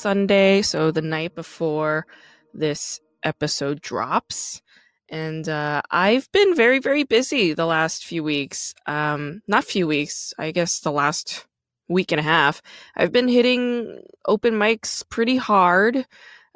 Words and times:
Sunday, 0.00 0.62
so 0.62 0.90
the 0.90 1.02
night 1.02 1.34
before 1.34 2.06
this 2.54 3.00
episode 3.22 3.82
drops. 3.82 4.62
And 5.10 5.46
uh, 5.46 5.82
I've 5.90 6.30
been 6.32 6.54
very, 6.54 6.78
very 6.78 7.04
busy 7.04 7.52
the 7.52 7.66
last 7.66 8.06
few 8.06 8.24
weeks. 8.24 8.74
Um, 8.86 9.42
not 9.46 9.64
few 9.64 9.86
weeks, 9.86 10.32
I 10.38 10.52
guess 10.52 10.80
the 10.80 10.92
last 10.92 11.46
week 11.88 12.12
and 12.12 12.20
a 12.20 12.22
half. 12.22 12.62
I've 12.96 13.12
been 13.12 13.28
hitting 13.28 14.02
open 14.24 14.54
mics 14.54 15.06
pretty 15.08 15.36
hard. 15.36 16.06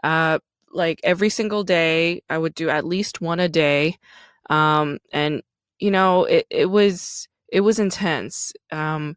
Uh, 0.02 0.38
like 0.72 1.00
every 1.04 1.28
single 1.28 1.64
day, 1.64 2.22
I 2.30 2.38
would 2.38 2.54
do 2.54 2.70
at 2.70 2.86
least 2.86 3.20
one 3.20 3.40
a 3.40 3.48
day. 3.48 3.98
Um, 4.48 4.98
and, 5.12 5.42
you 5.78 5.90
know, 5.90 6.24
it, 6.24 6.46
it 6.48 6.70
was 6.70 7.28
it 7.52 7.60
was 7.60 7.78
intense. 7.78 8.52
Um, 8.72 9.16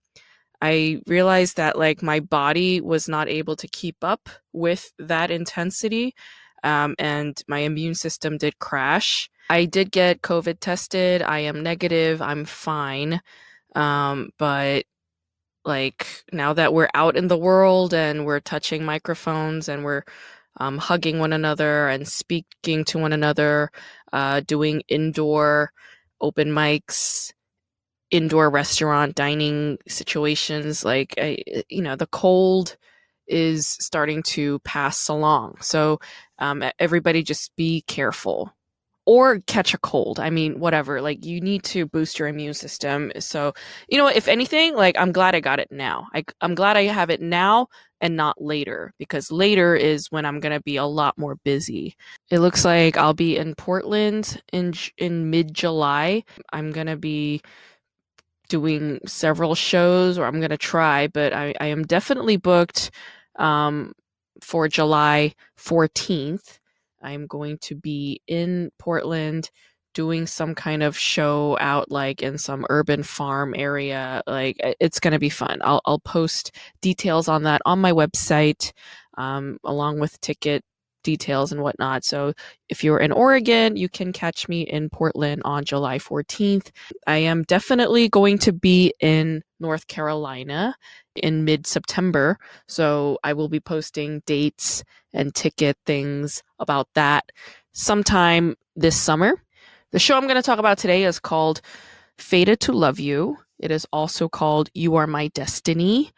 I 0.62 1.02
realized 1.08 1.58
that 1.58 1.78
like 1.78 2.02
my 2.02 2.20
body 2.20 2.82
was 2.82 3.08
not 3.08 3.30
able 3.30 3.56
to 3.58 3.68
keep 3.68 3.98
up 4.02 4.30
with 4.54 4.92
that 4.98 5.30
intensity, 5.32 6.16
um, 6.64 6.96
and 6.98 7.42
my 7.48 7.60
immune 7.60 7.96
system 7.96 8.38
did 8.38 8.60
crash. 8.60 9.30
I 9.50 9.66
did 9.66 9.92
get 9.92 10.22
COVID 10.22 10.60
tested. 10.60 11.22
I 11.22 11.40
am 11.40 11.64
negative. 11.64 12.22
I'm 12.22 12.46
fine. 12.46 13.22
Um, 13.76 14.32
but 14.38 14.86
like 15.64 16.24
now 16.32 16.54
that 16.54 16.74
we're 16.74 16.90
out 16.94 17.16
in 17.16 17.28
the 17.28 17.38
world 17.38 17.94
and 17.94 18.26
we're 18.26 18.40
touching 18.40 18.84
microphones 18.84 19.70
and 19.70 19.84
we're 19.84 20.04
um, 20.60 20.78
hugging 20.78 21.20
one 21.20 21.34
another 21.34 21.88
and 21.88 22.08
speaking 22.08 22.84
to 22.86 22.98
one 22.98 23.14
another, 23.14 23.70
uh, 24.12 24.42
doing 24.42 24.82
indoor 24.88 25.72
open 26.20 26.50
mics, 26.50 27.32
indoor 28.12 28.50
restaurant 28.50 29.16
dining 29.16 29.78
situations 29.88 30.86
like 30.86 31.14
I, 31.18 31.38
you 31.70 31.82
know 31.82 31.96
the 31.96 32.08
cold 32.08 32.78
is 33.28 33.68
starting 33.68 34.24
to 34.24 34.60
pass 34.60 35.10
along. 35.10 35.58
So 35.62 36.00
um, 36.40 36.64
everybody 36.80 37.24
just 37.24 37.56
be 37.56 37.82
careful 37.88 38.54
or 39.06 39.40
catch 39.48 39.74
a 39.74 39.78
cold. 39.80 40.20
I 40.20 40.30
mean 40.30 40.60
whatever 40.60 41.02
like 41.02 41.26
you 41.26 41.42
need 41.42 41.64
to 41.66 41.86
boost 41.86 42.20
your 42.20 42.28
immune 42.28 42.54
system. 42.54 43.12
So 43.20 43.54
you 43.90 43.98
know 43.98 44.08
if 44.08 44.28
anything 44.28 44.76
like 44.76 44.98
i'm 45.00 45.12
glad 45.12 45.36
i 45.36 45.40
got 45.40 45.60
it 45.60 45.72
now. 45.72 46.08
I, 46.14 46.26
i'm 46.42 46.56
glad 46.56 46.78
i 46.78 46.84
have 46.84 47.10
it 47.10 47.22
now 47.22 47.68
and 48.02 48.16
not 48.16 48.42
later 48.42 48.94
because 49.00 49.32
later 49.32 49.76
is 49.76 50.12
when 50.12 50.26
i'm 50.26 50.40
going 50.40 50.54
to 50.54 50.62
be 50.62 50.76
a 50.78 50.86
lot 50.86 51.18
more 51.18 51.36
busy. 51.44 51.96
It 52.32 52.40
looks 52.40 52.66
like 52.66 52.98
i'll 52.98 53.14
be 53.14 53.38
in 53.38 53.56
portland 53.56 54.42
in 54.52 54.74
in 54.98 55.30
mid 55.30 55.54
july 55.54 56.24
i'm 56.52 56.72
going 56.72 56.88
to 56.88 56.98
be 56.98 57.42
doing 58.48 59.00
several 59.06 59.56
shows 59.56 60.18
or 60.18 60.26
i'm 60.26 60.40
going 60.40 60.50
to 60.50 60.58
try 60.58 61.08
but 61.08 61.34
I, 61.34 61.54
I 61.60 61.68
am 61.68 61.84
definitely 61.84 62.38
booked 62.38 62.92
um, 63.38 63.94
for 64.42 64.68
july 64.68 65.34
14th 65.58 66.60
i'm 67.02 67.28
going 67.28 67.58
to 67.60 67.76
be 67.76 68.22
in 68.28 68.72
portland 68.80 69.50
doing 69.98 70.28
some 70.28 70.54
kind 70.54 70.84
of 70.84 70.96
show 70.96 71.58
out 71.60 71.90
like 71.90 72.22
in 72.22 72.38
some 72.38 72.68
urban 72.70 73.02
farm 73.02 73.56
area. 73.58 74.22
Like 74.28 74.58
it's 74.80 75.00
going 75.00 75.14
to 75.14 75.20
be 75.20 75.32
fun. 75.32 75.58
I'll, 75.64 75.82
I'll 75.88 75.98
post 75.98 76.52
details 76.82 77.28
on 77.28 77.42
that 77.44 77.64
on 77.66 77.82
my 77.82 77.94
website 77.94 78.74
um, 79.18 79.58
along 79.64 80.00
with 80.00 80.22
ticket 80.22 80.64
details 81.07 81.53
and 81.53 81.63
whatnot. 81.63 82.05
So 82.05 82.33
if 82.69 82.83
you're 82.85 82.99
in 82.99 83.13
Oregon, 83.13 83.77
you 83.77 83.89
can 83.89 84.13
catch 84.13 84.49
me 84.49 84.63
in 84.63 84.89
Portland 84.89 85.43
on 85.45 85.65
July 85.65 85.99
14th. 85.99 86.71
I 87.07 87.19
am 87.19 87.43
definitely 87.45 88.09
going 88.09 88.39
to 88.39 88.53
be 88.53 88.95
in 89.01 89.43
North 89.61 89.87
Carolina 89.89 90.77
in 91.17 91.45
mid 91.45 91.67
September. 91.67 92.39
So 92.67 93.19
I 93.23 93.33
will 93.33 93.49
be 93.49 93.61
posting 93.61 94.23
dates 94.27 94.85
and 95.13 95.35
ticket 95.35 95.77
things 95.87 96.43
about 96.59 96.89
that 96.95 97.25
sometime 97.73 98.57
this 98.77 98.97
summer. 98.97 99.35
The 99.93 99.99
show 99.99 100.17
I'm 100.17 100.25
going 100.25 100.37
to 100.37 100.43
talk 100.43 100.59
about 100.59 100.79
today 100.79 101.05
is 101.05 101.19
called 101.21 101.61
Fated 102.17 102.61
to 102.61 102.73
Love 102.73 102.99
You. 102.99 103.37
It 103.59 103.71
is 103.71 103.87
also 103.93 104.29
called 104.29 104.71
You 104.75 104.97
Are 104.97 105.07
My 105.07 105.29
Destiny. 105.29 106.13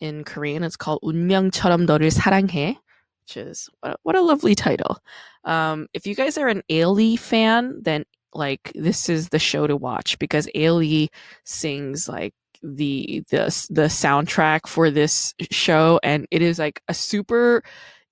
In 0.00 0.24
Korean, 0.24 0.62
it's 0.62 0.76
called 0.76 1.00
운명처럼 1.02 1.86
너를 1.86 2.10
사랑해 2.10 2.76
which 3.29 3.37
is 3.37 3.69
what, 3.81 3.99
what 4.03 4.15
a 4.15 4.21
lovely 4.21 4.55
title. 4.55 4.97
Um, 5.43 5.87
if 5.93 6.07
you 6.07 6.15
guys 6.15 6.37
are 6.37 6.47
an 6.47 6.63
Ailee 6.69 7.17
fan, 7.17 7.79
then 7.81 8.05
like 8.33 8.71
this 8.75 9.09
is 9.09 9.29
the 9.29 9.39
show 9.39 9.67
to 9.67 9.75
watch 9.75 10.17
because 10.19 10.47
Ailee 10.55 11.09
sings 11.45 12.07
like 12.07 12.33
the 12.61 13.23
the 13.29 13.67
the 13.69 13.83
soundtrack 13.83 14.67
for 14.67 14.89
this 14.91 15.33
show, 15.51 15.99
and 16.03 16.27
it 16.31 16.41
is 16.41 16.59
like 16.59 16.81
a 16.87 16.93
super 16.93 17.63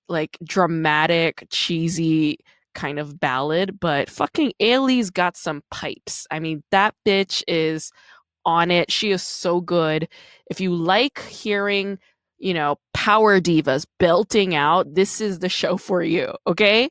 like 0.08 0.38
dramatic, 0.44 1.46
cheesy 1.50 2.38
kind 2.74 2.98
of 2.98 3.18
ballad. 3.18 3.78
But 3.78 4.08
fucking 4.08 4.52
Ailee's 4.60 5.10
got 5.10 5.36
some 5.36 5.62
pipes. 5.70 6.26
I 6.30 6.38
mean, 6.38 6.62
that 6.70 6.94
bitch 7.06 7.42
is 7.48 7.90
on 8.44 8.70
it. 8.70 8.90
She 8.90 9.10
is 9.10 9.22
so 9.22 9.60
good. 9.60 10.08
If 10.50 10.60
you 10.60 10.74
like 10.74 11.20
hearing 11.24 11.98
you 12.38 12.54
know, 12.54 12.76
power 12.94 13.40
divas 13.40 13.86
belting 13.98 14.54
out, 14.54 14.94
this 14.94 15.20
is 15.20 15.40
the 15.40 15.48
show 15.48 15.76
for 15.76 16.02
you, 16.02 16.32
okay? 16.46 16.88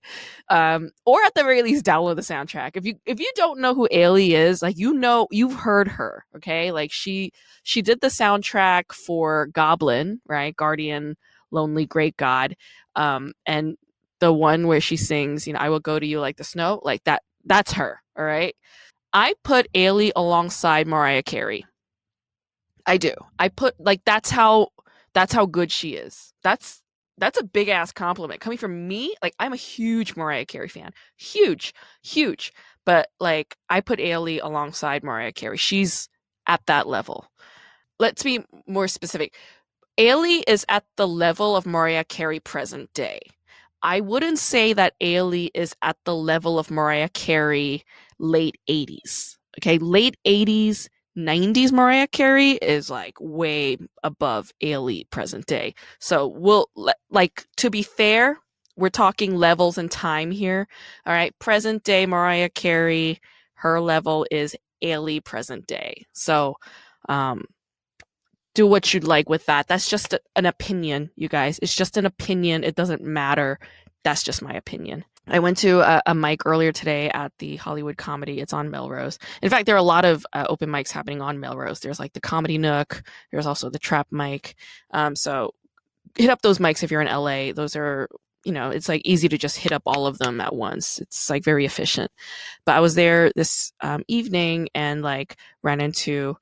Um, 0.50 0.92
or 1.06 1.22
at 1.24 1.34
the 1.36 1.44
very 1.44 1.62
least, 1.62 1.86
download 1.86 2.16
the 2.18 2.22
soundtrack. 2.22 2.72
If 2.76 2.86
you 2.86 2.96
if 3.06 3.20
you 3.20 3.32
don't 3.36 3.60
know 3.60 3.74
who 3.74 3.88
Ailee 3.92 4.32
is, 4.32 4.62
like 4.62 4.78
you 4.78 4.94
know, 4.94 5.28
you've 5.32 5.56
heard 5.56 5.88
her, 5.88 6.26
okay? 6.36 6.72
Like 6.72 6.92
she 6.92 7.32
she 7.64 7.82
did 7.82 8.02
the 8.02 8.08
soundtrack 8.08 8.92
for 8.94 9.48
Goblin, 9.48 10.22
right? 10.28 10.56
Guardian, 10.56 11.16
Lonely 11.52 11.86
Great 11.86 12.18
God, 12.18 12.56
um, 12.96 13.34
and 13.46 13.78
the 14.20 14.34
one 14.34 14.68
where 14.68 14.82
she 14.82 14.98
sings, 14.98 15.48
you 15.48 15.54
know, 15.54 15.60
I 15.60 15.70
will 15.70 15.80
go 15.80 16.00
to 16.00 16.06
you 16.06 16.20
like 16.20 16.38
the 16.38 16.44
snow, 16.44 16.82
like 16.84 17.04
that. 17.06 17.24
That's 17.46 17.72
her, 17.74 18.02
all 18.18 18.26
right. 18.26 18.56
I 19.14 19.34
put 19.44 19.72
Ailee 19.74 20.12
alongside 20.16 20.88
Mariah 20.88 21.24
Carey. 21.24 21.66
I 22.86 22.98
do. 22.98 23.14
I 23.40 23.50
put 23.50 23.76
like 23.80 24.02
that's 24.06 24.30
how 24.30 24.70
that's 25.18 25.34
how 25.34 25.48
good 25.48 25.72
she 25.72 25.96
is. 25.96 26.32
That's 26.44 26.84
that's 27.18 27.40
a 27.40 27.44
big 27.44 27.70
ass 27.70 27.92
compliment 27.92 28.40
coming 28.40 28.60
from 28.60 28.88
me. 28.88 29.16
Like 29.24 29.34
I'm 29.40 29.52
a 29.52 29.56
huge 29.56 30.16
Mariah 30.16 30.46
Carey 30.46 30.70
fan, 30.70 30.92
huge, 31.16 31.74
huge. 32.04 32.54
But 32.86 33.10
like 33.20 33.58
I 33.68 33.82
put 33.82 33.98
Ailee 33.98 34.40
alongside 34.44 35.04
Mariah 35.04 35.32
Carey. 35.32 35.58
She's 35.58 36.08
at 36.46 36.62
that 36.68 36.86
level. 36.88 37.26
Let's 37.98 38.22
be 38.22 38.46
more 38.68 38.88
specific. 38.88 39.34
Ailee 39.98 40.44
is 40.48 40.64
at 40.70 40.84
the 40.98 41.08
level 41.08 41.56
of 41.56 41.66
Mariah 41.66 42.04
Carey 42.04 42.40
present 42.40 42.94
day. 42.94 43.20
I 43.82 44.02
wouldn't 44.02 44.38
say 44.38 44.74
that 44.74 44.94
Ailee 45.02 45.50
is 45.56 45.76
at 45.82 45.98
the 46.06 46.14
level 46.14 46.60
of 46.60 46.70
Mariah 46.70 47.10
Carey 47.10 47.84
late 48.20 48.60
80s. 48.70 49.38
Okay, 49.60 49.80
late 49.80 50.16
80s, 50.28 50.90
90s 51.18 51.72
Mariah 51.72 52.08
Carey 52.08 52.52
is 52.52 52.90
like 52.90 53.16
way 53.20 53.78
above 54.04 54.52
Ailee 54.64 55.10
present 55.10 55.46
day. 55.48 55.74
So 56.00 56.28
we'll 56.28 56.70
like 57.10 57.46
to 57.58 57.70
be 57.70 57.82
fair, 57.82 58.40
we're 58.76 58.90
talking 58.90 59.36
levels 59.36 59.78
and 59.78 59.90
time 59.90 60.32
here. 60.32 60.68
All 61.06 61.14
right, 61.14 61.38
present 61.40 61.84
day 61.84 62.06
Mariah 62.06 62.50
Carey, 62.50 63.20
her 63.56 63.82
level 63.82 64.26
is 64.30 64.56
Ailee 64.84 65.24
present 65.24 65.66
day. 65.68 66.06
So 66.14 66.56
um 67.10 67.46
do 68.54 68.66
what 68.68 68.94
you'd 68.94 69.04
like 69.04 69.30
with 69.30 69.46
that. 69.46 69.68
That's 69.68 69.88
just 69.90 70.16
an 70.36 70.46
opinion, 70.46 71.12
you 71.16 71.30
guys. 71.30 71.60
It's 71.62 71.76
just 71.76 71.98
an 71.98 72.06
opinion. 72.08 72.64
It 72.64 72.76
doesn't 72.76 73.04
matter. 73.04 73.60
That's 74.04 74.24
just 74.24 74.42
my 74.42 74.54
opinion. 74.54 75.06
I 75.30 75.40
went 75.40 75.58
to 75.60 75.80
a, 75.80 76.02
a, 76.06 76.16
mic 76.16 76.46
earlier 76.46 76.72
today 76.72 77.10
at 77.10 77.32
the 77.40 77.58
Hollywood 77.58 77.98
Comedy. 77.98 78.40
It's 78.40 78.54
on 78.54 78.70
Melrose. 78.70 79.20
In 79.42 79.50
fact, 79.50 79.66
there 79.66 79.76
are 79.76 79.80
a 79.80 79.84
lot 79.84 80.06
of 80.06 80.26
uh, 80.34 80.46
open 80.50 80.70
mics 80.70 80.92
happening 80.92 81.22
on 81.22 81.40
Melrose. 81.40 81.80
There's 81.80 82.00
like 82.00 82.14
the 82.14 82.22
Comedy 82.22 82.58
Nook. 82.58 83.04
There's 83.32 83.46
also 83.46 83.70
the 83.70 83.80
Trap 83.80 84.08
mic. 84.12 84.56
Um, 84.92 85.16
so 85.16 85.54
hit 86.16 86.30
up 86.30 86.42
those 86.42 86.60
mics 86.60 86.84
if 86.84 86.92
you're 86.92 87.02
in 87.02 87.08
LA. 87.08 87.52
Those 87.54 87.76
are 87.76 88.08
you 88.46 88.54
know 88.54 88.70
it's 88.70 88.88
like 88.88 89.02
easy 89.04 89.28
to 89.28 89.38
just 89.38 89.58
hit 89.58 89.72
up 89.72 89.84
all 89.86 90.08
of 90.08 90.18
them 90.18 90.40
at 90.40 90.56
once. 90.56 91.00
It's 91.00 91.30
like 91.30 91.44
very 91.44 91.66
efficient. 91.66 92.12
But 92.66 92.76
I 92.76 92.80
was 92.80 92.96
there 92.96 93.32
this 93.36 93.74
um, 93.82 94.04
evening 94.08 94.70
and 94.74 95.02
like 95.02 95.38
ran 95.64 95.82
into 95.82 96.38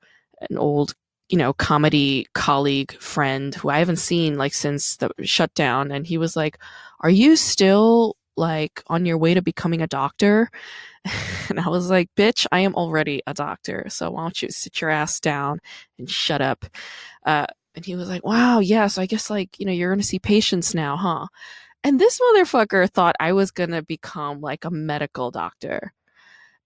an 0.48 0.58
old 0.58 0.94
you 1.28 1.38
know, 1.38 1.52
comedy 1.52 2.26
colleague 2.34 2.92
friend 3.00 3.54
who 3.54 3.68
I 3.68 3.80
haven't 3.80 3.96
seen 3.96 4.38
like 4.38 4.54
since 4.54 4.96
the 4.96 5.10
shutdown. 5.22 5.90
And 5.90 6.06
he 6.06 6.18
was 6.18 6.36
like, 6.36 6.58
Are 7.00 7.10
you 7.10 7.36
still 7.36 8.16
like 8.36 8.82
on 8.88 9.06
your 9.06 9.18
way 9.18 9.34
to 9.34 9.42
becoming 9.42 9.82
a 9.82 9.86
doctor? 9.86 10.50
And 11.48 11.60
I 11.60 11.68
was 11.68 11.88
like, 11.88 12.10
Bitch, 12.16 12.44
I 12.50 12.60
am 12.60 12.74
already 12.74 13.22
a 13.24 13.32
doctor. 13.32 13.86
So 13.88 14.10
why 14.10 14.22
don't 14.22 14.42
you 14.42 14.50
sit 14.50 14.80
your 14.80 14.90
ass 14.90 15.20
down 15.20 15.60
and 15.96 16.10
shut 16.10 16.40
up? 16.40 16.64
Uh, 17.24 17.46
and 17.76 17.86
he 17.86 17.94
was 17.94 18.08
like, 18.08 18.24
Wow, 18.24 18.58
yeah. 18.58 18.88
So 18.88 19.00
I 19.00 19.06
guess 19.06 19.30
like, 19.30 19.60
you 19.60 19.66
know, 19.66 19.72
you're 19.72 19.90
going 19.90 20.00
to 20.00 20.06
see 20.06 20.18
patients 20.18 20.74
now, 20.74 20.96
huh? 20.96 21.26
And 21.84 22.00
this 22.00 22.18
motherfucker 22.20 22.90
thought 22.90 23.14
I 23.20 23.32
was 23.32 23.52
going 23.52 23.70
to 23.70 23.82
become 23.82 24.40
like 24.40 24.64
a 24.64 24.70
medical 24.72 25.30
doctor. 25.30 25.92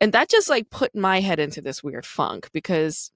And 0.01 0.13
that 0.15 0.31
just 0.31 0.49
like 0.49 0.71
put 0.71 0.95
my 0.97 1.21
head 1.21 1.39
into 1.39 1.61
this 1.61 1.85
weird 1.85 2.07
funk 2.07 2.49
because 2.55 3.13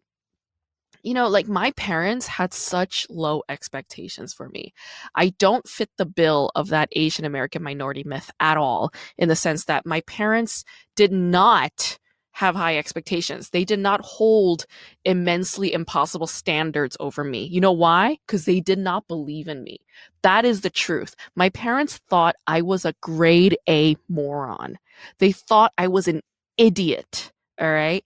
you 1.04 1.14
know, 1.14 1.28
like 1.28 1.46
my 1.46 1.70
parents 1.72 2.26
had 2.26 2.52
such 2.54 3.06
low 3.10 3.42
expectations 3.48 4.32
for 4.32 4.48
me. 4.48 4.72
I 5.14 5.28
don't 5.38 5.68
fit 5.68 5.90
the 5.98 6.06
bill 6.06 6.50
of 6.54 6.68
that 6.68 6.88
Asian 6.92 7.24
American 7.24 7.62
minority 7.62 8.02
myth 8.04 8.30
at 8.40 8.56
all, 8.56 8.90
in 9.18 9.28
the 9.28 9.36
sense 9.36 9.66
that 9.66 9.86
my 9.86 10.00
parents 10.02 10.64
did 10.96 11.12
not 11.12 11.98
have 12.32 12.56
high 12.56 12.76
expectations. 12.76 13.50
They 13.50 13.64
did 13.64 13.78
not 13.78 14.00
hold 14.00 14.66
immensely 15.04 15.72
impossible 15.72 16.26
standards 16.26 16.96
over 16.98 17.22
me. 17.22 17.44
You 17.44 17.60
know 17.60 17.70
why? 17.72 18.18
Because 18.26 18.44
they 18.44 18.58
did 18.58 18.78
not 18.78 19.06
believe 19.06 19.46
in 19.46 19.62
me. 19.62 19.78
That 20.22 20.44
is 20.44 20.62
the 20.62 20.70
truth. 20.70 21.14
My 21.36 21.50
parents 21.50 22.00
thought 22.08 22.34
I 22.48 22.62
was 22.62 22.84
a 22.84 22.94
grade 23.00 23.56
A 23.68 23.96
moron. 24.08 24.78
They 25.18 25.30
thought 25.30 25.72
I 25.78 25.86
was 25.86 26.08
an 26.08 26.22
idiot. 26.56 27.30
All 27.60 27.70
right. 27.70 28.04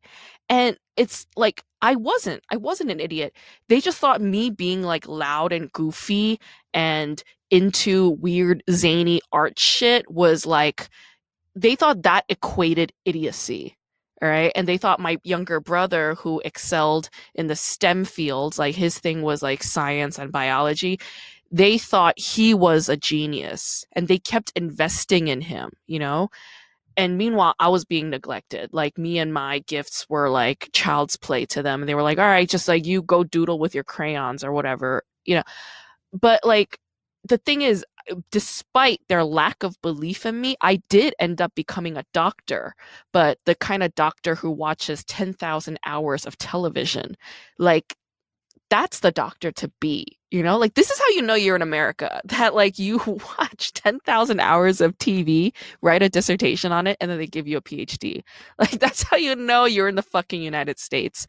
And 0.50 0.77
it's 0.99 1.27
like 1.37 1.62
I 1.81 1.95
wasn't. 1.95 2.43
I 2.50 2.56
wasn't 2.56 2.91
an 2.91 3.00
idiot. 3.00 3.35
They 3.69 3.81
just 3.81 3.99
thought 3.99 4.21
me 4.21 4.50
being 4.50 4.83
like 4.83 5.06
loud 5.06 5.53
and 5.53 5.73
goofy 5.73 6.41
and 6.75 7.23
into 7.50 8.11
weird 8.11 8.62
zany 8.71 9.21
art 9.33 9.59
shit 9.59 10.11
was 10.11 10.45
like 10.45 10.89
they 11.55 11.77
thought 11.77 12.03
that 12.03 12.25
equated 12.29 12.93
idiocy. 13.05 13.77
All 14.21 14.29
right. 14.29 14.50
And 14.56 14.67
they 14.67 14.79
thought 14.79 15.00
my 15.00 15.19
younger 15.23 15.61
brother, 15.61 16.17
who 16.17 16.43
excelled 16.45 17.09
in 17.35 17.47
the 17.47 17.55
STEM 17.55 18.05
fields, 18.05 18.59
like 18.59 18.75
his 18.75 18.99
thing 18.99 19.23
was 19.23 19.43
like 19.43 19.62
science 19.62 20.19
and 20.19 20.33
biology, 20.33 20.99
they 21.53 21.79
thought 21.79 22.19
he 22.19 22.53
was 22.53 22.89
a 22.89 22.97
genius 22.97 23.85
and 23.93 24.09
they 24.09 24.19
kept 24.19 24.53
investing 24.56 25.29
in 25.29 25.41
him, 25.41 25.71
you 25.87 25.99
know? 26.00 26.31
And 26.99 27.17
meanwhile 27.19 27.55
i 27.61 27.69
was 27.69 27.87
being 27.87 28.11
neglected. 28.11 28.71
Like 28.75 28.99
me 28.99 29.19
and 29.19 29.33
my 29.33 29.61
gifts 29.61 30.06
were 30.11 30.29
like 30.31 30.71
child's 30.75 31.17
play 31.17 31.47
to 31.47 31.62
them 31.62 31.83
and 31.83 31.89
they 31.89 31.95
were 31.95 32.03
like 32.03 32.19
all 32.19 32.27
right 32.27 32.50
just 32.50 32.69
like 32.69 32.87
you 32.87 33.03
go 33.03 33.25
doodle 33.25 33.59
with 33.59 33.75
your 33.75 33.85
crayons 33.85 34.45
or 34.45 34.53
whatever 34.53 35.03
you 35.25 35.37
know? 35.37 35.45
But 36.12 36.45
like 36.45 36.79
the 37.25 37.39
thing 37.39 37.62
is 37.62 37.85
uh, 38.11 38.17
despite 38.31 39.00
their 39.09 39.25
lack 39.25 39.62
of 39.62 39.81
belief 39.83 40.27
in 40.27 40.41
me 40.41 40.56
i 40.62 40.77
did 40.89 41.15
end 41.19 41.41
up 41.41 41.55
becoming 41.55 41.97
a 41.97 42.05
doctor 42.15 42.75
but 43.12 43.39
the 43.47 43.55
kind 43.56 43.83
of 43.83 43.95
doctor 43.95 44.35
who 44.35 44.50
watches 44.50 45.05
10,000 45.05 45.79
hours 45.87 46.27
of 46.27 46.39
television 46.39 47.17
like 47.59 47.97
that's 48.71 49.00
the 49.00 49.12
doctor 49.12 49.53
to 49.53 49.71
be 49.81 50.18
you 50.30 50.42
know 50.42 50.58
like 50.58 50.75
this 50.75 50.90
is 50.90 50.98
how 50.98 51.08
you 51.10 51.22
know 51.22 51.34
you're 51.34 51.56
in 51.56 51.62
america 51.62 52.20
that 52.26 52.54
like 52.54 52.78
you 52.78 52.98
watch 53.38 53.72
10,000 53.75 54.40
hours 54.40 54.80
of 54.80 54.96
tv 54.98 55.52
write 55.82 56.02
a 56.02 56.08
dissertation 56.08 56.72
on 56.72 56.86
it 56.86 56.96
and 57.00 57.10
then 57.10 57.19
they 57.19 57.26
give 57.26 57.46
you 57.46 57.56
a 57.56 57.62
phd 57.62 58.22
like 58.58 58.78
that's 58.78 59.02
how 59.02 59.16
you 59.16 59.34
know 59.34 59.64
you're 59.64 59.88
in 59.88 59.94
the 59.94 60.02
fucking 60.02 60.42
united 60.42 60.78
states. 60.78 61.26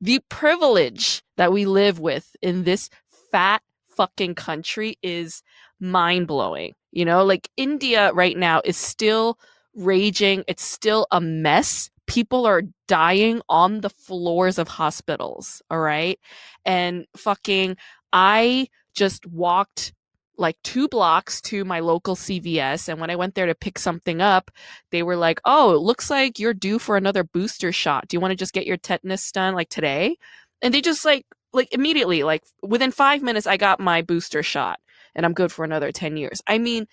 The 0.00 0.20
privilege 0.28 1.22
that 1.36 1.52
we 1.52 1.66
live 1.66 1.98
with 1.98 2.34
in 2.42 2.64
this 2.64 2.90
fat 3.30 3.62
fucking 3.96 4.34
country 4.34 4.96
is 5.02 5.42
mind-blowing 5.80 6.74
you 6.92 7.04
know? 7.04 7.24
Like 7.24 7.48
india 7.56 8.12
right 8.12 8.36
now 8.36 8.62
is 8.64 8.76
still 8.76 9.38
raging. 9.78 10.44
It's 10.48 10.62
still 10.64 11.06
a 11.10 11.20
mess. 11.20 11.90
People 12.06 12.46
are 12.46 12.62
dying 12.86 13.40
on 13.48 13.80
the 13.82 13.90
floors 13.90 14.58
of 14.58 14.66
hospitals, 14.66 15.62
all 15.70 15.78
right? 15.78 16.18
And 16.64 17.06
fucking, 17.16 17.76
I 18.12 18.68
just 18.94 19.26
walked 19.26 19.92
like 20.38 20.56
two 20.62 20.88
blocks 20.88 21.40
to 21.40 21.64
my 21.64 21.80
local 21.80 22.14
CVS. 22.14 22.88
And 22.88 23.00
when 23.00 23.10
I 23.10 23.16
went 23.16 23.34
there 23.34 23.46
to 23.46 23.54
pick 23.54 23.78
something 23.78 24.22
up, 24.22 24.50
they 24.90 25.02
were 25.02 25.16
like, 25.16 25.40
oh, 25.44 25.74
it 25.74 25.80
looks 25.80 26.10
like 26.10 26.38
you're 26.38 26.54
due 26.54 26.78
for 26.78 26.96
another 26.96 27.24
booster 27.24 27.72
shot. 27.72 28.06
Do 28.08 28.16
you 28.16 28.20
want 28.20 28.30
to 28.30 28.36
just 28.36 28.52
get 28.52 28.66
your 28.66 28.76
tetanus 28.76 29.32
done 29.32 29.54
like 29.54 29.68
today? 29.68 30.16
And 30.62 30.72
they 30.72 30.80
just 30.80 31.04
like, 31.04 31.26
like 31.52 31.72
immediately, 31.72 32.22
like 32.22 32.44
within 32.62 32.92
five 32.92 33.22
minutes, 33.22 33.46
I 33.46 33.56
got 33.56 33.80
my 33.80 34.00
booster 34.02 34.42
shot 34.42 34.78
and 35.14 35.26
I'm 35.26 35.34
good 35.34 35.50
for 35.50 35.64
another 35.64 35.90
10 35.90 36.16
years. 36.16 36.40
I 36.46 36.58
mean, 36.58 36.86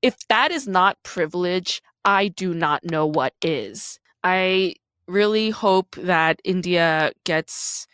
if 0.00 0.16
that 0.28 0.50
is 0.50 0.66
not 0.66 1.02
privilege, 1.02 1.82
I 2.04 2.28
do 2.28 2.54
not 2.54 2.84
know 2.84 3.06
what 3.06 3.34
is. 3.42 3.98
I 4.24 4.76
really 5.06 5.50
hope 5.50 5.96
that 5.96 6.40
India 6.44 7.12
gets 7.24 7.86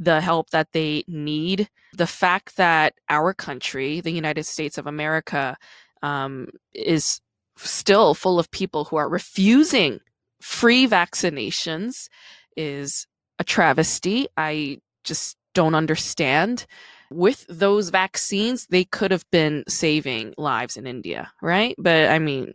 the 0.00 0.20
help 0.20 0.50
that 0.50 0.72
they 0.72 1.04
need. 1.06 1.68
The 1.92 2.06
fact 2.06 2.56
that 2.56 2.94
our 3.08 3.34
country, 3.34 4.00
the 4.00 4.10
United 4.10 4.44
States 4.44 4.78
of 4.78 4.86
America, 4.86 5.56
um, 6.02 6.48
is 6.72 7.20
still 7.56 8.14
full 8.14 8.38
of 8.38 8.50
people 8.50 8.86
who 8.86 8.96
are 8.96 9.08
refusing 9.08 10.00
free 10.40 10.88
vaccinations 10.88 12.08
is 12.56 13.06
a 13.38 13.44
travesty. 13.44 14.26
I 14.36 14.78
just 15.04 15.36
don't 15.54 15.74
understand. 15.74 16.66
With 17.10 17.44
those 17.48 17.90
vaccines, 17.90 18.66
they 18.70 18.84
could 18.84 19.10
have 19.10 19.28
been 19.30 19.64
saving 19.68 20.34
lives 20.38 20.76
in 20.76 20.86
India, 20.86 21.30
right? 21.42 21.74
But 21.76 22.08
I 22.08 22.18
mean, 22.18 22.54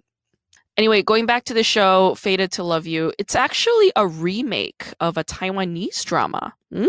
Anyway, 0.78 1.02
going 1.02 1.26
back 1.26 1.46
to 1.46 1.54
the 1.54 1.64
show, 1.64 2.16
Fated 2.16 2.52
to 2.54 2.64
Love 2.64 2.86
You, 2.86 3.14
it's 3.18 3.36
actually 3.36 3.94
a 3.96 4.06
remake 4.06 4.94
of 5.00 5.16
a 5.16 5.24
Taiwanese 5.24 6.04
drama 6.04 6.54
hmm? 6.70 6.88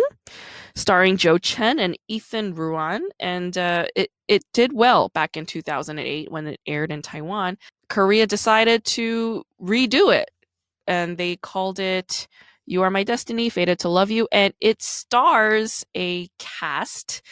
starring 0.75 1.17
Joe 1.17 1.38
Chen 1.38 1.79
and 1.79 1.97
Ethan 2.09 2.55
Ruan. 2.56 3.03
And 3.21 3.56
uh, 3.56 3.87
it, 3.94 4.11
it 4.27 4.43
did 4.53 4.73
well 4.73 5.11
back 5.11 5.37
in 5.37 5.47
2008 5.47 6.33
when 6.33 6.49
it 6.49 6.61
aired 6.67 6.91
in 6.91 7.00
Taiwan. 7.00 7.59
Korea 7.88 8.27
decided 8.27 8.85
to 8.85 9.44
redo 9.62 10.12
it, 10.12 10.31
and 10.88 11.17
they 11.17 11.37
called 11.37 11.79
it 11.79 12.27
You 12.67 12.83
Are 12.83 12.91
My 12.91 13.05
Destiny, 13.05 13.49
Fated 13.49 13.79
to 13.81 13.88
Love 13.88 14.11
You. 14.11 14.27
And 14.33 14.53
it 14.61 14.83
stars 14.83 15.85
a 15.97 16.29
cast, 16.41 17.23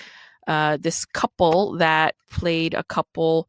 uh, 0.47 0.79
this 0.81 1.05
couple 1.05 1.79
that 1.79 2.15
played 2.31 2.75
a 2.75 2.85
couple 2.85 3.49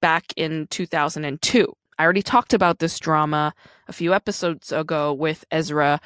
back 0.00 0.26
in 0.36 0.68
2002. 0.70 1.74
I 2.02 2.04
already 2.04 2.22
talked 2.22 2.52
about 2.52 2.80
this 2.80 2.98
drama 2.98 3.54
a 3.86 3.92
few 3.92 4.12
episodes 4.12 4.72
ago 4.72 5.12
with 5.12 5.44
Ezra 5.52 6.00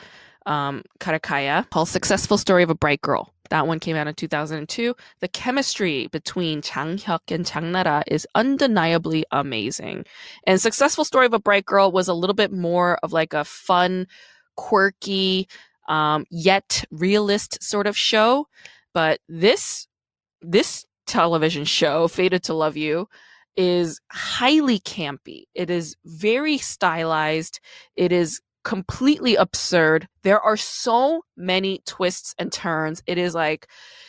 um, 0.44 0.82
Karakaya 1.00 1.70
called 1.70 1.88
Successful 1.88 2.36
Story 2.36 2.62
of 2.62 2.68
a 2.68 2.74
Bright 2.74 3.00
Girl. 3.00 3.32
That 3.48 3.66
one 3.66 3.80
came 3.80 3.96
out 3.96 4.06
in 4.06 4.12
2002. 4.12 4.94
The 5.20 5.28
chemistry 5.28 6.08
between 6.08 6.60
Chang 6.60 6.98
Hyuk 6.98 7.34
and 7.34 7.46
Chang 7.46 7.72
Nara 7.72 8.04
is 8.08 8.26
undeniably 8.34 9.24
amazing. 9.32 10.04
And 10.46 10.60
Successful 10.60 11.06
Story 11.06 11.24
of 11.24 11.32
a 11.32 11.38
Bright 11.38 11.64
Girl 11.64 11.90
was 11.90 12.08
a 12.08 12.14
little 12.14 12.34
bit 12.34 12.52
more 12.52 12.98
of 13.02 13.14
like 13.14 13.32
a 13.32 13.44
fun, 13.44 14.06
quirky, 14.54 15.48
um, 15.88 16.26
yet 16.30 16.84
realist 16.90 17.62
sort 17.62 17.86
of 17.86 17.96
show. 17.96 18.48
But 18.92 19.20
this 19.30 19.88
this 20.42 20.84
television 21.06 21.64
show, 21.64 22.06
Fated 22.06 22.42
to 22.42 22.52
Love 22.52 22.76
You, 22.76 23.08
is 23.56 24.00
highly 24.10 24.80
campy. 24.80 25.44
It 25.54 25.70
is 25.70 25.96
very 26.04 26.58
stylized. 26.58 27.60
It 27.96 28.12
is 28.12 28.40
completely 28.64 29.36
absurd. 29.36 30.08
There 30.22 30.40
are 30.40 30.56
so 30.56 31.22
many 31.36 31.82
twists 31.86 32.34
and 32.36 32.52
turns. 32.52 33.00
It 33.06 33.16
is 33.16 33.32
like 33.32 33.68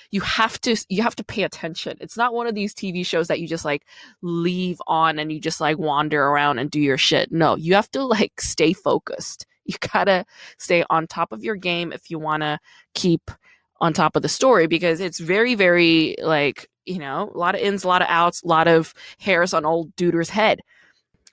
you 0.10 0.22
have 0.22 0.60
to 0.62 0.76
you 0.90 1.04
have 1.04 1.16
to 1.18 1.24
pay 1.24 1.44
attention. 1.44 1.98
It's 2.02 2.18
not 2.18 2.34
one 2.34 2.48
of 2.48 2.56
these 2.56 2.74
TV 2.74 3.06
shows 3.06 3.28
that 3.28 3.40
you 3.40 3.48
just 3.48 3.66
like 3.66 3.86
leave 4.24 4.82
on 4.88 5.20
and 5.20 5.32
you 5.32 5.40
just 5.40 5.62
like 5.62 5.78
wander 5.78 6.24
around 6.24 6.58
and 6.58 6.72
do 6.72 6.80
your 6.80 6.98
shit. 6.98 7.32
No, 7.32 7.56
you 7.56 7.76
have 7.76 7.92
to 7.92 8.04
like 8.04 8.42
stay 8.42 8.74
focused. 8.74 9.46
You 9.68 9.76
got 9.92 10.06
to 10.06 10.26
stay 10.58 10.86
on 10.90 11.08
top 11.08 11.34
of 11.34 11.44
your 11.44 11.58
game 11.58 11.92
if 11.92 12.10
you 12.10 12.20
want 12.20 12.42
to 12.42 12.58
keep 12.94 13.30
on 13.82 13.92
top 13.92 14.16
of 14.16 14.22
the 14.22 14.30
story 14.30 14.66
because 14.66 15.02
it's 15.02 15.20
very 15.20 15.56
very 15.56 16.16
like 16.22 16.70
you 16.88 17.00
know, 17.00 17.32
a 17.34 17.38
lot 17.38 17.56
of 17.56 17.62
ins, 17.62 17.84
a 17.84 17.88
lot 17.88 18.02
of 18.02 18.08
outs, 18.10 18.42
a 18.42 18.48
lot 18.48 18.68
of 18.68 18.94
hairs 19.20 19.54
on 19.54 19.66
old 19.66 19.96
Duder's 19.96 20.30
head. 20.30 20.62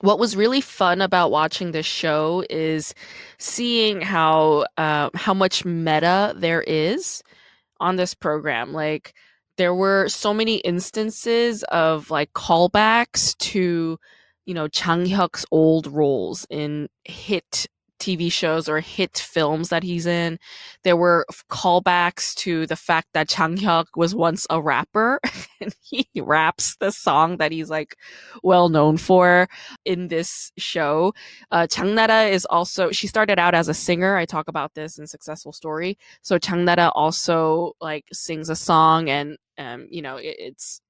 What 0.00 0.18
was 0.18 0.36
really 0.36 0.60
fun 0.60 1.00
about 1.00 1.30
watching 1.30 1.70
this 1.70 1.86
show 1.86 2.44
is 2.50 2.94
seeing 3.38 4.00
how 4.00 4.66
uh, 4.76 5.10
how 5.14 5.34
much 5.34 5.64
meta 5.64 6.34
there 6.36 6.62
is 6.62 7.22
on 7.80 7.96
this 7.96 8.14
program. 8.14 8.72
Like 8.72 9.14
there 9.56 9.74
were 9.74 10.08
so 10.08 10.34
many 10.34 10.56
instances 10.56 11.62
of 11.64 12.10
like 12.10 12.32
callbacks 12.32 13.36
to 13.38 13.98
you 14.46 14.54
know 14.54 14.68
Chang 14.68 15.06
Hyuk's 15.06 15.46
old 15.50 15.86
roles 15.86 16.46
in 16.50 16.88
hit 17.04 17.66
TV 18.04 18.30
shows 18.30 18.68
or 18.68 18.80
hit 18.80 19.16
films 19.16 19.70
that 19.70 19.82
he's 19.82 20.04
in. 20.04 20.38
There 20.82 20.96
were 20.96 21.24
callbacks 21.50 22.34
to 22.36 22.66
the 22.66 22.76
fact 22.76 23.08
that 23.14 23.28
Chang 23.30 23.56
Hyuk 23.56 23.86
was 23.96 24.14
once 24.14 24.46
a 24.50 24.60
rapper 24.60 25.20
and 25.60 25.74
he 25.82 26.06
raps 26.20 26.76
the 26.76 26.90
song 26.90 27.38
that 27.38 27.50
he's 27.50 27.70
like 27.70 27.96
well 28.42 28.68
known 28.68 28.98
for 28.98 29.48
in 29.86 30.08
this 30.08 30.52
show. 30.58 31.14
Uh, 31.50 31.66
Chang 31.66 31.94
Nara 31.94 32.24
is 32.24 32.44
also, 32.46 32.90
she 32.90 33.06
started 33.06 33.38
out 33.38 33.54
as 33.54 33.68
a 33.68 33.74
singer. 33.74 34.16
I 34.16 34.26
talk 34.26 34.48
about 34.48 34.74
this 34.74 34.98
in 34.98 35.06
Successful 35.06 35.52
Story. 35.52 35.96
So 36.20 36.38
Chang 36.38 36.66
Nara 36.66 36.90
also 36.94 37.72
like 37.80 38.04
sings 38.12 38.50
a 38.50 38.56
song 38.56 39.08
and, 39.08 39.38
um, 39.56 39.86
you 39.90 40.02
know, 40.02 40.16
it, 40.16 40.36
it's 40.38 40.80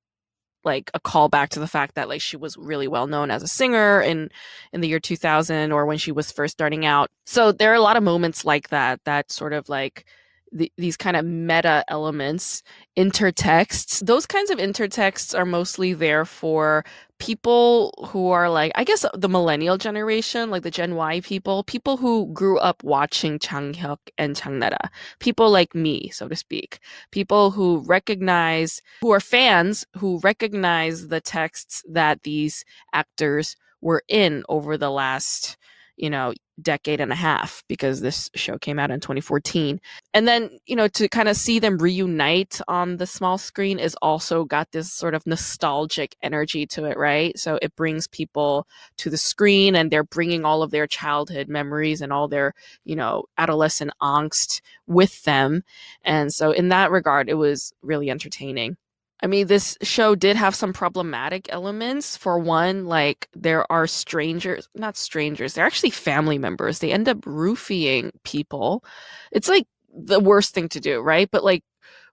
like 0.64 0.90
a 0.94 1.00
callback 1.00 1.50
to 1.50 1.60
the 1.60 1.66
fact 1.66 1.94
that 1.94 2.08
like 2.08 2.20
she 2.20 2.36
was 2.36 2.56
really 2.56 2.88
well 2.88 3.06
known 3.06 3.30
as 3.30 3.42
a 3.42 3.48
singer 3.48 4.00
in 4.00 4.30
in 4.72 4.80
the 4.80 4.88
year 4.88 5.00
2000 5.00 5.72
or 5.72 5.86
when 5.86 5.98
she 5.98 6.12
was 6.12 6.32
first 6.32 6.52
starting 6.52 6.86
out. 6.86 7.10
So 7.26 7.52
there 7.52 7.72
are 7.72 7.76
a 7.76 7.80
lot 7.80 7.96
of 7.96 8.02
moments 8.02 8.44
like 8.44 8.68
that 8.70 9.00
that 9.04 9.30
sort 9.30 9.52
of 9.52 9.68
like 9.68 10.06
the, 10.54 10.72
these 10.78 10.96
kind 10.96 11.16
of 11.16 11.24
meta 11.24 11.84
elements, 11.88 12.62
intertexts. 12.96 14.04
Those 14.06 14.24
kinds 14.24 14.50
of 14.50 14.58
intertexts 14.58 15.36
are 15.36 15.44
mostly 15.44 15.92
there 15.92 16.24
for 16.24 16.84
people 17.18 17.92
who 18.08 18.30
are 18.30 18.48
like, 18.48 18.72
I 18.74 18.84
guess 18.84 19.04
the 19.14 19.28
millennial 19.28 19.76
generation, 19.78 20.50
like 20.50 20.62
the 20.62 20.70
Gen 20.70 20.94
Y 20.94 21.20
people, 21.20 21.64
people 21.64 21.96
who 21.96 22.32
grew 22.32 22.58
up 22.58 22.82
watching 22.84 23.38
Chang 23.38 23.74
Hyuk 23.74 23.98
and 24.16 24.36
Chang 24.36 24.58
Nara, 24.58 24.90
people 25.18 25.50
like 25.50 25.74
me, 25.74 26.10
so 26.10 26.28
to 26.28 26.36
speak, 26.36 26.78
people 27.10 27.50
who 27.50 27.78
recognize, 27.80 28.80
who 29.00 29.12
are 29.12 29.20
fans, 29.20 29.84
who 29.96 30.18
recognize 30.20 31.08
the 31.08 31.20
texts 31.20 31.82
that 31.88 32.22
these 32.22 32.64
actors 32.92 33.56
were 33.80 34.02
in 34.08 34.44
over 34.48 34.78
the 34.78 34.90
last 34.90 35.56
you 35.96 36.10
know, 36.10 36.32
decade 36.62 37.00
and 37.00 37.12
a 37.12 37.16
half 37.16 37.62
because 37.68 38.00
this 38.00 38.30
show 38.34 38.58
came 38.58 38.78
out 38.78 38.90
in 38.90 39.00
2014. 39.00 39.80
And 40.12 40.28
then, 40.28 40.50
you 40.66 40.76
know, 40.76 40.88
to 40.88 41.08
kind 41.08 41.28
of 41.28 41.36
see 41.36 41.58
them 41.58 41.78
reunite 41.78 42.60
on 42.68 42.96
the 42.96 43.06
small 43.06 43.38
screen 43.38 43.78
is 43.78 43.96
also 44.00 44.44
got 44.44 44.70
this 44.72 44.92
sort 44.92 45.14
of 45.14 45.26
nostalgic 45.26 46.14
energy 46.22 46.66
to 46.68 46.84
it, 46.84 46.96
right? 46.96 47.36
So 47.38 47.58
it 47.60 47.74
brings 47.76 48.06
people 48.06 48.66
to 48.98 49.10
the 49.10 49.16
screen 49.16 49.74
and 49.74 49.90
they're 49.90 50.04
bringing 50.04 50.44
all 50.44 50.62
of 50.62 50.70
their 50.70 50.86
childhood 50.86 51.48
memories 51.48 52.00
and 52.00 52.12
all 52.12 52.28
their, 52.28 52.54
you 52.84 52.96
know, 52.96 53.24
adolescent 53.36 53.92
angst 54.00 54.60
with 54.86 55.22
them. 55.24 55.64
And 56.02 56.32
so 56.32 56.52
in 56.52 56.68
that 56.68 56.90
regard, 56.90 57.28
it 57.28 57.34
was 57.34 57.72
really 57.82 58.10
entertaining. 58.10 58.76
I 59.22 59.26
mean, 59.26 59.46
this 59.46 59.78
show 59.82 60.14
did 60.14 60.36
have 60.36 60.54
some 60.54 60.72
problematic 60.72 61.46
elements. 61.50 62.16
For 62.16 62.38
one, 62.38 62.86
like 62.86 63.28
there 63.34 63.70
are 63.70 63.86
strangers, 63.86 64.68
not 64.74 64.96
strangers, 64.96 65.54
they're 65.54 65.66
actually 65.66 65.90
family 65.90 66.38
members. 66.38 66.78
They 66.78 66.92
end 66.92 67.08
up 67.08 67.24
roofing 67.24 68.12
people. 68.24 68.84
It's 69.32 69.48
like 69.48 69.66
the 69.96 70.20
worst 70.20 70.54
thing 70.54 70.68
to 70.70 70.80
do, 70.80 71.00
right? 71.00 71.28
But 71.30 71.44
like 71.44 71.62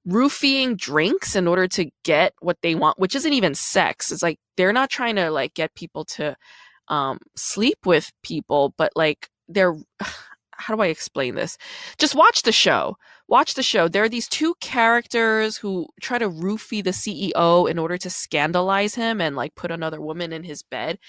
roofing 0.05 0.75
drinks 0.75 1.35
in 1.35 1.47
order 1.47 1.67
to 1.69 1.89
get 2.03 2.33
what 2.39 2.57
they 2.61 2.75
want, 2.75 2.99
which 2.99 3.15
isn't 3.15 3.33
even 3.33 3.55
sex. 3.55 4.11
It's 4.11 4.23
like 4.23 4.39
they're 4.57 4.73
not 4.73 4.89
trying 4.89 5.15
to 5.15 5.31
like 5.31 5.53
get 5.53 5.73
people 5.75 6.05
to 6.05 6.35
um 6.87 7.19
sleep 7.35 7.85
with 7.85 8.11
people, 8.23 8.73
but 8.77 8.91
like 8.95 9.29
they're 9.47 9.75
how 10.57 10.75
do 10.75 10.81
I 10.81 10.87
explain 10.87 11.35
this? 11.35 11.57
Just 11.97 12.15
watch 12.15 12.43
the 12.43 12.51
show. 12.51 12.95
Watch 13.31 13.53
the 13.53 13.63
show. 13.63 13.87
There 13.87 14.03
are 14.03 14.09
these 14.09 14.27
two 14.27 14.55
characters 14.59 15.55
who 15.55 15.87
try 16.01 16.17
to 16.17 16.29
roofie 16.29 16.83
the 16.83 16.89
CEO 16.89 17.69
in 17.69 17.79
order 17.79 17.97
to 17.97 18.09
scandalize 18.09 18.95
him 18.95 19.21
and 19.21 19.37
like 19.37 19.55
put 19.55 19.71
another 19.71 20.01
woman 20.01 20.33
in 20.33 20.43
his 20.43 20.63
bed, 20.63 20.99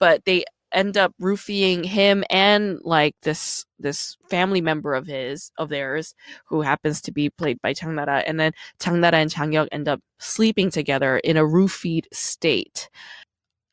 but 0.00 0.24
they 0.24 0.44
end 0.72 0.98
up 0.98 1.14
roofing 1.20 1.84
him 1.84 2.24
and 2.30 2.80
like 2.82 3.14
this 3.22 3.64
this 3.78 4.16
family 4.28 4.60
member 4.60 4.92
of 4.92 5.06
his 5.06 5.52
of 5.56 5.68
theirs 5.68 6.16
who 6.48 6.62
happens 6.62 7.00
to 7.02 7.12
be 7.12 7.30
played 7.30 7.62
by 7.62 7.72
Chang 7.72 7.94
Nara 7.94 8.24
and 8.26 8.40
then 8.40 8.50
Chang 8.80 9.00
Nara 9.00 9.18
and 9.18 9.30
Chang 9.30 9.54
end 9.56 9.86
up 9.88 10.00
sleeping 10.18 10.70
together 10.70 11.18
in 11.18 11.36
a 11.36 11.44
roofied 11.44 12.06
state 12.12 12.90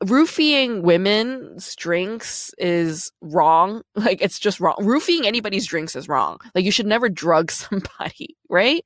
roofing 0.04 0.82
women's 0.82 1.74
drinks 1.76 2.52
is 2.58 3.12
wrong. 3.20 3.82
Like 3.96 4.20
it's 4.22 4.38
just 4.38 4.60
wrong. 4.60 4.76
Roofing 4.80 5.26
anybody's 5.26 5.66
drinks 5.66 5.96
is 5.96 6.08
wrong. 6.08 6.38
Like 6.54 6.64
you 6.64 6.70
should 6.70 6.86
never 6.86 7.08
drug 7.08 7.50
somebody, 7.52 8.36
right? 8.48 8.84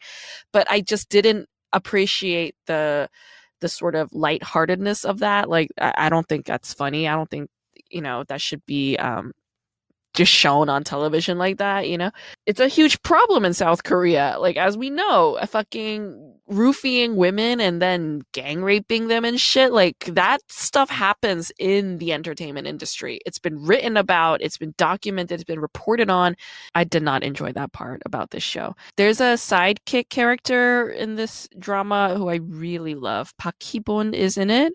But 0.53 0.71
I 0.71 0.81
just 0.81 1.09
didn't 1.09 1.49
appreciate 1.73 2.55
the 2.67 3.09
the 3.61 3.69
sort 3.69 3.95
of 3.95 4.11
lightheartedness 4.13 5.05
of 5.05 5.19
that. 5.21 5.49
Like 5.51 5.71
I, 5.81 5.95
I 5.97 6.09
don't 6.09 6.27
think 6.29 6.47
that's 6.47 6.73
funny. 6.73 7.07
I 7.09 7.15
don't 7.17 7.31
think 7.31 7.51
you 7.91 8.01
know 8.01 8.25
that 8.29 8.41
should 8.41 8.65
be 8.67 8.97
um 8.97 9.33
just 10.15 10.33
shown 10.33 10.69
on 10.69 10.83
television 10.85 11.39
like 11.39 11.59
that, 11.59 11.89
you 11.89 11.97
know? 11.97 12.11
It's 12.47 12.61
a 12.61 12.69
huge 12.69 13.01
problem 13.03 13.45
in 13.45 13.55
South 13.55 13.85
Korea. 13.85 14.37
Like, 14.39 14.57
as 14.57 14.77
we 14.77 14.91
know, 14.91 15.39
fucking 15.47 16.35
roofing 16.49 17.15
women 17.15 17.61
and 17.61 17.81
then 17.81 18.23
gang 18.33 18.63
raping 18.63 19.07
them 19.07 19.25
and 19.25 19.41
shit. 19.41 19.73
Like, 19.73 20.05
that 20.07 20.41
stuff 20.49 20.91
happens 20.91 21.53
in 21.61 21.99
the 21.99 22.13
entertainment 22.13 22.67
industry. 22.67 23.21
It's 23.25 23.39
been 23.39 23.65
written 23.65 23.97
about, 23.97 24.43
it's 24.43 24.59
been 24.59 24.75
documented, 24.77 25.35
it's 25.35 25.45
been 25.45 25.61
reported 25.61 26.11
on. 26.11 26.35
I 26.75 26.83
did 26.83 27.05
not 27.05 27.23
enjoy 27.23 27.53
that 27.53 27.73
part 27.73 28.03
about 28.05 28.31
this 28.31 28.43
show. 28.43 28.75
There's 28.97 29.21
a 29.21 29.35
sidekick 29.35 30.09
character 30.09 30.91
in 30.91 31.15
this 31.15 31.49
drama 31.59 32.15
who 32.17 32.29
I 32.29 32.37
really 32.37 32.97
love. 32.97 33.33
Park 33.39 33.63
Hee-bon 33.63 34.13
is 34.15 34.37
in 34.37 34.51
it. 34.51 34.73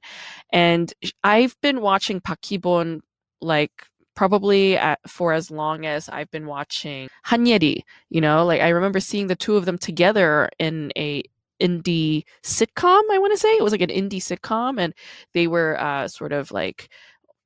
And 0.53 0.93
I've 1.25 1.59
been 1.61 1.81
watching 1.81 2.21
Park 2.21 2.39
Hee-bon 2.45 3.01
like 3.41 3.71
probably 4.15 4.77
at, 4.77 4.99
for 5.07 5.33
as 5.33 5.51
long 5.51 5.85
as 5.85 6.09
I've 6.09 6.31
been 6.31 6.47
watching 6.47 7.09
Hanyeri. 7.25 7.81
You 8.09 8.21
know, 8.21 8.45
like 8.45 8.61
I 8.61 8.69
remember 8.69 8.99
seeing 8.99 9.27
the 9.27 9.35
two 9.35 9.55
of 9.55 9.65
them 9.65 9.77
together 9.77 10.49
in 10.59 10.91
a 10.97 11.23
indie 11.61 12.23
sitcom. 12.43 13.01
I 13.11 13.19
want 13.19 13.33
to 13.33 13.39
say 13.39 13.49
it 13.49 13.63
was 13.63 13.71
like 13.71 13.81
an 13.81 13.89
indie 13.89 14.21
sitcom, 14.21 14.79
and 14.79 14.93
they 15.33 15.47
were 15.47 15.79
uh, 15.79 16.07
sort 16.07 16.31
of 16.31 16.51
like, 16.51 16.89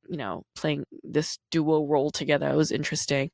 you 0.09 0.17
know, 0.17 0.43
playing 0.55 0.85
this 1.03 1.37
duo 1.51 1.85
role 1.85 2.11
together. 2.11 2.49
It 2.49 2.55
was 2.55 2.71
interesting. 2.71 3.31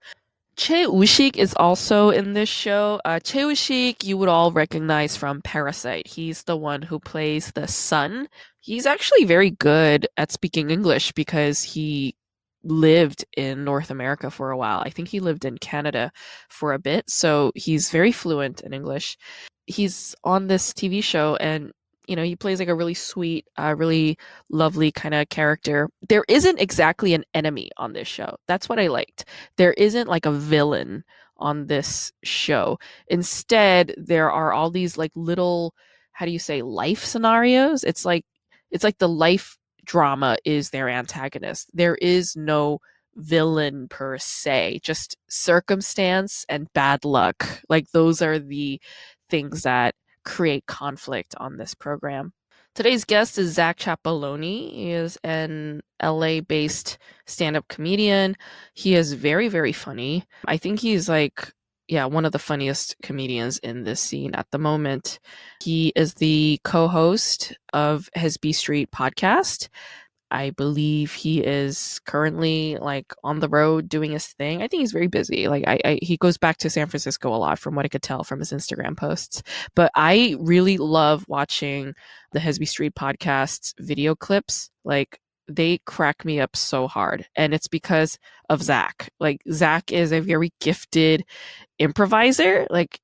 Choi 0.57 0.89
Woo-shik 0.89 1.35
is 1.35 1.53
also 1.55 2.11
in 2.11 2.31
this 2.31 2.47
show. 2.47 3.01
Uh, 3.03 3.19
Choi 3.19 3.45
Woo-shik, 3.47 4.05
you 4.05 4.17
would 4.17 4.29
all 4.29 4.53
recognize 4.53 5.17
from 5.17 5.41
Parasite. 5.41 6.07
He's 6.07 6.43
the 6.43 6.55
one 6.55 6.81
who 6.81 6.97
plays 6.97 7.51
the 7.51 7.67
son. 7.67 8.29
He's 8.61 8.85
actually 8.85 9.25
very 9.25 9.51
good 9.51 10.07
at 10.15 10.31
speaking 10.31 10.69
English 10.69 11.11
because 11.11 11.61
he 11.61 12.15
lived 12.65 13.25
in 13.37 13.63
North 13.63 13.91
America 13.91 14.29
for 14.29 14.51
a 14.51 14.57
while. 14.57 14.79
I 14.79 14.89
think 14.89 15.07
he 15.07 15.19
lived 15.19 15.45
in 15.45 15.57
Canada 15.59 16.11
for 16.49 16.73
a 16.73 16.79
bit, 16.79 17.09
so 17.09 17.51
he's 17.55 17.89
very 17.89 18.11
fluent 18.11 18.61
in 18.61 18.73
English. 18.73 19.17
He's 19.67 20.15
on 20.23 20.47
this 20.47 20.73
TV 20.73 21.03
show 21.03 21.35
and 21.37 21.71
you 22.07 22.15
know, 22.15 22.23
he 22.23 22.35
plays 22.35 22.59
like 22.59 22.67
a 22.67 22.75
really 22.75 22.93
sweet, 22.93 23.47
uh, 23.57 23.73
really 23.75 24.17
lovely 24.51 24.91
kind 24.91 25.15
of 25.15 25.29
character. 25.29 25.89
There 26.07 26.23
isn't 26.27 26.59
exactly 26.59 27.13
an 27.13 27.23
enemy 27.33 27.71
on 27.77 27.93
this 27.93 28.07
show. 28.07 28.35
That's 28.47 28.69
what 28.69 28.79
I 28.79 28.87
liked. 28.87 29.25
There 29.57 29.73
isn't 29.73 30.07
like 30.07 30.25
a 30.25 30.31
villain 30.31 31.03
on 31.37 31.67
this 31.67 32.11
show. 32.23 32.77
Instead, 33.07 33.93
there 33.97 34.31
are 34.31 34.53
all 34.53 34.69
these 34.69 34.97
like 34.97 35.11
little, 35.15 35.73
how 36.11 36.25
do 36.25 36.31
you 36.31 36.39
say, 36.39 36.61
life 36.61 37.03
scenarios. 37.03 37.83
It's 37.83 38.05
like, 38.05 38.25
it's 38.71 38.83
like 38.83 38.97
the 38.97 39.09
life 39.09 39.57
drama 39.85 40.37
is 40.43 40.69
their 40.69 40.89
antagonist. 40.89 41.69
There 41.73 41.95
is 41.95 42.35
no 42.35 42.79
villain 43.15 43.87
per 43.87 44.17
se, 44.17 44.79
just 44.83 45.15
circumstance 45.29 46.45
and 46.49 46.71
bad 46.73 47.05
luck. 47.05 47.61
Like 47.69 47.89
those 47.91 48.21
are 48.21 48.39
the 48.39 48.81
things 49.29 49.63
that 49.63 49.95
create 50.23 50.65
conflict 50.65 51.35
on 51.37 51.57
this 51.57 51.73
program. 51.73 52.33
Today's 52.75 53.05
guest 53.05 53.37
is 53.37 53.53
Zach 53.53 53.77
Chapeloni. 53.77 54.73
He 54.73 54.91
is 54.91 55.17
an 55.23 55.81
LA 56.03 56.41
based 56.41 56.97
stand 57.25 57.55
up 57.55 57.65
comedian. 57.69 58.35
He 58.73 58.95
is 58.95 59.13
very, 59.13 59.47
very 59.47 59.71
funny. 59.71 60.25
I 60.45 60.57
think 60.57 60.81
he's 60.81 61.07
like 61.07 61.53
yeah, 61.87 62.05
one 62.05 62.25
of 62.25 62.31
the 62.31 62.39
funniest 62.39 62.95
comedians 63.03 63.57
in 63.59 63.83
this 63.83 64.01
scene 64.01 64.33
at 64.33 64.47
the 64.51 64.57
moment. 64.57 65.19
He 65.61 65.93
is 65.95 66.15
the 66.15 66.59
co-host 66.63 67.55
of 67.73 68.09
Hesby 68.17 68.55
Street 68.55 68.89
podcast. 68.91 69.69
I 70.31 70.49
believe 70.49 71.13
he 71.13 71.39
is 71.41 72.01
currently 72.05 72.77
like 72.77 73.13
on 73.23 73.39
the 73.39 73.47
road 73.47 73.87
doing 73.87 74.11
his 74.11 74.25
thing. 74.25 74.63
I 74.63 74.67
think 74.67 74.81
he's 74.81 74.91
very 74.91 75.07
busy. 75.07 75.47
Like 75.47 75.63
I, 75.67 75.79
I, 75.85 75.99
he 76.01 76.17
goes 76.17 76.37
back 76.37 76.57
to 76.57 76.69
San 76.69 76.87
Francisco 76.87 77.33
a 77.33 77.37
lot 77.37 77.59
from 77.59 77.75
what 77.75 77.85
I 77.85 77.89
could 77.89 78.01
tell 78.01 78.23
from 78.23 78.39
his 78.39 78.51
Instagram 78.51 78.97
posts. 78.97 79.43
But 79.75 79.91
I 79.95 80.35
really 80.39 80.77
love 80.77 81.25
watching 81.27 81.93
the 82.31 82.39
Hesby 82.39 82.67
Street 82.67 82.95
podcast 82.95 83.75
video 83.79 84.15
clips. 84.15 84.71
Like 84.83 85.19
they 85.47 85.79
crack 85.85 86.25
me 86.25 86.39
up 86.39 86.55
so 86.55 86.87
hard. 86.87 87.27
And 87.35 87.53
it's 87.53 87.67
because 87.67 88.17
of 88.49 88.61
Zach. 88.61 89.09
Like, 89.19 89.41
Zach 89.51 89.91
is 89.91 90.11
a 90.11 90.19
very 90.19 90.51
gifted 90.59 91.23
improviser. 91.79 92.67
Like, 92.69 92.99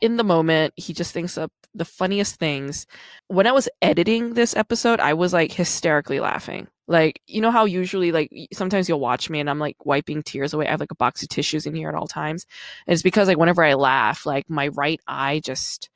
in 0.00 0.16
the 0.16 0.24
moment, 0.24 0.74
he 0.76 0.92
just 0.92 1.12
thinks 1.12 1.38
up 1.38 1.50
the 1.74 1.84
funniest 1.84 2.36
things. 2.36 2.86
When 3.28 3.46
I 3.46 3.52
was 3.52 3.68
editing 3.82 4.34
this 4.34 4.56
episode, 4.56 5.00
I 5.00 5.14
was 5.14 5.32
like 5.32 5.52
hysterically 5.52 6.20
laughing. 6.20 6.68
Like, 6.88 7.20
you 7.26 7.40
know 7.40 7.50
how 7.50 7.64
usually, 7.64 8.12
like, 8.12 8.30
sometimes 8.52 8.88
you'll 8.88 9.00
watch 9.00 9.28
me 9.28 9.40
and 9.40 9.50
I'm 9.50 9.58
like 9.58 9.84
wiping 9.84 10.22
tears 10.22 10.54
away. 10.54 10.66
I 10.66 10.70
have 10.70 10.80
like 10.80 10.92
a 10.92 10.96
box 10.96 11.22
of 11.22 11.28
tissues 11.28 11.66
in 11.66 11.74
here 11.74 11.88
at 11.88 11.94
all 11.94 12.06
times. 12.06 12.46
And 12.86 12.92
it's 12.94 13.02
because, 13.02 13.28
like, 13.28 13.38
whenever 13.38 13.64
I 13.64 13.74
laugh, 13.74 14.24
like, 14.24 14.48
my 14.48 14.68
right 14.68 15.00
eye 15.06 15.40
just, 15.44 15.90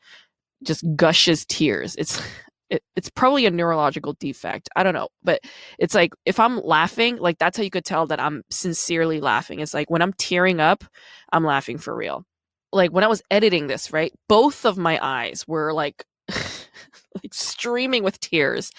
just 0.64 0.84
gushes 0.96 1.46
tears. 1.46 1.94
It's, 1.96 2.20
it, 2.70 2.82
it's 2.96 3.10
probably 3.10 3.46
a 3.46 3.50
neurological 3.50 4.14
defect. 4.14 4.68
I 4.76 4.82
don't 4.82 4.94
know. 4.94 5.08
But 5.22 5.40
it's 5.78 5.94
like, 5.94 6.14
if 6.24 6.40
I'm 6.40 6.60
laughing, 6.60 7.16
like, 7.18 7.38
that's 7.38 7.56
how 7.56 7.62
you 7.62 7.70
could 7.70 7.84
tell 7.84 8.06
that 8.06 8.20
I'm 8.20 8.42
sincerely 8.50 9.20
laughing. 9.20 9.60
It's 9.60 9.74
like 9.74 9.90
when 9.90 10.02
I'm 10.02 10.12
tearing 10.14 10.60
up, 10.60 10.84
I'm 11.32 11.44
laughing 11.44 11.78
for 11.78 11.94
real. 11.94 12.24
Like, 12.72 12.92
when 12.92 13.04
I 13.04 13.08
was 13.08 13.22
editing 13.30 13.66
this, 13.66 13.92
right? 13.92 14.12
Both 14.28 14.64
of 14.64 14.78
my 14.78 14.98
eyes 15.02 15.44
were 15.48 15.72
like, 15.72 16.04
like 16.30 17.34
streaming 17.34 18.04
with 18.04 18.20
tears 18.20 18.70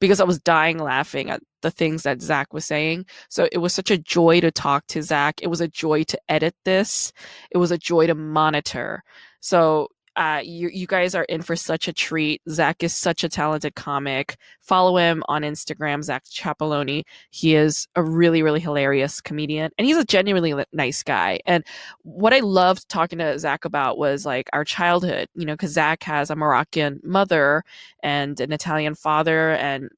because 0.00 0.20
I 0.20 0.24
was 0.24 0.40
dying 0.40 0.78
laughing 0.78 1.30
at 1.30 1.42
the 1.62 1.70
things 1.70 2.04
that 2.04 2.22
Zach 2.22 2.52
was 2.52 2.64
saying. 2.64 3.04
So 3.28 3.48
it 3.52 3.58
was 3.58 3.74
such 3.74 3.90
a 3.90 3.98
joy 3.98 4.40
to 4.40 4.50
talk 4.50 4.86
to 4.88 5.02
Zach. 5.02 5.40
It 5.42 5.48
was 5.48 5.60
a 5.60 5.68
joy 5.68 6.04
to 6.04 6.18
edit 6.28 6.54
this. 6.64 7.12
It 7.50 7.58
was 7.58 7.70
a 7.70 7.78
joy 7.78 8.06
to 8.06 8.14
monitor. 8.14 9.02
So 9.40 9.88
uh, 10.16 10.40
you 10.44 10.68
you 10.68 10.86
guys 10.86 11.14
are 11.14 11.24
in 11.24 11.42
for 11.42 11.56
such 11.56 11.88
a 11.88 11.92
treat. 11.92 12.40
Zach 12.48 12.82
is 12.82 12.94
such 12.94 13.24
a 13.24 13.28
talented 13.28 13.74
comic. 13.74 14.36
Follow 14.60 14.96
him 14.96 15.22
on 15.28 15.42
Instagram, 15.42 16.02
Zach 16.02 16.24
Chapeloni. 16.24 17.02
He 17.30 17.54
is 17.54 17.88
a 17.96 18.02
really 18.02 18.42
really 18.42 18.60
hilarious 18.60 19.20
comedian, 19.20 19.70
and 19.78 19.86
he's 19.86 19.96
a 19.96 20.04
genuinely 20.04 20.54
nice 20.72 21.02
guy. 21.02 21.40
And 21.46 21.64
what 22.02 22.32
I 22.32 22.40
loved 22.40 22.88
talking 22.88 23.18
to 23.18 23.38
Zach 23.38 23.64
about 23.64 23.98
was 23.98 24.24
like 24.24 24.48
our 24.52 24.64
childhood, 24.64 25.28
you 25.34 25.44
know, 25.46 25.54
because 25.54 25.72
Zach 25.72 26.02
has 26.04 26.30
a 26.30 26.36
Moroccan 26.36 27.00
mother 27.02 27.64
and 28.02 28.38
an 28.40 28.52
Italian 28.52 28.94
father, 28.94 29.52
and 29.52 29.88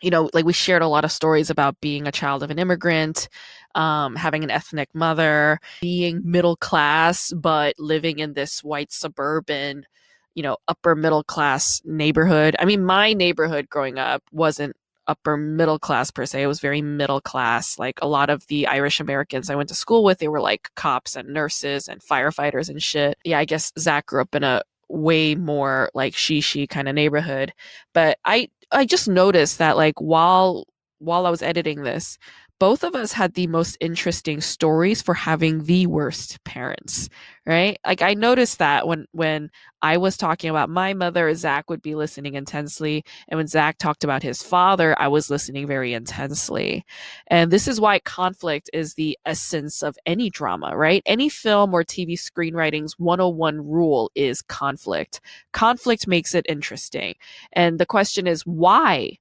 you 0.00 0.10
know, 0.10 0.30
like 0.32 0.44
we 0.44 0.52
shared 0.52 0.82
a 0.82 0.88
lot 0.88 1.04
of 1.04 1.12
stories 1.12 1.50
about 1.50 1.80
being 1.80 2.06
a 2.06 2.12
child 2.12 2.42
of 2.42 2.50
an 2.50 2.58
immigrant, 2.58 3.28
um, 3.74 4.16
having 4.16 4.44
an 4.44 4.50
ethnic 4.50 4.88
mother, 4.94 5.60
being 5.80 6.20
middle 6.24 6.56
class, 6.56 7.32
but 7.32 7.74
living 7.78 8.18
in 8.18 8.34
this 8.34 8.64
white 8.64 8.92
suburban, 8.92 9.86
you 10.34 10.42
know, 10.42 10.56
upper 10.68 10.94
middle 10.94 11.24
class 11.24 11.80
neighborhood. 11.84 12.56
I 12.58 12.64
mean, 12.64 12.84
my 12.84 13.12
neighborhood 13.12 13.68
growing 13.68 13.98
up 13.98 14.22
wasn't 14.32 14.76
upper 15.06 15.36
middle 15.36 15.78
class 15.78 16.10
per 16.10 16.24
se. 16.24 16.42
It 16.42 16.46
was 16.46 16.60
very 16.60 16.82
middle 16.82 17.20
class. 17.20 17.78
Like 17.78 17.98
a 18.00 18.08
lot 18.08 18.30
of 18.30 18.46
the 18.46 18.66
Irish 18.66 19.00
Americans 19.00 19.50
I 19.50 19.56
went 19.56 19.68
to 19.70 19.74
school 19.74 20.04
with, 20.04 20.18
they 20.18 20.28
were 20.28 20.40
like 20.40 20.70
cops 20.76 21.16
and 21.16 21.28
nurses 21.28 21.88
and 21.88 22.00
firefighters 22.00 22.68
and 22.68 22.82
shit. 22.82 23.18
Yeah, 23.24 23.38
I 23.38 23.44
guess 23.44 23.72
Zach 23.78 24.06
grew 24.06 24.22
up 24.22 24.34
in 24.34 24.44
a 24.44 24.62
way 24.88 25.34
more 25.34 25.90
like 25.94 26.14
she 26.14 26.40
she 26.40 26.66
kind 26.66 26.88
of 26.88 26.94
neighborhood. 26.94 27.52
But 27.92 28.18
I 28.24 28.48
I 28.70 28.84
just 28.86 29.08
noticed 29.08 29.58
that 29.58 29.76
like 29.76 30.00
while 30.00 30.66
while 30.98 31.26
I 31.26 31.30
was 31.30 31.42
editing 31.42 31.82
this, 31.82 32.18
both 32.60 32.84
of 32.84 32.94
us 32.94 33.12
had 33.12 33.32
the 33.34 33.46
most 33.46 33.78
interesting 33.80 34.40
stories 34.42 35.00
for 35.00 35.14
having 35.14 35.64
the 35.64 35.86
worst 35.86 36.44
parents, 36.44 37.08
right? 37.46 37.78
Like 37.86 38.02
I 38.02 38.12
noticed 38.12 38.58
that 38.58 38.86
when 38.86 39.06
when 39.12 39.50
I 39.80 39.96
was 39.96 40.18
talking 40.18 40.50
about 40.50 40.68
my 40.68 40.92
mother, 40.92 41.34
Zach 41.34 41.70
would 41.70 41.80
be 41.80 41.94
listening 41.94 42.34
intensely, 42.34 43.02
and 43.28 43.38
when 43.38 43.46
Zach 43.46 43.78
talked 43.78 44.04
about 44.04 44.22
his 44.22 44.42
father, 44.42 44.94
I 45.00 45.08
was 45.08 45.30
listening 45.30 45.66
very 45.66 45.94
intensely. 45.94 46.84
And 47.28 47.50
this 47.50 47.66
is 47.66 47.80
why 47.80 47.98
conflict 48.00 48.68
is 48.74 48.92
the 48.94 49.18
essence 49.24 49.82
of 49.82 49.96
any 50.04 50.28
drama, 50.28 50.76
right? 50.76 51.02
Any 51.06 51.30
film 51.30 51.72
or 51.72 51.82
TV 51.82 52.12
screenwriting's 52.12 52.98
101 52.98 53.66
rule 53.66 54.10
is 54.14 54.42
conflict. 54.42 55.22
Conflict 55.52 56.06
makes 56.06 56.34
it 56.34 56.44
interesting. 56.46 57.14
And 57.54 57.80
the 57.80 57.86
question 57.86 58.26
is 58.26 58.42
why? 58.42 59.18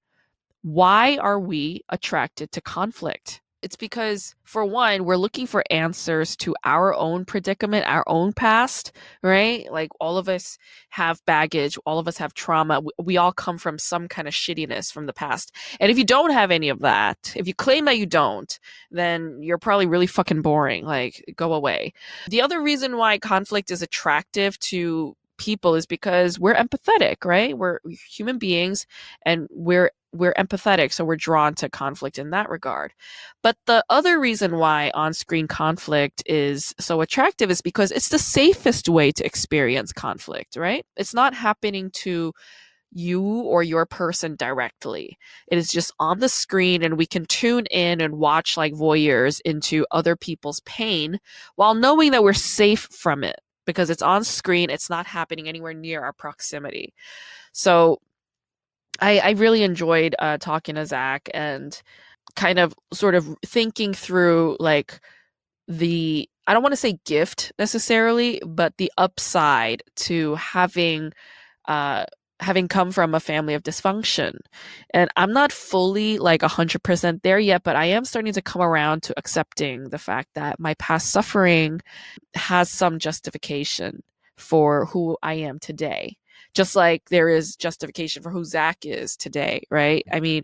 Why 0.62 1.18
are 1.18 1.40
we 1.40 1.82
attracted 1.90 2.52
to 2.52 2.62
conflict? 2.62 3.42
It's 3.62 3.76
because, 3.76 4.36
for 4.46 4.64
one, 4.64 5.04
we're 5.04 5.18
looking 5.18 5.46
for 5.46 5.64
answers 5.70 6.38
to 6.38 6.56
our 6.64 6.94
own 6.94 7.26
predicament, 7.26 7.86
our 7.88 8.06
own 8.08 8.32
past, 8.32 8.94
right? 9.22 9.70
Like 9.70 9.90
all 10.00 10.18
of 10.18 10.30
us 10.30 10.58
have 10.90 11.24
baggage, 11.26 11.78
all 11.86 12.00
of 12.00 12.08
us 12.08 12.18
have 12.18 12.34
trauma. 12.34 12.82
We, 12.98 13.18
all 13.18 13.34
come 13.34 13.58
from 13.58 13.78
some 13.78 14.08
kind 14.08 14.30
of 14.30 14.34
shittiness 14.34 14.94
from 14.94 15.08
the 15.08 15.14
past. 15.14 15.54
And 15.82 15.92
if 15.92 15.98
you 15.98 16.06
don't 16.06 16.32
have 16.32 16.52
any 16.52 16.70
of 16.70 16.80
that, 16.80 17.34
if 17.36 17.48
you 17.48 17.54
claim 17.54 17.84
that 17.86 17.98
you 17.98 18.06
don't, 18.06 18.58
then 18.92 19.40
you're 19.42 19.58
probably 19.58 19.88
really 19.88 20.08
fucking 20.08 20.42
boring. 20.42 20.86
Like, 20.86 21.22
go 21.36 21.54
away. 21.54 21.92
The 22.30 22.42
other 22.42 22.62
reason 22.62 22.96
why 22.96 23.18
conflict 23.18 23.72
is 23.72 23.82
attractive 23.82 24.58
to 24.60 25.18
people 25.40 25.74
is 25.74 25.88
because 25.88 26.40
we're 26.40 26.54
empathetic, 26.54 27.26
right? 27.26 27.58
We're 27.58 27.80
human 28.08 28.38
beings 28.38 28.86
and 29.26 29.48
we're 29.50 29.92
we're 30.12 30.34
empathetic, 30.34 30.92
so 30.92 31.06
we're 31.06 31.16
drawn 31.16 31.54
to 31.56 31.70
conflict 31.70 32.18
in 32.18 32.32
that 32.32 32.50
regard. 32.50 32.94
But 33.44 33.58
the 33.68 33.84
other 33.90 34.20
reason 34.20 34.58
why 34.58 34.92
on-screen 34.96 35.48
conflict 35.48 36.24
is 36.26 36.74
so 36.80 37.02
attractive 37.02 37.52
is 37.52 37.62
because 37.62 37.92
it's 37.92 38.10
the 38.10 38.18
safest 38.18 38.90
way 38.90 39.12
to 39.12 39.26
experience 39.26 39.94
conflict, 39.94 40.56
right? 40.56 40.84
It's 40.98 41.14
not 41.14 41.36
happening 41.36 41.92
to 41.98 42.34
you 42.92 43.22
or 43.22 43.62
your 43.62 43.86
person 43.86 44.36
directly. 44.36 45.18
It 45.48 45.58
is 45.58 45.70
just 45.70 45.94
on 46.00 46.20
the 46.20 46.30
screen 46.30 46.84
and 46.84 46.98
we 46.98 47.06
can 47.06 47.26
tune 47.26 47.68
in 47.68 48.02
and 48.02 48.16
watch 48.18 48.58
like 48.58 48.74
voyeurs 48.74 49.40
into 49.46 49.86
other 49.92 50.16
people's 50.16 50.62
pain 50.66 51.20
while 51.56 51.76
knowing 51.76 52.12
that 52.12 52.24
we're 52.24 52.34
safe 52.34 52.88
from 52.92 53.24
it 53.24 53.40
because 53.70 53.92
it's 53.92 54.02
on 54.02 54.24
screen, 54.24 54.72
it's 54.72 54.90
not 54.90 55.06
happening 55.06 55.48
anywhere 55.48 55.76
near 55.76 56.02
our 56.02 56.12
proximity. 56.12 56.92
So 57.52 58.00
I, 59.00 59.20
I 59.20 59.30
really 59.32 59.62
enjoyed 59.62 60.16
uh, 60.18 60.40
talking 60.40 60.74
to 60.74 60.88
Zach 60.88 61.30
and 61.36 61.80
kind 62.36 62.58
of 62.58 62.74
sort 62.92 63.14
of 63.14 63.28
thinking 63.46 63.94
through 63.94 64.58
like 64.60 65.00
the 65.68 66.28
I 66.48 66.54
don't 66.54 66.64
want 66.64 66.74
to 66.74 66.78
say 66.78 66.98
gift 67.06 67.52
necessarily, 67.60 68.42
but 68.44 68.76
the 68.78 68.92
upside 68.98 69.84
to 69.98 70.34
having 70.34 71.12
uh, 71.68 72.06
having 72.40 72.68
come 72.68 72.92
from 72.92 73.14
a 73.14 73.20
family 73.20 73.54
of 73.54 73.64
dysfunction. 73.64 74.38
And 74.94 75.10
I'm 75.18 75.34
not 75.34 75.52
fully 75.52 76.18
like 76.20 76.42
100% 76.42 77.22
there 77.22 77.40
yet, 77.40 77.64
but 77.64 77.76
I 77.76 77.86
am 77.86 78.06
starting 78.06 78.34
to 78.34 78.42
come 78.42 78.62
around 78.62 79.04
to 79.04 79.14
accepting 79.18 79.90
the 79.90 79.98
fact 79.98 80.30
that 80.36 80.60
my 80.60 80.74
past 80.76 81.12
suffering 81.12 81.82
has 82.36 82.70
some 82.70 83.00
justification 83.00 84.04
for 84.38 84.86
who 84.86 85.18
I 85.22 85.34
am 85.34 85.60
today. 85.60 86.16
Just 86.54 86.76
like 86.76 87.10
there 87.10 87.30
is 87.30 87.56
justification 87.56 88.24
for 88.24 88.32
who 88.32 88.44
Zach 88.44 88.78
is 88.84 89.18
today, 89.18 89.64
right? 89.70 90.04
I 90.12 90.20
mean, 90.20 90.44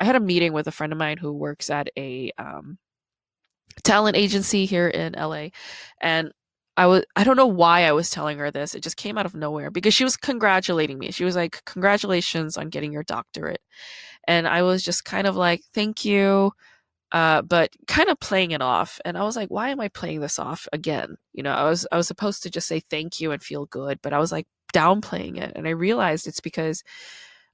I 0.00 0.04
had 0.04 0.16
a 0.16 0.20
meeting 0.20 0.52
with 0.52 0.66
a 0.66 0.72
friend 0.72 0.92
of 0.92 0.98
mine 0.98 1.18
who 1.18 1.32
works 1.32 1.70
at 1.70 1.88
a 1.96 2.32
um, 2.38 2.78
talent 3.84 4.16
agency 4.16 4.66
here 4.66 4.88
in 4.88 5.12
LA, 5.12 5.48
and 6.00 6.32
I 6.76 6.86
was 6.86 7.04
I 7.16 7.24
don't 7.24 7.36
know 7.36 7.46
why 7.46 7.84
I 7.84 7.92
was 7.92 8.10
telling 8.10 8.38
her 8.38 8.50
this. 8.50 8.74
It 8.74 8.82
just 8.82 8.96
came 8.96 9.16
out 9.18 9.26
of 9.26 9.34
nowhere 9.34 9.70
because 9.70 9.94
she 9.94 10.04
was 10.04 10.16
congratulating 10.16 10.98
me. 10.98 11.10
She 11.12 11.24
was 11.24 11.36
like, 11.36 11.64
"Congratulations 11.66 12.56
on 12.56 12.68
getting 12.70 12.92
your 12.92 13.04
doctorate." 13.04 13.60
And 14.26 14.48
I 14.48 14.62
was 14.62 14.82
just 14.82 15.04
kind 15.04 15.26
of 15.26 15.36
like, 15.36 15.62
"Thank 15.74 16.04
you." 16.04 16.52
Uh, 17.12 17.42
but 17.42 17.70
kind 17.86 18.08
of 18.08 18.18
playing 18.18 18.50
it 18.50 18.60
off 18.60 19.00
and 19.04 19.16
i 19.16 19.22
was 19.22 19.36
like 19.36 19.48
why 19.48 19.68
am 19.68 19.78
i 19.78 19.86
playing 19.86 20.18
this 20.18 20.36
off 20.36 20.66
again 20.72 21.14
you 21.32 21.44
know 21.44 21.52
i 21.52 21.62
was 21.62 21.86
i 21.92 21.96
was 21.96 22.08
supposed 22.08 22.42
to 22.42 22.50
just 22.50 22.66
say 22.66 22.80
thank 22.90 23.20
you 23.20 23.30
and 23.30 23.40
feel 23.40 23.66
good 23.66 24.00
but 24.02 24.12
i 24.12 24.18
was 24.18 24.32
like 24.32 24.48
downplaying 24.72 25.38
it 25.38 25.52
and 25.54 25.68
i 25.68 25.70
realized 25.70 26.26
it's 26.26 26.40
because 26.40 26.82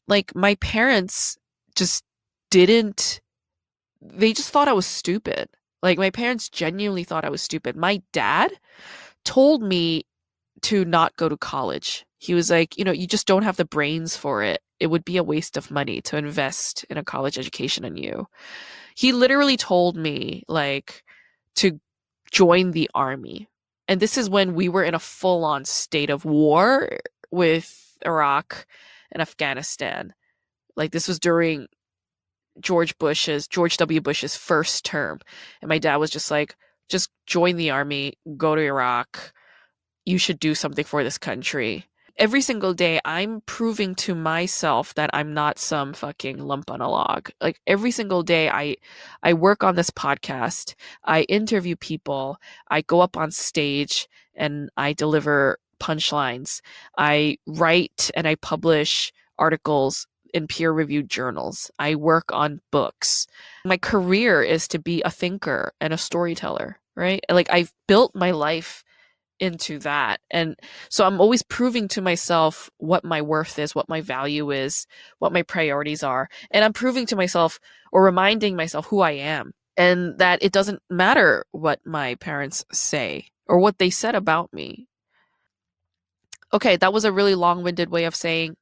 like 0.08 0.34
my 0.34 0.54
parents 0.56 1.36
just 1.74 2.04
didn't 2.50 3.20
they 4.00 4.32
just 4.32 4.48
thought 4.48 4.66
i 4.66 4.72
was 4.72 4.86
stupid 4.86 5.46
like 5.82 5.98
my 5.98 6.08
parents 6.08 6.48
genuinely 6.48 7.04
thought 7.04 7.26
i 7.26 7.30
was 7.30 7.42
stupid 7.42 7.76
my 7.76 8.00
dad 8.14 8.50
told 9.24 9.62
me 9.62 10.04
to 10.62 10.84
not 10.84 11.16
go 11.16 11.28
to 11.28 11.36
college. 11.36 12.04
He 12.18 12.34
was 12.34 12.50
like, 12.50 12.76
you 12.76 12.84
know, 12.84 12.92
you 12.92 13.06
just 13.06 13.26
don't 13.26 13.44
have 13.44 13.56
the 13.56 13.64
brains 13.64 14.16
for 14.16 14.42
it. 14.42 14.60
It 14.78 14.88
would 14.88 15.04
be 15.04 15.16
a 15.16 15.22
waste 15.24 15.56
of 15.56 15.70
money 15.70 16.00
to 16.02 16.16
invest 16.16 16.84
in 16.90 16.98
a 16.98 17.04
college 17.04 17.38
education 17.38 17.84
in 17.84 17.96
you. 17.96 18.26
He 18.94 19.12
literally 19.12 19.56
told 19.56 19.96
me, 19.96 20.42
like, 20.48 21.02
to 21.56 21.80
join 22.30 22.72
the 22.72 22.90
army. 22.94 23.48
And 23.88 24.00
this 24.00 24.18
is 24.18 24.28
when 24.28 24.54
we 24.54 24.68
were 24.68 24.84
in 24.84 24.94
a 24.94 24.98
full 24.98 25.44
on 25.44 25.64
state 25.64 26.10
of 26.10 26.24
war 26.24 26.98
with 27.30 27.96
Iraq 28.04 28.66
and 29.12 29.20
Afghanistan. 29.22 30.12
Like, 30.76 30.92
this 30.92 31.08
was 31.08 31.18
during 31.18 31.66
George 32.60 32.96
Bush's, 32.98 33.48
George 33.48 33.76
W. 33.78 34.00
Bush's 34.00 34.36
first 34.36 34.84
term. 34.84 35.20
And 35.62 35.68
my 35.68 35.78
dad 35.78 35.96
was 35.96 36.10
just 36.10 36.30
like, 36.30 36.56
just 36.90 37.10
join 37.26 37.56
the 37.56 37.70
army, 37.70 38.14
go 38.36 38.54
to 38.54 38.60
Iraq. 38.60 39.32
You 40.04 40.18
should 40.18 40.38
do 40.38 40.54
something 40.54 40.84
for 40.84 41.02
this 41.02 41.16
country. 41.16 41.86
Every 42.16 42.42
single 42.42 42.74
day, 42.74 43.00
I'm 43.04 43.40
proving 43.46 43.94
to 43.96 44.14
myself 44.14 44.92
that 44.94 45.08
I'm 45.14 45.32
not 45.32 45.58
some 45.58 45.94
fucking 45.94 46.38
lump 46.38 46.70
on 46.70 46.82
a 46.82 46.90
log. 46.90 47.30
Like 47.40 47.60
every 47.66 47.90
single 47.92 48.22
day, 48.22 48.50
I, 48.50 48.76
I 49.22 49.32
work 49.32 49.64
on 49.64 49.76
this 49.76 49.90
podcast. 49.90 50.74
I 51.04 51.22
interview 51.22 51.76
people. 51.76 52.36
I 52.68 52.82
go 52.82 53.00
up 53.00 53.16
on 53.16 53.30
stage 53.30 54.06
and 54.34 54.68
I 54.76 54.92
deliver 54.92 55.58
punchlines. 55.80 56.60
I 56.98 57.38
write 57.46 58.10
and 58.14 58.28
I 58.28 58.34
publish 58.34 59.12
articles 59.38 60.06
in 60.34 60.46
peer 60.46 60.72
reviewed 60.72 61.08
journals. 61.08 61.70
I 61.78 61.94
work 61.94 62.32
on 62.32 62.60
books. 62.70 63.26
My 63.64 63.76
career 63.76 64.42
is 64.42 64.68
to 64.68 64.78
be 64.78 65.02
a 65.02 65.10
thinker 65.10 65.72
and 65.80 65.92
a 65.92 65.98
storyteller, 65.98 66.78
right? 66.96 67.20
Like 67.30 67.50
I've 67.50 67.72
built 67.86 68.14
my 68.14 68.30
life 68.30 68.84
into 69.40 69.78
that. 69.80 70.20
And 70.30 70.54
so 70.90 71.06
I'm 71.06 71.20
always 71.20 71.42
proving 71.42 71.88
to 71.88 72.02
myself 72.02 72.70
what 72.76 73.04
my 73.04 73.22
worth 73.22 73.58
is, 73.58 73.74
what 73.74 73.88
my 73.88 74.02
value 74.02 74.50
is, 74.50 74.86
what 75.18 75.32
my 75.32 75.42
priorities 75.42 76.02
are. 76.02 76.28
And 76.50 76.64
I'm 76.64 76.74
proving 76.74 77.06
to 77.06 77.16
myself 77.16 77.58
or 77.90 78.04
reminding 78.04 78.54
myself 78.54 78.86
who 78.86 79.00
I 79.00 79.12
am 79.12 79.52
and 79.76 80.18
that 80.18 80.42
it 80.42 80.52
doesn't 80.52 80.82
matter 80.90 81.46
what 81.52 81.80
my 81.86 82.16
parents 82.16 82.64
say 82.70 83.26
or 83.46 83.58
what 83.58 83.78
they 83.78 83.90
said 83.90 84.14
about 84.14 84.52
me. 84.52 84.86
Okay, 86.52 86.76
that 86.76 86.92
was 86.92 87.04
a 87.04 87.12
really 87.12 87.34
long 87.34 87.62
winded 87.62 87.90
way 87.90 88.04
of 88.04 88.14
saying 88.14 88.56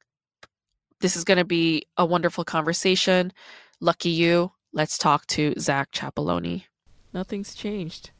this 1.01 1.15
is 1.15 1.23
going 1.23 1.37
to 1.37 1.45
be 1.45 1.87
a 1.97 2.05
wonderful 2.05 2.43
conversation. 2.43 3.33
Lucky 3.79 4.09
you. 4.09 4.51
Let's 4.71 4.97
talk 4.97 5.25
to 5.27 5.55
Zach 5.57 5.91
Chapeloni. 5.91 6.65
Nothing's 7.11 7.55
changed. 7.55 8.11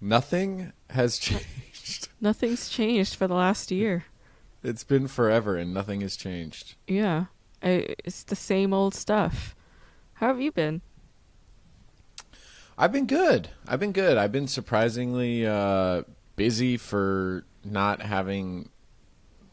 Nothing 0.00 0.72
has 0.90 1.18
changed. 1.18 2.08
Nothing's 2.20 2.68
changed 2.68 3.14
for 3.14 3.26
the 3.26 3.34
last 3.34 3.70
year. 3.70 4.04
It's 4.62 4.84
been 4.84 5.08
forever 5.08 5.56
and 5.56 5.72
nothing 5.72 6.00
has 6.00 6.16
changed. 6.16 6.74
Yeah. 6.86 7.26
I, 7.62 7.94
it's 8.04 8.24
the 8.24 8.36
same 8.36 8.72
old 8.72 8.94
stuff. 8.94 9.54
How 10.14 10.28
have 10.28 10.40
you 10.40 10.52
been? 10.52 10.80
I've 12.78 12.92
been 12.92 13.06
good. 13.06 13.48
I've 13.66 13.80
been 13.80 13.92
good. 13.92 14.18
I've 14.18 14.32
been 14.32 14.48
surprisingly 14.48 15.46
uh, 15.46 16.02
busy 16.36 16.76
for 16.76 17.44
not 17.64 18.02
having 18.02 18.68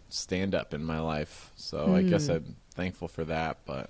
stand 0.09 0.53
up 0.53 0.73
in 0.73 0.83
my 0.83 0.99
life. 0.99 1.51
So 1.55 1.87
mm. 1.87 1.95
I 1.95 2.01
guess 2.03 2.27
hmm. 2.27 2.33
I'm 2.33 2.55
thankful 2.75 3.07
for 3.07 3.23
that, 3.25 3.59
but 3.65 3.89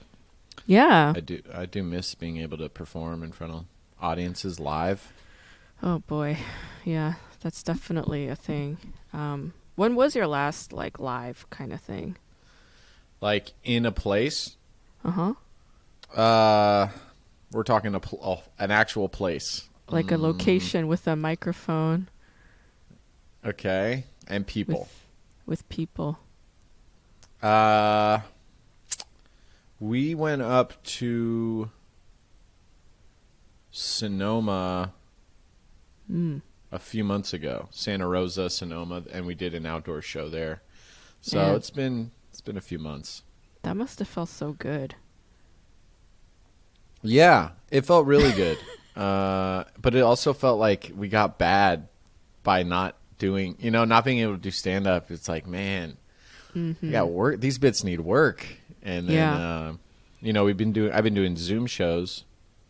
yeah. 0.66 1.14
I 1.16 1.20
do 1.20 1.42
I 1.54 1.66
do 1.66 1.84
miss 1.84 2.16
being 2.16 2.38
able 2.38 2.58
to 2.60 2.70
perform 2.70 3.24
in 3.24 3.32
front 3.32 3.54
of 3.54 3.66
audiences 4.02 4.60
live. 4.60 5.12
Oh 5.86 6.00
boy. 6.00 6.38
Yeah, 6.86 7.16
that's 7.42 7.62
definitely 7.62 8.30
a 8.30 8.38
thing. 8.38 8.78
Um, 9.12 9.54
when 9.76 9.96
was 9.96 10.16
your 10.16 10.28
last 10.28 10.72
like 10.72 10.98
live 10.98 11.46
kind 11.50 11.74
of 11.74 11.82
thing? 11.82 12.16
Like 13.20 13.52
in 13.66 13.86
a 13.86 13.92
place? 13.92 14.56
Uh-huh. 15.04 15.34
Uh 16.18 16.88
we're 17.52 17.64
talking 17.64 17.94
a 17.96 18.00
pl- 18.00 18.20
oh, 18.24 18.44
an 18.58 18.72
actual 18.72 19.10
place. 19.10 19.68
Like 19.90 20.08
mm. 20.08 20.16
a 20.16 20.18
location 20.18 20.88
with 20.88 21.06
a 21.06 21.18
microphone. 21.18 22.08
Okay. 23.46 24.06
And 24.26 24.48
people. 24.48 24.88
With, 25.46 25.60
with 25.60 25.70
people. 25.70 26.18
Uh 27.42 28.22
we 29.82 30.16
went 30.16 30.42
up 30.42 30.82
to 30.84 31.70
Sonoma 33.70 34.94
mm. 36.12 36.42
a 36.72 36.80
few 36.80 37.04
months 37.04 37.34
ago, 37.34 37.68
Santa 37.72 38.08
Rosa, 38.08 38.50
Sonoma, 38.50 39.04
and 39.12 39.26
we 39.26 39.36
did 39.36 39.54
an 39.54 39.66
outdoor 39.66 40.02
show 40.02 40.30
there. 40.30 40.62
So 41.22 41.38
yeah. 41.38 41.56
it's 41.56 41.70
been 41.70 42.12
it's 42.30 42.42
been 42.42 42.58
a 42.58 42.62
few 42.62 42.80
months. 42.80 43.24
That 43.62 43.78
must 43.78 44.00
have 44.00 44.08
felt 44.08 44.30
so 44.30 44.54
good. 44.54 44.96
Yeah, 47.02 47.52
it 47.72 47.86
felt 47.86 48.06
really 48.06 48.32
good. 48.32 48.58
uh, 48.96 49.66
but 49.82 49.96
it 49.96 50.02
also 50.02 50.34
felt 50.34 50.60
like 50.60 50.92
we 50.96 51.08
got 51.10 51.38
bad 51.38 51.88
by 52.44 52.64
not 52.64 52.98
doing, 53.20 53.56
you 53.60 53.72
know, 53.72 53.86
not 53.86 54.04
being 54.04 54.20
able 54.20 54.34
to 54.34 54.42
do 54.42 54.52
stand 54.52 54.88
up. 54.88 55.12
It's 55.12 55.30
like, 55.30 55.48
man, 55.48 55.98
mm-hmm. 56.56 56.92
yeah, 56.92 57.04
work. 57.04 57.40
These 57.40 57.58
bits 57.58 57.84
need 57.84 58.02
work, 58.02 58.46
and 58.82 59.08
then, 59.08 59.16
yeah. 59.16 59.36
uh, 59.36 59.74
you 60.22 60.34
know, 60.34 60.44
we've 60.44 60.58
been 60.58 60.74
doing. 60.74 60.92
I've 60.92 61.04
been 61.04 61.14
doing 61.14 61.38
Zoom 61.38 61.68
shows, 61.68 62.26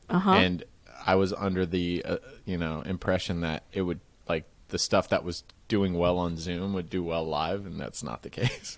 uh-huh. 0.10 0.32
and 0.32 0.64
I 1.06 1.16
was 1.16 1.34
under 1.34 1.66
the 1.66 2.04
uh, 2.06 2.18
you 2.46 2.58
know 2.58 2.82
impression 2.82 3.42
that 3.42 3.64
it 3.72 3.82
would 3.82 4.00
like 4.28 4.46
the 4.70 4.80
stuff 4.80 5.10
that 5.10 5.24
was 5.24 5.44
doing 5.68 5.94
well 5.94 6.18
on 6.18 6.38
Zoom 6.38 6.74
would 6.74 6.90
do 6.90 7.04
well 7.04 7.26
live, 7.26 7.66
and 7.66 7.80
that's 7.80 8.04
not 8.04 8.22
the 8.24 8.30
case. 8.42 8.78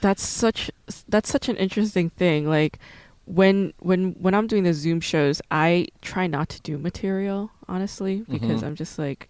That's 0.00 0.26
such 0.26 0.70
that's 1.08 1.30
such 1.30 1.48
an 1.48 1.56
interesting 1.56 2.10
thing. 2.10 2.48
Like 2.48 2.78
when 3.24 3.72
when 3.78 4.12
when 4.12 4.34
I'm 4.34 4.46
doing 4.46 4.64
the 4.64 4.74
Zoom 4.74 5.00
shows, 5.00 5.40
I 5.50 5.88
try 6.02 6.26
not 6.26 6.48
to 6.50 6.60
do 6.60 6.78
material 6.78 7.50
honestly 7.68 8.24
because 8.28 8.58
mm-hmm. 8.58 8.66
I'm 8.66 8.74
just 8.74 8.98
like 8.98 9.28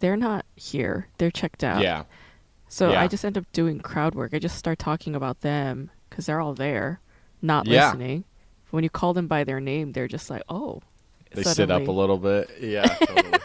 they're 0.00 0.16
not 0.16 0.44
here; 0.56 1.08
they're 1.18 1.30
checked 1.30 1.62
out. 1.62 1.82
Yeah. 1.82 2.04
So 2.68 2.92
yeah. 2.92 3.02
I 3.02 3.06
just 3.06 3.24
end 3.24 3.36
up 3.36 3.44
doing 3.52 3.80
crowd 3.80 4.14
work. 4.14 4.32
I 4.32 4.38
just 4.38 4.56
start 4.56 4.78
talking 4.78 5.14
about 5.14 5.42
them 5.42 5.90
because 6.08 6.26
they're 6.26 6.40
all 6.40 6.54
there, 6.54 7.00
not 7.42 7.66
yeah. 7.66 7.86
listening. 7.86 8.24
When 8.70 8.82
you 8.82 8.90
call 8.90 9.12
them 9.12 9.26
by 9.26 9.44
their 9.44 9.60
name, 9.60 9.92
they're 9.92 10.08
just 10.08 10.30
like, 10.30 10.42
"Oh, 10.48 10.80
they 11.34 11.42
suddenly. 11.42 11.74
sit 11.74 11.82
up 11.82 11.88
a 11.88 11.92
little 11.92 12.18
bit. 12.18 12.50
Yeah. 12.60 12.86
Totally. 12.86 13.38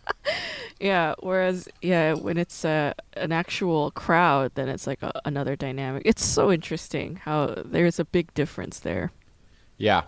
yeah. 0.80 1.14
Whereas, 1.20 1.68
yeah, 1.80 2.14
when 2.14 2.38
it's 2.38 2.64
a 2.64 2.94
an 3.14 3.32
actual 3.32 3.90
crowd, 3.92 4.52
then 4.54 4.68
it's 4.68 4.86
like 4.86 5.02
a, 5.02 5.20
another 5.24 5.56
dynamic. 5.56 6.02
It's 6.04 6.24
so 6.24 6.50
interesting 6.50 7.16
how 7.16 7.62
there's 7.64 7.98
a 7.98 8.04
big 8.04 8.32
difference 8.34 8.80
there. 8.80 9.12
Yeah. 9.76 10.02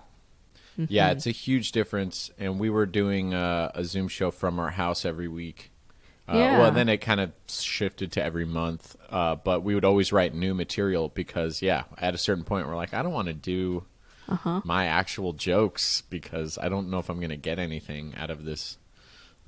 Mm-hmm. 0.79 0.92
Yeah, 0.92 1.11
it's 1.11 1.27
a 1.27 1.31
huge 1.31 1.72
difference. 1.72 2.31
And 2.38 2.59
we 2.59 2.70
were 2.70 2.87
doing 2.87 3.33
a, 3.33 3.70
a 3.74 3.85
Zoom 3.85 4.09
show 4.09 4.31
from 4.31 4.59
our 4.59 4.70
house 4.70 5.05
every 5.05 5.29
week. 5.29 5.70
Uh, 6.27 6.37
yeah. 6.37 6.59
Well, 6.59 6.72
then 6.72 6.88
it 6.88 6.98
kind 6.98 7.20
of 7.20 7.33
shifted 7.48 8.12
to 8.12 8.22
every 8.22 8.46
month. 8.46 8.96
Uh, 9.11 9.37
but 9.37 9.62
we 9.62 9.74
would 9.74 9.85
always 9.85 10.12
write 10.12 10.35
new 10.35 10.55
material 10.55 11.09
because, 11.09 11.61
yeah, 11.62 11.85
at 11.98 12.14
a 12.14 12.18
certain 12.18 12.44
point, 12.44 12.66
we're 12.66 12.77
like, 12.77 12.94
I 12.94 13.03
don't 13.03 13.12
want 13.12 13.29
to 13.29 13.35
do 13.35 13.85
uh-huh. 14.29 14.63
my 14.65 14.87
actual 14.87 15.33
jokes 15.33 16.03
because 16.09 16.59
I 16.59 16.69
don't 16.69 16.91
know 16.91 16.99
if 16.99 17.09
I'm 17.09 17.19
going 17.19 17.31
to 17.31 17.37
get 17.37 17.59
anything 17.59 18.15
out 18.17 18.31
of 18.31 18.45
this 18.45 18.79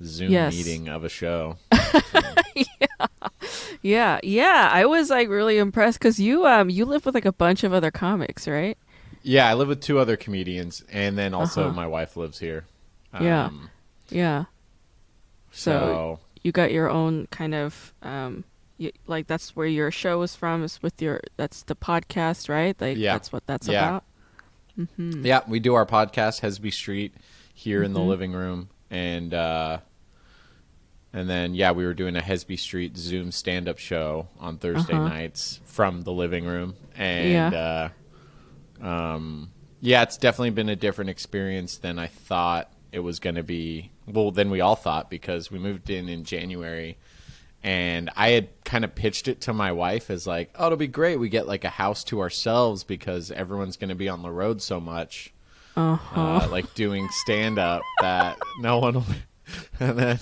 Zoom 0.03 0.31
yes. 0.31 0.53
meeting 0.53 0.87
of 0.87 1.03
a 1.03 1.09
show. 1.09 1.57
yeah. 2.55 3.07
yeah, 3.81 4.19
yeah. 4.23 4.69
I 4.71 4.85
was 4.85 5.09
like 5.09 5.29
really 5.29 5.57
impressed 5.57 5.99
because 5.99 6.19
you 6.19 6.45
um 6.45 6.69
you 6.69 6.85
live 6.85 7.05
with 7.05 7.15
like 7.15 7.25
a 7.25 7.31
bunch 7.31 7.63
of 7.63 7.73
other 7.73 7.91
comics, 7.91 8.47
right? 8.47 8.77
Yeah, 9.23 9.49
I 9.49 9.55
live 9.55 9.67
with 9.67 9.81
two 9.81 9.99
other 9.99 10.15
comedians, 10.15 10.83
and 10.91 11.17
then 11.17 11.33
also 11.33 11.65
uh-huh. 11.65 11.73
my 11.73 11.87
wife 11.87 12.15
lives 12.15 12.39
here. 12.39 12.65
Yeah, 13.19 13.45
um, 13.45 13.69
yeah. 14.09 14.45
So, 15.51 15.71
so, 15.71 16.19
you 16.43 16.51
got 16.51 16.71
your 16.71 16.89
own 16.89 17.27
kind 17.31 17.55
of 17.55 17.93
um, 18.03 18.43
you, 18.77 18.91
like 19.07 19.27
that's 19.27 19.55
where 19.55 19.67
your 19.67 19.91
show 19.91 20.21
is 20.21 20.35
from. 20.35 20.63
Is 20.63 20.81
with 20.81 21.01
your 21.01 21.21
that's 21.35 21.63
the 21.63 21.75
podcast, 21.75 22.47
right? 22.47 22.79
Like 22.79 22.97
yeah. 22.97 23.13
that's 23.13 23.31
what 23.31 23.45
that's 23.47 23.67
yeah. 23.67 23.87
about. 23.87 24.03
Mm-hmm. 24.77 25.25
Yeah, 25.25 25.41
we 25.47 25.59
do 25.59 25.73
our 25.75 25.85
podcast 25.85 26.41
Hesby 26.41 26.71
Street 26.71 27.13
here 27.53 27.79
mm-hmm. 27.79 27.85
in 27.85 27.93
the 27.93 27.99
mm-hmm. 27.99 28.09
living 28.09 28.31
room, 28.33 28.69
and 28.89 29.33
uh, 29.33 29.79
and 31.13 31.29
then 31.29 31.55
yeah, 31.55 31.71
we 31.71 31.85
were 31.85 31.93
doing 31.93 32.15
a 32.15 32.21
Hesby 32.21 32.59
Street 32.59 32.97
Zoom 32.97 33.31
stand 33.31 33.67
up 33.67 33.79
show 33.79 34.27
on 34.39 34.57
Thursday 34.57 34.93
uh-huh. 34.93 35.07
nights 35.07 35.59
from 35.65 36.01
the 36.01 36.11
living 36.11 36.45
room, 36.45 36.75
and 36.95 37.53
yeah. 37.53 37.89
Uh, 38.81 38.85
um, 38.85 39.51
yeah, 39.81 40.03
it's 40.03 40.17
definitely 40.17 40.51
been 40.51 40.69
a 40.69 40.75
different 40.75 41.09
experience 41.09 41.77
than 41.77 41.99
I 41.99 42.07
thought 42.07 42.71
it 42.91 42.99
was 42.99 43.19
going 43.19 43.35
to 43.35 43.43
be. 43.43 43.91
Well, 44.05 44.31
than 44.31 44.49
we 44.49 44.61
all 44.61 44.75
thought 44.75 45.09
because 45.09 45.51
we 45.51 45.59
moved 45.59 45.89
in 45.89 46.07
in 46.07 46.23
January 46.23 46.97
and 47.67 48.09
I 48.15 48.29
had 48.29 48.47
kind 48.63 48.85
of 48.85 48.95
pitched 48.95 49.27
it 49.27 49.41
to 49.41 49.53
my 49.53 49.73
wife 49.73 50.09
as 50.09 50.25
like, 50.25 50.51
"Oh, 50.55 50.67
it'll 50.67 50.77
be 50.77 50.87
great. 50.87 51.19
We 51.19 51.27
get 51.27 51.47
like 51.47 51.65
a 51.65 51.69
house 51.69 52.05
to 52.05 52.21
ourselves 52.21 52.85
because 52.85 53.29
everyone's 53.29 53.75
going 53.75 53.89
to 53.89 53.95
be 53.95 54.07
on 54.07 54.21
the 54.21 54.31
road 54.31 54.61
so 54.61 54.79
much, 54.79 55.33
uh-huh. 55.75 56.21
uh, 56.21 56.47
like 56.49 56.73
doing 56.75 57.09
stand 57.11 57.59
up 57.59 57.81
that 58.01 58.39
no 58.61 58.79
one 58.79 58.93
will." 58.95 59.05
And 59.79 59.97
then 59.97 60.19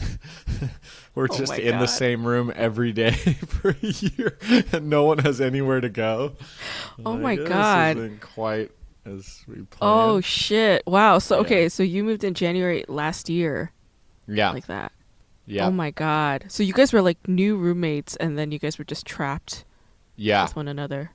we're 1.15 1.27
oh 1.31 1.35
just 1.35 1.57
in 1.57 1.71
God. 1.71 1.81
the 1.81 1.87
same 1.87 2.27
room 2.27 2.53
every 2.55 2.91
day 2.91 3.09
for 3.11 3.69
a 3.71 3.87
year, 3.87 4.37
and 4.71 4.87
no 4.87 5.05
one 5.05 5.17
has 5.17 5.41
anywhere 5.41 5.81
to 5.81 5.89
go. 5.89 6.33
Oh 7.03 7.13
like, 7.13 7.21
my 7.21 7.35
God! 7.37 7.97
This 7.97 8.03
isn't 8.03 8.21
quite 8.21 8.71
as 9.03 9.43
we 9.47 9.55
planned. 9.55 9.69
Oh 9.81 10.21
shit! 10.21 10.83
Wow. 10.85 11.17
So 11.17 11.37
yeah. 11.37 11.41
okay, 11.41 11.69
so 11.69 11.81
you 11.81 12.03
moved 12.03 12.23
in 12.23 12.35
January 12.35 12.85
last 12.87 13.27
year. 13.27 13.71
Yeah, 14.27 14.51
like 14.51 14.67
that. 14.67 14.91
Yeah. 15.45 15.67
Oh 15.67 15.71
my 15.71 15.91
god. 15.91 16.45
So 16.47 16.63
you 16.63 16.73
guys 16.73 16.91
were 16.91 17.01
like 17.01 17.27
new 17.27 17.55
roommates 17.55 18.15
and 18.15 18.37
then 18.37 18.51
you 18.51 18.59
guys 18.59 18.77
were 18.77 18.85
just 18.85 19.05
trapped 19.05 19.63
yeah. 20.15 20.43
with 20.43 20.55
one 20.55 20.67
another. 20.67 21.11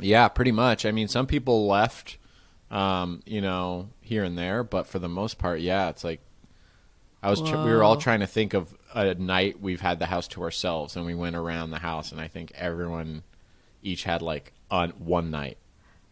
Yeah, 0.00 0.28
pretty 0.28 0.52
much. 0.52 0.86
I 0.86 0.92
mean, 0.92 1.08
some 1.08 1.26
people 1.26 1.66
left 1.66 2.18
um, 2.70 3.22
you 3.26 3.40
know, 3.40 3.88
here 4.00 4.24
and 4.24 4.38
there, 4.38 4.62
but 4.62 4.86
for 4.86 4.98
the 4.98 5.08
most 5.08 5.38
part, 5.38 5.60
yeah, 5.60 5.88
it's 5.88 6.04
like 6.04 6.20
I 7.22 7.30
was 7.30 7.42
tr- 7.42 7.56
we 7.56 7.72
were 7.72 7.82
all 7.82 7.96
trying 7.96 8.20
to 8.20 8.26
think 8.26 8.54
of 8.54 8.74
a 8.94 9.14
night 9.14 9.60
we've 9.60 9.80
had 9.80 9.98
the 9.98 10.06
house 10.06 10.28
to 10.28 10.42
ourselves 10.42 10.96
and 10.96 11.04
we 11.04 11.14
went 11.14 11.36
around 11.36 11.70
the 11.70 11.78
house 11.78 12.12
and 12.12 12.20
I 12.20 12.28
think 12.28 12.52
everyone 12.54 13.22
each 13.82 14.04
had 14.04 14.22
like 14.22 14.52
on 14.70 14.90
one 14.90 15.30
night 15.30 15.58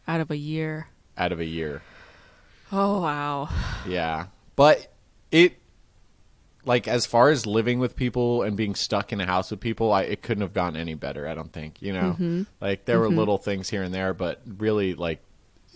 out 0.07 0.21
of 0.21 0.31
a 0.31 0.37
year. 0.37 0.89
Out 1.17 1.33
of 1.33 1.41
a 1.41 1.45
year. 1.45 1.83
Oh 2.73 3.01
wow. 3.01 3.49
Yeah. 3.87 4.27
But 4.57 4.93
it 5.31 5.57
like 6.69 6.87
as 6.87 7.07
far 7.07 7.31
as 7.31 7.47
living 7.47 7.79
with 7.81 7.97
people 7.97 8.43
and 8.43 8.57
being 8.57 8.75
stuck 8.77 9.13
in 9.13 9.21
a 9.21 9.27
house 9.27 9.51
with 9.51 9.59
people, 9.61 9.91
I 9.93 10.03
it 10.03 10.23
couldn't 10.23 10.43
have 10.43 10.53
gotten 10.53 10.77
any 10.77 10.95
better. 10.95 11.27
I 11.27 11.35
don't 11.35 11.53
think. 11.53 11.81
You 11.83 11.93
know, 11.95 12.11
Mm-hmm. 12.13 12.43
like 12.61 12.85
there 12.85 13.01
were 13.01 13.09
little 13.09 13.39
things 13.39 13.69
here 13.71 13.83
and 13.83 13.93
there, 13.93 14.15
but 14.15 14.41
really, 14.47 14.95
like 14.95 15.21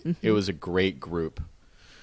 Mm-hmm. 0.05 0.25
it 0.27 0.31
was 0.31 0.49
a 0.49 0.53
great 0.53 0.99
group. 0.99 1.41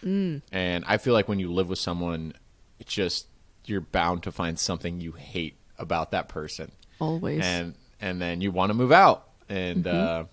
Mm. 0.02 0.40
And 0.50 0.84
I 0.88 0.96
feel 0.96 1.12
like 1.12 1.28
when 1.28 1.38
you 1.38 1.52
live 1.52 1.68
with 1.68 1.78
someone, 1.78 2.32
it's 2.78 2.92
just 2.94 3.26
you're 3.66 3.82
bound 3.82 4.22
to 4.22 4.32
find 4.32 4.58
something 4.58 5.00
you 5.02 5.12
hate 5.12 5.56
about 5.78 6.10
that 6.12 6.26
person, 6.28 6.72
Always. 6.98 7.40
and 7.44 7.74
and 8.00 8.20
then 8.20 8.40
you 8.40 8.50
want 8.52 8.70
to 8.70 8.74
move 8.74 8.90
out. 8.92 9.28
And 9.48 9.84
Mm-hmm. 9.84 10.26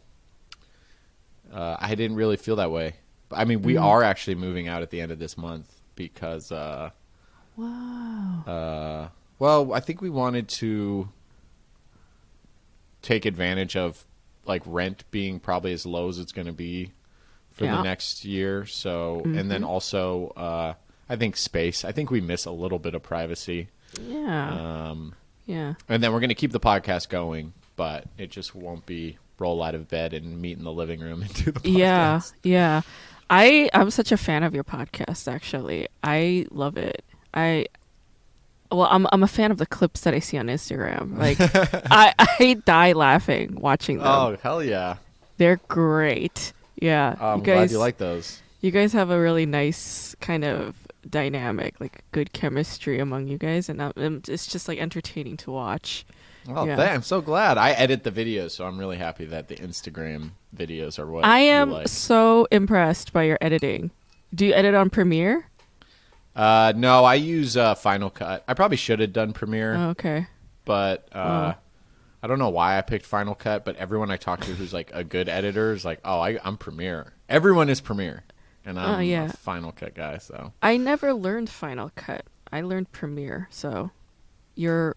uh, 1.53 1.57
uh, 1.57 1.77
I 1.79 1.95
didn't 1.95 2.15
really 2.17 2.37
feel 2.37 2.55
that 2.57 2.71
way. 2.71 2.93
I 3.31 3.43
mean, 3.45 3.61
we 3.61 3.73
Mm. 3.75 3.83
are 3.83 4.03
actually 4.03 4.35
moving 4.35 4.67
out 4.67 4.81
at 4.81 4.89
the 4.89 5.01
end 5.01 5.11
of 5.11 5.19
this 5.19 5.37
month 5.37 5.69
because. 5.95 6.51
Uh, 6.51 6.89
wow. 7.57 8.43
uh, 8.47 9.07
well, 9.39 9.73
I 9.73 9.79
think 9.81 10.01
we 10.01 10.09
wanted 10.09 10.47
to 10.49 11.09
take 13.01 13.25
advantage 13.25 13.75
of 13.75 14.05
like 14.45 14.61
rent 14.65 15.03
being 15.11 15.39
probably 15.39 15.73
as 15.73 15.85
low 15.85 16.09
as 16.09 16.19
it's 16.19 16.31
going 16.31 16.47
to 16.47 16.53
be 16.53 16.91
for 17.51 17.65
Yeah. 17.65 17.77
the 17.77 17.83
next 17.83 18.23
year. 18.25 18.65
So, 18.65 19.21
and 19.25 19.51
then 19.51 19.63
also, 19.63 20.29
uh, 20.37 20.73
I 21.09 21.15
think 21.15 21.35
space. 21.37 21.83
I 21.85 21.91
think 21.91 22.11
we 22.11 22.21
miss 22.21 22.45
a 22.45 22.51
little 22.51 22.79
bit 22.79 22.95
of 22.95 23.03
privacy. 23.03 23.67
Yeah. 24.01 24.89
Um, 24.89 25.15
yeah. 25.45 25.73
and 25.87 26.03
then 26.03 26.11
we're 26.13 26.19
going 26.19 26.29
to 26.29 26.35
keep 26.35 26.51
the 26.51 26.59
podcast 26.59 27.09
going, 27.09 27.53
but 27.75 28.05
it 28.17 28.29
just 28.31 28.53
won't 28.55 28.85
be 28.85 29.17
roll 29.39 29.61
out 29.63 29.75
of 29.75 29.87
bed 29.87 30.13
and 30.13 30.41
meet 30.41 30.57
in 30.57 30.63
the 30.63 30.71
living 30.71 30.99
room 30.99 31.21
and 31.23 31.33
do 31.33 31.51
the 31.51 31.59
podcast. 31.59 31.73
Yeah. 31.77 32.21
Yeah. 32.43 32.81
I 33.29 33.69
I'm 33.73 33.89
such 33.91 34.11
a 34.13 34.17
fan 34.17 34.43
of 34.43 34.55
your 34.55 34.63
podcast 34.63 35.31
actually. 35.31 35.87
I 36.03 36.45
love 36.49 36.77
it. 36.77 37.03
I 37.33 37.67
well, 38.71 38.87
I'm 38.91 39.07
I'm 39.11 39.23
a 39.23 39.27
fan 39.27 39.51
of 39.51 39.57
the 39.57 39.65
clips 39.65 40.01
that 40.01 40.13
I 40.13 40.19
see 40.19 40.37
on 40.37 40.47
Instagram. 40.47 41.17
Like 41.17 41.37
I 41.91 42.13
I 42.17 42.61
die 42.65 42.91
laughing 42.93 43.57
watching 43.59 43.97
them. 43.99 44.07
Oh, 44.07 44.37
hell 44.41 44.63
yeah. 44.63 44.97
They're 45.37 45.59
great. 45.67 46.53
Yeah. 46.79 47.15
Oh, 47.19 47.29
I'm 47.33 47.39
you 47.39 47.45
glad 47.45 47.55
guys 47.55 47.71
you 47.71 47.79
like 47.79 47.97
those. 47.97 48.41
you 48.61 48.71
guys 48.71 48.93
have 48.93 49.09
a 49.09 49.19
really 49.19 49.45
nice 49.45 50.15
kind 50.19 50.43
of 50.43 50.75
dynamic, 51.09 51.79
like 51.79 52.01
good 52.11 52.33
chemistry 52.33 52.99
among 52.99 53.27
you 53.27 53.37
guys 53.37 53.69
and 53.69 53.81
um, 53.81 54.21
it's 54.27 54.45
just 54.47 54.67
like 54.67 54.79
entertaining 54.79 55.37
to 55.37 55.51
watch. 55.51 56.05
Oh, 56.49 56.65
Yeah. 56.65 56.79
I'm 56.81 57.01
so 57.03 57.19
glad. 57.21 57.57
I 57.57 57.71
edit 57.71 58.03
the 58.03 58.11
videos, 58.11 58.51
so 58.51 58.65
I'm 58.65 58.77
really 58.77 58.97
happy 58.97 59.25
that 59.25 59.47
the 59.49 59.55
Instagram 59.55 60.31
videos 60.55 60.97
are 60.97 61.05
what 61.05 61.25
I 61.25 61.39
am 61.39 61.71
like. 61.71 61.87
so 61.89 62.47
impressed 62.51 63.11
by 63.13 63.23
your 63.23 63.37
editing. 63.41 63.91
Do 64.33 64.45
you 64.45 64.53
edit 64.53 64.73
on 64.75 64.89
Premiere? 64.89 65.45
Uh, 66.37 66.71
no, 66.75 67.03
I 67.03 67.15
use 67.15 67.57
uh, 67.57 67.73
Final 67.75 68.09
Cut. 68.11 68.43
I 68.47 68.53
probably 68.53 68.77
should 68.77 68.99
have 68.99 69.11
done 69.11 69.33
Premiere, 69.33 69.75
Oh, 69.75 69.89
okay. 69.89 70.27
but 70.65 71.09
uh, 71.11 71.53
Oh. 71.55 71.59
I 72.21 72.27
don't 72.27 72.39
know 72.39 72.49
why 72.49 72.77
I 72.77 72.81
picked 72.81 73.05
Final 73.05 73.33
Cut. 73.35 73.65
But 73.65 73.75
everyone 73.77 74.11
I 74.11 74.17
talk 74.17 74.41
to 74.41 74.53
who's 74.53 74.71
like 74.73 74.91
a 74.93 75.03
good 75.03 75.29
editor 75.29 75.71
is 75.73 75.83
like, 75.83 75.99
"Oh, 76.05 76.19
I, 76.19 76.39
I'm 76.43 76.57
Premiere." 76.57 77.13
Everyone 77.27 77.69
is 77.69 77.81
Premiere, 77.81 78.23
and 78.65 78.79
I'm 78.79 78.95
Oh, 78.95 78.99
yeah. 78.99 79.25
a 79.25 79.29
Final 79.29 79.71
Cut 79.71 79.95
guy. 79.95 80.17
So 80.19 80.53
I 80.61 80.77
never 80.77 81.13
learned 81.13 81.49
Final 81.49 81.91
Cut. 81.95 82.23
I 82.51 82.61
learned 82.61 82.91
Premiere, 82.91 83.47
so 83.51 83.91
you're 84.55 84.95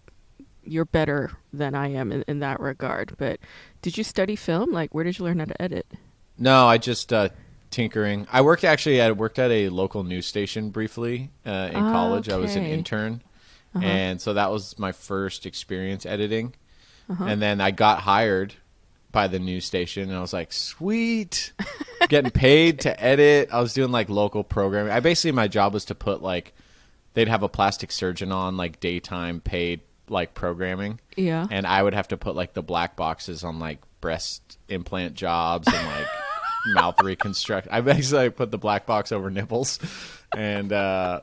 you're 0.63 0.85
better 0.85 1.31
than 1.51 1.73
I 1.73 1.87
am 1.87 2.11
in, 2.11 2.23
in 2.27 2.39
that 2.39 2.59
regard. 2.59 3.13
But 3.17 3.39
did 3.81 3.97
you 3.97 4.03
study 4.03 4.35
film? 4.35 4.71
Like, 4.71 4.93
where 4.93 5.03
did 5.03 5.17
you 5.17 5.25
learn 5.25 5.39
how 5.39 5.45
to 5.45 5.61
edit? 5.61 5.87
no, 6.37 6.65
I 6.67 6.77
just 6.77 7.11
uh, 7.13 7.29
tinkering. 7.71 8.27
I 8.31 8.41
worked 8.41 8.63
actually. 8.63 9.01
I 9.01 9.11
worked 9.11 9.39
at 9.39 9.49
a 9.51 9.69
local 9.69 10.03
news 10.03 10.25
station 10.27 10.69
briefly 10.69 11.31
uh, 11.45 11.69
in 11.71 11.77
Ah, 11.77 11.91
college. 11.91 12.29
I 12.29 12.37
was 12.37 12.55
an 12.55 12.65
intern, 12.65 13.21
Uh-huh. 13.75 13.85
and 13.85 14.21
so 14.21 14.33
that 14.33 14.51
was 14.51 14.77
my 14.77 14.91
first 14.91 15.45
experience 15.45 16.05
editing. 16.05 16.53
Uh-huh. 17.09 17.23
And 17.25 17.41
then 17.41 17.59
I 17.61 17.71
got 17.71 17.99
hired 18.01 18.53
by 19.11 19.27
the 19.27 19.39
news 19.39 19.65
station, 19.65 20.03
and 20.09 20.17
I 20.17 20.21
was 20.21 20.31
like, 20.33 20.53
"Sweet, 20.53 21.51
getting 22.09 22.31
paid 22.31 22.81
to 22.81 23.03
edit." 23.03 23.49
I 23.51 23.59
was 23.61 23.73
doing 23.73 23.91
like 23.91 24.09
local 24.09 24.43
programming. 24.43 24.91
I 24.93 24.99
basically 24.99 25.31
my 25.33 25.47
job 25.47 25.73
was 25.73 25.85
to 25.85 25.95
put 25.95 26.21
like 26.21 26.53
they'd 27.13 27.27
have 27.27 27.43
a 27.43 27.49
plastic 27.49 27.91
surgeon 27.91 28.31
on 28.31 28.55
like 28.55 28.79
daytime 28.79 29.41
paid 29.41 29.81
like 30.07 30.33
programming, 30.33 30.99
Yeah. 31.17 31.47
and 31.49 31.65
I 31.65 31.81
would 31.83 31.93
have 31.93 32.09
to 32.09 32.17
put 32.17 32.35
like 32.35 32.53
the 32.53 32.61
black 32.61 32.95
boxes 32.97 33.43
on 33.43 33.59
like 33.59 33.79
breast 34.01 34.57
implant 34.69 35.13
jobs 35.15 35.67
and 35.67 35.87
like 35.87 36.07
mouth 36.67 36.99
reconstruct. 37.01 37.67
I 37.71 37.81
basically 37.81 38.29
put 38.29 38.51
the 38.51 38.57
black 38.57 38.85
box 38.85 39.11
over 39.11 39.29
nipples, 39.29 39.79
and 40.35 40.71
uh, 40.71 41.21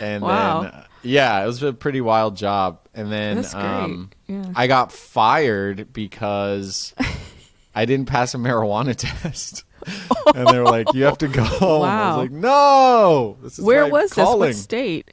and 0.00 0.22
Wow. 0.22 0.62
then 0.62 0.70
uh, 0.70 0.84
yeah, 1.02 1.42
it 1.42 1.46
was 1.46 1.62
a 1.62 1.72
pretty 1.72 2.00
wild 2.00 2.36
job. 2.36 2.80
And 2.94 3.10
then 3.10 3.44
um, 3.54 4.10
Yeah. 4.26 4.44
I 4.54 4.66
got 4.68 4.92
fired 4.92 5.92
because 5.92 6.94
I 7.74 7.84
didn't 7.84 8.06
pass 8.06 8.34
a 8.34 8.38
marijuana 8.38 8.94
test. 8.96 9.64
and 10.34 10.46
they 10.48 10.58
were 10.58 10.64
like, 10.64 10.94
"You 10.94 11.04
have 11.04 11.18
to 11.18 11.28
go." 11.28 11.42
home." 11.44 11.82
I 11.82 11.86
Wow. 11.86 12.08
was 12.08 12.16
like, 12.16 12.30
"No." 12.30 13.36
This 13.42 13.58
is 13.58 13.64
Where 13.64 13.86
was 13.86 14.12
calling. 14.14 14.48
this? 14.48 14.56
What 14.58 14.62
state? 14.62 15.10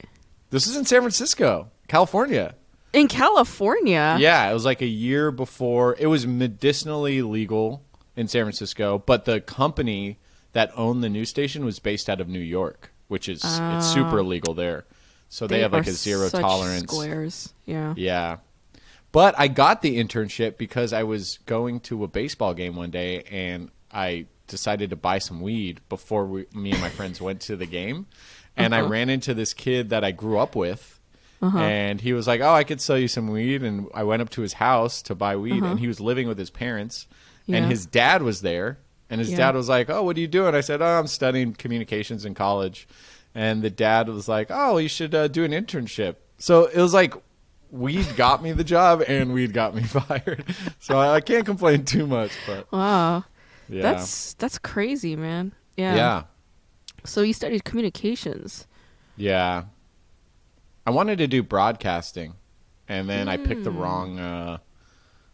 This 0.50 0.66
is 0.66 0.76
in 0.76 0.84
San 0.86 1.00
Francisco, 1.00 1.70
California. 1.88 2.54
In 2.94 3.08
California. 3.08 4.16
Yeah, 4.18 4.48
it 4.50 4.54
was 4.54 4.64
like 4.64 4.80
a 4.80 4.86
year 4.86 5.30
before. 5.30 5.96
It 5.98 6.06
was 6.06 6.26
medicinally 6.26 7.20
legal 7.22 7.82
in 8.16 8.28
San 8.28 8.44
Francisco, 8.44 9.02
but 9.04 9.24
the 9.24 9.40
company 9.40 10.18
that 10.52 10.70
owned 10.76 11.02
the 11.02 11.08
news 11.08 11.30
station 11.30 11.64
was 11.64 11.78
based 11.78 12.10
out 12.10 12.20
of 12.20 12.28
New 12.28 12.38
York, 12.40 12.92
which 13.08 13.28
is 13.28 13.42
it's 13.44 13.86
super 13.92 14.18
illegal 14.18 14.54
there. 14.54 14.84
So 15.28 15.46
they, 15.46 15.60
have 15.60 15.72
like 15.72 15.86
a 15.86 15.92
zero 15.92 16.28
tolerance. 16.28 16.82
Squares. 16.92 17.54
Yeah. 17.64 17.94
Yeah. 17.96 18.36
But 19.12 19.34
I 19.38 19.48
got 19.48 19.80
the 19.82 19.98
internship 20.02 20.58
because 20.58 20.92
I 20.92 21.04
was 21.04 21.38
going 21.46 21.80
to 21.80 22.04
a 22.04 22.08
baseball 22.08 22.52
game 22.54 22.76
one 22.76 22.90
day 22.90 23.22
and 23.30 23.70
I 23.90 24.26
decided 24.46 24.90
to 24.90 24.96
buy 24.96 25.18
some 25.18 25.40
weed 25.40 25.80
before 25.88 26.26
we, 26.26 26.46
me 26.54 26.72
and 26.72 26.80
my 26.82 26.90
friends 26.90 27.20
went 27.20 27.40
to 27.42 27.56
the 27.56 27.66
game. 27.66 28.06
And 28.56 28.74
I 28.74 28.80
Uh-huh. 28.80 28.90
ran 28.90 29.08
into 29.08 29.32
this 29.32 29.54
kid 29.54 29.88
that 29.90 30.04
I 30.04 30.10
grew 30.12 30.38
up 30.38 30.54
with. 30.54 30.98
And 31.42 32.00
he 32.00 32.12
was 32.12 32.28
like, 32.28 32.40
"Oh, 32.40 32.52
I 32.54 32.62
could 32.62 32.80
sell 32.80 32.96
you 32.96 33.08
some 33.08 33.28
weed." 33.28 33.64
And 33.64 33.88
I 33.94 34.04
went 34.04 34.22
up 34.22 34.30
to 34.30 34.42
his 34.42 34.52
house 34.52 35.02
to 35.02 35.14
buy 35.16 35.34
weed, 35.36 35.64
and 35.64 35.80
he 35.80 35.88
was 35.88 35.98
living 35.98 36.28
with 36.28 36.38
his 36.38 36.50
parents, 36.50 37.06
Uh-huh. 37.10 37.18
Yeah. 37.46 37.56
and 37.58 37.66
his 37.70 37.86
dad 37.86 38.22
was 38.22 38.40
there. 38.42 38.78
And 39.10 39.18
his 39.20 39.30
Yeah. 39.30 39.36
dad 39.38 39.54
was 39.56 39.68
like, 39.68 39.90
"Oh, 39.90 40.02
what 40.04 40.16
are 40.16 40.20
you 40.20 40.26
doing?" 40.28 40.54
I 40.54 40.62
said, 40.62 40.80
"Oh, 40.80 40.86
I'm 40.98 41.06
studying 41.06 41.52
communications 41.52 42.24
in 42.24 42.34
college." 42.34 42.88
And 43.34 43.62
the 43.62 43.68
dad 43.70 44.08
was 44.08 44.26
like, 44.28 44.46
"Oh, 44.50 44.78
you 44.78 44.88
should 44.88 45.14
uh, 45.14 45.28
do 45.28 45.44
an 45.44 45.52
internship." 45.52 46.16
So 46.38 46.64
it 46.66 46.80
was 46.80 46.94
like 46.94 47.14
weed 47.70 48.06
got 48.16 48.42
me 48.42 48.52
the 48.52 48.64
job, 48.64 49.02
and 49.06 49.32
weed 49.34 49.52
got 49.52 49.74
me 49.74 49.82
fired. 49.98 50.44
So 50.80 50.98
I, 50.98 51.16
I 51.16 51.20
can't 51.20 51.44
complain 51.44 51.84
too 51.84 52.06
much, 52.06 52.30
but 52.46 52.70
Wow. 52.72 53.24
yeah, 53.68 53.82
That's 53.82 54.32
that's 54.34 54.58
crazy, 54.58 55.14
man. 55.16 55.52
Yeah. 55.76 55.94
yeah, 55.94 56.22
So 57.04 57.20
you 57.22 57.32
studied 57.34 57.64
communications. 57.64 58.66
yeah. 59.16 59.64
I 60.86 60.90
wanted 60.90 61.18
to 61.18 61.26
do 61.28 61.42
broadcasting, 61.42 62.34
and 62.88 63.08
then 63.08 63.28
I 63.28 63.36
picked 63.36 63.62
the 63.64 63.70
Hmm. 63.70 63.78
wrong, 63.78 64.18
uh, 64.18 64.58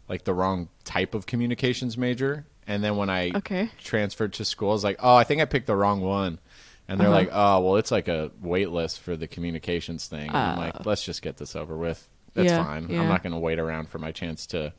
like 0.09 0.23
the 0.25 0.33
wrong 0.33 0.67
type 0.83 1.13
of 1.13 1.25
communications 1.25 1.97
major. 1.97 2.45
And 2.67 2.83
then 2.83 2.97
when 2.97 3.09
I 3.09 3.31
Okay. 3.35 3.69
transferred 3.79 4.33
to 4.33 4.45
school, 4.45 4.69
I 4.71 4.73
was 4.73 4.83
like, 4.83 4.97
oh, 4.99 5.15
I 5.15 5.23
think 5.23 5.41
I 5.41 5.45
picked 5.45 5.67
the 5.67 5.75
wrong 5.75 6.01
one. 6.01 6.39
And 6.87 6.99
they're 6.99 7.07
Uh-huh. 7.07 7.15
like, 7.15 7.29
oh, 7.31 7.59
well, 7.61 7.75
it's 7.77 7.91
like 7.91 8.07
a 8.07 8.31
wait 8.41 8.69
list 8.71 8.99
for 8.99 9.15
the 9.15 9.27
communications 9.27 10.07
thing. 10.07 10.27
And 10.27 10.35
I'm 10.37 10.57
Uh. 10.57 10.61
like, 10.61 10.85
let's 10.85 11.03
just 11.03 11.21
get 11.21 11.37
this 11.37 11.55
over 11.55 11.77
with. 11.77 12.07
That's 12.33 12.49
Yeah, 12.49 12.63
fine. 12.63 12.89
yeah. 12.89 13.01
I'm 13.01 13.07
not 13.07 13.21
going 13.23 13.33
to 13.33 13.39
wait 13.39 13.59
around 13.59 13.89
for 13.89 13.99
my 13.99 14.11
chance 14.11 14.45
to 14.47 14.73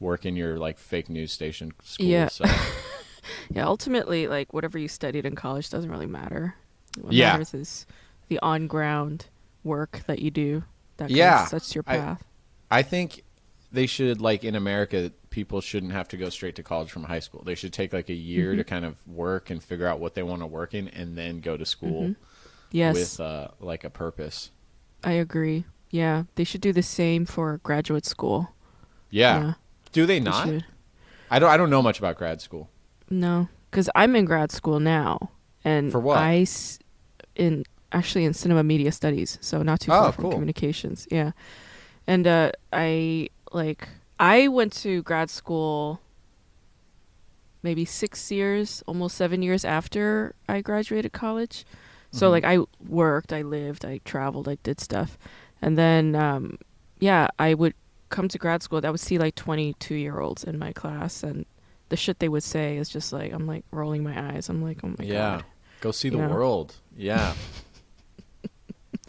work 0.00 0.24
in 0.26 0.34
your 0.36 0.56
like 0.58 0.78
fake 0.78 1.08
news 1.08 1.32
station 1.32 1.72
school. 1.84 2.06
Yeah. 2.06 2.28
So 2.28 2.44
Yeah, 3.50 3.66
ultimately, 3.66 4.26
like 4.28 4.52
whatever 4.52 4.78
you 4.78 4.88
studied 4.88 5.24
in 5.26 5.34
college 5.36 5.68
doesn't 5.70 5.90
really 5.90 6.06
matter. 6.06 6.54
What 7.00 7.12
Yeah. 7.12 7.32
matters 7.32 7.54
is 7.54 7.86
the 8.28 8.38
on 8.40 8.66
ground 8.66 9.26
work 9.62 10.00
that 10.06 10.20
you 10.20 10.30
do. 10.30 10.64
That 10.96 11.10
Yeah, 11.10 11.44
sets 11.46 11.74
your 11.74 11.84
I- 11.86 11.96
path. 11.98 12.24
I 12.70 12.82
think 12.82 13.22
they 13.72 13.86
should 13.86 14.20
like 14.20 14.44
in 14.44 14.54
America, 14.54 15.12
people 15.30 15.60
shouldn't 15.60 15.92
have 15.92 16.08
to 16.08 16.16
go 16.16 16.28
straight 16.28 16.56
to 16.56 16.62
college 16.62 16.90
from 16.90 17.04
high 17.04 17.20
school. 17.20 17.42
They 17.44 17.54
should 17.54 17.72
take 17.72 17.92
like 17.92 18.08
a 18.08 18.14
year 18.14 18.48
Mm-hmm. 18.50 18.58
to 18.58 18.64
kind 18.64 18.84
of 18.84 18.96
work 19.06 19.50
and 19.50 19.62
figure 19.62 19.86
out 19.86 20.00
what 20.00 20.14
they 20.14 20.22
want 20.22 20.42
to 20.42 20.46
work 20.46 20.74
in, 20.74 20.88
and 20.88 21.16
then 21.16 21.40
go 21.40 21.56
to 21.56 21.64
school 21.64 22.02
Mm-hmm. 22.02 22.12
yes, 22.72 22.94
with 22.94 23.20
uh, 23.20 23.48
like 23.60 23.84
a 23.84 23.90
purpose. 23.90 24.50
I 25.04 25.12
agree. 25.12 25.64
Yeah, 25.90 26.24
they 26.34 26.44
should 26.44 26.60
do 26.60 26.72
the 26.72 26.82
same 26.82 27.26
for 27.26 27.58
graduate 27.62 28.06
school. 28.06 28.54
Yeah. 29.10 29.54
Do 29.92 30.06
they 30.06 30.18
they 30.18 30.24
not? 30.24 30.46
should. 30.46 30.64
I 31.30 31.38
don't. 31.38 31.50
I 31.50 31.56
don't 31.56 31.70
know 31.70 31.82
much 31.82 31.98
about 31.98 32.16
grad 32.16 32.40
school. 32.40 32.68
No, 33.08 33.48
because 33.70 33.88
I'm 33.94 34.14
in 34.14 34.24
grad 34.24 34.52
school 34.52 34.78
now, 34.80 35.30
and 35.64 35.90
For 35.90 35.98
what? 36.00 36.18
I 36.18 36.40
s- 36.42 36.78
in 37.34 37.64
actually 37.92 38.24
in 38.24 38.34
cinema 38.34 38.62
media 38.62 38.92
studies, 38.92 39.36
so 39.40 39.62
not 39.62 39.80
too 39.80 39.90
Oh, 39.90 40.02
far 40.02 40.12
from 40.12 40.22
cool. 40.24 40.32
communications. 40.32 41.08
Yeah, 41.10 41.32
and 42.06 42.26
uh, 42.26 42.52
I 42.72 43.30
like 43.52 43.88
I 44.18 44.48
went 44.48 44.72
to 44.84 45.02
grad 45.02 45.30
school 45.30 46.00
maybe 47.62 47.84
six 47.84 48.30
years, 48.30 48.82
almost 48.86 49.16
seven 49.16 49.42
years 49.42 49.64
after 49.64 50.34
I 50.48 50.60
graduated 50.62 51.12
college. 51.12 51.64
So 52.12 52.28
Mhm. 52.28 52.30
like 52.30 52.44
I 52.44 52.58
worked, 52.88 53.32
I 53.32 53.42
lived, 53.42 53.84
I 53.84 54.00
traveled, 54.04 54.48
I 54.48 54.56
did 54.62 54.80
stuff, 54.80 55.18
And 55.62 55.76
then, 55.76 56.14
um, 56.14 56.56
yeah, 57.00 57.28
I 57.38 57.52
would 57.52 57.74
come 58.08 58.28
to 58.28 58.38
grad 58.38 58.62
school. 58.62 58.80
I 58.82 58.88
would 58.88 58.98
see 58.98 59.18
like 59.18 59.34
22 59.34 59.94
year 59.94 60.18
olds 60.18 60.42
in 60.42 60.58
my 60.58 60.72
class, 60.72 61.22
and 61.22 61.44
the 61.90 61.96
shit 61.98 62.18
they 62.18 62.30
would 62.30 62.42
say 62.42 62.78
is 62.78 62.88
just 62.88 63.12
like 63.12 63.30
I'm 63.32 63.46
like 63.46 63.64
rolling 63.70 64.02
my 64.02 64.16
eyes. 64.32 64.48
I'm 64.48 64.62
like, 64.62 64.78
oh 64.82 64.88
my 64.98 65.04
yeah. 65.04 65.36
god. 65.36 65.44
Go 65.82 65.90
see 65.92 66.08
the 66.08 66.16
Yeah. 66.16 66.28
world. 66.28 66.76
Yeah. 66.96 67.34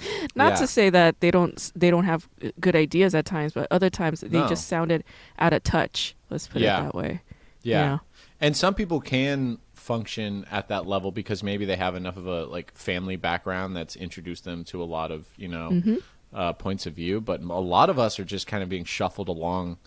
Not 0.35 0.53
Yeah. 0.53 0.55
to 0.57 0.67
say 0.67 0.89
that 0.89 1.19
they 1.19 1.31
don't 1.31 1.71
they 1.75 1.89
don't 1.91 2.05
have 2.05 2.27
uh, 2.43 2.49
good 2.59 2.75
ideas 2.75 3.13
at 3.15 3.25
times, 3.25 3.53
but 3.53 3.67
other 3.71 3.89
times 3.89 4.21
they 4.21 4.29
No. 4.39 4.47
just 4.47 4.67
sounded 4.67 5.03
out 5.39 5.53
of 5.53 5.63
touch. 5.63 6.15
Let's 6.29 6.47
put 6.47 6.61
Yeah. 6.61 6.79
it 6.79 6.83
that 6.85 6.95
way. 6.95 7.21
Yeah. 7.63 7.83
Yeah. 7.83 7.97
And 8.39 8.57
some 8.57 8.73
people 8.73 8.99
can 9.01 9.59
function 9.73 10.45
at 10.51 10.67
that 10.69 10.85
level 10.87 11.11
because 11.11 11.43
maybe 11.43 11.65
they 11.65 11.75
have 11.75 11.95
enough 11.95 12.17
of 12.17 12.27
a 12.27 12.45
like 12.45 12.75
family 12.75 13.15
background 13.15 13.75
that's 13.75 13.95
introduced 13.95 14.45
them 14.45 14.63
to 14.65 14.81
a 14.81 14.85
lot 14.85 15.11
of, 15.11 15.27
you 15.37 15.47
know, 15.47 15.69
Mm-hmm. 15.71 15.95
uh, 16.33 16.53
points 16.53 16.85
of 16.85 16.93
view, 16.93 17.19
but 17.21 17.41
a 17.41 17.45
lot 17.59 17.89
of 17.89 17.97
us 17.99 18.19
are 18.19 18.23
just 18.25 18.47
kind 18.47 18.63
of 18.63 18.69
being 18.69 18.85
shuffled 18.85 19.27
along 19.29 19.77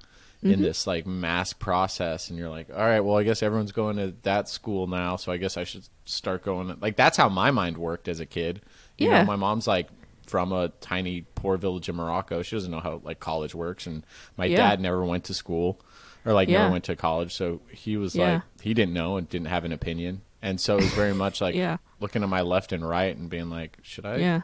Mm-hmm. 0.42 0.52
in 0.52 0.62
this 0.62 0.86
like 0.86 1.06
mass 1.06 1.54
process 1.54 2.28
and 2.28 2.38
you're 2.38 2.50
like, 2.50 2.68
"All 2.70 2.76
right, 2.76 3.00
well, 3.00 3.16
I 3.16 3.22
guess 3.22 3.42
everyone's 3.42 3.72
going 3.72 3.96
to 3.96 4.12
that 4.24 4.46
school 4.46 4.86
now, 4.86 5.16
so 5.16 5.32
I 5.32 5.38
guess 5.38 5.56
I 5.56 5.64
should 5.64 5.88
start 6.04 6.44
going." 6.44 6.76
Like 6.82 6.96
that's 6.96 7.16
how 7.16 7.30
my 7.30 7.50
mind 7.50 7.78
worked 7.78 8.08
as 8.08 8.20
a 8.20 8.26
kid. 8.26 8.60
You 8.98 9.08
Yeah. 9.08 9.20
know, 9.20 9.24
my 9.26 9.36
mom's 9.36 9.66
like 9.66 9.88
from 10.26 10.52
a 10.52 10.68
tiny 10.80 11.22
poor 11.34 11.56
village 11.56 11.88
in 11.88 11.96
Morocco. 11.96 12.42
She 12.42 12.56
doesn't 12.56 12.70
know 12.70 12.80
how 12.80 13.00
like 13.04 13.20
college 13.20 13.54
works 13.54 13.86
and 13.86 14.04
my 14.36 14.46
Yeah. 14.46 14.56
dad 14.56 14.80
never 14.80 15.04
went 15.04 15.24
to 15.24 15.34
school 15.34 15.80
or 16.24 16.32
like 16.32 16.48
Yeah. 16.48 16.58
never 16.62 16.72
went 16.72 16.84
to 16.84 16.96
college, 16.96 17.34
so 17.34 17.60
he 17.70 17.96
was 17.96 18.14
Yeah. 18.14 18.32
like 18.34 18.42
he 18.60 18.74
didn't 18.74 18.94
know 18.94 19.16
and 19.16 19.28
didn't 19.28 19.48
have 19.48 19.64
an 19.64 19.72
opinion. 19.72 20.22
And 20.42 20.60
so 20.60 20.76
it 20.76 20.82
was 20.82 20.92
very 20.94 21.14
much 21.14 21.40
like 21.40 21.54
Yeah. 21.64 21.76
looking 22.00 22.22
to 22.22 22.28
my 22.28 22.42
left 22.42 22.72
and 22.72 22.86
right 22.88 23.16
and 23.16 23.28
being 23.30 23.50
like, 23.50 23.78
should 23.82 24.04
I 24.06 24.16
yeah. 24.16 24.40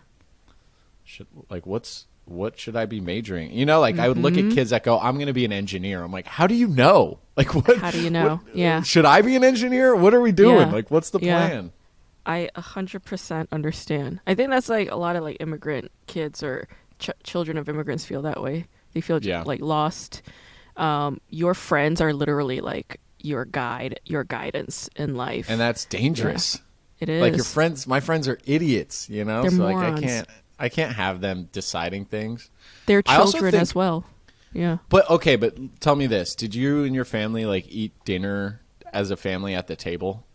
should 1.04 1.26
like 1.48 1.66
what's 1.66 2.06
what 2.26 2.58
should 2.58 2.76
I 2.76 2.86
be 2.86 3.00
majoring? 3.00 3.50
You 3.52 3.66
know, 3.66 3.80
like 3.80 3.98
I 3.98 4.06
would 4.08 4.18
look 4.18 4.34
Mm-hmm. 4.34 4.50
at 4.50 4.54
kids 4.54 4.70
that 4.70 4.84
go, 4.84 5.00
I'm 5.00 5.16
going 5.16 5.26
to 5.26 5.32
be 5.32 5.44
an 5.44 5.52
engineer. 5.52 6.00
I'm 6.04 6.12
like, 6.12 6.26
how 6.28 6.46
do 6.46 6.54
you 6.54 6.68
know? 6.68 7.18
Like 7.40 7.54
what? 7.54 7.78
How 7.78 7.90
do 7.90 7.98
you 8.02 8.10
know? 8.10 8.36
what- 8.44 8.54
Yeah. 8.54 8.82
Should 8.82 9.06
I 9.06 9.22
be 9.22 9.34
an 9.34 9.42
engineer? 9.44 9.96
What 9.96 10.12
are 10.12 10.20
we 10.20 10.30
doing? 10.30 10.70
Like, 10.70 10.90
what's 10.90 11.08
the 11.08 11.18
plan? 11.18 11.72
I 12.26 12.48
a 12.54 12.60
hundred 12.60 13.04
percent 13.04 13.48
understand. 13.52 14.20
I 14.26 14.34
think 14.34 14.50
that's 14.50 14.68
like 14.68 14.90
a 14.90 14.96
lot 14.96 15.16
of 15.16 15.22
like 15.22 15.38
immigrant 15.40 15.90
kids 16.06 16.42
or 16.42 16.68
ch- 16.98 17.10
children 17.24 17.56
of 17.56 17.68
immigrants 17.68 18.04
feel 18.04 18.22
that 18.22 18.42
way. 18.42 18.66
They 18.92 19.00
feel 19.00 19.22
Yeah. 19.22 19.42
like 19.46 19.60
lost. 19.60 20.22
Um, 20.76 21.20
your 21.30 21.54
friends 21.54 22.00
are 22.00 22.12
literally 22.12 22.60
like 22.60 23.00
your 23.18 23.44
guide, 23.44 24.00
your 24.04 24.24
guidance 24.24 24.88
in 24.96 25.14
life. 25.14 25.46
And 25.48 25.60
that's 25.60 25.84
dangerous. 25.84 26.58
it 27.00 27.08
is 27.08 27.20
Like 27.20 27.36
your 27.36 27.44
friends, 27.44 27.86
my 27.86 28.00
friends 28.00 28.28
are 28.28 28.38
idiots. 28.46 29.08
You 29.08 29.24
know, 29.24 29.42
They're 29.42 29.50
so 29.50 29.64
like 29.64 29.76
I 29.76 30.00
can't, 30.00 30.28
I 30.58 30.68
can't 30.68 30.94
have 30.94 31.20
them 31.20 31.48
deciding 31.52 32.06
things. 32.06 32.50
They're 32.86 33.02
children 33.02 33.50
think- 33.52 33.62
as 33.62 33.74
well. 33.74 34.04
Yeah. 34.52 34.78
But 34.88 35.08
okay, 35.08 35.36
but 35.36 35.80
tell 35.80 35.94
me 35.94 36.06
this: 36.08 36.34
Did 36.34 36.54
you 36.56 36.82
and 36.84 36.92
your 36.94 37.04
family 37.04 37.44
like 37.46 37.66
eat 37.68 37.92
dinner 38.04 38.60
as 38.92 39.10
a 39.12 39.16
family 39.16 39.54
at 39.54 39.68
the 39.68 39.76
table? 39.76 40.26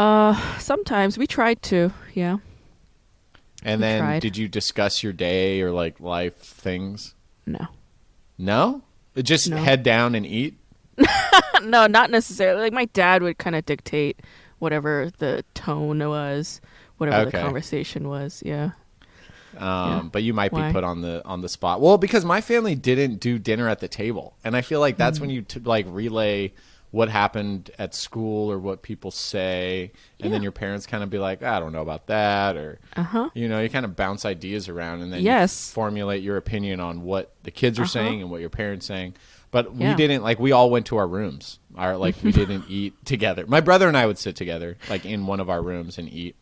Uh, 0.00 0.34
sometimes 0.58 1.18
we 1.18 1.26
tried 1.26 1.60
to. 1.64 1.92
Yeah. 2.14 2.38
And 3.62 3.80
We 3.80 3.86
then 3.86 4.00
tried. 4.00 4.22
did 4.22 4.36
you 4.38 4.48
discuss 4.48 5.02
your 5.02 5.12
day 5.12 5.60
or 5.60 5.70
like 5.72 6.00
life 6.00 6.36
things? 6.36 7.14
No. 7.44 7.66
No, 8.38 8.82
just 9.22 9.50
No. 9.50 9.58
head 9.58 9.82
down 9.82 10.14
and 10.14 10.24
eat. 10.24 10.54
no, 11.62 11.86
not 11.86 12.10
necessarily. 12.10 12.62
Like 12.62 12.72
my 12.72 12.86
dad 12.86 13.22
would 13.22 13.36
kind 13.36 13.54
of 13.54 13.66
dictate 13.66 14.20
whatever 14.58 15.10
the 15.18 15.44
tone 15.52 15.98
was, 16.08 16.62
whatever 16.96 17.28
Okay. 17.28 17.36
the 17.36 17.42
conversation 17.44 18.08
was. 18.08 18.42
Yeah. 18.44 18.70
Um, 19.58 19.60
Yeah. 19.60 20.02
but 20.12 20.22
you 20.22 20.32
might 20.32 20.52
Why? 20.52 20.68
be 20.68 20.72
put 20.72 20.84
on 20.84 21.02
the 21.02 21.20
on 21.26 21.42
the 21.42 21.48
spot. 21.50 21.82
Well, 21.82 21.98
because 21.98 22.24
my 22.24 22.40
family 22.40 22.74
didn't 22.74 23.20
do 23.20 23.38
dinner 23.38 23.68
at 23.68 23.80
the 23.80 23.88
table, 23.88 24.36
and 24.44 24.56
I 24.56 24.62
feel 24.62 24.80
like 24.80 24.96
that's 24.96 25.18
Hmm. 25.18 25.24
when 25.24 25.30
you 25.30 25.42
t- 25.42 25.60
like 25.60 25.84
relay 25.88 26.52
what 26.92 27.08
happened 27.08 27.70
at 27.78 27.94
school 27.94 28.50
or 28.50 28.58
what 28.58 28.82
people 28.82 29.10
say, 29.12 29.92
and 30.20 30.32
then 30.32 30.42
your 30.42 30.50
parents 30.52 30.86
kind 30.86 31.02
of 31.04 31.10
be 31.10 31.18
like, 31.18 31.42
I 31.42 31.60
don't 31.60 31.72
know 31.72 31.82
about 31.82 32.06
that, 32.08 32.56
or 32.56 32.80
Uh 32.96 33.02
huh. 33.02 33.30
you 33.34 33.48
know, 33.48 33.60
you 33.60 33.68
kind 33.68 33.84
of 33.84 33.94
bounce 33.94 34.24
ideas 34.24 34.68
around, 34.68 35.00
and 35.02 35.12
then 35.12 35.22
Yes. 35.22 35.70
you 35.70 35.74
formulate 35.74 36.22
your 36.22 36.36
opinion 36.36 36.80
on 36.80 37.02
what 37.02 37.32
the 37.44 37.50
kids 37.52 37.78
are 37.78 37.82
Uh-huh. 37.82 37.88
saying 37.90 38.22
and 38.22 38.30
what 38.30 38.40
your 38.40 38.50
parents 38.50 38.86
saying. 38.86 39.14
But 39.52 39.74
we 39.74 39.84
Yeah. 39.84 39.94
didn't 39.96 40.22
like 40.22 40.38
we 40.40 40.52
all 40.52 40.68
went 40.70 40.86
to 40.86 40.96
our 40.96 41.06
rooms. 41.08 41.58
Our 41.76 41.96
like 41.96 42.16
we 42.22 42.32
didn't 42.32 42.64
eat 42.68 42.94
together. 43.04 43.46
My 43.46 43.60
brother 43.60 43.86
and 43.88 43.96
I 43.96 44.06
would 44.06 44.18
sit 44.18 44.34
together, 44.36 44.76
like 44.88 45.04
in 45.04 45.26
one 45.26 45.38
of 45.40 45.48
our 45.50 45.62
rooms, 45.62 45.96
and 45.98 46.08
eat. 46.08 46.34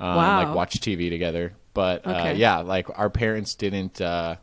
Um, 0.00 0.08
and, 0.08 0.16
Wow. 0.16 0.36
like 0.44 0.54
watch 0.54 0.80
TV 0.80 1.08
together. 1.10 1.54
But 1.74 2.06
uh, 2.06 2.32
yeah, 2.36 2.58
like 2.58 2.86
our 2.98 3.08
parents 3.08 3.54
didn't 3.54 4.00
uh, 4.00 4.36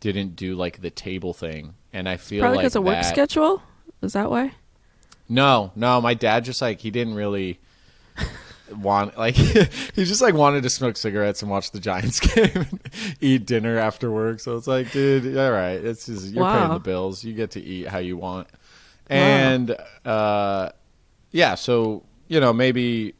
didn't 0.00 0.36
do 0.36 0.54
like 0.54 0.80
the 0.82 0.90
table 0.90 1.32
thing, 1.32 1.74
and 1.92 2.08
I 2.08 2.16
feel 2.16 2.40
Probably 2.42 2.56
like 2.56 2.64
because 2.64 2.76
of 2.76 2.84
work 2.84 3.02
schedule. 3.04 3.62
Is 4.02 4.12
that 4.14 4.30
why? 4.30 4.52
No, 5.28 5.72
no, 5.74 6.00
my 6.00 6.14
dad 6.14 6.44
just 6.44 6.60
like 6.60 6.80
he 6.80 6.90
didn't 6.90 7.14
really 7.14 7.58
want 8.76 9.16
like 9.18 9.34
he 9.94 10.04
just 10.04 10.22
like 10.22 10.34
wanted 10.34 10.62
to 10.62 10.70
smoke 10.70 10.96
cigarettes 10.96 11.42
and 11.42 11.50
watch 11.50 11.70
the 11.70 11.80
Giants 11.80 12.20
game 12.34 12.50
and 12.54 12.80
eat 13.20 13.46
dinner 13.46 13.78
after 13.78 14.10
work. 14.10 14.40
So 14.40 14.56
it's 14.56 14.66
like, 14.66 14.90
dude, 14.92 15.36
all 15.36 15.50
right, 15.52 15.82
it's 15.82 16.06
just 16.06 16.32
you're 16.32 16.44
paying 16.50 16.72
the 16.74 16.80
bills. 16.80 17.24
You 17.24 17.32
get 17.34 17.52
to 17.52 17.60
eat 17.62 17.88
how 17.88 17.98
you 17.98 18.16
want. 18.16 18.48
And 19.08 19.76
uh 20.04 20.70
yeah, 21.30 21.54
so 21.54 22.04
you 22.28 22.40
know, 22.40 22.52
maybe 22.52 23.14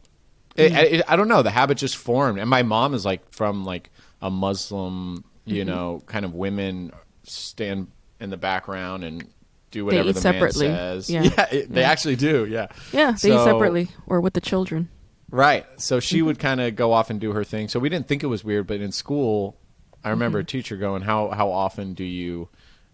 it, 0.57 0.72
Hmm. 0.72 0.94
it, 0.96 1.03
I 1.09 1.16
don't 1.16 1.29
know, 1.29 1.42
the 1.42 1.50
habit 1.50 1.79
just 1.79 1.96
formed. 1.96 2.38
And 2.38 2.48
my 2.48 2.62
mom 2.62 2.94
is 2.94 3.05
like 3.05 3.29
from 3.33 3.64
like 3.64 3.90
a 4.22 4.31
Muslim, 4.31 5.24
you 5.44 5.62
Mm-hmm. 5.62 5.70
know, 5.70 6.03
kind 6.07 6.24
of 6.24 6.35
women 6.35 6.92
stand 7.24 7.88
in 8.20 8.31
the 8.31 8.37
background 8.37 9.05
and 9.05 9.29
do 9.75 9.91
They 9.91 10.01
eat 10.03 10.13
the 10.15 10.21
separately. 10.21 10.69
man 10.69 11.03
says. 11.03 11.11
Yeah. 11.11 11.47
it, 11.53 11.73
they 11.73 11.81
Yeah. 11.83 11.91
actually 11.91 12.17
do. 12.17 12.47
Yeah. 12.47 12.69
Yeah, 12.93 13.13
they 13.13 13.35
eat 13.35 13.45
separately 13.45 13.89
or 14.07 14.21
with 14.21 14.35
the 14.35 14.41
children. 14.41 14.89
Right. 15.31 15.67
So 15.79 16.01
she 16.01 16.19
Mm-hmm. 16.19 16.27
would 16.27 16.39
kind 16.39 16.61
of 16.61 16.77
go 16.77 16.93
off 16.93 17.11
and 17.11 17.21
do 17.21 17.33
her 17.33 17.45
thing. 17.45 17.69
So 17.69 17.79
we 17.81 17.89
didn't 17.89 18.07
think 18.09 18.23
it 18.23 18.29
was 18.29 18.45
weird, 18.45 18.67
but 18.67 18.81
in 18.81 18.93
school, 18.93 19.57
I 20.05 20.11
remember 20.11 20.39
Mm-hmm. 20.39 20.45
a 20.49 20.53
teacher 20.63 20.77
going, 20.77 21.03
"How 21.03 21.29
how 21.31 21.51
often 21.51 21.95
do 21.95 22.05
you 22.05 22.49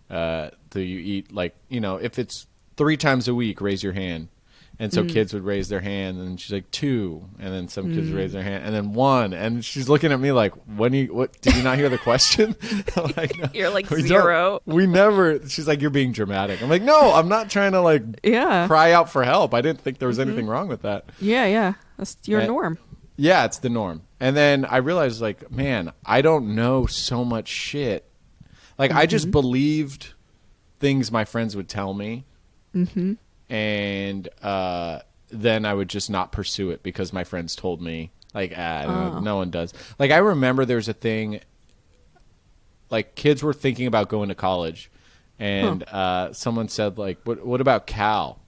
uh, 0.09 0.51
do 0.71 0.81
you 0.81 0.99
eat? 1.01 1.33
Like 1.33 1.55
you 1.69 1.81
know, 1.81 1.97
if 1.97 2.19
it's 2.19 2.47
three 2.77 2.97
times 2.97 3.29
a 3.29 3.35
week, 3.35 3.61
raise 3.61 3.83
your 3.83 3.93
hand." 3.93 4.29
And 4.83 4.91
Mm. 4.91 4.95
so 4.95 5.05
kids 5.05 5.35
would 5.35 5.45
raise 5.45 5.69
their 5.69 5.81
hand, 5.81 6.19
and 6.19 6.41
she's 6.41 6.53
like 6.53 6.71
two, 6.71 7.27
and 7.39 7.53
then 7.53 7.69
some 7.69 7.89
Mm. 7.91 7.95
kids 7.97 8.11
raise 8.11 8.33
their 8.33 8.43
hand, 8.43 8.65
and 8.65 8.75
then 8.75 8.95
one, 8.95 9.35
and 9.35 9.63
she's 9.63 9.91
looking 9.91 10.11
at 10.11 10.19
me 10.19 10.33
like, 10.33 10.55
"When 10.75 10.95
you 10.95 11.13
what? 11.13 11.39
Did 11.43 11.55
you 11.57 11.63
not 11.63 11.77
hear 11.77 11.91
the 11.91 11.99
question?" 11.99 12.57
I'm 12.97 13.13
like, 13.15 13.37
"No, 13.39 13.49
You're 13.53 13.69
like 13.69 13.91
we 13.91 14.01
zero. 14.01 14.61
We 14.65 14.87
never. 14.87 15.47
She's 15.49 15.69
like, 15.69 15.83
"You're 15.83 15.91
being 15.91 16.13
dramatic." 16.13 16.63
I'm 16.63 16.71
like, 16.71 16.81
"No, 16.83 17.13
I'm 17.13 17.29
not 17.29 17.51
trying 17.51 17.73
to 17.73 17.81
like 17.83 18.03
Yeah. 18.25 18.67
cry 18.69 18.93
out 18.93 19.11
for 19.11 19.23
help. 19.23 19.53
I 19.53 19.61
didn't 19.61 19.83
think 19.83 19.99
there 19.99 20.09
was 20.09 20.17
Mm-hmm. 20.19 20.29
anything 20.31 20.47
wrong 20.47 20.67
with 20.69 20.81
that." 20.81 21.05
Yeah, 21.21 21.45
yeah. 21.45 21.75
That's 21.99 22.17
your 22.25 22.41
Uh, 22.41 22.47
norm. 22.47 22.79
Yeah, 23.19 23.45
it's 23.45 23.59
the 23.59 23.69
norm. 23.69 24.01
And 24.19 24.35
then 24.35 24.65
I 24.65 24.79
realized, 24.79 25.21
like, 25.21 25.51
man, 25.53 25.93
I 26.07 26.23
don't 26.23 26.55
know 26.55 26.87
so 26.87 27.23
much 27.23 27.49
shit. 27.49 28.07
Like, 28.79 28.93
I 28.93 29.03
Mm-hmm. 29.05 29.11
just 29.11 29.31
believed 29.31 30.15
things 30.79 31.13
my 31.13 31.27
friends 31.27 31.55
would 31.55 31.69
tell 31.69 31.93
me, 31.93 32.25
Mm-hmm. 32.75 33.15
And 33.51 34.29
uh, 34.43 35.01
then 35.29 35.67
I 35.67 35.75
would 35.75 35.89
just 35.89 36.09
not 36.09 36.33
pursue 36.33 36.71
it 36.71 36.83
because 36.83 37.13
my 37.13 37.25
friends 37.25 37.55
told 37.55 37.83
me. 37.83 38.11
Like, 38.33 38.53
ah, 38.57 38.85
no, 38.87 39.17
Oh. 39.17 39.21
no 39.21 39.37
one 39.37 39.51
does. 39.51 39.75
Like, 39.99 40.13
I 40.13 40.19
remember 40.19 40.65
there's 40.65 40.89
a 40.89 40.93
thing. 40.93 41.41
Like, 42.89 43.15
kids 43.17 43.43
were 43.43 43.53
thinking 43.53 43.87
about 43.87 44.09
going 44.09 44.29
to 44.29 44.35
college, 44.35 44.91
and 45.39 45.83
uh, 45.85 46.33
someone 46.33 46.69
said, 46.69 46.97
like, 46.99 47.19
"What? 47.25 47.45
What 47.45 47.61
about 47.61 47.87
Cal?" 47.87 48.39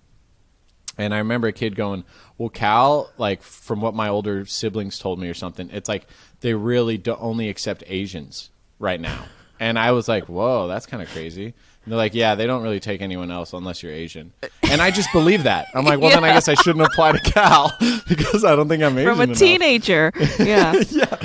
And 0.98 1.14
I 1.14 1.18
remember 1.18 1.48
a 1.48 1.52
kid 1.52 1.74
going, 1.76 2.04
"Well, 2.38 2.48
Cal, 2.48 3.10
like 3.18 3.42
from 3.42 3.80
what 3.80 3.94
my 3.94 4.08
older 4.08 4.44
siblings 4.46 4.98
told 4.98 5.18
me 5.18 5.28
or 5.28 5.34
something, 5.34 5.70
it's 5.70 5.88
like 5.88 6.06
they 6.40 6.54
really 6.54 6.98
do 6.98 7.14
only 7.16 7.48
accept 7.48 7.82
Asians 7.86 8.50
right 8.78 9.00
now." 9.00 9.24
And 9.60 9.78
I 9.78 9.92
was 9.92 10.06
like, 10.08 10.28
"Whoa, 10.28 10.66
that's 10.68 10.86
kind 10.86 11.02
of 11.02 11.08
crazy." 11.10 11.54
And 11.84 11.90
they're 11.92 11.98
like, 11.98 12.14
"Yeah, 12.14 12.34
they 12.36 12.46
don't 12.46 12.62
really 12.62 12.78
take 12.80 13.00
anyone 13.02 13.30
else 13.30 13.52
unless 13.52 13.82
you're 13.82 13.92
Asian." 13.92 14.32
And 14.62 14.80
I 14.80 14.90
just 14.92 15.10
believe 15.12 15.42
that. 15.44 15.66
I'm 15.74 15.84
like, 15.84 15.98
"Well, 16.00 16.10
then 16.10 16.22
I 16.24 16.32
guess 16.32 16.48
I 16.48 16.54
shouldn't 16.54 16.84
apply 16.86 17.12
to 17.12 17.18
Cal 17.18 17.72
because 18.08 18.44
I 18.44 18.54
don't 18.54 18.68
think 18.68 18.82
I'm 18.82 18.96
Asian." 18.96 19.10
From 19.10 19.20
a 19.20 19.24
enough." 19.24 19.38
teenager. 19.38 20.12
Yeah. 20.38 20.74
yeah. 20.90 21.16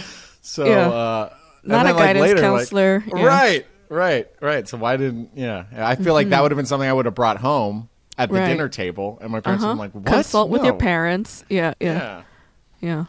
So, 0.41 0.65
Yeah. 0.65 0.87
uh, 0.89 1.29
Not 1.63 1.85
a 1.85 1.89
then, 1.89 1.95
like, 1.95 2.05
guidance 2.05 2.21
later, 2.21 2.35
like- 2.35 2.41
counselor, 2.59 3.03
yeah. 3.15 3.23
right? 3.25 3.67
Right? 3.89 4.27
Right? 4.41 4.67
So 4.67 4.77
why 4.77 4.97
didn't? 4.97 5.29
Yeah, 5.35 5.65
I 5.75 5.95
feel 5.95 6.13
like 6.13 6.29
that 6.29 6.41
would 6.41 6.51
have 6.51 6.57
been 6.57 6.65
something 6.65 6.89
I 6.89 6.93
would 6.93 7.05
have 7.05 7.15
brought 7.15 7.37
home 7.37 7.89
at 8.17 8.29
the 8.29 8.33
Mm-hmm. 8.35 8.41
Right. 8.43 8.47
dinner 8.49 8.69
table, 8.69 9.19
and 9.21 9.31
my 9.31 9.39
parents 9.41 9.63
Uh-huh. 9.63 9.75
would 9.75 9.83
have 9.83 9.95
like, 9.95 10.05
"What? 10.05 10.13
Consult 10.13 10.49
with 10.49 10.63
your 10.63 10.73
parents. 10.73 11.43
Yeah, 11.49 11.73
yeah. 11.79 11.93
Yeah. 11.93 12.21
Yeah. 12.81 13.05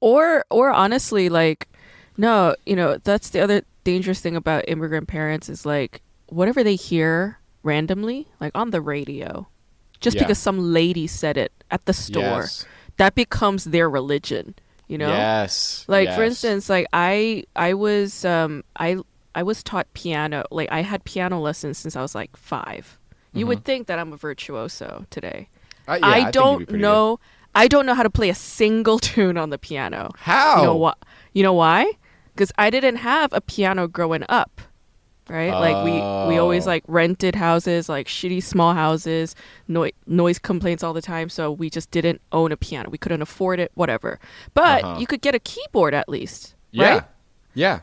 Or 0.00 0.44
or 0.50 0.70
honestly 0.70 1.28
like 1.28 1.68
no, 2.16 2.54
you 2.64 2.76
know, 2.76 2.96
that's 3.02 3.30
the 3.30 3.40
other 3.40 3.62
dangerous 3.86 4.20
thing 4.20 4.36
about 4.36 4.64
immigrant 4.68 5.06
parents 5.08 5.48
is 5.48 5.64
like 5.64 6.02
whatever 6.28 6.60
they 6.64 6.74
hear 6.76 7.38
randomly, 7.62 8.26
like 8.40 8.52
on 8.54 8.70
the 8.70 8.80
radio, 8.80 9.46
just 10.00 10.16
Yeah. 10.16 10.22
because 10.22 10.38
some 10.38 10.58
lady 10.72 11.06
said 11.06 11.36
it 11.36 11.52
at 11.70 11.84
the 11.86 11.92
store, 11.92 12.42
Yes. 12.46 12.66
that 12.98 13.14
becomes 13.14 13.64
their 13.64 13.88
religion. 13.88 14.54
You 14.88 14.98
know, 14.98 15.08
Yes. 15.08 15.84
like 15.88 16.08
for 16.14 16.22
instance, 16.22 16.68
like 16.70 16.86
I 16.92 17.44
I 17.56 17.74
was 17.74 18.24
um 18.24 18.62
I 18.78 18.98
I 19.34 19.42
was 19.42 19.62
taught 19.62 19.86
piano. 19.94 20.44
Like 20.50 20.70
I 20.70 20.82
had 20.82 21.02
piano 21.04 21.40
lessons 21.40 21.78
since 21.78 21.94
I 21.98 22.02
was 22.02 22.14
like 22.14 22.36
5 22.36 22.98
You 23.34 23.46
would 23.46 23.64
think 23.64 23.86
that 23.88 23.98
I'm 23.98 24.12
a 24.12 24.16
virtuoso 24.16 25.04
today. 25.10 25.48
Uh, 25.88 25.98
yeah, 26.00 26.08
I, 26.08 26.14
think 26.20 26.32
don't 26.32 26.56
pretty 26.58 26.72
good. 26.72 26.80
know. 26.80 27.18
I 27.54 27.68
don't 27.68 27.84
know 27.86 27.94
how 27.94 28.02
to 28.02 28.10
play 28.10 28.30
a 28.30 28.34
single 28.58 28.98
tune 29.10 29.36
on 29.36 29.50
the 29.50 29.58
piano. 29.58 30.10
how. 30.18 30.56
You 30.58 30.62
know 30.70 30.76
what? 30.76 30.98
You 31.36 31.42
know 31.46 31.52
why? 31.54 31.82
Because 32.36 32.52
I 32.58 32.68
didn't 32.70 32.96
have 32.96 33.32
a 33.32 33.40
piano 33.40 33.88
growing 33.88 34.22
up, 34.28 34.60
right? 35.28 35.50
Like 35.52 35.84
we 35.84 35.92
we 36.28 36.38
always 36.38 36.66
Oh. 36.66 36.70
like 36.70 36.84
rented 36.86 37.34
houses, 37.34 37.88
like 37.88 38.06
shitty 38.08 38.42
small 38.42 38.74
houses, 38.74 39.34
noi- 39.68 39.92
noise 40.06 40.38
complaints 40.38 40.82
all 40.84 40.92
the 40.92 41.00
time. 41.00 41.30
So 41.30 41.50
we 41.50 41.70
just 41.70 41.90
didn't 41.90 42.20
own 42.32 42.52
a 42.52 42.56
piano. 42.56 42.90
We 42.90 42.98
couldn't 42.98 43.22
afford 43.22 43.58
it, 43.58 43.72
whatever. 43.74 44.18
But 44.52 44.84
Uh-huh. 44.84 45.00
you 45.00 45.06
could 45.06 45.22
get 45.22 45.34
a 45.34 45.38
keyboard 45.38 45.94
at 45.94 46.08
least, 46.10 46.54
Yeah. 46.72 46.88
right? 46.88 47.02
Yeah. 47.54 47.80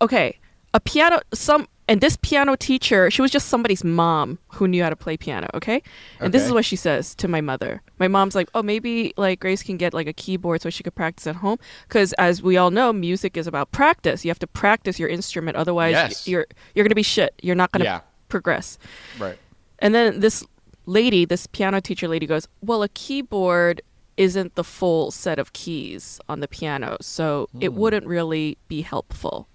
Okay, 0.00 0.38
a 0.72 0.78
piano. 0.80 1.20
Some 1.34 1.66
and 1.88 2.00
this 2.00 2.16
piano 2.16 2.56
teacher, 2.56 3.10
she 3.10 3.22
was 3.22 3.30
just 3.30 3.48
somebody's 3.48 3.84
mom 3.84 4.38
who 4.48 4.66
knew 4.66 4.82
how 4.82 4.90
to 4.90 4.96
play 4.96 5.16
piano. 5.16 5.48
Okay, 5.54 5.82
and 6.20 6.32
this 6.34 6.42
is 6.42 6.52
what 6.52 6.64
she 6.64 6.76
says 6.76 7.14
to 7.16 7.28
my 7.28 7.40
mother. 7.40 7.82
My 7.98 8.08
mom's 8.08 8.34
like, 8.34 8.48
"Oh, 8.54 8.62
maybe 8.62 9.12
like 9.16 9.40
Grace 9.40 9.62
can 9.62 9.76
get 9.76 9.94
like 9.94 10.06
a 10.06 10.12
keyboard 10.12 10.62
so 10.62 10.70
she 10.70 10.82
could 10.82 10.94
practice 10.94 11.26
at 11.26 11.36
home." 11.36 11.58
Because 11.88 12.12
as 12.14 12.42
we 12.42 12.56
all 12.56 12.70
know, 12.70 12.92
music 12.92 13.36
is 13.36 13.46
about 13.46 13.70
practice. 13.72 14.24
You 14.24 14.30
have 14.30 14.38
to 14.40 14.46
practice 14.46 14.98
your 14.98 15.08
instrument, 15.08 15.56
otherwise 15.56 15.92
Yes. 15.92 16.26
you're 16.28 16.46
you're 16.74 16.84
gonna 16.84 16.94
be 16.94 17.02
shit. 17.02 17.34
You're 17.42 17.54
not 17.54 17.70
gonna 17.72 17.84
Yeah. 17.84 18.00
progress. 18.28 18.78
Right. 19.18 19.38
And 19.78 19.94
then 19.94 20.20
this 20.20 20.44
lady, 20.86 21.24
this 21.24 21.46
piano 21.46 21.80
teacher 21.80 22.08
lady, 22.08 22.26
goes, 22.26 22.48
"Well, 22.60 22.82
a 22.82 22.88
keyboard." 22.88 23.82
Isn't 24.18 24.54
the 24.54 24.64
full 24.64 25.10
set 25.10 25.38
of 25.38 25.52
keys 25.52 26.18
on 26.26 26.40
the 26.40 26.48
piano, 26.48 26.96
so 27.02 27.50
it 27.60 27.68
Hmm. 27.68 27.76
wouldn't 27.76 28.06
really 28.06 28.56
be 28.66 28.80
helpful. 28.80 29.46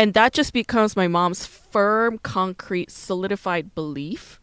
And 0.00 0.14
that 0.14 0.32
just 0.32 0.54
becomes 0.54 0.96
my 0.96 1.08
mom's 1.08 1.44
firm, 1.44 2.16
concrete, 2.16 2.90
solidified 2.90 3.74
belief. 3.74 4.40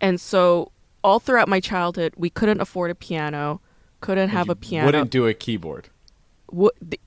And 0.00 0.20
so 0.20 0.70
all 1.02 1.18
throughout 1.18 1.48
my 1.48 1.58
childhood, 1.58 2.14
we 2.16 2.30
couldn't 2.30 2.60
afford 2.60 2.92
a 2.92 2.94
piano, 2.94 3.60
couldn't 4.00 4.28
have 4.28 4.48
a 4.48 4.54
piano. 4.54 4.86
Wouldn't 4.86 5.10
do 5.10 5.26
a 5.26 5.34
keyboard. 5.34 5.88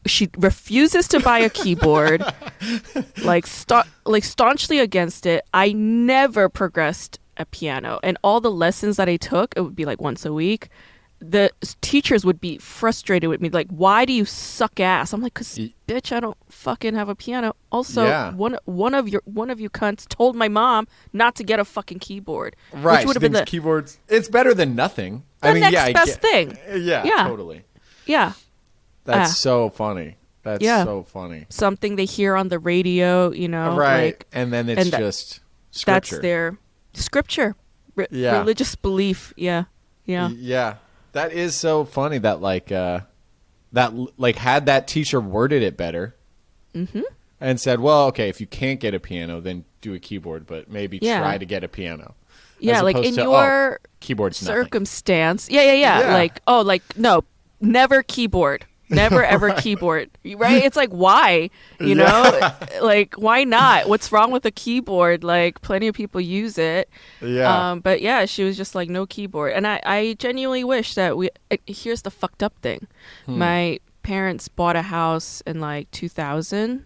She 0.05 0.27
refuses 0.37 1.07
to 1.07 1.21
buy 1.21 1.39
a 1.39 1.49
keyboard, 1.49 2.25
like 3.23 3.47
sta- 3.47 3.87
like 4.05 4.25
staunchly 4.25 4.79
against 4.79 5.25
it. 5.25 5.45
I 5.53 5.71
never 5.71 6.49
progressed 6.49 7.19
a 7.37 7.45
piano, 7.45 8.01
and 8.03 8.17
all 8.21 8.41
the 8.41 8.51
lessons 8.51 8.97
that 8.97 9.07
I 9.07 9.15
took, 9.15 9.53
it 9.55 9.61
would 9.61 9.75
be 9.75 9.85
like 9.85 10.01
once 10.01 10.25
a 10.25 10.33
week. 10.33 10.67
The 11.19 11.49
teachers 11.81 12.23
would 12.23 12.39
be 12.39 12.59
frustrated 12.59 13.27
with 13.29 13.41
me, 13.41 13.49
like, 13.49 13.67
"Why 13.69 14.05
do 14.05 14.13
you 14.13 14.23
suck 14.23 14.79
ass?" 14.79 15.13
I'm 15.13 15.21
like, 15.21 15.33
"Cause 15.33 15.57
Y- 15.57 15.73
bitch, 15.87 16.11
I 16.15 16.19
don't 16.19 16.37
fucking 16.49 16.93
have 16.93 17.09
a 17.09 17.15
piano." 17.15 17.55
Also, 17.71 18.05
Yeah. 18.05 18.33
one 18.33 18.57
one 18.65 18.93
of 18.93 19.09
your 19.09 19.23
one 19.25 19.49
of 19.49 19.59
you 19.59 19.67
cunts 19.69 20.07
told 20.07 20.35
my 20.35 20.47
mom 20.47 20.87
not 21.13 21.35
to 21.37 21.43
get 21.43 21.59
a 21.59 21.65
fucking 21.65 21.99
keyboard, 21.99 22.55
Right. 22.71 22.99
which 22.99 23.07
would 23.07 23.15
have 23.15 23.21
been 23.23 23.31
the 23.31 23.45
keyboards. 23.45 23.97
It's 24.07 24.29
better 24.29 24.53
than 24.53 24.75
nothing. 24.75 25.23
The 25.41 25.47
I 25.49 25.53
mean, 25.53 25.61
next 25.61 25.73
yeah, 25.73 25.83
I 25.85 25.93
best 25.93 26.21
get- 26.21 26.31
thing. 26.31 26.57
Yeah, 26.85 27.03
Yeah. 27.03 27.27
totally. 27.27 27.63
yeah 28.05 28.33
That's 29.05 29.31
Ah. 29.31 29.33
so 29.33 29.69
funny. 29.69 30.17
That's 30.43 30.63
Yeah. 30.63 30.83
so 30.83 31.01
funny. 31.03 31.45
something 31.49 31.95
they 31.95 32.05
hear 32.05 32.35
on 32.35 32.49
the 32.49 32.59
radio, 32.59 33.31
you 33.31 33.47
know, 33.47 33.75
right. 33.75 34.05
like 34.05 34.27
and 34.31 34.53
then 34.53 34.69
it's 34.69 34.81
and 34.81 34.91
that- 34.91 34.99
just 34.99 35.39
that's 35.73 35.79
scripture. 36.09 36.21
their 36.21 36.57
scripture 36.93 37.55
Re- 37.95 38.07
Yeah. 38.11 38.37
religious 38.39 38.75
belief 38.75 39.33
yeah 39.35 39.63
yeah 40.05 40.29
Yeah. 40.29 40.75
That 41.13 41.31
is 41.33 41.55
so 41.55 41.85
funny 41.85 42.17
that 42.19 42.41
like 42.41 42.71
uh 42.71 43.01
that 43.73 43.93
like 44.17 44.35
had 44.37 44.65
that 44.67 44.87
teacher 44.87 45.19
worded 45.19 45.61
it 45.63 45.75
better 45.77 46.15
mm-hmm. 46.75 47.01
and 47.41 47.59
said, 47.59 47.79
"Well, 47.79 48.05
okay, 48.07 48.29
if 48.29 48.39
you 48.39 48.47
can't 48.47 48.79
get 48.79 48.93
a 48.93 48.99
piano, 48.99 49.41
then 49.41 49.65
do 49.81 49.93
a 49.93 49.99
keyboard, 49.99 50.45
but 50.47 50.69
maybe 50.69 50.99
Yeah. 51.01 51.19
try 51.19 51.37
to 51.37 51.45
get 51.45 51.63
a 51.63 51.67
piano." 51.67 52.15
yeah 52.59 52.81
like 52.81 52.95
in 52.97 53.13
to, 53.13 53.21
oh, 53.23 53.39
your 53.39 53.79
Keyboard's 53.99 54.41
nothing. 54.41 54.63
circumstance 54.63 55.47
yeah, 55.47 55.61
yeah 55.61 55.73
yeah 55.73 55.99
Yeah. 55.99 56.13
like 56.13 56.41
oh 56.47 56.61
like 56.61 56.81
no 56.97 57.23
never 57.61 58.01
keyboard 58.01 58.65
never 58.89 59.23
ever 59.33 59.53
keyboard. 59.53 60.09
Right? 60.23 60.63
It's 60.63 60.75
like 60.77 60.89
why? 60.91 61.49
You 61.79 61.95
know? 61.95 62.51
Like 62.81 63.15
why 63.15 63.43
not? 63.43 63.87
What's 63.89 64.11
wrong 64.11 64.31
with 64.31 64.45
a 64.45 64.51
keyboard? 64.51 65.23
Like 65.23 65.61
plenty 65.61 65.87
of 65.87 65.95
people 65.95 66.21
use 66.21 66.57
it. 66.57 66.89
Yeah. 67.21 67.71
um 67.71 67.79
but 67.81 68.01
yeah 68.01 68.25
she 68.25 68.43
was 68.43 68.55
just 68.57 68.75
like 68.75 68.89
no 68.89 69.05
keyboard. 69.05 69.53
And 69.53 69.65
i 69.67 69.79
i 69.85 70.15
genuinely 70.19 70.63
wish 70.63 70.95
that 70.95 71.17
we 71.17 71.29
uh, 71.51 71.57
here's 71.65 72.01
the 72.03 72.11
fucked 72.11 72.41
up 72.43 72.53
thing. 72.61 72.87
Hmm. 73.25 73.37
my 73.39 73.79
parents 74.03 74.47
bought 74.47 74.75
a 74.75 74.83
house 74.83 75.41
in 75.45 75.59
like 75.59 75.89
2000 75.91 76.85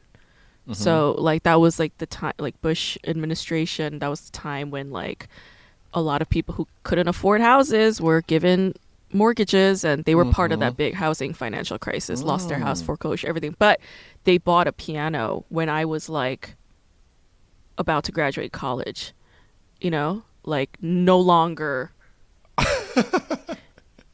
Mm-hmm. 0.61 0.73
so 0.73 1.15
like 1.17 1.41
that 1.41 1.59
was 1.59 1.79
like 1.79 1.97
the 1.97 2.05
time 2.05 2.33
like 2.37 2.61
bush 2.61 2.95
administration 3.07 3.97
that 3.97 4.07
was 4.09 4.21
the 4.21 4.31
time 4.31 4.69
when 4.69 4.91
like 4.91 5.27
a 5.91 5.99
lot 5.99 6.21
of 6.21 6.29
people 6.29 6.53
who 6.53 6.67
couldn't 6.83 7.07
afford 7.07 7.41
houses 7.41 7.99
were 7.99 8.21
given 8.21 8.75
mortgages 9.13 9.83
and 9.83 10.03
they 10.05 10.15
were 10.15 10.25
part 10.25 10.51
of 10.51 10.59
Mm-hmm. 10.59 10.69
that 10.69 10.77
big 10.77 10.93
housing 10.95 11.33
financial 11.33 11.77
crisis 11.79 12.23
lost 12.23 12.49
their 12.49 12.59
Mm. 12.59 12.63
house 12.63 12.81
foreclosure 12.81 13.27
everything 13.27 13.55
but 13.59 13.79
they 14.23 14.37
bought 14.37 14.67
a 14.67 14.71
piano 14.71 15.45
when 15.49 15.69
i 15.69 15.83
was 15.85 16.07
like 16.09 16.55
about 17.77 18.03
to 18.05 18.11
graduate 18.11 18.51
college 18.51 19.13
you 19.79 19.89
know 19.91 20.23
like 20.43 20.77
no 20.81 21.19
longer 21.19 21.91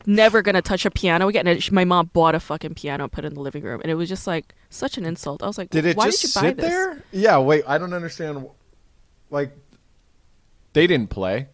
never 0.05 0.41
gonna 0.41 0.61
touch 0.61 0.85
a 0.85 0.91
piano 0.91 1.27
again 1.27 1.47
and 1.47 1.71
my 1.71 1.83
mom 1.83 2.09
bought 2.13 2.33
a 2.33 2.39
fucking 2.39 2.73
piano 2.73 3.03
and 3.03 3.11
put 3.11 3.25
it 3.25 3.27
in 3.27 3.33
the 3.33 3.41
living 3.41 3.63
room 3.63 3.81
and 3.81 3.91
it 3.91 3.95
was 3.95 4.07
just 4.07 4.25
like 4.25 4.55
such 4.69 4.97
an 4.97 5.05
insult 5.05 5.43
i 5.43 5.47
was 5.47 5.57
like 5.57 5.69
Did 5.69 5.85
it 5.85 5.97
why 5.97 6.05
just 6.05 6.21
did 6.21 6.27
you 6.35 6.41
buy 6.41 6.47
sit 6.49 6.57
this 6.57 6.65
there? 6.69 7.03
Yeah, 7.11 7.37
wait, 7.39 7.63
I 7.67 7.77
don't 7.77 7.93
understand 7.93 8.47
like 9.29 9.51
they 10.73 10.87
didn't 10.87 11.09
play. 11.09 11.47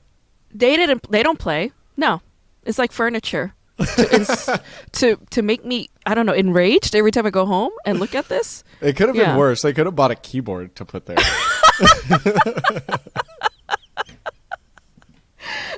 they 0.53 0.75
didn't 0.75 1.09
they 1.11 1.23
don't 1.23 1.39
play 1.39 1.71
no 1.97 2.21
it's 2.65 2.77
like 2.79 2.91
furniture 2.91 3.53
to, 3.95 4.15
ins- 4.15 4.49
to 4.93 5.17
to 5.31 5.41
make 5.41 5.65
me 5.65 5.89
i 6.05 6.13
don't 6.13 6.25
know 6.25 6.33
enraged 6.33 6.95
every 6.95 7.11
time 7.11 7.25
i 7.25 7.29
go 7.29 7.45
home 7.45 7.71
and 7.85 7.99
look 7.99 8.13
at 8.15 8.27
this 8.29 8.63
It 8.81 8.95
could 8.95 9.07
have 9.07 9.15
been 9.15 9.25
Yeah. 9.29 9.37
worse. 9.37 9.61
They 9.61 9.73
could 9.73 9.85
have 9.85 9.95
bought 9.95 10.11
a 10.11 10.15
keyboard 10.15 10.75
to 10.75 10.85
put 10.85 11.05
there. 11.05 11.17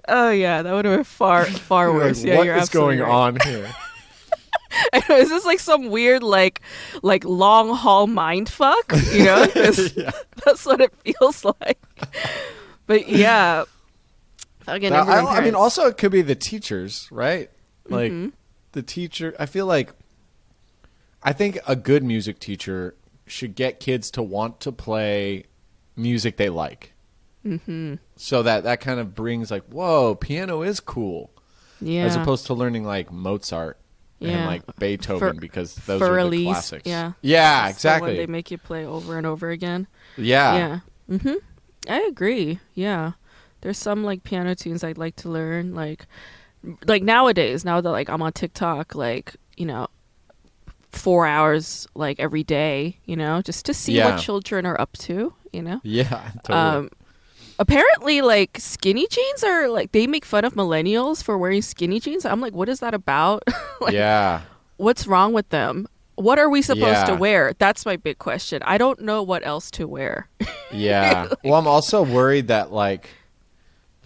oh 0.08 0.30
yeah 0.30 0.62
that 0.62 0.74
would 0.74 0.86
have 0.86 0.96
been 0.98 1.04
far 1.04 1.46
far 1.46 1.88
Like, 1.90 1.96
worse 1.98 2.24
yeah 2.24 2.38
what 2.38 2.46
you're 2.46 2.56
is 2.58 2.70
going 2.70 3.00
right. 3.00 3.10
on 3.10 3.38
here? 3.44 3.74
Know, 5.08 5.16
is 5.16 5.30
this 5.30 5.46
like 5.46 5.60
some 5.62 5.90
weird 5.90 6.22
like 6.22 6.60
like 7.02 7.24
long 7.24 7.74
haul 7.74 8.08
mind 8.08 8.50
fuck 8.50 8.92
you 9.14 9.24
know, 9.24 9.48
Yeah. 9.96 10.12
that's 10.44 10.66
what 10.66 10.82
it 10.82 10.94
feels 11.04 11.46
like 11.62 11.80
but 12.86 13.08
yeah 13.08 13.64
Fucking 14.66 14.90
Now, 14.90 15.06
I, 15.08 15.38
I 15.38 15.42
mean, 15.42 15.56
also 15.56 15.86
it 15.88 15.98
could 15.98 16.12
be 16.12 16.22
the 16.22 16.36
teachers, 16.36 17.08
right? 17.12 17.50
Like 17.88 18.12
Mm-hmm. 18.12 18.30
the 18.74 18.82
teacher. 18.82 19.36
I 19.40 19.46
feel 19.46 19.66
like 19.66 19.94
I 21.24 21.34
think 21.34 21.60
a 21.68 21.76
good 21.76 22.04
music 22.04 22.40
teacher 22.40 22.96
should 23.28 23.56
get 23.56 23.80
kids 23.80 24.12
to 24.12 24.22
want 24.24 24.60
to 24.62 24.72
play 24.72 25.46
music 25.96 26.38
they 26.38 26.50
like. 26.50 26.94
Mm-hmm. 27.46 27.96
So 28.16 28.44
that 28.44 28.64
that 28.64 28.82
kind 28.82 29.00
of 29.00 29.14
brings 29.16 29.52
like, 29.52 29.66
whoa, 29.66 30.16
piano 30.16 30.62
is 30.64 30.80
cool, 30.80 31.30
yeah 31.82 32.04
as 32.06 32.16
opposed 32.16 32.48
to 32.48 32.54
learning 32.54 32.86
like 32.86 33.12
Mozart 33.12 33.78
and 34.22 34.46
like 34.48 34.64
Beethoven 34.80 35.36
For- 35.36 35.40
because 35.40 35.76
those 35.76 36.02
are 36.02 36.28
the 36.30 36.46
classics. 36.46 36.88
yeah. 36.88 37.12
yeah, 37.22 37.60
the 37.60 37.64
one 37.66 37.70
exactly. 37.72 38.18
they 38.18 38.26
make 38.26 38.50
you 38.50 38.58
play 38.58 38.84
over 38.86 39.18
and 39.18 39.28
over 39.28 39.52
again 39.52 39.86
yeah, 40.18 40.56
yeah 40.56 40.80
mm-hmm 41.18 41.36
i 41.88 42.00
agree 42.02 42.60
yeah 42.74 43.12
there's 43.66 43.80
some 43.80 44.04
like 44.04 44.24
piano 44.24 44.54
tunes 44.54 44.84
i'd 44.84 44.98
like 45.00 45.16
to 45.16 45.28
learn 45.28 45.74
like 45.74 46.06
like 46.86 47.02
nowadays 47.02 47.66
now 47.66 47.82
that 47.82 47.90
like 47.90 48.10
i'm 48.10 48.22
on 48.22 48.32
tiktok 48.32 48.94
like 48.94 49.36
you 49.58 49.66
know 49.66 49.88
four 50.92 51.26
hours 51.26 51.88
like 51.96 52.20
every 52.20 52.44
day 52.44 52.98
you 53.06 53.16
know 53.16 53.42
just 53.42 53.66
to 53.66 53.74
see 53.74 53.94
Yeah. 53.98 54.12
what 54.12 54.22
children 54.22 54.68
are 54.68 54.80
up 54.80 54.94
to 55.00 55.34
you 55.52 55.62
know 55.64 55.82
yeah. 55.84 56.32
Totally. 56.44 56.58
um 56.60 56.90
apparently 57.58 58.22
like 58.22 58.58
skinny 58.60 59.08
jeans 59.10 59.44
are 59.44 59.68
like 59.68 59.92
they 59.94 60.06
make 60.06 60.26
fun 60.26 60.46
of 60.46 60.54
millennials 60.54 61.24
for 61.24 61.38
wearing 61.40 61.64
skinny 61.64 62.00
jeans 62.00 62.24
i'm 62.24 62.40
like 62.42 62.54
what 62.54 62.70
is 62.70 62.82
that 62.82 62.94
about 62.94 63.42
like, 63.82 63.94
yeah. 63.94 64.42
what's 64.78 65.08
wrong 65.08 65.34
with 65.34 65.50
them 65.50 65.88
what 66.16 66.38
are 66.38 66.50
we 66.50 66.62
supposed 66.62 67.06
to 67.08 67.16
wear 67.16 67.54
that's 67.58 67.84
my 67.86 67.96
big 67.96 68.20
question 68.20 68.62
i 68.64 68.78
don't 68.78 69.02
know 69.02 69.24
what 69.24 69.44
else 69.46 69.72
to 69.72 69.88
wear 69.88 70.30
Yeah. 70.72 71.30
well, 71.44 71.54
I'm 71.56 71.68
also 71.68 72.04
worried 72.04 72.48
that 72.50 72.72
like 72.72 73.10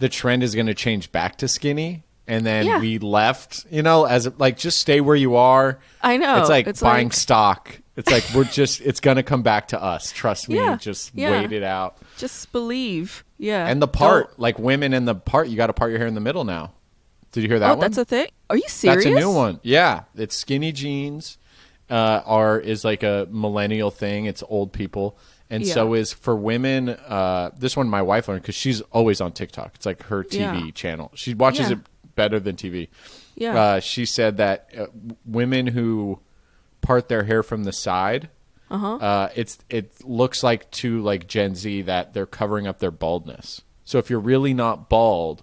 the 0.00 0.08
trend 0.08 0.42
is 0.42 0.54
going 0.56 0.66
to 0.66 0.74
change 0.74 1.12
back 1.12 1.36
to 1.38 1.46
skinny, 1.48 2.02
and 2.26 2.44
then 2.44 2.66
Yeah. 2.66 2.80
we 2.80 2.98
left. 2.98 3.64
You 3.70 3.82
know, 3.82 4.04
as 4.04 4.28
like 4.38 4.58
just 4.58 4.78
stay 4.80 5.00
where 5.00 5.14
you 5.16 5.36
are. 5.36 5.78
i 6.02 6.16
know 6.16 6.40
it's 6.40 6.48
like 6.50 6.66
it's 6.66 6.80
buying 6.82 7.06
like- 7.08 7.14
stock. 7.14 7.78
It's 7.96 8.10
like 8.10 8.24
we're 8.34 8.44
just. 8.44 8.80
It's 8.80 8.98
going 9.00 9.18
to 9.18 9.22
come 9.22 9.42
back 9.42 9.68
to 9.68 9.82
us. 9.82 10.10
Trust 10.10 10.48
me. 10.48 10.56
Yeah. 10.56 10.76
Just 10.76 11.12
Yeah. 11.14 11.30
wait 11.42 11.52
it 11.52 11.62
out. 11.62 11.98
just 12.16 12.50
believe 12.52 13.24
yeah 13.38 13.66
And 13.66 13.80
the 13.80 13.88
part, 13.88 14.38
like 14.38 14.58
women 14.58 14.92
in 14.94 15.04
the 15.06 15.14
part, 15.14 15.48
you 15.48 15.56
got 15.56 15.68
to 15.68 15.72
part 15.74 15.90
your 15.90 15.98
hair 15.98 16.08
in 16.08 16.14
the 16.14 16.20
middle 16.20 16.44
now. 16.44 16.72
Did 17.32 17.42
you 17.42 17.48
hear 17.48 17.58
that 17.60 17.70
oh 17.70 17.74
one? 17.74 17.80
that's 17.80 17.96
a 17.98 18.04
thing 18.04 18.26
are 18.50 18.56
you 18.56 18.64
serious 18.68 19.04
That's 19.04 19.16
a 19.16 19.20
new 19.20 19.30
one. 19.30 19.60
Yeah, 19.62 20.02
it's 20.16 20.34
skinny 20.34 20.72
jeans, 20.72 21.38
uh, 21.90 22.22
are 22.24 22.58
is 22.58 22.84
like 22.84 23.02
a 23.02 23.28
millennial 23.30 23.90
thing. 23.90 24.24
It's 24.26 24.42
old 24.48 24.72
people, 24.72 25.16
and 25.50 25.64
Yeah. 25.66 25.74
so 25.74 25.94
is 25.94 26.12
for 26.12 26.34
women. 26.36 26.88
Uh, 26.90 27.50
this 27.58 27.76
one 27.76 27.88
my 27.88 28.02
wife 28.02 28.28
learned 28.28 28.42
because 28.42 28.54
she's 28.54 28.80
always 28.92 29.20
on 29.20 29.32
TikTok. 29.32 29.72
It's 29.74 29.86
like 29.86 30.04
her 30.04 30.22
TV 30.24 30.66
Yeah. 30.66 30.70
channel. 30.72 31.10
She 31.14 31.34
watches 31.34 31.68
Yeah. 31.70 31.76
it 31.76 32.14
better 32.14 32.38
than 32.40 32.56
TV. 32.56 32.88
Yeah. 33.34 33.60
Uh, 33.60 33.80
she 33.80 34.04
said 34.06 34.36
that 34.36 34.68
uh, 34.78 34.86
women 35.24 35.66
who 35.68 36.20
part 36.80 37.08
their 37.08 37.24
hair 37.24 37.42
from 37.42 37.64
the 37.64 37.72
side, 37.72 38.28
uh-huh. 38.70 39.28
it's 39.34 39.58
it 39.68 39.92
looks 40.04 40.42
like 40.42 40.70
to 40.72 41.00
like 41.02 41.26
Gen 41.26 41.54
Z 41.54 41.82
that 41.82 42.14
they're 42.14 42.26
covering 42.26 42.66
up 42.66 42.78
their 42.78 42.90
baldness. 42.90 43.62
So 43.84 43.98
if 43.98 44.08
you're 44.10 44.20
really 44.20 44.54
not 44.54 44.88
bald, 44.88 45.42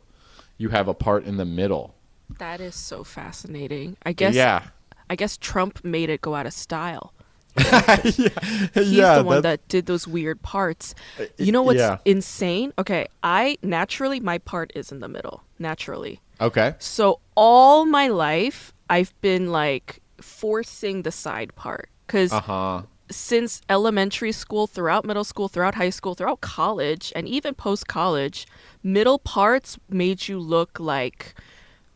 you 0.57 0.69
have 0.69 0.87
a 0.87 0.93
part 0.93 1.25
in 1.25 1.37
the 1.37 1.45
middle. 1.45 1.95
that 2.39 2.59
is 2.61 2.75
so 2.75 3.03
fascinating. 3.03 3.97
I 4.05 4.11
guess. 4.13 4.35
yeah, 4.35 4.63
I 5.09 5.15
guess 5.15 5.37
Trump 5.37 5.83
made 5.83 6.09
it 6.09 6.21
go 6.21 6.35
out 6.35 6.45
of 6.45 6.53
style. 6.53 7.13
yeah, 8.17 8.69
He's 8.73 8.97
the 8.97 9.23
one 9.25 9.41
that 9.41 9.67
did 9.67 9.85
those 9.85 10.07
weird 10.07 10.41
parts. 10.41 10.95
You 11.37 11.51
know 11.51 11.63
what's 11.63 11.79
yeah. 11.79 11.97
insane? 12.05 12.73
Okay, 12.77 13.07
I 13.23 13.57
naturally 13.61 14.19
my 14.19 14.37
part 14.37 14.71
is 14.75 14.91
in 14.91 14.99
the 14.99 15.07
middle. 15.07 15.43
Naturally. 15.59 16.21
okay. 16.39 16.75
So 16.79 17.19
all 17.35 17.85
my 17.85 18.07
life 18.07 18.73
I've 18.89 19.13
been 19.21 19.51
like 19.51 20.01
forcing 20.21 21.01
the 21.03 21.11
side 21.11 21.55
part 21.55 21.89
cuz 22.07 22.31
Uh 22.31 22.41
huh. 22.41 22.81
since 23.09 23.61
elementary 23.69 24.31
school, 24.31 24.67
throughout 24.67 25.03
middle 25.05 25.23
school, 25.23 25.47
throughout 25.47 25.75
high 25.75 25.89
school, 25.89 26.13
throughout 26.15 26.41
college, 26.41 27.11
and 27.15 27.27
even 27.27 27.53
post 27.55 27.87
college, 27.87 28.45
middle 28.83 29.17
parts 29.19 29.77
made 29.89 30.27
you 30.27 30.37
look 30.39 30.79
like 30.79 31.33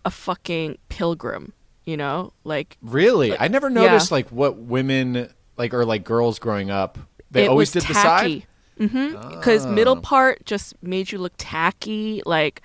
a 0.04 0.10
fucking 0.12 0.78
pilgrim, 0.90 1.54
you 1.86 1.96
know? 1.98 2.34
Like 2.44 2.78
Really, 2.82 3.38
I 3.38 3.48
never 3.48 3.70
noticed 3.70 4.10
yeah. 4.10 4.16
like 4.16 4.30
what 4.30 4.58
women 4.58 5.30
like 5.58 5.74
or 5.74 5.86
like 5.86 6.04
girls 6.04 6.40
growing 6.40 6.70
up. 6.72 6.98
They 7.30 7.46
it 7.46 7.50
always 7.50 7.72
did 7.72 7.84
the 7.84 7.94
side. 7.94 8.46
Mm-hmm. 8.80 9.16
Ah. 9.16 9.22
tacky. 9.22 9.36
Because 9.36 9.66
middle 9.66 9.98
Oh. 9.98 10.02
part 10.02 10.46
just 10.46 10.82
made 10.84 11.12
you 11.12 11.18
look 11.20 11.34
tacky, 11.38 12.22
like 12.26 12.62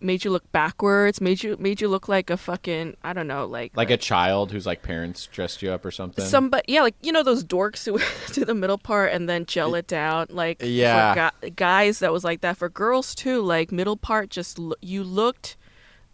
made 0.00 0.24
you 0.24 0.30
look 0.30 0.50
backwards, 0.52 1.20
made 1.20 1.42
you 1.42 1.56
made 1.58 1.80
you 1.80 1.88
look 1.88 2.08
like 2.08 2.30
a 2.30 2.36
fucking 2.36 2.96
I 3.02 3.12
don't 3.12 3.26
know, 3.26 3.46
like 3.46 3.76
Like 3.76 3.90
a 3.90 3.96
child 3.96 4.50
whose 4.52 4.64
like 4.64 4.82
parents 4.82 5.26
dressed 5.26 5.60
you 5.60 5.70
up 5.72 5.84
or 5.84 5.90
something. 5.90 6.24
Somebody, 6.24 6.64
yeah, 6.72 6.82
like 6.82 6.94
you 7.02 7.12
know 7.12 7.22
those 7.22 7.44
dorks 7.44 7.84
who 7.84 7.98
do 8.32 8.44
the 8.44 8.54
middle 8.54 8.78
part 8.78 9.12
and 9.12 9.28
then 9.28 9.44
gel 9.44 9.74
it 9.74 9.86
down. 9.88 10.26
Like 10.30 10.58
Yeah. 10.64 11.30
guys 11.56 11.98
that 11.98 12.12
was 12.12 12.24
like 12.24 12.40
that. 12.42 12.56
For 12.56 12.68
girls 12.68 13.14
too, 13.14 13.42
like 13.42 13.70
middle 13.72 13.96
part, 13.96 14.30
just 14.30 14.58
lo- 14.58 14.76
you 14.80 15.02
looked, 15.04 15.56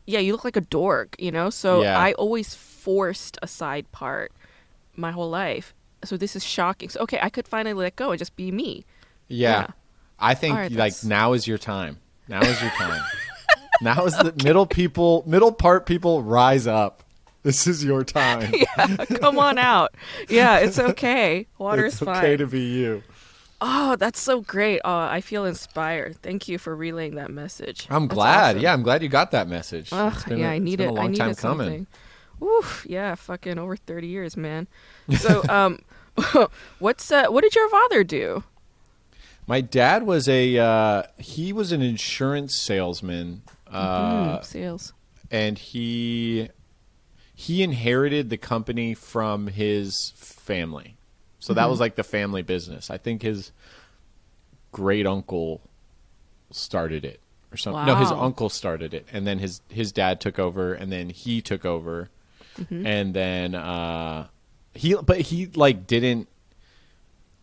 yeah, 0.06 0.18
you 0.18 0.32
look 0.32 0.44
like 0.44 0.56
a 0.56 0.62
dork, 0.62 1.14
you 1.18 1.30
know. 1.30 1.48
So 1.50 1.82
Yeah. 1.82 1.98
I 1.98 2.12
always 2.14 2.54
forced 2.54 3.38
a 3.42 3.46
side 3.46 3.90
part 3.92 4.32
my 4.96 5.10
whole 5.12 5.30
life. 5.30 5.74
So 6.04 6.16
this 6.16 6.36
is 6.36 6.44
shocking. 6.44 6.88
So 6.88 7.00
okay, 7.00 7.18
I 7.22 7.28
could 7.30 7.46
finally 7.48 7.74
let 7.74 7.96
go 7.96 8.10
and 8.10 8.18
just 8.18 8.36
be 8.36 8.50
me. 8.50 8.84
Yeah. 9.28 9.50
Yeah. 9.50 9.66
I 10.18 10.34
think 10.34 10.54
right, 10.56 10.70
like 10.70 10.92
that's- 10.92 11.04
now 11.04 11.32
is 11.32 11.46
your 11.46 11.58
time. 11.58 11.98
Now 12.28 12.40
is 12.42 12.60
your 12.62 12.70
time. 12.70 13.02
now 13.82 14.04
is 14.06 14.16
the 14.16 14.32
middle 14.44 14.66
people, 14.66 15.24
middle 15.26 15.52
part 15.52 15.86
people 15.86 16.22
rise 16.22 16.66
up. 16.66 17.02
This 17.42 17.66
is 17.66 17.84
your 17.84 18.04
time. 18.04 18.50
yeah, 18.78 18.96
Come 19.20 19.38
on 19.38 19.58
out. 19.58 19.94
Yeah, 20.30 20.58
it's 20.60 20.78
okay. 20.90 21.46
Water's 21.58 21.94
it's 21.94 22.02
fine. 22.02 22.14
It's 22.16 22.18
okay 22.24 22.36
to 22.38 22.46
be 22.46 22.60
you. 22.62 23.02
Oh, 23.60 23.96
that's 23.96 24.18
so 24.20 24.40
great. 24.40 24.80
Oh, 24.84 24.98
I 24.98 25.20
feel 25.20 25.44
inspired. 25.44 26.16
Thank 26.22 26.48
you 26.48 26.58
for 26.58 26.74
relaying 26.74 27.16
that 27.16 27.30
message. 27.30 27.86
I'm 27.90 28.08
That's 28.08 28.14
glad. 28.14 28.50
awesome. 28.56 28.62
Yeah, 28.62 28.72
I'm 28.72 28.82
glad 28.82 29.02
you 29.02 29.08
got 29.10 29.30
that 29.32 29.48
message. 29.48 29.90
Ugh, 29.92 30.14
yeah, 30.28 30.36
a- 30.36 30.50
I 30.52 30.54
it's 30.54 30.64
need 30.64 30.76
been 30.78 30.88
it. 30.88 30.92
A 30.92 30.94
long 30.94 31.04
I 31.04 31.08
needed 31.08 31.18
time 31.18 31.34
something. 31.34 31.66
coming. 31.66 31.86
Oof, 32.42 32.86
yeah, 32.88 33.14
fucking 33.14 33.58
over 33.58 33.76
thirty 33.76 34.06
years, 34.08 34.36
man. 34.36 34.66
So, 35.18 35.42
um, 35.48 35.80
what's 36.78 37.10
uh, 37.10 37.26
what 37.28 37.42
did 37.42 37.54
your 37.54 37.68
father 37.68 38.04
do? 38.04 38.44
My 39.46 39.60
dad 39.60 40.04
was 40.04 40.28
a 40.28 40.56
uh, 40.58 41.02
he 41.18 41.52
was 41.52 41.72
an 41.72 41.82
insurance 41.82 42.54
salesman, 42.54 43.42
uh, 43.70 44.38
Mm, 44.38 44.44
sales. 44.44 44.92
and 45.30 45.58
he 45.58 46.48
he 47.34 47.62
inherited 47.62 48.30
the 48.30 48.36
company 48.38 48.94
from 48.94 49.48
his 49.48 50.12
family. 50.16 50.96
So 51.40 51.52
that 51.54 51.68
was 51.68 51.78
like 51.80 51.96
the 51.96 52.04
family 52.04 52.40
business. 52.42 52.90
I 52.90 52.96
think 52.96 53.20
his 53.20 53.52
great 54.72 55.06
uncle 55.06 55.60
started 56.50 57.04
it 57.04 57.20
or 57.52 57.56
something. 57.58 57.84
No, 57.84 57.96
his 57.96 58.10
uncle 58.10 58.48
started 58.48 58.94
it, 58.94 59.06
and 59.12 59.26
then 59.26 59.38
his 59.40 59.60
his 59.68 59.92
dad 59.92 60.20
took 60.20 60.38
over, 60.38 60.72
and 60.72 60.90
then 60.90 61.10
he 61.10 61.42
took 61.42 61.66
over, 61.66 62.08
and 62.70 63.12
then 63.12 63.54
uh, 63.54 64.28
he 64.74 64.94
but 64.94 65.20
he 65.20 65.46
like 65.54 65.86
didn't 65.86 66.28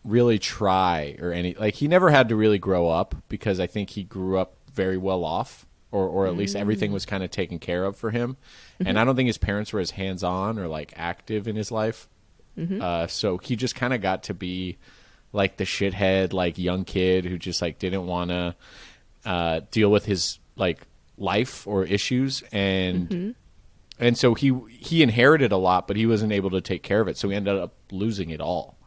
really 0.04 0.38
try 0.38 1.16
or 1.20 1.32
any 1.32 1.54
like 1.54 1.74
he 1.74 1.86
never 1.88 2.10
had 2.10 2.28
to 2.28 2.36
really 2.36 2.58
grow 2.58 2.88
up 2.88 3.14
because 3.28 3.60
I 3.60 3.66
think 3.66 3.90
he 3.90 4.02
grew 4.02 4.38
up 4.38 4.54
very 4.74 4.96
well 4.98 5.24
off 5.24 5.64
or 5.90 6.08
or 6.08 6.26
at 6.26 6.36
least 6.36 6.56
everything 6.56 6.92
was 6.92 7.06
kind 7.06 7.22
of 7.22 7.30
taken 7.30 7.58
care 7.58 7.84
of 7.84 7.96
for 7.96 8.10
him. 8.10 8.36
And 8.84 8.98
I 8.98 9.04
don't 9.04 9.14
think 9.14 9.28
his 9.28 9.38
parents 9.38 9.72
were 9.72 9.80
as 9.80 9.92
hands 9.92 10.24
on 10.24 10.58
or 10.58 10.66
like 10.68 10.92
active 10.96 11.46
in 11.46 11.54
his 11.56 11.70
life. 11.70 12.08
Uh, 12.82 13.06
so 13.06 13.38
he 13.38 13.56
just 13.56 13.74
kind 13.74 13.94
of 13.94 14.00
got 14.02 14.24
to 14.24 14.34
be 14.34 14.76
like 15.32 15.56
the 15.56 15.64
shithead 15.64 16.32
like 16.32 16.58
young 16.58 16.84
kid 16.84 17.24
who 17.24 17.38
just 17.38 17.62
like 17.62 17.78
didn't 17.78 18.06
want 18.06 18.30
to 18.30 18.54
uh, 19.24 19.60
deal 19.70 19.90
with 19.90 20.04
his 20.04 20.38
like 20.56 20.80
life 21.16 21.66
or 21.66 21.84
issues. 21.84 22.42
And 22.52 23.34
and 23.98 24.16
so 24.16 24.34
he 24.34 24.52
he 24.68 25.02
inherited 25.02 25.52
a 25.52 25.56
lot 25.56 25.86
but 25.86 25.96
he 25.96 26.06
wasn't 26.06 26.32
able 26.32 26.50
to 26.50 26.60
take 26.60 26.82
care 26.82 27.00
of 27.00 27.08
it. 27.08 27.16
So 27.16 27.28
he 27.28 27.36
ended 27.36 27.56
up 27.56 27.74
losing 27.90 28.30
it 28.30 28.40
all. 28.40 28.78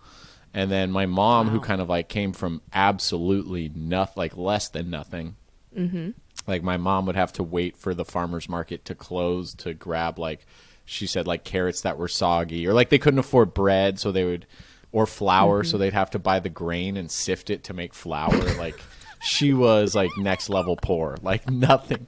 And 0.53 0.71
then 0.71 0.91
my 0.91 1.05
mom 1.05 1.49
who 1.49 1.59
kind 1.59 1.81
of 1.81 1.89
like 1.89 2.07
came 2.07 2.31
from 2.31 2.61
absolutely 2.73 3.69
nothing 3.75 4.13
like 4.15 4.37
less 4.37 4.69
than 4.69 4.89
nothing 4.89 5.35
mm-hmm. 5.77 6.11
like 6.47 6.63
my 6.63 6.77
mom 6.77 7.05
would 7.07 7.17
have 7.17 7.33
to 7.33 7.43
wait 7.43 7.75
for 7.75 7.93
the 7.93 8.05
farmers 8.05 8.47
market 8.47 8.85
to 8.85 8.95
close 8.95 9.53
to 9.55 9.73
grab 9.73 10.17
like 10.17 10.45
she 10.85 11.07
said 11.07 11.27
like 11.27 11.43
carrots 11.43 11.81
that 11.81 11.97
were 11.97 12.07
soggy 12.07 12.65
or 12.65 12.73
like 12.73 12.89
they 12.89 12.97
couldn't 12.97 13.19
afford 13.19 13.53
bread 13.53 13.99
so 13.99 14.13
they 14.13 14.23
would 14.23 14.47
or 14.95 15.05
flour 15.05 15.65
so 15.65 15.77
they'd 15.77 15.91
have 15.91 16.11
to 16.11 16.19
buy 16.19 16.39
the 16.39 16.47
grain 16.47 16.95
and 16.95 17.11
sift 17.11 17.49
it 17.49 17.65
to 17.65 17.73
make 17.73 17.93
flour. 17.93 18.31
Like 18.53 18.79
she 19.21 19.53
was 19.53 19.93
like 19.93 20.09
next 20.17 20.49
level 20.49 20.77
poor. 20.77 21.17
Like 21.21 21.49
nothing 21.51 22.07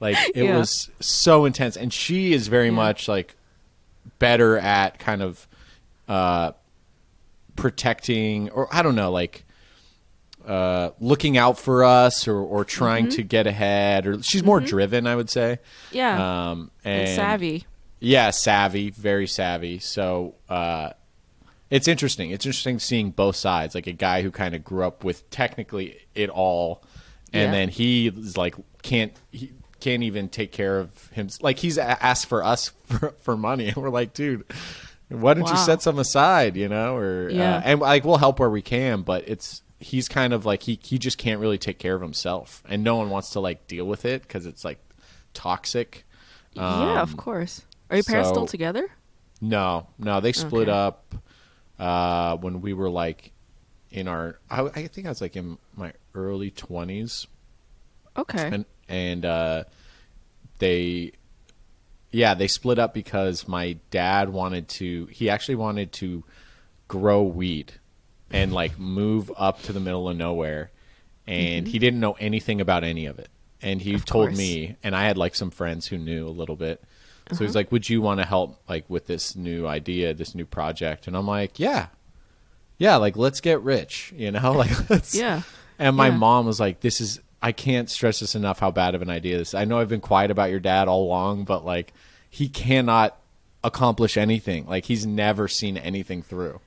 like 0.00 0.16
it 0.34 0.44
Yeah. 0.44 0.56
was 0.58 0.90
so 1.00 1.44
intense 1.44 1.76
and 1.76 1.92
she 1.92 2.32
is 2.32 2.48
very 2.48 2.66
Yeah. 2.66 2.72
much 2.72 3.06
like 3.08 3.36
better 4.18 4.58
at 4.58 4.98
kind 4.98 5.22
of 5.22 5.46
uh 6.08 6.52
protecting 7.56 8.48
or 8.50 8.68
I 8.74 8.82
don't 8.82 8.94
know 8.94 9.10
like 9.10 9.44
uh 10.46 10.90
looking 11.00 11.36
out 11.36 11.58
for 11.58 11.84
us 11.84 12.26
or 12.26 12.36
or 12.38 12.64
trying 12.64 13.04
Mm-hmm. 13.06 13.16
to 13.16 13.22
get 13.22 13.46
ahead 13.46 14.06
or 14.06 14.22
she's 14.22 14.42
more 14.42 14.60
driven 14.60 15.06
I 15.06 15.14
would 15.16 15.28
say 15.30 15.58
Yeah, 15.92 16.50
um 16.50 16.70
and, 16.84 17.02
and 17.08 17.16
savvy. 17.16 17.66
yeah 17.98 18.30
savvy 18.30 18.90
very 18.90 19.26
savvy 19.26 19.78
so 19.78 20.34
uh 20.48 20.90
it's 21.68 21.86
interesting 21.86 22.30
it's 22.30 22.46
interesting 22.46 22.78
seeing 22.78 23.10
both 23.10 23.36
sides 23.36 23.74
like 23.74 23.86
a 23.86 23.92
guy 23.92 24.22
who 24.22 24.30
kind 24.30 24.54
of 24.54 24.64
grew 24.64 24.84
up 24.84 25.04
with 25.04 25.28
technically 25.30 25.98
it 26.14 26.30
all 26.30 26.82
and 27.32 27.44
Yeah. 27.44 27.50
then 27.52 27.68
he 27.68 28.06
is 28.08 28.36
like 28.38 28.54
can't 28.82 29.12
he 29.30 29.52
can't 29.80 30.02
even 30.02 30.28
take 30.28 30.52
care 30.52 30.78
of 30.78 31.06
him 31.10 31.28
like 31.40 31.58
he's 31.58 31.78
asked 31.78 32.26
for 32.26 32.44
us 32.44 32.68
for, 32.86 33.14
for 33.20 33.36
money 33.36 33.68
and 33.68 33.76
we're 33.76 33.90
like 33.90 34.12
dude 34.14 34.44
why 35.08 35.34
don't 35.34 35.48
you 35.50 35.56
set 35.56 35.82
some 35.82 35.98
aside 35.98 36.56
you 36.56 36.68
know 36.68 36.96
or 36.96 37.30
Yeah. 37.30 37.56
uh, 37.56 37.62
and 37.64 37.80
like 37.80 38.04
we'll 38.04 38.18
help 38.18 38.38
where 38.38 38.50
we 38.50 38.62
can 38.62 39.02
but 39.02 39.28
it's 39.28 39.62
he's 39.80 40.08
kind 40.08 40.32
of 40.32 40.44
like 40.44 40.62
he 40.62 40.78
he 40.82 40.98
just 40.98 41.18
can't 41.18 41.40
really 41.40 41.58
take 41.58 41.78
care 41.78 41.94
of 41.94 42.02
himself 42.02 42.62
and 42.68 42.84
no 42.84 42.96
one 42.96 43.10
wants 43.10 43.30
to 43.30 43.40
like 43.40 43.66
deal 43.66 43.86
with 43.86 44.04
it 44.04 44.22
because 44.22 44.46
it's 44.46 44.64
like 44.64 44.78
toxic 45.34 46.04
yeah, 46.52 47.00
of 47.00 47.10
Um, 47.12 47.16
course. 47.16 47.62
Are 47.90 47.96
your 47.96 48.02
parents 48.04 48.28
still 48.30 48.46
together? 48.46 48.88
no, 49.40 49.86
no, 49.98 50.20
they 50.20 50.32
split 50.32 50.68
Okay. 50.68 50.76
up 50.76 51.14
uh, 51.78 52.36
when 52.38 52.60
we 52.60 52.72
were 52.74 52.90
like 52.90 53.30
in 53.90 54.06
our. 54.08 54.38
I, 54.50 54.62
I 54.62 54.86
think 54.88 55.06
I 55.06 55.10
was 55.10 55.20
like 55.20 55.36
in 55.36 55.58
my 55.76 55.92
early 56.14 56.50
twenties, 56.50 57.26
Okay. 58.16 58.48
and 58.52 58.64
and 58.90 59.24
uh, 59.24 59.64
they, 60.58 61.12
yeah, 62.10 62.34
they 62.34 62.48
split 62.48 62.78
up 62.78 62.92
because 62.92 63.48
my 63.48 63.76
dad 63.90 64.28
wanted 64.30 64.68
to. 64.68 65.06
He 65.06 65.30
actually 65.30 65.54
wanted 65.54 65.92
to 65.94 66.24
grow 66.88 67.22
weed 67.22 67.72
and 68.30 68.52
like 68.52 68.78
move 68.98 69.30
up 69.36 69.62
to 69.62 69.72
the 69.72 69.80
middle 69.80 70.08
of 70.08 70.16
nowhere, 70.16 70.70
and 71.26 71.66
he 71.68 71.78
didn't 71.78 72.00
know 72.00 72.12
anything 72.14 72.60
about 72.60 72.84
any 72.84 73.06
of 73.06 73.18
it. 73.18 73.28
And 73.62 73.80
he 73.80 73.90
Mm-hmm. 73.90 73.96
Of 73.96 74.04
told 74.06 74.26
course. 74.28 74.38
me, 74.38 74.76
and 74.82 74.94
I 74.96 75.04
had 75.04 75.16
like 75.18 75.34
some 75.34 75.50
friends 75.50 75.86
who 75.86 75.98
knew 75.98 76.26
a 76.26 76.30
little 76.30 76.56
bit. 76.56 76.82
So 77.28 77.34
Uh-huh. 77.36 77.44
he's 77.44 77.54
like, 77.54 77.70
"Would 77.72 77.88
you 77.88 78.02
want 78.02 78.18
to 78.20 78.26
help 78.26 78.60
like 78.68 78.84
with 78.90 79.06
this 79.06 79.36
new 79.36 79.66
idea, 79.66 80.12
this 80.14 80.34
new 80.34 80.46
project?" 80.46 81.06
And 81.06 81.16
I'm 81.16 81.26
like, 81.28 81.58
"Yeah, 81.60 81.88
yeah, 82.78 82.96
like 82.96 83.16
let's 83.16 83.40
get 83.40 83.60
rich, 83.60 84.12
you 84.16 84.32
know, 84.32 84.52
like 84.56 84.90
let's." 84.90 85.14
Yeah. 85.14 85.42
And 85.78 85.96
my 85.96 86.08
Yeah. 86.10 86.16
mom 86.16 86.46
was 86.46 86.58
like, 86.58 86.80
"This 86.80 87.00
is 87.00 87.20
I 87.42 87.52
can't 87.52 87.88
stress 87.88 88.20
this 88.20 88.34
enough 88.34 88.58
how 88.60 88.70
bad 88.70 88.94
of 88.94 89.02
an 89.02 89.10
idea 89.10 89.38
this. 89.38 89.48
is. 89.48 89.54
I 89.54 89.64
know 89.64 89.78
I've 89.78 89.88
been 89.88 90.00
quiet 90.00 90.30
about 90.30 90.50
your 90.50 90.60
dad 90.60 90.88
all 90.88 91.04
along, 91.04 91.44
but 91.44 91.64
like 91.64 91.92
he 92.28 92.48
cannot 92.48 93.16
accomplish 93.64 94.16
anything. 94.16 94.66
Like 94.66 94.84
he's 94.84 95.06
never 95.06 95.48
seen 95.48 95.76
anything 95.76 96.22
through. 96.22 96.60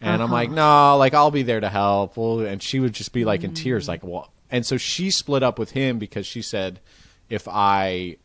And 0.00 0.14
I'm 0.22 0.22
Uh-huh. 0.22 0.32
like, 0.34 0.50
no, 0.50 0.96
like 0.98 1.14
I'll 1.14 1.30
be 1.30 1.42
there 1.42 1.60
to 1.60 1.68
help. 1.68 2.16
Well, 2.16 2.40
and 2.40 2.62
she 2.62 2.80
would 2.80 2.92
just 2.94 3.12
be 3.12 3.24
like 3.24 3.44
in 3.44 3.52
Mm. 3.52 3.56
tears, 3.56 3.86
like, 3.88 4.02
well, 4.02 4.30
and 4.50 4.64
so 4.66 4.76
she 4.76 5.10
split 5.10 5.42
up 5.42 5.58
with 5.58 5.70
him 5.72 5.98
because 5.98 6.26
she 6.26 6.42
said, 6.42 6.80
if 7.30 7.46
I 7.48 8.16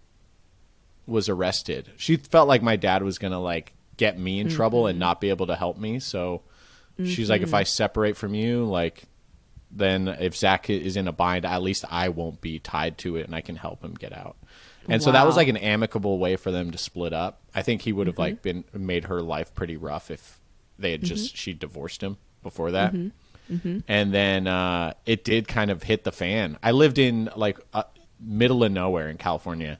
was 1.07 1.27
arrested, 1.29 1.89
she 1.97 2.17
felt 2.17 2.47
like 2.47 2.61
my 2.61 2.75
dad 2.75 3.03
was 3.03 3.17
gonna 3.17 3.39
like 3.39 3.73
get 3.97 4.17
me 4.19 4.39
in 4.39 4.49
trouble 4.49 4.83
Mm-hmm. 4.83 4.89
and 4.91 4.99
not 4.99 5.19
be 5.21 5.29
able 5.29 5.47
to 5.47 5.55
help 5.55 5.77
me. 5.77 5.99
So 5.99 6.41
she's 7.03 7.29
like, 7.29 7.41
if 7.41 7.53
I 7.53 7.63
separate 7.63 8.17
from 8.17 8.33
you, 8.33 8.65
like, 8.65 9.03
then 9.72 10.07
if 10.07 10.36
Zach 10.36 10.70
is 10.70 10.95
in 10.97 11.07
a 11.07 11.11
bind, 11.11 11.45
at 11.45 11.61
least 11.61 11.86
I 11.89 12.09
won't 12.09 12.41
be 12.41 12.59
tied 12.59 12.97
to 12.99 13.17
it 13.17 13.26
and 13.26 13.36
I 13.36 13.41
can 13.41 13.55
help 13.55 13.84
him 13.84 13.93
get 13.93 14.13
out. 14.13 14.36
And 14.88 15.03
so 15.03 15.11
that 15.11 15.26
was 15.28 15.36
like 15.36 15.47
an 15.49 15.57
amicable 15.57 16.17
way 16.17 16.36
for 16.36 16.49
them 16.51 16.72
to 16.72 16.78
split 16.80 17.13
up. 17.13 17.41
I 17.53 17.61
think 17.61 17.82
he 17.84 17.93
would 17.93 18.07
have 18.07 18.15
Mm-hmm. 18.15 18.22
like 18.22 18.41
been 18.41 18.63
made 18.74 19.05
her 19.05 19.22
life 19.22 19.53
pretty 19.53 19.78
rough 19.78 20.09
if 20.09 20.39
they 20.80 20.91
had 20.91 21.01
Mm-hmm. 21.01 21.07
just 21.07 21.38
she 21.38 21.53
divorced 21.53 22.01
him 22.01 22.17
before 22.41 22.72
that. 22.72 22.93
And 22.93 24.13
then 24.13 24.47
uh, 24.47 24.93
it 25.05 25.24
did 25.24 25.47
kind 25.47 25.70
of 25.72 25.84
hit 25.84 26.03
the 26.03 26.11
fan. 26.11 26.57
I 26.63 26.72
lived 26.72 26.97
in 26.99 27.30
like 27.36 27.59
uh, 27.74 27.84
middle 28.20 28.63
of 28.63 28.72
nowhere 28.72 29.09
in 29.09 29.17
California, 29.17 29.80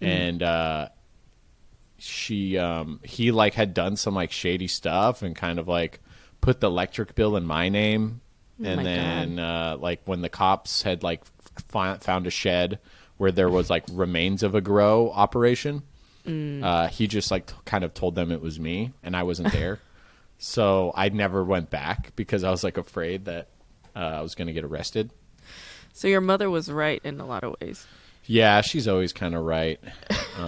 Mm. 0.00 0.06
and 0.06 0.42
uh, 0.42 0.88
she 1.98 2.58
um, 2.58 3.00
he 3.02 3.30
like 3.32 3.54
had 3.54 3.72
done 3.74 3.96
some 3.96 4.14
like 4.14 4.30
shady 4.30 4.66
stuff 4.68 5.22
and 5.22 5.34
kind 5.34 5.58
of 5.58 5.66
like 5.66 6.00
put 6.40 6.60
the 6.60 6.66
electric 6.66 7.14
bill 7.14 7.36
in 7.36 7.44
my 7.46 7.68
name. 7.68 8.20
Oh 8.60 8.64
and 8.64 8.86
then 8.86 9.38
uh, 9.38 9.76
like 9.78 10.00
when 10.06 10.22
the 10.22 10.28
cops 10.28 10.82
had 10.82 11.02
like 11.02 11.22
found 11.68 12.26
a 12.26 12.30
shed 12.30 12.78
where 13.18 13.30
there 13.32 13.48
was 13.50 13.68
like 13.70 13.84
remains 13.92 14.42
of 14.42 14.54
a 14.54 14.60
grow 14.60 15.10
operation, 15.10 15.82
Mm. 16.26 16.64
uh, 16.64 16.88
he 16.88 17.06
just 17.06 17.30
like 17.30 17.46
t- 17.46 17.54
kind 17.66 17.84
of 17.84 17.94
told 17.94 18.16
them 18.16 18.32
it 18.32 18.40
was 18.42 18.58
me 18.58 18.92
and 19.04 19.14
I 19.16 19.22
wasn't 19.22 19.52
there. 19.52 19.78
so 20.38 20.92
I 20.96 21.08
never 21.10 21.44
went 21.44 21.70
back 21.70 22.16
because 22.16 22.42
I 22.42 22.50
was 22.50 22.64
like 22.64 22.76
afraid 22.78 23.26
that 23.26 23.46
uh, 23.94 24.00
I 24.00 24.20
was 24.22 24.34
going 24.34 24.48
to 24.48 24.52
get 24.52 24.64
arrested. 24.64 25.10
So 25.92 26.08
your 26.08 26.20
mother 26.20 26.50
was 26.50 26.68
right 26.70 27.00
in 27.04 27.20
a 27.20 27.26
lot 27.26 27.44
of 27.44 27.54
ways. 27.60 27.86
Yeah, 28.24 28.60
she's 28.62 28.88
always 28.88 29.12
kind 29.12 29.34
of 29.36 29.44
right. 29.44 29.78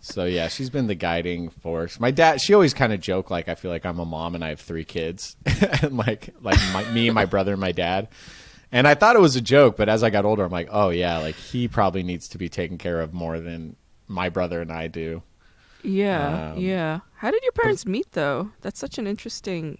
So 0.00 0.24
yeah, 0.24 0.48
she's 0.48 0.70
been 0.70 0.86
the 0.86 0.94
guiding 0.94 1.50
force. 1.50 2.00
My 2.00 2.10
dad, 2.10 2.40
she 2.40 2.54
always 2.54 2.72
kind 2.72 2.92
of 2.92 3.00
joke 3.00 3.30
like 3.30 3.48
I 3.48 3.54
feel 3.54 3.70
like 3.70 3.84
I'm 3.84 3.98
a 3.98 4.06
mom 4.06 4.34
and 4.34 4.42
I 4.44 4.48
have 4.48 4.60
three 4.60 4.84
kids, 4.84 5.36
and 5.82 5.96
like 5.96 6.30
like 6.40 6.58
my, 6.72 6.84
me, 6.92 7.10
my 7.10 7.26
brother, 7.26 7.52
and 7.52 7.60
my 7.60 7.72
dad. 7.72 8.08
And 8.72 8.86
I 8.86 8.94
thought 8.94 9.16
it 9.16 9.20
was 9.20 9.36
a 9.36 9.40
joke, 9.40 9.76
but 9.76 9.88
as 9.88 10.02
I 10.02 10.10
got 10.10 10.24
older, 10.24 10.44
I'm 10.44 10.50
like, 10.50 10.68
oh 10.70 10.90
yeah, 10.90 11.18
like 11.18 11.34
he 11.34 11.68
probably 11.68 12.02
needs 12.02 12.28
to 12.28 12.38
be 12.38 12.48
taken 12.48 12.78
care 12.78 13.00
of 13.00 13.12
more 13.12 13.40
than 13.40 13.76
my 14.06 14.28
brother 14.28 14.60
and 14.60 14.72
I 14.72 14.88
do. 14.88 15.22
Yeah, 15.82 16.52
Um, 16.52 16.58
yeah. 16.58 17.00
How 17.16 17.30
did 17.30 17.42
your 17.42 17.52
parents 17.52 17.84
meet 17.86 18.12
though? 18.12 18.50
That's 18.60 18.78
such 18.78 18.98
an 18.98 19.06
interesting. 19.06 19.78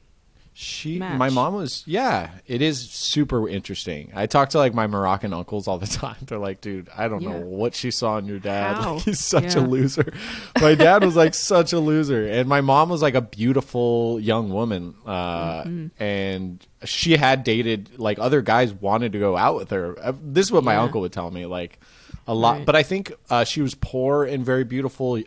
She, 0.62 0.98
Match. 0.98 1.18
my 1.18 1.30
mom 1.30 1.54
was, 1.54 1.82
yeah, 1.86 2.32
it 2.46 2.60
is 2.60 2.90
super 2.90 3.48
interesting. 3.48 4.12
I 4.14 4.26
talk 4.26 4.50
to 4.50 4.58
like 4.58 4.74
my 4.74 4.86
Moroccan 4.86 5.32
uncles 5.32 5.66
all 5.66 5.78
the 5.78 5.86
time. 6.04 6.16
They're 6.26 6.36
like, 6.36 6.60
dude, 6.60 6.90
I 6.94 7.08
don't 7.08 7.22
Yeah. 7.22 7.30
know 7.30 7.46
what 7.46 7.74
she 7.74 7.90
saw 7.90 8.18
in 8.18 8.26
your 8.26 8.40
dad. 8.40 8.76
Like, 8.84 9.00
he's 9.04 9.20
such 9.24 9.54
a 9.54 9.60
loser. 9.62 10.12
my 10.60 10.74
dad 10.74 11.02
was 11.02 11.16
like 11.16 11.32
such 11.34 11.72
a 11.72 11.78
loser. 11.80 12.26
And 12.26 12.46
my 12.46 12.60
mom 12.60 12.90
was 12.90 13.00
like 13.00 13.14
a 13.14 13.22
beautiful 13.22 14.20
young 14.20 14.50
woman. 14.50 14.94
Uh, 15.06 15.62
Mm-hmm. 15.64 16.02
and 16.02 16.66
she 16.84 17.16
had 17.16 17.42
dated 17.42 17.98
like 17.98 18.18
other 18.18 18.42
guys 18.42 18.72
wanted 18.74 19.12
to 19.12 19.18
go 19.18 19.38
out 19.38 19.56
with 19.56 19.70
her. 19.70 19.96
Uh, 19.98 20.12
This 20.22 20.46
is 20.46 20.52
what 20.52 20.62
my 20.62 20.74
Yeah. 20.74 20.82
uncle 20.82 21.00
would 21.00 21.12
tell 21.12 21.30
me. 21.30 21.46
Like 21.46 21.80
a 22.26 22.34
lot, 22.34 22.58
Right. 22.58 22.66
but 22.66 22.76
I 22.76 22.82
think 22.82 23.12
uh, 23.30 23.44
she 23.44 23.62
was 23.62 23.74
poor 23.74 24.24
and 24.24 24.44
very 24.44 24.64
beautiful 24.64 25.18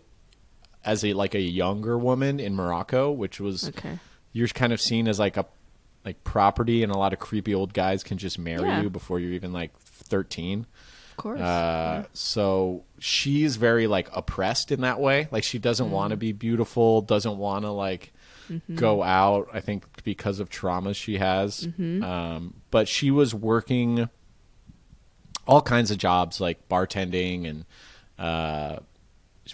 as 0.85 1.03
a 1.03 1.13
like 1.13 1.33
a 1.33 1.41
younger 1.41 1.97
woman 1.97 2.39
in 2.39 2.55
Morocco, 2.55 3.11
which 3.11 3.39
was 3.39 3.69
Okay. 3.69 3.97
You're 4.33 4.47
kind 4.49 4.73
of 4.73 4.81
seen 4.81 5.07
as 5.07 5.19
like 5.19 5.37
a 5.37 5.45
like 6.05 6.21
property 6.25 6.83
and 6.83 6.91
a 6.91 6.97
lot 6.97 7.13
of 7.13 7.19
creepy 7.19 7.53
old 7.55 7.73
guys 7.73 8.03
can 8.03 8.17
just 8.17 8.37
marry 8.37 8.63
Yeah. 8.67 8.81
you 8.81 8.89
before 8.89 9.19
you're 9.19 9.31
even 9.31 9.53
like 9.53 9.77
13 9.79 10.65
Of 11.11 11.17
course. 11.17 11.39
uh, 11.39 12.05
so 12.11 12.83
she's 12.99 13.55
very 13.55 13.87
like 13.87 14.09
oppressed 14.13 14.71
in 14.73 14.81
that 14.81 14.99
way. 14.99 15.29
Like 15.31 15.43
she 15.45 15.59
doesn't 15.59 15.91
want 15.91 16.11
to 16.11 16.17
be 16.17 16.33
beautiful 16.33 17.01
doesn't 17.01 17.37
want 17.37 17.63
to 17.63 17.71
like 17.71 18.11
go 18.75 19.01
out 19.01 19.47
i 19.53 19.61
think 19.61 19.85
because 20.03 20.41
of 20.41 20.49
traumas 20.49 20.95
she 20.97 21.17
has. 21.19 21.65
Um, 21.79 22.55
but 22.71 22.89
she 22.89 23.09
was 23.09 23.33
working 23.33 24.09
all 25.47 25.61
kinds 25.61 25.91
of 25.91 25.97
jobs 25.97 26.41
like 26.41 26.67
bartending 26.69 27.47
and 27.49 27.65
uh, 28.19 28.79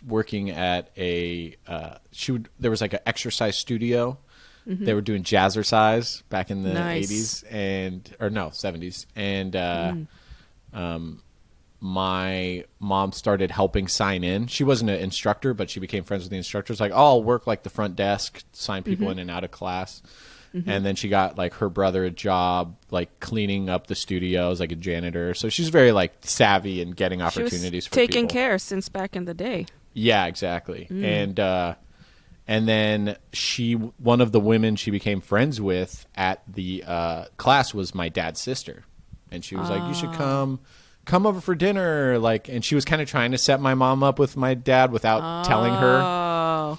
working 0.06 0.50
at 0.50 0.90
a 0.98 1.56
uh, 1.68 1.96
she 2.12 2.32
would 2.32 2.50
there 2.60 2.72
was 2.72 2.82
like 2.82 2.94
an 2.94 3.00
exercise 3.06 3.56
studio 3.58 4.18
they 4.66 4.94
were 4.94 5.02
doing 5.02 5.24
jazzercise 5.24 6.22
back 6.30 6.52
in 6.52 6.62
the 6.64 6.74
Nice. 6.74 7.10
80s 7.12 7.44
and 7.52 8.16
or 8.20 8.30
no 8.30 8.50
70s 8.50 9.06
and 9.16 9.56
uh, 9.56 9.94
um, 10.74 11.22
my 11.82 12.66
mom 12.80 13.12
started 13.14 13.52
helping 13.52 13.88
sign 13.88 14.24
in. 14.24 14.48
She 14.48 14.64
wasn't 14.64 14.90
an 14.90 15.00
instructor 15.00 15.54
but 15.54 15.70
she 15.70 15.80
became 15.80 16.04
friends 16.04 16.24
with 16.24 16.32
the 16.32 16.38
instructors. 16.38 16.80
Like 16.80 16.92
oh 16.92 16.96
i'll 16.96 17.24
work 17.24 17.48
like 17.48 17.64
the 17.64 17.70
front 17.70 17.96
desk 17.96 18.44
sign 18.52 18.84
people 18.84 19.10
in 19.10 19.20
and 19.20 19.32
out 19.32 19.44
of 19.44 19.52
class. 19.52 20.02
And 20.52 20.84
then 20.84 20.96
she 20.96 21.10
got 21.10 21.38
like 21.38 21.54
her 21.56 21.70
brother 21.70 22.04
a 22.06 22.10
job 22.10 22.76
like 22.90 23.20
cleaning 23.20 23.70
up 23.70 23.86
the 23.88 23.94
studios 23.96 24.60
like 24.60 24.72
a 24.72 24.76
janitor. 24.76 25.36
So 25.36 25.48
she's 25.48 25.70
very 25.70 25.92
like 25.92 26.14
savvy 26.22 26.82
and 26.82 26.96
getting 26.96 27.20
she 27.20 27.24
was 27.24 27.38
opportunities 27.38 27.86
for 27.86 27.94
taking 27.94 28.24
people. 28.28 28.34
care 28.34 28.58
since 28.58 28.90
back 28.90 29.16
in 29.16 29.26
the 29.26 29.36
day. 29.36 29.68
Yeah, 29.94 30.26
exactly. 30.26 30.88
And 30.90 31.40
uh, 31.40 31.76
and 32.50 32.68
then 32.68 33.16
she, 33.32 33.74
one 33.74 34.22
of 34.22 34.32
the 34.32 34.40
women 34.40 34.76
she 34.76 34.90
became 34.90 35.22
friends 35.22 35.62
with 35.62 36.08
at 36.16 36.42
the 36.52 36.84
uh, 36.84 37.26
class 37.38 37.76
was 37.76 37.94
my 37.94 38.10
dad's 38.10 38.42
sister, 38.42 38.86
and 39.30 39.46
she 39.46 39.56
was 39.56 39.70
like, 39.70 39.88
"You 39.88 39.94
should 39.94 40.14
come." 40.14 40.60
Come 41.06 41.26
over 41.26 41.40
for 41.42 41.56
dinner, 41.56 42.20
like, 42.20 42.50
and 42.50 42.64
she 42.66 42.76
was 42.76 42.86
kind 42.86 43.02
of 43.02 43.08
trying 43.10 43.32
to 43.32 43.38
set 43.38 43.60
my 43.62 43.74
mom 43.74 44.04
up 44.04 44.20
with 44.20 44.36
my 44.36 44.54
dad 44.54 44.92
without 44.92 45.46
telling 45.46 45.74
her. 45.74 46.02
Oh, 46.04 46.78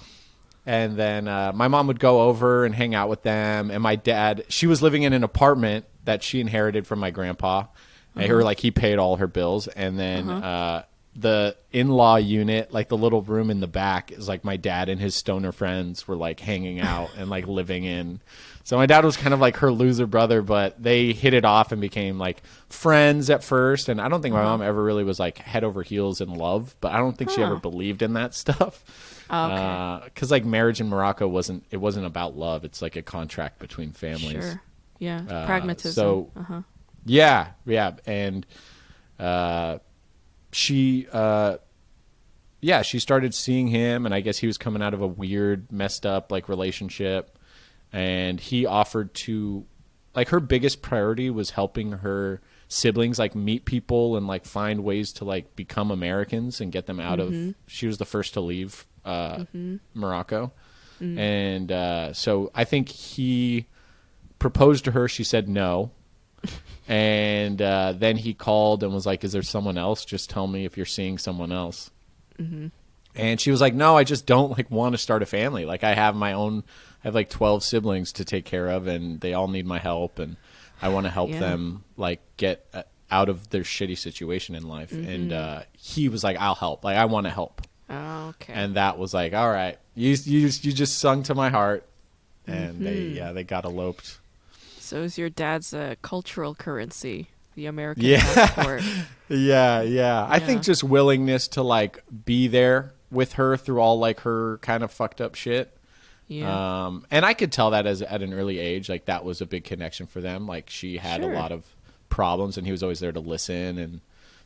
And 0.65 0.95
then 0.95 1.27
uh, 1.27 1.51
my 1.53 1.67
mom 1.67 1.87
would 1.87 1.99
go 1.99 2.21
over 2.21 2.63
and 2.63 2.73
hang 2.73 2.93
out 2.95 3.09
with 3.09 3.23
them. 3.23 3.71
And 3.71 3.81
my 3.83 3.95
dad, 3.97 4.45
she 4.47 4.67
was 4.67 4.81
living 4.81 5.03
in 5.03 5.11
an 5.11 5.23
apartment 5.25 5.85
that 6.05 6.23
she 6.23 6.39
inherited 6.39 6.87
from 6.87 6.99
my 6.99 7.11
grandpa. 7.11 7.65
And 8.15 8.25
her 8.27 8.43
like 8.43 8.59
he 8.59 8.71
paid 8.71 8.99
all 8.99 9.17
her 9.17 9.27
bills. 9.27 9.67
And 9.67 9.99
then 9.99 10.29
uh, 10.29 10.83
the 11.15 11.55
in-law 11.71 12.15
unit, 12.17 12.71
like 12.71 12.87
the 12.87 12.97
little 12.97 13.21
room 13.21 13.49
in 13.49 13.59
the 13.59 13.67
back, 13.67 14.11
is 14.11 14.27
like 14.27 14.43
my 14.43 14.57
dad 14.57 14.87
and 14.89 14.99
his 14.99 15.13
stoner 15.15 15.51
friends 15.51 16.07
were 16.07 16.15
like 16.15 16.39
hanging 16.39 16.79
out 16.79 17.09
and 17.17 17.29
like 17.29 17.47
living 17.59 17.83
in. 17.83 18.21
So 18.63 18.77
my 18.77 18.85
dad 18.85 19.03
was 19.03 19.17
kind 19.17 19.33
of 19.33 19.39
like 19.39 19.57
her 19.57 19.71
loser 19.71 20.05
brother, 20.05 20.41
but 20.41 20.81
they 20.81 21.13
hit 21.13 21.33
it 21.33 21.43
off 21.43 21.71
and 21.71 21.81
became 21.81 22.17
like 22.19 22.41
friends 22.69 23.29
at 23.29 23.43
first. 23.43 23.89
And 23.89 23.99
I 23.99 24.07
don't 24.07 24.21
think 24.21 24.33
my 24.33 24.43
mom 24.43 24.61
ever 24.61 24.81
really 24.81 25.03
was 25.03 25.19
like 25.19 25.39
head 25.39 25.63
over 25.63 25.81
heels 25.83 26.21
in 26.21 26.33
love, 26.33 26.75
but 26.79 26.91
I 26.93 26.97
don't 26.97 27.17
think 27.17 27.31
she 27.31 27.41
ever 27.41 27.57
believed 27.57 28.01
in 28.03 28.13
that 28.13 28.33
stuff 28.35 28.83
okay. 29.29 30.01
because 30.05 30.29
like 30.31 30.45
marriage 30.45 30.79
in 30.79 30.89
Morocco 30.89 31.27
wasn't 31.27 31.63
it 31.71 31.77
wasn't 31.77 32.05
about 32.05 32.37
love. 32.37 32.63
It's 32.63 32.81
like 32.81 32.95
a 32.95 33.01
contract 33.01 33.59
between 33.59 33.91
families. 33.91 34.43
sure. 34.43 34.61
Yeah. 34.99 35.23
Uh, 35.27 35.45
Pragmatism. 35.47 35.93
so- 35.93 36.29
uh-huh. 36.37 36.61
Yeah, 37.03 37.47
yeah, 37.65 37.93
and 38.05 38.45
uh, 39.19 39.79
she, 40.51 41.07
uh, 41.11 41.57
yeah, 42.61 42.81
she 42.81 42.99
started 42.99 43.33
seeing 43.33 43.67
him, 43.67 44.05
and 44.05 44.13
I 44.13 44.21
guess 44.21 44.37
he 44.37 44.47
was 44.47 44.57
coming 44.57 44.81
out 44.81 44.93
of 44.93 45.01
a 45.01 45.07
weird, 45.07 45.71
messed 45.71 46.05
up 46.05 46.31
like 46.31 46.47
relationship, 46.49 47.37
and 47.91 48.39
he 48.39 48.65
offered 48.65 49.13
to, 49.15 49.65
like, 50.15 50.29
her 50.29 50.39
biggest 50.39 50.81
priority 50.81 51.29
was 51.29 51.51
helping 51.51 51.91
her 51.93 52.41
siblings 52.67 53.19
like 53.19 53.35
meet 53.35 53.65
people 53.65 54.15
and 54.15 54.27
like 54.27 54.45
find 54.45 54.81
ways 54.81 55.11
to 55.11 55.25
like 55.25 55.57
become 55.57 55.91
Americans 55.91 56.61
and 56.61 56.71
get 56.71 56.85
them 56.85 57.01
out 57.01 57.19
of. 57.19 57.33
She 57.67 57.85
was 57.85 57.97
the 57.97 58.05
first 58.05 58.33
to 58.35 58.39
leave 58.41 58.85
uh, 59.03 59.43
Morocco, 59.93 60.53
and 61.19 61.69
uh, 61.71 62.13
so 62.13 62.49
I 62.55 62.63
think 62.63 62.87
he 62.87 63.65
proposed 64.39 64.85
to 64.85 64.91
her. 64.91 65.07
She 65.09 65.23
said 65.25 65.49
no. 65.49 65.91
and 66.87 67.61
uh, 67.61 67.93
then 67.95 68.17
he 68.17 68.33
called 68.33 68.83
and 68.83 68.93
was 68.93 69.05
like, 69.05 69.23
"Is 69.23 69.31
there 69.31 69.41
someone 69.43 69.77
else? 69.77 70.05
Just 70.05 70.29
tell 70.29 70.47
me 70.47 70.65
if 70.65 70.77
you're 70.77 70.85
seeing 70.85 71.17
someone 71.17 71.51
else." 71.51 71.89
And 73.15 73.39
she 73.39 73.51
was 73.51 73.61
like, 73.61 73.73
"No, 73.75 73.97
I 73.97 74.03
just 74.03 74.25
don't 74.25 74.51
like 74.57 74.71
want 74.71 74.93
to 74.93 74.97
start 74.97 75.21
a 75.21 75.25
family. 75.27 75.65
Like 75.65 75.83
I 75.83 75.93
have 75.93 76.15
my 76.15 76.33
own. 76.33 76.63
I 77.03 77.07
have 77.07 77.15
like 77.15 77.29
twelve 77.29 77.63
siblings 77.63 78.11
to 78.13 78.25
take 78.25 78.45
care 78.45 78.67
of, 78.69 78.87
and 78.87 79.19
they 79.21 79.33
all 79.33 79.47
need 79.47 79.65
my 79.67 79.79
help, 79.79 80.17
and 80.17 80.37
I 80.81 80.89
want 80.89 81.05
to 81.05 81.11
help 81.11 81.29
Yeah. 81.29 81.39
them 81.39 81.83
like 81.97 82.19
get 82.37 82.65
uh, 82.73 82.83
out 83.11 83.29
of 83.29 83.49
their 83.49 83.61
shitty 83.63 83.97
situation 83.97 84.55
in 84.55 84.67
life." 84.67 84.91
And 84.91 85.31
uh, 85.33 85.63
he 85.77 86.09
was 86.09 86.23
like, 86.23 86.37
"I'll 86.39 86.55
help. 86.55 86.83
Like 86.83 86.97
I 86.97 87.05
want 87.05 87.25
to 87.25 87.31
help." 87.31 87.61
Oh, 87.89 88.29
okay. 88.29 88.53
And 88.53 88.75
that 88.75 88.97
was 88.97 89.13
like, 89.13 89.33
"All 89.33 89.49
right, 89.51 89.77
you 89.93 90.09
you 90.11 90.41
just, 90.47 90.65
you 90.65 90.71
just 90.71 90.97
sung 90.97 91.21
to 91.23 91.35
my 91.35 91.49
heart." 91.49 91.85
And 92.47 92.83
they 92.85 93.01
yeah 93.09 93.33
they 93.33 93.43
got 93.43 93.65
eloped. 93.65 94.17
So 94.91 95.01
is 95.03 95.17
your 95.17 95.29
dad's 95.29 95.73
uh, 95.73 95.95
cultural 96.01 96.53
currency, 96.53 97.29
the 97.55 97.65
American 97.65 98.03
Yeah. 98.03 98.21
passport? 98.33 98.83
Yeah, 98.83 99.01
yeah. 99.29 99.81
yeah. 99.83 100.27
I 100.29 100.39
think 100.39 100.61
just 100.63 100.83
willingness 100.83 101.47
to 101.49 101.63
like 101.63 102.03
be 102.25 102.47
there 102.49 102.93
with 103.09 103.33
her 103.33 103.55
through 103.57 103.79
all 103.79 103.99
like 103.99 104.19
her 104.21 104.57
kind 104.59 104.83
of 104.83 104.91
fucked 104.91 105.21
up 105.21 105.35
shit. 105.35 105.75
Yeah. 106.27 106.85
Um, 106.85 107.05
and 107.09 107.25
I 107.25 107.33
could 107.33 107.51
tell 107.51 107.71
that 107.71 107.85
as 107.85 108.01
at 108.01 108.21
an 108.21 108.33
early 108.33 108.59
age, 108.59 108.89
like 108.89 109.05
that 109.05 109.23
was 109.23 109.41
a 109.41 109.45
big 109.45 109.63
connection 109.63 110.07
for 110.07 110.21
them. 110.21 110.45
Like 110.47 110.69
she 110.69 110.97
had 110.97 111.21
Sure. 111.21 111.31
a 111.31 111.35
lot 111.35 111.51
of 111.51 111.65
problems, 112.09 112.57
and 112.57 112.65
he 112.65 112.71
was 112.71 112.83
always 112.83 112.99
there 112.99 113.11
to 113.13 113.19
listen 113.19 113.77
and 113.77 114.01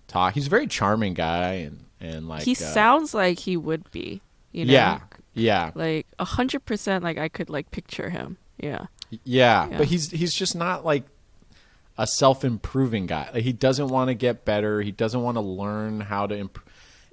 talk. 0.08 0.34
He's 0.36 0.48
a 0.48 0.50
very 0.50 0.68
charming 0.68 1.14
guy, 1.16 1.54
and 1.66 1.86
and 2.00 2.28
like 2.28 2.44
he 2.44 2.52
uh, 2.54 2.56
sounds 2.56 3.14
like 3.14 3.40
he 3.40 3.58
would 3.58 3.90
be. 3.92 4.22
You 4.52 4.66
know. 4.66 4.74
yeah, 4.74 5.00
yeah, 5.34 5.72
Like 5.76 6.08
a 6.18 6.26
hundred 6.26 6.66
percent. 6.66 7.04
Like 7.04 7.18
I 7.18 7.28
could 7.30 7.50
like 7.50 7.70
picture 7.72 8.10
him. 8.10 8.38
Yeah. 8.58 8.86
Yeah, 9.10 9.68
Yeah. 9.70 9.78
But 9.78 9.88
he's 9.88 10.12
he's 10.12 10.34
just 10.34 10.56
not 10.56 10.86
like 10.86 11.04
a 11.98 12.06
self 12.08 12.44
improving 12.44 13.06
guy. 13.06 13.30
Like 13.34 13.44
he 13.44 13.54
doesn't 13.54 13.88
want 13.88 14.10
to 14.10 14.14
get 14.14 14.46
better. 14.46 14.82
He 14.82 14.92
doesn't 14.92 15.22
want 15.22 15.36
to 15.36 15.42
learn 15.42 16.02
how 16.02 16.28
to 16.28 16.36
improve. 16.36 16.66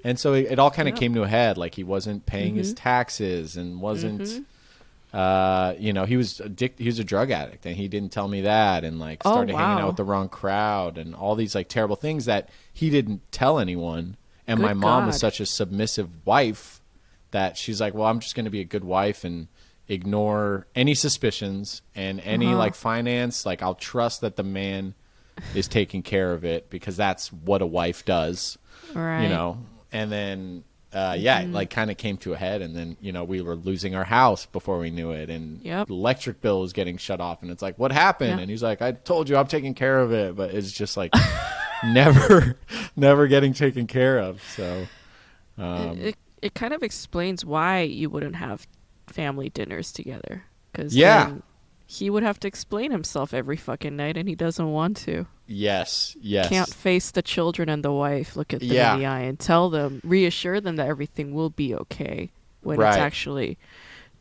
And 0.05 0.18
so 0.18 0.32
it, 0.34 0.47
it 0.51 0.59
all 0.59 0.70
kind 0.72 0.88
of 0.88 0.95
Yeah. 0.95 0.99
came 1.01 1.14
to 1.14 1.22
a 1.22 1.28
head. 1.28 1.57
Like 1.57 1.74
he 1.76 1.84
wasn't 1.84 2.26
paying 2.26 2.57
his 2.57 2.70
Mm-hmm. 2.74 2.82
taxes 2.82 3.57
and 3.57 3.80
wasn't. 3.80 4.45
Uh, 5.12 5.74
you 5.78 5.93
know, 5.93 6.07
he 6.07 6.16
was 6.16 6.38
addic- 6.43 6.78
he 6.78 6.86
was 6.86 6.99
a 6.99 7.05
drug 7.05 7.30
addict, 7.30 7.66
and 7.66 7.76
he 7.76 7.86
didn't 7.86 8.12
tell 8.12 8.26
me 8.28 8.40
that, 8.43 8.82
and 8.82 8.99
like 8.99 9.20
Oh, 9.26 9.32
started 9.32 9.55
hanging 9.55 9.82
out 9.82 9.88
with 9.88 9.97
the 9.97 10.05
wrong 10.05 10.30
crowd, 10.30 10.97
and 10.97 11.14
all 11.14 11.34
these 11.34 11.55
like 11.55 11.68
terrible 11.68 11.97
things 11.97 12.24
that 12.24 12.49
he 12.72 12.88
didn't 12.88 13.20
tell 13.30 13.59
anyone. 13.59 14.16
And 14.47 14.59
Good 14.59 14.64
my 14.66 14.72
mom 14.72 15.07
was 15.07 15.18
such 15.20 15.38
a 15.38 15.45
submissive 15.47 16.09
wife 16.26 16.80
that 17.30 17.59
she's 17.59 17.78
like, 17.80 17.93
well, 17.95 18.07
I'm 18.09 18.20
just 18.20 18.34
going 18.34 18.47
to 18.47 18.51
be 18.51 18.61
a 18.61 18.64
good 18.64 18.84
wife 18.84 19.22
and 19.22 19.49
ignore 19.89 20.66
any 20.74 20.95
suspicions 20.95 21.83
and 21.95 22.20
any 22.20 22.47
Uh-huh. 22.47 22.57
like 22.59 22.74
finance. 22.74 23.45
Like 23.47 23.62
I'll 23.62 23.74
trust 23.74 24.20
that 24.22 24.37
the 24.37 24.43
man 24.43 24.95
is 25.55 25.66
taking 25.68 26.03
care 26.03 26.33
of 26.33 26.45
it 26.45 26.68
because 26.70 26.97
that's 26.97 27.33
what 27.33 27.62
a 27.62 27.66
wife 27.66 28.05
does 28.05 28.59
Right. 28.95 29.14
Mm-hmm. 29.14 29.22
you 29.24 29.28
know 29.30 29.59
and 29.91 30.12
then 30.12 30.64
uh, 30.93 31.16
yeah 31.18 31.41
it 31.41 31.49
like 31.51 31.70
kind 31.70 31.91
of 31.91 31.97
came 31.97 32.18
to 32.18 32.35
a 32.35 32.37
head 32.37 32.61
and 32.61 32.76
then 32.76 32.99
you 33.01 33.12
know 33.12 33.24
we 33.24 33.41
were 33.41 33.57
losing 33.57 33.95
our 33.95 34.05
house 34.05 34.45
before 34.45 34.78
we 34.78 34.91
knew 34.91 35.11
it 35.12 35.30
and 35.30 35.62
Yep. 35.62 35.89
the 35.89 35.95
electric 35.95 36.43
bill 36.43 36.61
was 36.61 36.74
getting 36.74 36.99
shut 36.99 37.18
off 37.18 37.41
and 37.41 37.51
it's 37.51 37.62
like 37.62 37.78
what 37.78 37.93
happened 37.93 38.37
Yeah. 38.37 38.39
and 38.41 38.51
he's 38.51 38.62
like 38.62 38.83
i 38.83 38.93
told 38.93 39.30
you 39.30 39.39
i'm 39.39 39.47
taking 39.47 39.72
care 39.72 40.01
of 40.01 40.12
it 40.12 40.37
but 40.37 40.53
it's 40.53 40.70
just 40.70 40.99
like 40.99 41.12
never 41.85 42.57
never 42.97 43.26
getting 43.26 43.55
taken 43.55 43.87
care 43.87 44.18
of 44.18 44.43
so 44.55 44.87
um, 45.57 45.99
it, 45.99 46.07
it 46.09 46.16
it 46.43 46.55
kind 46.55 46.74
of 46.74 46.83
explains 46.83 47.43
why 47.45 47.80
you 47.80 48.11
wouldn't 48.11 48.37
have 48.37 48.66
family 49.12 49.48
dinners 49.50 49.92
together. 49.92 50.44
Because 50.72 50.96
Yeah. 50.96 51.34
he 51.86 52.08
would 52.10 52.22
have 52.22 52.40
to 52.40 52.48
explain 52.48 52.90
himself 52.90 53.34
every 53.34 53.56
fucking 53.56 53.94
night, 53.96 54.16
and 54.16 54.28
he 54.28 54.34
doesn't 54.34 54.70
want 54.72 54.96
to. 54.98 55.26
yes 55.46 56.16
yes 56.22 56.48
Can't 56.48 56.72
face 56.72 57.10
the 57.10 57.20
children 57.20 57.68
and 57.68 57.84
the 57.84 57.92
wife, 57.92 58.36
look 58.36 58.54
at 58.54 58.60
them 58.60 58.70
Yeah. 58.70 58.94
in 58.94 59.00
the 59.00 59.06
eye, 59.06 59.20
and 59.20 59.38
tell 59.38 59.68
them, 59.68 60.00
reassure 60.02 60.60
them 60.62 60.76
that 60.76 60.88
everything 60.88 61.34
will 61.34 61.50
be 61.50 61.74
okay 61.74 62.30
when 62.62 62.80
it's 62.80 62.96
actually 62.96 63.58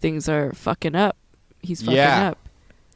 things 0.02 0.28
are 0.28 0.52
fucking 0.52 0.96
up. 0.96 1.16
He's 1.62 1.82
fucking 1.82 1.96
Yeah. 1.96 2.30
up. 2.32 2.38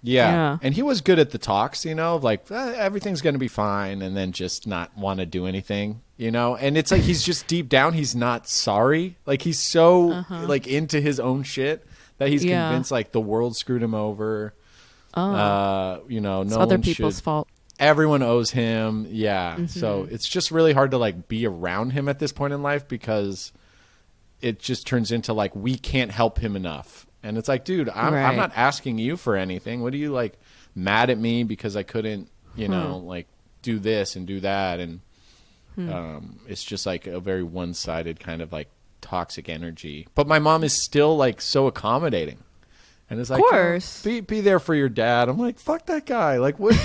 Yeah. 0.07 0.31
Yeah. 0.31 0.57
And 0.61 0.73
he 0.73 0.81
was 0.83 1.01
good 1.01 1.19
at 1.19 1.31
the 1.31 1.37
talks, 1.37 1.83
you 1.85 1.95
know, 1.95 2.17
like 2.17 2.49
"Eh, 2.51 2.73
everything's 2.77 3.21
going 3.21 3.33
to 3.33 3.39
be 3.39 3.47
fine 3.47 4.01
and 4.01 4.15
then 4.15 4.31
just 4.31 4.67
not 4.67 4.95
want 4.97 5.19
to 5.19 5.25
do 5.25 5.45
anything, 5.47 6.01
you 6.17 6.29
know? 6.31 6.55
And 6.55 6.77
it's 6.77 6.91
like 6.91 7.01
he's 7.01 7.23
just 7.23 7.47
deep 7.47 7.69
down 7.69 7.93
he's 7.93 8.15
not 8.15 8.47
sorry. 8.47 9.17
Like 9.25 9.41
he's 9.41 9.59
so 9.59 10.23
like 10.29 10.67
into 10.67 11.01
his 11.01 11.19
own 11.19 11.43
shit 11.43 11.85
that 12.19 12.29
he's 12.29 12.43
Uh-huh. 12.43 12.51
Yeah. 12.51 12.67
convinced 12.69 12.91
like 12.91 13.11
the 13.11 13.19
world 13.21 13.55
screwed 13.57 13.81
him 13.83 13.93
over. 13.95 14.53
Oh, 15.15 15.21
Uh, 15.31 15.99
you 16.07 16.21
know, 16.21 16.41
it's 16.41 16.51
no 16.51 16.59
other 16.59 16.75
one 16.75 16.81
people's 16.83 17.15
should 17.15 17.23
fault. 17.23 17.47
everyone 17.79 18.21
owes 18.21 18.51
him. 18.51 19.07
Yeah. 19.09 19.53
Mm-hmm. 19.53 19.65
So 19.67 20.07
it's 20.11 20.27
just 20.27 20.51
really 20.51 20.73
hard 20.73 20.91
to 20.91 20.97
like 20.97 21.27
be 21.27 21.47
around 21.47 21.91
him 21.91 22.07
at 22.09 22.19
this 22.19 22.31
point 22.31 22.53
in 22.53 22.61
life 22.61 22.87
because 22.87 23.51
it 24.41 24.59
just 24.59 24.85
turns 24.85 25.11
into 25.11 25.33
like 25.33 25.55
we 25.55 25.77
can't 25.77 26.11
help 26.11 26.37
him 26.39 26.55
enough. 26.55 27.07
And 27.25 27.37
it's 27.37 27.47
like, 27.49 27.65
dude, 27.65 27.89
I'm, 27.89 28.13
I'm 28.13 28.35
not 28.37 28.51
asking 28.55 28.99
you 28.99 29.17
for 29.17 29.35
anything. 29.35 29.81
What 29.81 29.93
are 29.93 29.97
you 29.97 30.11
like 30.11 30.37
mad 30.75 31.09
at 31.09 31.17
me 31.17 31.43
because 31.43 31.75
I 31.75 31.83
couldn't, 31.83 32.29
you 32.55 32.67
know, 32.67 32.99
Hmm. 32.99 33.07
like 33.07 33.27
do 33.61 33.79
this 33.79 34.15
and 34.15 34.27
do 34.27 34.39
that 34.41 34.79
and 34.79 34.99
um 35.77 36.39
it's 36.47 36.63
just 36.63 36.85
like 36.85 37.05
a 37.07 37.19
very 37.19 37.43
one-sided 37.43 38.19
kind 38.19 38.41
of 38.41 38.51
like 38.53 38.69
toxic 39.01 39.49
energy. 39.49 40.07
But 40.15 40.27
my 40.27 40.39
mom 40.39 40.63
is 40.63 40.81
still 40.81 41.17
like 41.17 41.41
so 41.41 41.67
accommodating. 41.67 42.37
And 43.09 43.19
it's 43.19 43.29
like, 43.29 43.41
"Oh, 43.43 43.49
course. 43.49 44.01
be 44.03 44.19
be 44.21 44.41
there 44.41 44.59
for 44.59 44.73
your 44.73 44.89
dad. 44.89 45.29
I'm 45.29 45.37
like, 45.37 45.59
fuck 45.59 45.85
that 45.87 46.05
guy. 46.05 46.37
Like, 46.37 46.57
what? 46.59 46.75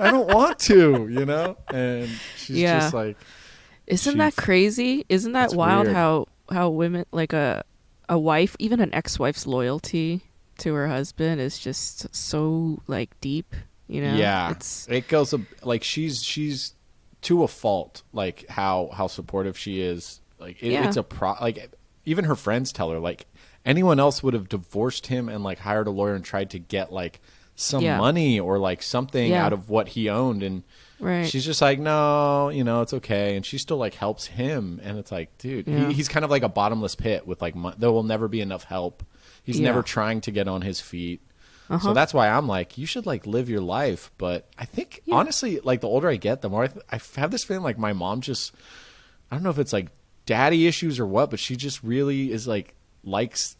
I 0.00 0.10
don't 0.10 0.26
want 0.26 0.58
to, 0.60 1.06
you 1.10 1.24
know. 1.26 1.56
And 1.72 2.08
she's 2.36 2.58
Yeah. 2.58 2.80
just 2.80 2.94
like, 2.94 3.16
Isn't 3.86 4.12
she 4.14 4.18
that 4.18 4.34
crazy? 4.36 5.04
Isn't 5.08 5.32
that 5.32 5.52
wild 5.52 5.84
weird. 5.86 5.96
how 5.96 6.26
how 6.50 6.70
women 6.70 7.04
like 7.12 7.32
a 7.32 7.62
a 8.10 8.18
wife, 8.18 8.54
even 8.58 8.80
an 8.80 8.92
ex-wife's 8.92 9.46
loyalty 9.46 10.20
to 10.58 10.74
her 10.74 10.88
husband 10.88 11.40
is 11.40 11.58
just 11.58 12.14
so 12.14 12.82
like 12.86 13.18
deep, 13.22 13.54
you 13.88 14.02
know? 14.02 14.14
yeah, 14.14 14.50
It's 14.50 14.86
it 14.90 15.08
goes 15.08 15.32
like 15.62 15.82
she's 15.82 16.22
she's 16.22 16.74
to 17.22 17.42
a 17.44 17.48
fault. 17.48 18.02
Like 18.12 18.46
how 18.48 18.90
how 18.92 19.06
supportive 19.06 19.56
she 19.56 19.80
is. 19.80 20.20
Like 20.38 20.62
it, 20.62 20.72
Yeah. 20.72 20.86
it's 20.88 20.96
a 20.98 21.02
pro. 21.02 21.34
Like 21.40 21.72
even 22.04 22.24
her 22.26 22.34
friends 22.36 22.72
tell 22.72 22.90
her 22.90 22.98
like 22.98 23.26
anyone 23.64 24.00
else 24.00 24.22
would 24.22 24.34
have 24.34 24.48
divorced 24.48 25.06
him 25.06 25.28
and 25.28 25.42
like 25.44 25.58
hired 25.60 25.86
a 25.86 25.90
lawyer 25.90 26.14
and 26.14 26.24
tried 26.24 26.50
to 26.50 26.58
get 26.58 26.92
like 26.92 27.20
some 27.54 27.82
Yeah. 27.84 27.98
money 27.98 28.40
or 28.40 28.58
like 28.58 28.82
something 28.82 29.30
Yeah. 29.30 29.44
out 29.46 29.52
of 29.52 29.70
what 29.70 29.88
he 29.88 30.08
owned 30.10 30.42
and 30.42 30.62
right. 31.00 31.26
She's 31.26 31.44
just 31.44 31.60
like, 31.62 31.78
no, 31.78 32.48
you 32.50 32.62
know, 32.64 32.82
it's 32.82 32.92
okay, 32.94 33.36
and 33.36 33.44
she 33.44 33.58
still 33.58 33.76
like 33.78 33.94
helps 33.94 34.26
him, 34.26 34.80
and 34.82 34.98
it's 34.98 35.10
like, 35.10 35.36
dude, 35.38 35.66
Yeah. 35.66 35.88
he, 35.88 35.94
he's 35.94 36.08
kind 36.08 36.24
of 36.24 36.30
like 36.30 36.42
a 36.42 36.48
bottomless 36.48 36.94
pit 36.94 37.26
with 37.26 37.40
like, 37.42 37.54
mon- 37.54 37.74
there 37.78 37.90
will 37.90 38.02
never 38.02 38.28
be 38.28 38.40
enough 38.40 38.64
help. 38.64 39.02
He's 39.42 39.58
Yeah. 39.58 39.66
never 39.68 39.82
trying 39.82 40.20
to 40.22 40.30
get 40.30 40.46
on 40.48 40.62
his 40.62 40.80
feet, 40.80 41.20
so 41.68 41.74
Uh-huh. 41.74 41.92
that's 41.92 42.12
why 42.14 42.28
I'm 42.28 42.46
like, 42.46 42.76
you 42.78 42.86
should 42.86 43.06
like 43.06 43.26
live 43.26 43.48
your 43.48 43.60
life. 43.60 44.10
But 44.18 44.48
I 44.58 44.64
think 44.64 45.00
Yeah. 45.04 45.16
honestly, 45.16 45.60
like 45.60 45.80
the 45.80 45.88
older 45.88 46.08
I 46.08 46.16
get, 46.16 46.42
the 46.42 46.48
more 46.50 46.64
I, 46.64 46.66
th- 46.68 46.84
I 46.90 46.98
have 47.20 47.30
this 47.30 47.44
feeling 47.44 47.62
like 47.62 47.78
my 47.78 47.92
mom 47.92 48.20
just, 48.20 48.52
I 49.30 49.36
don't 49.36 49.42
know 49.42 49.50
if 49.50 49.58
it's 49.58 49.72
like 49.72 49.88
daddy 50.26 50.66
issues 50.66 50.98
or 51.00 51.06
what, 51.06 51.30
but 51.30 51.38
she 51.40 51.56
just 51.56 51.82
really 51.82 52.30
is 52.32 52.46
like 52.46 52.74
likes 53.04 53.56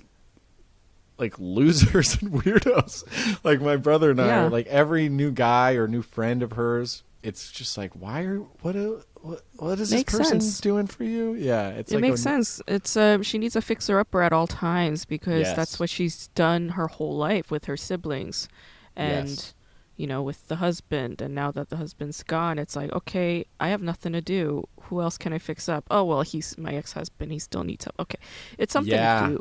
like 1.19 1.39
losers 1.39 2.15
and 2.23 2.33
weirdos. 2.33 3.05
like 3.45 3.61
my 3.61 3.77
brother 3.77 4.11
and 4.11 4.21
I 4.21 4.27
Yeah. 4.27 4.49
like 4.49 4.67
every 4.67 5.09
new 5.09 5.31
guy 5.31 5.73
or 5.75 5.87
new 5.87 6.03
friend 6.03 6.43
of 6.43 6.53
hers. 6.53 7.03
It's 7.23 7.53
just 7.53 7.77
like 7.77 7.93
why 7.93 8.23
are 8.23 8.39
what 8.63 8.77
a, 8.77 9.05
what 9.21 9.43
what 9.57 9.79
is 9.79 9.93
Makes 9.93 10.13
this 10.13 10.19
person 10.21 10.41
sense. 10.41 10.61
doing 10.61 10.87
for 10.87 11.05
you? 11.05 11.35
Yeah, 11.35 11.69
it's 11.69 11.93
it 11.93 11.97
like 11.97 12.03
makes 12.03 12.23
sense. 12.23 12.63
It's 12.67 12.97
uh, 12.97 13.23
she 13.23 13.37
needs 13.37 13.57
a 13.57 13.61
fixer 13.61 13.99
upper 13.99 14.23
at 14.23 14.33
all 14.33 14.47
times 14.47 15.05
because 15.05 15.43
Yes. 15.49 15.57
that's 15.57 15.79
what 15.79 15.91
she's 15.91 16.29
done 16.29 16.71
her 16.71 16.87
whole 16.87 17.17
life 17.17 17.51
with 17.51 17.67
her 17.67 17.77
siblings, 17.77 18.49
and 18.97 19.29
Yes. 19.29 19.55
you 19.99 20.07
know 20.07 20.23
with 20.23 20.49
the 20.49 20.57
husband. 20.57 21.21
And 21.21 21.35
now 21.35 21.51
that 21.51 21.69
the 21.69 21.77
husband's 21.77 22.23
gone, 22.23 22.59
it's 22.59 22.75
like 22.75 22.91
okay, 22.93 23.45
I 23.61 23.69
have 23.69 23.83
nothing 23.83 24.13
to 24.15 24.23
do. 24.23 24.67
Who 24.85 25.03
else 25.03 25.19
can 25.19 25.35
I 25.35 25.39
fix 25.39 25.69
up? 25.69 25.85
Oh 25.91 26.05
well, 26.05 26.23
he's 26.23 26.57
my 26.57 26.73
ex-husband. 26.75 27.31
He 27.31 27.39
still 27.39 27.65
needs 27.65 27.85
help. 27.85 27.97
Okay, 28.01 28.19
it's 28.57 28.73
something 28.73 28.95
Yeah. 28.95 29.21
to 29.21 29.27
do. 29.27 29.33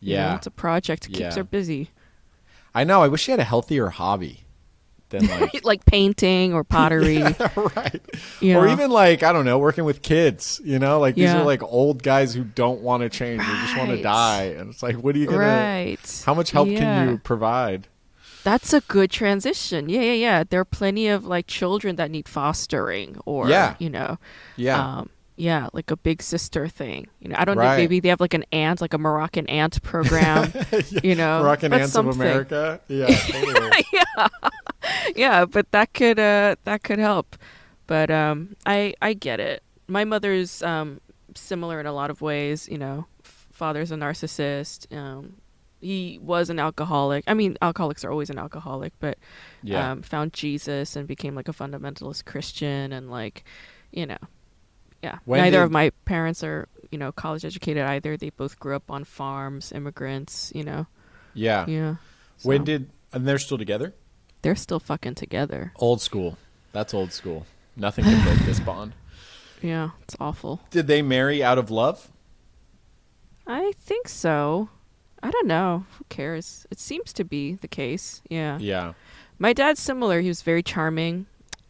you 0.00 0.16
know, 0.16 0.22
Yeah, 0.22 0.36
it's 0.36 0.46
a 0.46 0.50
project. 0.50 1.06
It 1.06 1.12
keeps 1.14 1.20
Yeah. 1.20 1.34
her 1.36 1.44
busy, 1.44 1.90
I 2.74 2.84
know. 2.84 3.02
I 3.02 3.08
wish 3.08 3.22
she 3.22 3.30
had 3.30 3.40
a 3.40 3.44
healthier 3.44 3.88
hobby 3.88 4.44
than 5.12 5.26
like 5.40 5.64
like 5.64 5.84
painting 5.86 6.52
or 6.52 6.64
pottery. 6.64 7.22
right. 7.76 8.00
you 8.40 8.58
Or 8.58 8.66
even 8.66 8.90
like 8.90 9.22
I 9.22 9.32
don't 9.32 9.44
know, 9.44 9.58
working 9.58 9.84
with 9.84 10.02
kids. 10.02 10.60
You 10.64 10.78
know, 10.80 10.98
like 10.98 11.14
these 11.14 11.24
Yeah. 11.24 11.40
are 11.40 11.44
like 11.44 11.62
old 11.62 12.02
guys 12.02 12.34
who 12.34 12.42
don't 12.42 12.80
want 12.80 13.04
to 13.04 13.08
change; 13.08 13.40
they 13.40 13.52
just 13.62 13.76
want 13.78 13.90
to 13.90 14.02
die. 14.02 14.54
And 14.58 14.70
it's 14.70 14.82
like, 14.82 14.96
what 14.96 15.14
are 15.14 15.18
you 15.18 15.26
gonna? 15.26 15.38
right. 15.38 16.22
How 16.26 16.34
much 16.34 16.50
help 16.50 16.68
Yeah. 16.68 16.78
can 16.80 17.08
you 17.10 17.18
provide? 17.18 17.86
That's 18.44 18.72
a 18.72 18.80
good 18.80 19.12
transition. 19.12 19.88
Yeah, 19.88 20.00
yeah, 20.00 20.12
yeah. 20.14 20.44
There 20.48 20.58
are 20.58 20.64
plenty 20.64 21.06
of 21.06 21.24
like 21.24 21.46
children 21.46 21.94
that 21.96 22.10
need 22.10 22.28
fostering 22.28 23.16
or 23.24 23.48
Yeah. 23.48 23.76
you 23.78 23.88
know, 23.88 24.18
Yeah, 24.56 24.78
um 24.98 25.10
yeah, 25.42 25.68
like 25.72 25.90
a 25.90 25.96
big 25.96 26.22
sister 26.22 26.68
thing. 26.68 27.08
You 27.18 27.30
know, 27.30 27.36
I 27.36 27.44
don't 27.44 27.56
know 27.56 27.76
maybe 27.76 27.98
they 27.98 28.10
have 28.10 28.20
like 28.20 28.32
an 28.32 28.44
aunt, 28.52 28.80
like 28.80 28.94
a 28.94 28.98
Moroccan 28.98 29.48
aunt 29.48 29.82
program, 29.82 30.52
you 31.02 31.16
know. 31.16 31.42
Moroccan 31.42 31.70
but 31.70 31.80
ants 31.80 31.92
something. 31.92 32.10
of 32.10 32.20
America. 32.20 32.80
Yeah, 32.86 33.06
totally. 33.16 33.84
Yeah, 35.16 35.44
but 35.44 35.70
that 35.72 35.94
could 35.94 36.20
uh 36.20 36.54
that 36.62 36.84
could 36.84 37.00
help. 37.00 37.36
But 37.88 38.08
um 38.10 38.54
I 38.66 38.94
I 39.02 39.14
get 39.14 39.40
it. 39.40 39.64
My 39.88 40.04
mother's 40.04 40.62
um 40.62 41.00
similar 41.34 41.80
in 41.80 41.86
a 41.86 41.92
lot 41.92 42.10
of 42.10 42.20
ways, 42.20 42.68
you 42.68 42.78
know. 42.78 43.06
Father's 43.24 43.90
a 43.90 43.96
narcissist. 43.96 44.96
Um 44.96 45.38
he 45.80 46.20
was 46.22 46.50
an 46.50 46.60
alcoholic. 46.60 47.24
I 47.26 47.34
mean, 47.34 47.58
alcoholics 47.60 48.04
are 48.04 48.12
always 48.12 48.30
an 48.30 48.38
alcoholic, 48.38 48.92
but 49.00 49.18
yeah. 49.64 49.90
um, 49.90 50.02
found 50.02 50.32
Jesus 50.32 50.94
and 50.94 51.08
became 51.08 51.34
like 51.34 51.48
a 51.48 51.52
fundamentalist 51.52 52.24
Christian 52.26 52.92
and 52.92 53.10
like, 53.10 53.42
you 53.90 54.06
know, 54.06 54.18
yeah. 55.02 55.18
When 55.24 55.40
Neither 55.40 55.58
did- 55.58 55.64
of 55.64 55.70
my 55.72 55.90
parents 56.04 56.42
are, 56.44 56.68
you 56.90 56.98
know, 56.98 57.12
college 57.12 57.44
educated 57.44 57.82
either. 57.84 58.16
They 58.16 58.30
both 58.30 58.58
grew 58.60 58.76
up 58.76 58.90
on 58.90 59.04
farms, 59.04 59.72
immigrants, 59.72 60.52
you 60.54 60.64
know. 60.64 60.86
yeah. 61.34 61.66
Yeah. 61.66 61.96
When 62.42 62.64
did 62.64 62.90
and 63.12 63.26
they're 63.26 63.38
still 63.38 63.58
together? 63.58 63.94
they're 64.42 64.56
still 64.56 64.80
fucking 64.80 65.14
together? 65.14 65.72
Old 65.76 66.00
school. 66.00 66.36
That's 66.72 66.92
old 66.94 67.12
school. 67.12 67.46
Nothing 67.76 68.04
can 68.04 68.24
break 68.24 68.40
this 68.46 68.58
bond. 68.60 68.92
Yeah, 69.62 69.90
it's 70.02 70.16
awful. 70.18 70.60
Did 70.70 70.88
they 70.88 71.02
marry 71.02 71.40
out 71.40 71.56
of 71.56 71.70
love? 71.70 72.10
I 73.46 73.72
think 73.78 74.08
so. 74.08 74.68
I 75.22 75.30
don't 75.30 75.46
know. 75.46 75.86
Who 75.98 76.04
cares? 76.08 76.66
It 76.70 76.80
seems 76.80 77.12
to 77.12 77.24
be 77.24 77.54
the 77.54 77.68
case. 77.68 78.22
Yeah. 78.28 78.58
Yeah. 78.58 78.94
My 79.38 79.52
dad's 79.52 79.80
similar. 79.80 80.20
He 80.20 80.26
was 80.26 80.42
very 80.42 80.62
charming. 80.64 81.26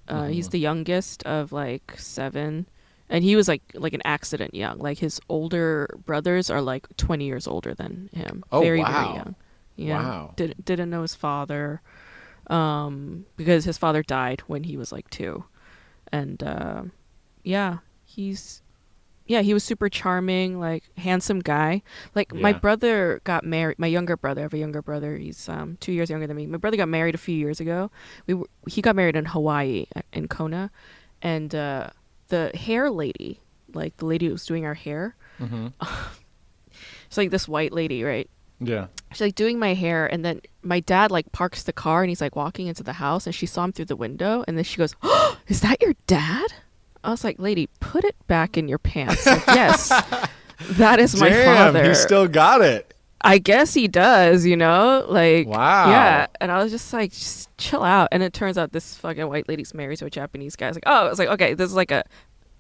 Uh, 0.09 0.23
Mhm. 0.23 0.33
He's 0.33 0.49
the 0.49 0.59
youngest 0.59 1.23
of 1.25 1.53
like 1.53 1.95
seven, 1.99 2.67
and 3.13 3.23
he 3.23 3.37
was 3.37 3.47
like 3.47 3.63
like 3.75 3.93
an 3.93 4.01
accident 4.07 4.55
young. 4.55 4.79
Like 4.79 4.99
his 4.99 5.21
older 5.29 5.95
brothers 6.07 6.49
are 6.49 6.63
like 6.63 6.89
twenty 6.97 7.27
years 7.27 7.47
older 7.47 7.75
than 7.75 8.09
him. 8.13 8.43
Oh, 8.51 8.63
very 8.63 8.81
wow. 8.81 9.05
very 9.05 9.15
young. 9.15 9.35
Yeah. 9.77 10.03
Wow. 10.03 10.33
Didn't 10.37 10.65
didn't 10.65 10.91
know 10.91 11.03
his 11.03 11.15
father, 11.15 11.83
um, 12.49 13.27
because 13.37 13.65
his 13.67 13.77
father 13.77 14.03
died 14.03 14.41
when 14.47 14.65
he 14.65 14.79
was 14.79 14.93
like 14.93 15.11
two, 15.11 15.45
and 16.11 16.43
uh, 16.43 16.85
yeah, 17.45 17.79
he's 18.05 18.63
yeah 19.27 19.43
he 19.43 19.53
was 19.53 19.63
super 19.63 19.91
charming, 19.91 20.59
like 20.59 20.85
handsome 20.97 21.41
guy. 21.41 21.83
Like 22.15 22.33
my 22.33 22.55
brother 22.55 23.21
got 23.25 23.45
married. 23.45 23.79
My 23.79 23.89
younger 23.89 24.17
brother, 24.17 24.41
I 24.41 24.45
have 24.45 24.55
a 24.55 24.59
younger 24.59 24.81
brother. 24.81 25.19
He's 25.19 25.51
um 25.51 25.77
two 25.81 25.93
years 25.93 26.09
younger 26.09 26.27
than 26.27 26.37
me. 26.37 26.47
My 26.47 26.57
brother 26.57 26.79
got 26.79 26.89
married 26.89 27.15
a 27.15 27.19
few 27.19 27.37
years 27.37 27.61
ago. 27.61 27.91
We 28.27 28.35
were, 28.35 28.47
he 28.69 28.81
got 28.81 28.97
married 28.97 29.17
in 29.17 29.27
Hawaii 29.27 29.85
uh, 29.95 30.01
in 30.15 30.29
Kona, 30.29 30.71
and 31.21 31.55
uh, 31.55 31.91
the 32.33 32.51
hair 32.57 32.91
lady, 32.91 33.41
like 33.75 33.97
the 33.99 34.07
lady 34.07 34.27
who 34.27 34.33
was 34.33 34.45
doing 34.47 34.65
our 34.65 34.75
hair, 34.75 35.15
Mm-hmm. 35.41 35.69
it's 37.07 37.17
like 37.17 37.31
this 37.31 37.47
white 37.49 37.73
lady, 37.73 38.03
right? 38.05 38.29
Yeah. 38.61 38.87
she's 39.11 39.21
like 39.21 39.35
doing 39.35 39.59
my 39.59 39.75
hair 39.75 40.07
and 40.07 40.25
then 40.25 40.41
my 40.63 40.79
dad 40.79 41.11
like 41.11 41.33
parks 41.33 41.65
the 41.65 41.73
car 41.73 42.03
and 42.05 42.09
he's 42.11 42.21
like 42.21 42.37
walking 42.37 42.69
into 42.69 42.85
the 42.85 42.93
house 42.93 43.27
and 43.27 43.35
she 43.35 43.45
saw 43.45 43.65
him 43.65 43.73
through 43.73 43.87
the 43.87 43.97
window 43.97 44.45
and 44.47 44.57
then 44.57 44.63
she 44.63 44.77
goes 44.77 44.95
oh, 45.03 45.37
is 45.49 45.63
that 45.63 45.83
your 45.83 45.95
dad 46.07 46.53
i 47.03 47.11
was 47.11 47.25
like 47.25 47.41
lady 47.41 47.69
put 47.81 48.05
it 48.05 48.15
back 48.29 48.57
in 48.57 48.69
your 48.69 48.79
pants 48.79 49.27
like, 49.27 49.45
yes 49.49 49.89
that 50.79 51.01
is 51.01 51.19
my 51.21 51.29
Damn, 51.29 51.45
father 51.73 51.89
he 51.89 51.93
still 51.97 52.29
got 52.29 52.61
it. 52.61 52.95
I 53.25 53.39
guess 53.39 53.75
he 53.75 53.89
does 53.89 54.45
you 54.47 54.57
know? 54.57 55.05
Like 55.09 55.47
Wow. 55.47 55.91
yeah 55.91 56.27
and 56.41 56.51
i 56.53 56.63
was 56.63 56.73
just 56.73 56.93
like 56.93 57.13
just 57.13 57.57
chill 57.59 57.83
out. 57.85 58.09
And 58.11 58.23
it 58.23 58.33
turns 58.33 58.59
out 58.59 58.73
this 58.73 58.97
fucking 58.97 59.29
white 59.29 59.49
lady's 59.49 59.73
married 59.75 59.99
to 59.99 60.07
a 60.07 60.11
japanese 60.11 60.57
guy. 60.57 60.67
I 60.67 60.71
was 60.71 60.77
like 60.77 60.85
oh 60.87 61.07
i 61.07 61.09
was 61.09 61.19
like 61.19 61.29
okay 61.29 61.55
this 61.55 61.71
is 61.71 61.77
like 61.77 61.91
a, 61.91 62.03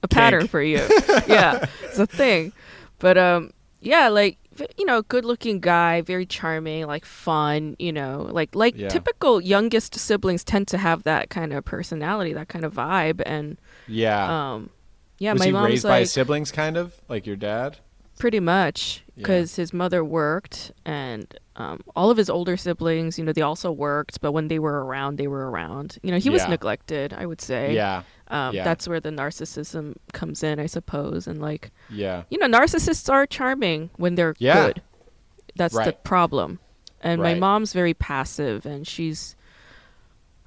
a 0.02 0.08
pattern 0.08 0.46
for 0.48 0.62
you. 0.62 0.78
Yeah 1.26 1.66
it's 1.84 1.98
a 1.98 2.06
thing. 2.06 2.52
But 2.98 3.18
um 3.18 3.52
yeah 3.80 4.08
like 4.08 4.38
you 4.76 4.84
know 4.84 5.00
good 5.02 5.24
looking 5.24 5.58
guy 5.60 6.02
very 6.02 6.26
charming 6.26 6.86
like 6.86 7.04
fun 7.04 7.74
you 7.78 7.92
know? 7.92 8.28
Like 8.30 8.54
like 8.54 8.76
Yeah. 8.76 8.88
typical 8.88 9.40
youngest 9.40 9.94
siblings 9.98 10.44
tend 10.44 10.68
to 10.68 10.78
have 10.78 11.02
that 11.04 11.30
kind 11.30 11.52
of 11.52 11.64
personality 11.64 12.32
that 12.34 12.48
kind 12.48 12.64
of 12.64 12.74
vibe. 12.74 13.22
And 13.26 13.58
Yeah. 13.88 14.52
um 14.54 14.70
yeah 15.18 15.32
was 15.32 15.40
my 15.40 15.46
he 15.46 15.52
mom's 15.52 15.68
raised 15.70 15.84
like 15.84 16.00
by 16.02 16.04
siblings, 16.04 16.52
kind 16.52 16.76
of? 16.76 16.94
Like 17.08 17.26
your 17.26 17.36
dad? 17.36 17.78
pretty 18.18 18.38
much 18.40 19.01
Yeah. 19.14 19.22
because 19.24 19.56
his 19.56 19.72
mother 19.74 20.02
worked 20.02 20.72
and 20.86 21.26
um, 21.56 21.80
all 21.94 22.10
of 22.10 22.16
his 22.16 22.30
older 22.30 22.56
siblings 22.56 23.18
you 23.18 23.24
know 23.24 23.32
they 23.32 23.42
also 23.42 23.70
worked 23.70 24.20
but 24.22 24.32
when 24.32 24.48
they 24.48 24.58
were 24.58 24.84
around 24.86 25.16
they 25.18 25.26
were 25.26 25.50
around 25.50 25.98
you 26.02 26.10
know 26.10 26.18
he 26.18 26.30
was 26.30 26.40
Yeah. 26.42 26.48
neglected 26.48 27.12
i 27.12 27.26
would 27.26 27.40
say 27.42 27.74
Yeah. 27.74 28.04
um, 28.28 28.54
yeah. 28.54 28.64
that's 28.64 28.88
where 28.88 29.00
the 29.00 29.10
narcissism 29.10 29.96
comes 30.14 30.42
in 30.42 30.58
i 30.58 30.64
suppose 30.64 31.26
and 31.26 31.42
like 31.42 31.70
Yeah. 31.90 32.22
you 32.30 32.38
know 32.38 32.46
narcissists 32.46 33.12
are 33.12 33.26
charming 33.26 33.90
when 33.96 34.14
they're 34.14 34.34
Yeah. 34.38 34.66
good 34.68 34.82
that's 35.56 35.74
the 35.74 35.92
problem 35.92 36.58
and 37.02 37.20
my 37.20 37.34
mom's 37.34 37.74
very 37.74 37.92
passive 37.92 38.64
and 38.64 38.86
she's 38.86 39.36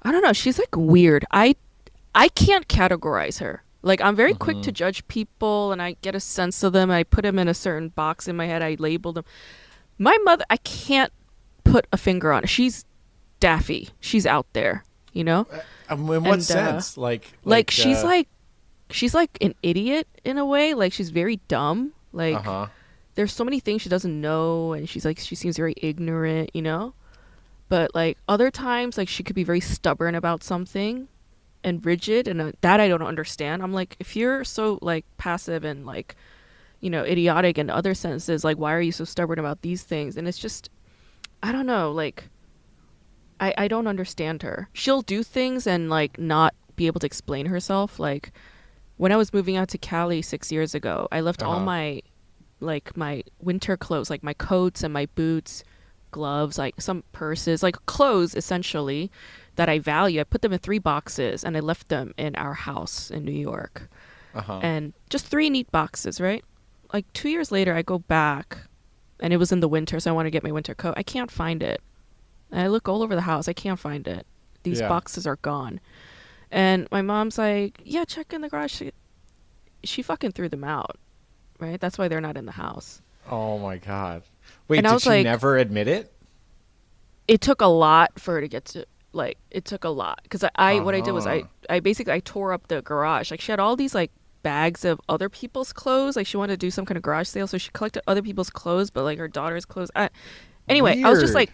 i 0.02 0.10
don't 0.10 0.22
know 0.22 0.32
she's 0.32 0.58
like 0.58 0.74
weird 0.76 1.24
i 1.30 1.54
i 2.16 2.26
can't 2.28 2.66
categorize 2.66 3.38
her 3.38 3.62
like 3.86 4.00
i'm 4.00 4.16
very 4.16 4.34
quick 4.34 4.56
Mm-hmm. 4.56 4.62
to 4.62 4.72
judge 4.72 5.08
people 5.08 5.72
and 5.72 5.80
i 5.80 5.96
get 6.02 6.14
a 6.14 6.20
sense 6.20 6.62
of 6.62 6.72
them 6.72 6.90
i 6.90 7.02
put 7.04 7.22
them 7.22 7.38
in 7.38 7.48
a 7.48 7.54
certain 7.54 7.88
box 7.90 8.28
in 8.28 8.36
my 8.36 8.46
head 8.46 8.62
i 8.62 8.76
label 8.78 9.12
them. 9.12 9.24
My 9.98 10.18
mother 10.24 10.44
i 10.50 10.58
can't 10.58 11.12
put 11.64 11.86
a 11.92 11.96
finger 11.96 12.32
on 12.32 12.44
it. 12.44 12.48
She's 12.48 12.84
daffy. 13.40 13.90
She's 14.00 14.26
out 14.26 14.46
there 14.52 14.84
you 15.16 15.24
know? 15.24 15.46
Um, 15.88 16.00
in 16.00 16.06
what 16.06 16.34
And, 16.34 16.40
uh, 16.40 16.40
sense? 16.40 16.98
Like, 16.98 17.32
like, 17.42 17.70
she's 17.70 18.04
uh, 18.04 18.06
like 18.06 18.28
she's 18.90 19.14
like 19.14 19.38
an 19.40 19.54
idiot 19.62 20.06
in 20.24 20.36
a 20.36 20.44
way. 20.44 20.74
Like 20.74 20.92
she's 20.92 21.08
very 21.08 21.36
dumb. 21.48 21.92
Like 22.12 22.36
uh-huh. 22.36 22.66
there's 23.14 23.32
so 23.32 23.42
many 23.42 23.58
things 23.58 23.82
she 23.82 23.88
doesn't 23.88 24.20
know 24.20 24.74
and 24.74 24.88
she's 24.88 25.04
like 25.04 25.18
she 25.18 25.34
seems 25.34 25.56
very 25.56 25.74
ignorant 25.78 26.50
you 26.52 26.62
know? 26.62 26.92
But 27.68 27.94
like 27.94 28.18
other 28.28 28.50
times 28.50 28.98
like 28.98 29.08
she 29.08 29.22
could 29.22 29.34
be 29.36 29.44
very 29.44 29.60
stubborn 29.60 30.14
about 30.14 30.44
something 30.44 31.08
and 31.66 31.84
rigid 31.84 32.26
and 32.28 32.40
uh, 32.40 32.52
that 32.62 32.80
i 32.80 32.88
don't 32.88 33.02
understand. 33.02 33.62
I'm 33.62 33.72
like 33.74 33.96
if 34.00 34.16
you're 34.16 34.42
so 34.44 34.78
like 34.80 35.04
passive 35.18 35.62
and 35.64 35.84
like 35.84 36.16
you 36.80 36.88
know 36.90 37.02
idiotic 37.04 37.58
in 37.58 37.68
other 37.68 37.92
senses 37.94 38.44
like 38.44 38.56
why 38.56 38.72
are 38.72 38.80
you 38.80 38.92
so 38.92 39.04
stubborn 39.04 39.38
about 39.38 39.60
these 39.62 39.82
things? 39.82 40.16
And 40.16 40.26
it's 40.28 40.38
just 40.38 40.70
i 41.42 41.52
don't 41.52 41.66
know 41.66 41.92
like 41.92 42.18
i 43.40 43.52
i 43.58 43.68
don't 43.68 43.86
understand 43.86 44.42
her. 44.42 44.68
She'll 44.72 45.02
do 45.02 45.22
things 45.22 45.66
and 45.66 45.90
like 45.90 46.18
not 46.18 46.54
be 46.76 46.86
able 46.86 47.00
to 47.00 47.06
explain 47.06 47.46
herself. 47.46 47.98
Like 47.98 48.32
when 48.98 49.12
i 49.12 49.16
was 49.16 49.32
moving 49.34 49.56
out 49.58 49.68
to 49.68 49.78
cali 49.78 50.22
six 50.22 50.50
years 50.50 50.74
ago 50.74 51.06
i 51.12 51.20
left 51.20 51.42
all 51.42 51.56
Uh-huh. 51.56 51.64
my 51.74 52.02
like 52.60 52.96
my 52.96 53.22
winter 53.40 53.76
clothes 53.76 54.08
like 54.08 54.22
my 54.22 54.32
coats 54.32 54.82
and 54.82 54.94
my 54.94 55.04
boots 55.14 55.62
gloves 56.12 56.56
like 56.56 56.80
some 56.80 57.04
purses 57.12 57.62
like 57.62 57.76
clothes 57.84 58.34
essentially 58.34 59.10
that 59.56 59.68
i 59.68 59.78
value 59.78 60.20
i 60.20 60.24
put 60.24 60.42
them 60.42 60.52
in 60.52 60.58
three 60.58 60.78
boxes 60.78 61.44
and 61.44 61.56
i 61.56 61.60
left 61.60 61.88
them 61.88 62.14
in 62.16 62.34
our 62.36 62.54
house 62.54 63.10
in 63.10 63.24
new 63.24 63.32
york 63.32 63.88
Uh-huh. 64.34 64.60
and 64.62 64.92
just 65.10 65.26
three 65.26 65.48
neat 65.50 65.70
boxes, 65.72 66.20
right? 66.20 66.44
Like 66.92 67.10
two 67.14 67.30
years 67.30 67.50
later, 67.50 67.72
I 67.74 67.80
go 67.80 67.98
back, 68.00 68.58
and 69.18 69.32
it 69.32 69.38
was 69.38 69.50
in 69.50 69.60
the 69.60 69.68
winter, 69.68 69.98
so 69.98 70.10
I 70.10 70.14
want 70.14 70.26
to 70.26 70.30
get 70.30 70.44
my 70.44 70.52
winter 70.52 70.74
coat. 70.74 70.92
I 70.98 71.02
can't 71.02 71.30
find 71.30 71.62
it. 71.62 71.80
And 72.52 72.60
I 72.60 72.66
look 72.68 72.86
all 72.86 73.02
over 73.02 73.14
the 73.14 73.22
house. 73.32 73.48
I 73.48 73.54
can't 73.54 73.80
find 73.80 74.06
it. 74.06 74.26
These 74.62 74.80
Yeah. 74.80 74.90
boxes 74.90 75.26
are 75.26 75.36
gone. 75.40 75.80
And 76.50 76.86
my 76.92 77.00
mom's 77.00 77.38
like, 77.38 77.80
"Yeah, 77.82 78.04
check 78.04 78.32
in 78.34 78.42
the 78.42 78.50
garage." 78.50 78.74
She, 78.76 78.92
she 79.84 80.02
fucking 80.02 80.32
threw 80.32 80.50
them 80.50 80.64
out, 80.64 80.96
right? 81.58 81.80
That's 81.80 81.96
why 81.96 82.06
they're 82.08 82.20
not 82.28 82.36
in 82.36 82.44
the 82.44 82.52
house. 82.60 83.00
oh 83.30 83.56
my 83.58 83.78
god. 83.78 84.20
Wait, 84.68 84.78
And 84.78 84.86
I 84.86 84.92
did 84.92 85.02
she 85.02 85.08
like- 85.08 85.24
never 85.24 85.56
admit 85.56 85.88
it? 85.88 86.12
It 87.26 87.40
took 87.40 87.62
a 87.62 87.66
lot 87.86 88.20
for 88.20 88.34
her 88.34 88.40
to 88.42 88.48
get 88.48 88.66
to 88.76 88.84
like. 89.16 89.38
It 89.50 89.64
took 89.64 89.84
a 89.84 89.88
lot 89.88 90.20
because 90.22 90.44
I, 90.44 90.50
I 90.56 90.80
what 90.80 90.94
I 90.94 91.00
did 91.00 91.12
was 91.12 91.26
I 91.26 91.38
Uh-huh. 91.38 91.48
I 91.70 91.80
basically 91.80 92.12
I 92.12 92.20
tore 92.20 92.52
up 92.52 92.68
the 92.68 92.82
garage. 92.82 93.30
Like 93.30 93.40
she 93.40 93.50
had 93.52 93.58
all 93.60 93.74
these 93.76 93.94
like 93.94 94.10
bags 94.42 94.84
of 94.84 95.00
other 95.08 95.28
people's 95.28 95.72
clothes. 95.72 96.14
Like 96.16 96.26
she 96.26 96.36
wanted 96.36 96.52
to 96.60 96.66
do 96.66 96.70
some 96.70 96.84
kind 96.86 96.96
of 96.96 97.02
garage 97.02 97.26
sale, 97.28 97.46
so 97.48 97.58
she 97.58 97.70
collected 97.72 98.02
other 98.06 98.22
people's 98.22 98.50
clothes, 98.50 98.90
but 98.90 99.02
like 99.04 99.18
her 99.18 99.28
daughter's 99.28 99.64
clothes. 99.64 99.90
I, 99.96 100.10
anyway, 100.68 101.02
I 101.02 101.10
was 101.10 101.20
just 101.20 101.34
like, 101.34 101.50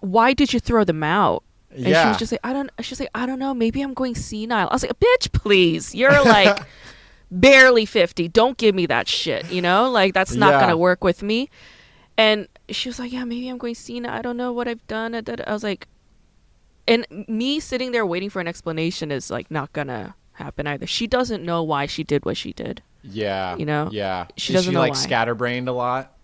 "Why 0.00 0.32
did 0.32 0.52
you 0.54 0.60
throw 0.60 0.84
them 0.84 1.02
out?" 1.02 1.42
And 1.72 1.84
she 1.84 2.08
was 2.08 2.16
just 2.16 2.32
like, 2.32 2.40
"I 2.42 2.52
don't." 2.52 2.70
She's 2.80 2.98
like, 2.98 3.10
"I 3.14 3.26
don't 3.26 3.38
know. 3.38 3.52
Maybe 3.54 3.82
I'm 3.82 3.92
going 3.94 4.14
senile." 4.14 4.68
I 4.70 4.72
was 4.74 4.82
like, 4.82 4.98
"Bitch, 4.98 5.30
please! 5.32 5.94
You're 5.94 6.24
like 6.38 6.58
barely 7.30 7.84
fifty. 7.86 8.26
Don't 8.28 8.56
give 8.56 8.74
me 8.74 8.86
that 8.86 9.06
shit. 9.08 9.50
You 9.52 9.62
know, 9.62 9.90
like 9.90 10.14
that's 10.14 10.34
not 10.34 10.52
Yeah. 10.54 10.60
gonna 10.60 10.76
work 10.78 11.04
with 11.04 11.22
me." 11.22 11.48
And 12.16 12.48
she 12.70 12.88
was 12.88 12.98
like, 12.98 13.12
"Yeah, 13.12 13.24
maybe 13.24 13.48
I'm 13.48 13.58
going 13.58 13.74
senile. 13.74 14.10
I 14.12 14.22
don't 14.22 14.36
know 14.36 14.52
what 14.52 14.66
I've 14.68 14.86
done." 14.86 15.14
I 15.14 15.52
was 15.52 15.62
like, 15.62 15.86
and 16.90 17.06
me 17.28 17.60
sitting 17.60 17.92
there 17.92 18.04
waiting 18.04 18.28
for 18.30 18.40
an 18.40 18.48
explanation 18.48 19.10
is 19.10 19.30
like 19.30 19.50
not 19.50 19.72
gonna 19.72 20.14
happen 20.32 20.66
either. 20.66 20.86
She 20.86 21.06
doesn't 21.06 21.42
know 21.44 21.62
why 21.62 21.86
she 21.86 22.04
did 22.04 22.24
what 22.26 22.36
she 22.36 22.52
did. 22.52 22.82
yeah. 23.02 23.56
you 23.56 23.64
know, 23.64 23.88
Yeah. 23.92 24.26
she 24.36 24.52
doesn't 24.52 24.72
she 24.72 24.76
like 24.78 24.92
why. 24.92 24.98
scatterbrained 24.98 25.68
a 25.68 25.72
lot? 25.72 26.16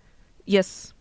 Yes, 0.45 0.93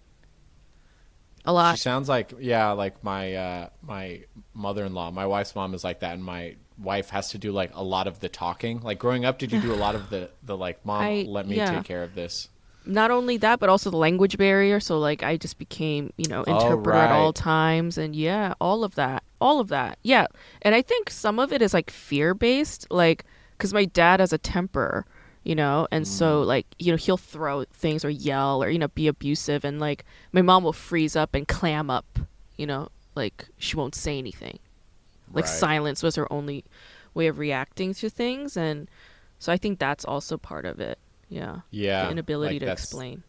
a 1.46 1.54
lot. 1.54 1.76
She 1.78 1.82
sounds 1.82 2.10
like 2.10 2.34
yeah, 2.40 2.72
like 2.72 3.04
my 3.04 3.34
uh 3.36 3.70
my 3.82 4.24
mother-in-law. 4.54 5.12
My 5.12 5.26
wife's 5.28 5.56
mom 5.56 5.74
is 5.74 5.84
like 5.84 6.00
that 6.00 6.14
and 6.14 6.24
my 6.24 6.56
wife 6.78 7.10
has 7.12 7.30
to 7.30 7.38
do 7.38 7.52
like 7.52 7.72
a 7.74 7.84
lot 7.84 8.08
of 8.08 8.20
the 8.20 8.30
talking. 8.30 8.80
Like 8.82 9.00
growing 9.00 9.26
up, 9.26 9.38
did 9.38 9.52
you 9.52 9.62
do 9.62 9.74
a 9.74 9.76
lot 9.78 9.96
of 9.96 10.10
the 10.10 10.30
the 10.44 10.58
like 10.58 10.84
mom 10.86 11.02
I- 11.04 11.26
let 11.28 11.48
me 11.48 11.58
yeah. 11.58 11.76
take 11.76 11.84
care 11.86 12.04
of 12.04 12.16
this? 12.16 12.50
Not 12.88 13.10
only 13.10 13.38
that, 13.38 13.60
but 13.60 13.68
also 13.70 13.90
the 13.90 13.98
language 13.98 14.38
barrier. 14.38 14.80
So 14.80 15.00
like, 15.00 15.24
I 15.24 15.38
just 15.38 15.58
became 15.58 16.14
you 16.18 16.30
know 16.30 16.44
Oh, 16.46 16.54
interpreter 16.56 16.94
at 16.98 17.12
all 17.12 17.34
times, 17.34 17.98
and 17.98 18.16
yeah, 18.16 18.54
all 18.62 18.84
of 18.84 18.94
that, 18.96 19.24
all 19.46 19.60
of 19.60 19.68
that. 19.70 19.94
Yeah, 20.04 20.26
and 20.64 20.74
I 20.76 20.82
think 20.82 21.10
some 21.10 21.38
of 21.44 21.54
it 21.54 21.62
is 21.62 21.74
like 21.74 21.90
fear 21.92 22.34
based, 22.34 22.88
like 22.90 23.24
because 23.58 23.74
my 23.74 23.86
dad 23.86 24.20
has 24.20 24.34
a 24.34 24.38
temper. 24.56 25.06
You 25.50 25.54
know, 25.54 25.88
and 25.92 26.08
so 26.08 26.28
Mm. 26.42 26.48
like 26.48 26.66
you 26.80 26.90
know 26.92 26.98
he'll 26.98 27.22
throw 27.34 27.66
things 27.84 28.04
or 28.04 28.10
yell 28.10 28.64
or 28.64 28.68
you 28.74 28.80
know 28.80 28.88
be 28.90 29.08
abusive, 29.08 29.62
and 29.64 29.80
like 29.80 30.04
my 30.34 30.42
mom 30.42 30.64
will 30.64 30.74
freeze 30.74 31.16
up 31.16 31.36
and 31.38 31.48
clam 31.48 31.88
up. 31.98 32.10
You 32.58 32.66
know, 32.66 32.90
like 33.14 33.46
she 33.60 33.78
won't 33.78 33.94
say 33.96 34.18
anything. 34.18 34.58
like 35.34 35.46
Right. 35.46 35.60
silence 35.70 36.02
was 36.02 36.16
her 36.16 36.26
only 36.34 36.64
way 37.14 37.28
of 37.28 37.38
reacting 37.40 37.94
to 38.02 38.10
things 38.10 38.58
and 38.58 38.88
so 39.40 39.52
i 39.54 39.58
think 39.58 39.80
that's 39.80 40.06
also 40.06 40.38
part 40.38 40.66
of 40.66 40.80
it 40.80 40.98
yeah 41.30 41.62
Yeah. 41.72 42.06
the 42.06 42.12
inability 42.12 42.60
like 42.60 42.68
to 42.68 42.72
explain 42.72 43.24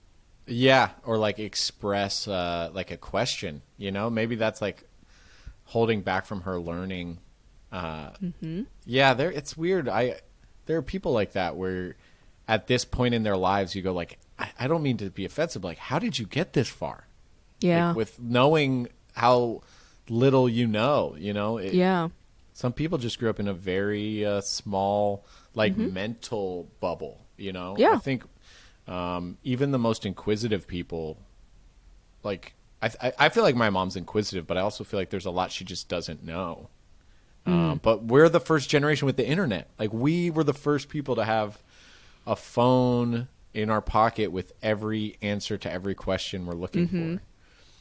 Yeah, 0.46 0.90
or 1.08 1.16
like 1.18 1.38
express 1.38 2.28
uh 2.28 2.70
like 2.78 2.90
a 2.90 2.96
question, 3.12 3.62
you 3.78 3.90
know? 3.96 4.10
Maybe 4.10 4.36
that's 4.36 4.60
like 4.60 4.78
holding 5.66 6.00
back 6.02 6.26
from 6.26 6.42
her 6.42 6.58
learning 6.58 7.18
uh 7.72 8.10
hmm 8.42 8.62
Yeah, 8.84 9.14
there 9.14 9.30
it's 9.30 9.56
weird. 9.56 9.88
I 9.88 10.20
there 10.66 10.76
are 10.76 10.82
people 10.82 11.12
like 11.12 11.32
that 11.32 11.56
where 11.56 11.96
at 12.48 12.66
this 12.66 12.84
point 12.84 13.14
in 13.14 13.22
their 13.22 13.36
lives, 13.36 13.74
you 13.74 13.82
go 13.82 13.92
like, 13.92 14.18
I, 14.38 14.50
I 14.60 14.68
don't 14.68 14.82
mean 14.82 14.96
to 14.98 15.10
be 15.10 15.24
offensive, 15.24 15.62
but 15.62 15.68
like, 15.68 15.78
how 15.78 15.98
did 15.98 16.18
you 16.18 16.26
get 16.26 16.52
this 16.52 16.68
far? 16.68 17.06
Yeah. 17.60 17.88
Like, 17.88 17.96
with 17.96 18.20
knowing 18.20 18.88
how 19.14 19.62
little 20.08 20.48
you 20.48 20.66
know, 20.66 21.16
you 21.18 21.32
know. 21.32 21.58
It, 21.58 21.74
yeah. 21.74 22.08
Some 22.52 22.72
people 22.72 22.98
just 22.98 23.18
grew 23.18 23.28
up 23.28 23.40
in 23.40 23.48
a 23.48 23.54
very 23.54 24.24
uh, 24.24 24.40
small, 24.40 25.24
like 25.54 25.76
mental 25.76 26.68
bubble. 26.80 27.26
You 27.36 27.52
know. 27.52 27.72
Mm-hmm. 27.72 27.82
Yeah. 27.82 27.92
I 27.92 27.98
think 27.98 28.24
um, 28.86 29.38
even 29.42 29.72
the 29.72 29.78
most 29.78 30.06
inquisitive 30.06 30.66
people, 30.66 31.18
like 32.22 32.54
I, 32.82 32.90
I, 33.00 33.12
I 33.18 33.28
feel 33.28 33.42
like 33.42 33.56
my 33.56 33.70
mom's 33.70 33.96
inquisitive, 33.96 34.46
but 34.46 34.56
I 34.56 34.60
also 34.60 34.84
feel 34.84 35.00
like 35.00 35.10
there's 35.10 35.26
a 35.26 35.30
lot 35.30 35.50
she 35.50 35.64
just 35.64 35.88
doesn't 35.88 36.24
know. 36.24 36.68
Mm. 37.46 37.52
Um, 37.52 37.80
but 37.82 38.04
we're 38.04 38.28
the 38.28 38.40
first 38.40 38.68
generation 38.68 39.06
with 39.06 39.16
the 39.16 39.26
internet. 39.26 39.70
Like 39.78 39.92
we 39.92 40.30
were 40.30 40.44
the 40.44 40.54
first 40.54 40.88
people 40.88 41.16
to 41.16 41.24
have 41.24 41.58
a 42.26 42.36
phone 42.36 43.28
in 43.54 43.70
our 43.70 43.80
pocket 43.80 44.32
with 44.32 44.52
every 44.62 45.16
answer 45.22 45.56
to 45.56 45.70
every 45.70 45.94
question 45.94 46.44
we're 46.44 46.54
looking 46.54 46.88
Mm-hmm. 46.88 47.16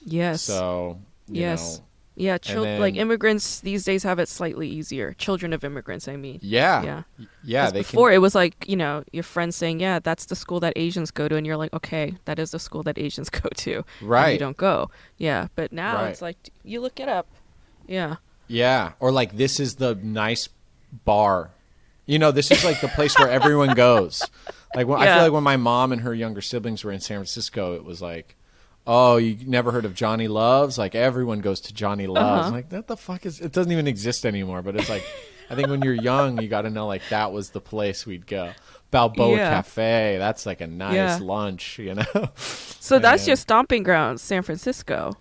Yes. 0.05 0.43
So 0.43 0.99
you 1.27 1.41
yes. 1.41 1.79
know, 1.79 1.83
yeah. 2.15 2.37
Chil- 2.37 2.79
like 2.79 2.95
immigrants 2.95 3.59
these 3.61 3.83
days 3.83 4.03
have 4.03 4.19
it 4.19 4.27
slightly 4.29 4.67
easier. 4.69 5.13
Children 5.13 5.53
of 5.53 5.63
immigrants, 5.63 6.07
I 6.07 6.15
mean. 6.15 6.39
yeah, 6.41 6.83
Yeah. 6.83 7.03
yeah. 7.43 7.71
before 7.71 8.09
can, 8.09 8.15
it 8.15 8.19
was 8.19 8.33
like 8.35 8.65
you 8.67 8.75
know 8.75 9.03
your 9.11 9.23
friends 9.23 9.55
saying 9.55 9.79
yeah 9.79 9.99
that's 9.99 10.25
the 10.25 10.35
school 10.35 10.59
that 10.61 10.73
asians 10.75 11.11
go 11.11 11.27
to 11.27 11.35
and 11.35 11.45
you're 11.45 11.57
like 11.57 11.73
okay 11.73 12.15
that 12.25 12.39
is 12.39 12.51
the 12.51 12.59
school 12.59 12.83
that 12.83 12.97
asians 12.97 13.29
go 13.41 13.47
to 13.57 13.83
and 14.01 14.33
you 14.33 14.39
don't 14.39 14.57
go 14.57 14.89
yeah 15.17 15.47
but 15.55 15.71
now 15.71 15.95
Right. 15.95 16.09
it's 16.09 16.21
like 16.21 16.37
you 16.63 16.81
look 16.81 16.99
it 16.99 17.07
up 17.09 17.27
yeah 17.87 18.15
Yeah, 18.47 18.93
or 18.99 19.11
like 19.11 19.35
this 19.37 19.59
is 19.59 19.75
the 19.75 19.95
nice 19.95 20.49
bar. 21.05 21.51
You 22.05 22.19
know, 22.19 22.31
this 22.31 22.51
is 22.51 22.63
like 22.63 22.79
the 22.81 22.87
place 22.89 23.17
where 23.17 23.29
everyone 23.29 23.73
goes. 23.87 24.21
Like 24.75 24.85
when, 24.87 25.01
I 25.01 25.07
feel 25.13 25.23
like 25.23 25.31
when 25.31 25.43
my 25.43 25.57
mom 25.57 25.91
and 25.91 26.01
her 26.01 26.13
younger 26.13 26.41
siblings 26.41 26.83
were 26.83 26.91
in 26.91 26.99
San 26.99 27.17
Francisco, 27.17 27.73
it 27.75 27.83
was 27.83 28.01
like, 28.01 28.35
"Oh, 28.87 29.17
you 29.17 29.37
never 29.45 29.71
heard 29.71 29.85
of 29.85 29.93
Johnny 29.93 30.27
Loves?" 30.27 30.77
Like 30.77 30.95
everyone 30.95 31.39
goes 31.39 31.59
to 31.61 31.73
Johnny 31.73 32.07
Loves. 32.07 32.47
Uh-huh. 32.47 32.51
Like 32.55 32.69
that 32.69 32.87
the 32.87 32.97
fuck 32.97 33.25
is? 33.25 33.39
It 33.41 33.51
doesn't 33.51 33.71
even 33.71 33.87
exist 33.87 34.25
anymore. 34.25 34.61
But 34.61 34.75
it's 34.75 34.89
like, 34.89 35.03
I 35.49 35.55
think 35.55 35.69
when 35.69 35.81
you're 35.81 35.93
young, 35.93 36.41
you 36.41 36.47
got 36.47 36.63
to 36.63 36.69
know 36.69 36.87
like 36.87 37.01
that 37.09 37.31
was 37.31 37.49
the 37.51 37.61
place 37.61 38.05
we'd 38.05 38.27
go. 38.27 38.51
Balboa 38.91 39.35
Yeah. 39.37 39.49
Cafe. 39.49 40.17
That's 40.19 40.45
like 40.45 40.61
a 40.61 40.67
nice 40.67 40.93
Yeah. 40.95 41.19
lunch. 41.21 41.79
You 41.79 41.95
know. 41.95 42.29
so 42.35 42.99
that's 42.99 43.23
And- 43.23 43.27
your 43.27 43.35
stomping 43.35 43.83
ground 43.83 44.19
san 44.21 44.41
francisco 44.43 45.13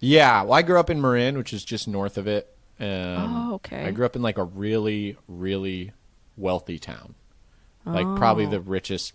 Yeah, 0.00 0.42
well, 0.42 0.54
I 0.54 0.62
grew 0.62 0.80
up 0.80 0.90
in 0.90 1.00
Marin, 1.00 1.36
which 1.38 1.52
is 1.52 1.64
just 1.64 1.86
north 1.86 2.18
of 2.18 2.26
it. 2.26 2.48
Um, 2.80 2.88
Oh, 2.88 3.54
okay. 3.56 3.84
I 3.84 3.90
grew 3.92 4.04
up 4.06 4.16
in 4.16 4.22
like 4.22 4.38
a 4.38 4.42
really, 4.44 5.16
really 5.28 5.92
wealthy 6.36 6.78
town, 6.80 7.14
like 7.84 8.06
probably 8.16 8.46
Oh. 8.46 8.50
the 8.50 8.60
richest, 8.60 9.12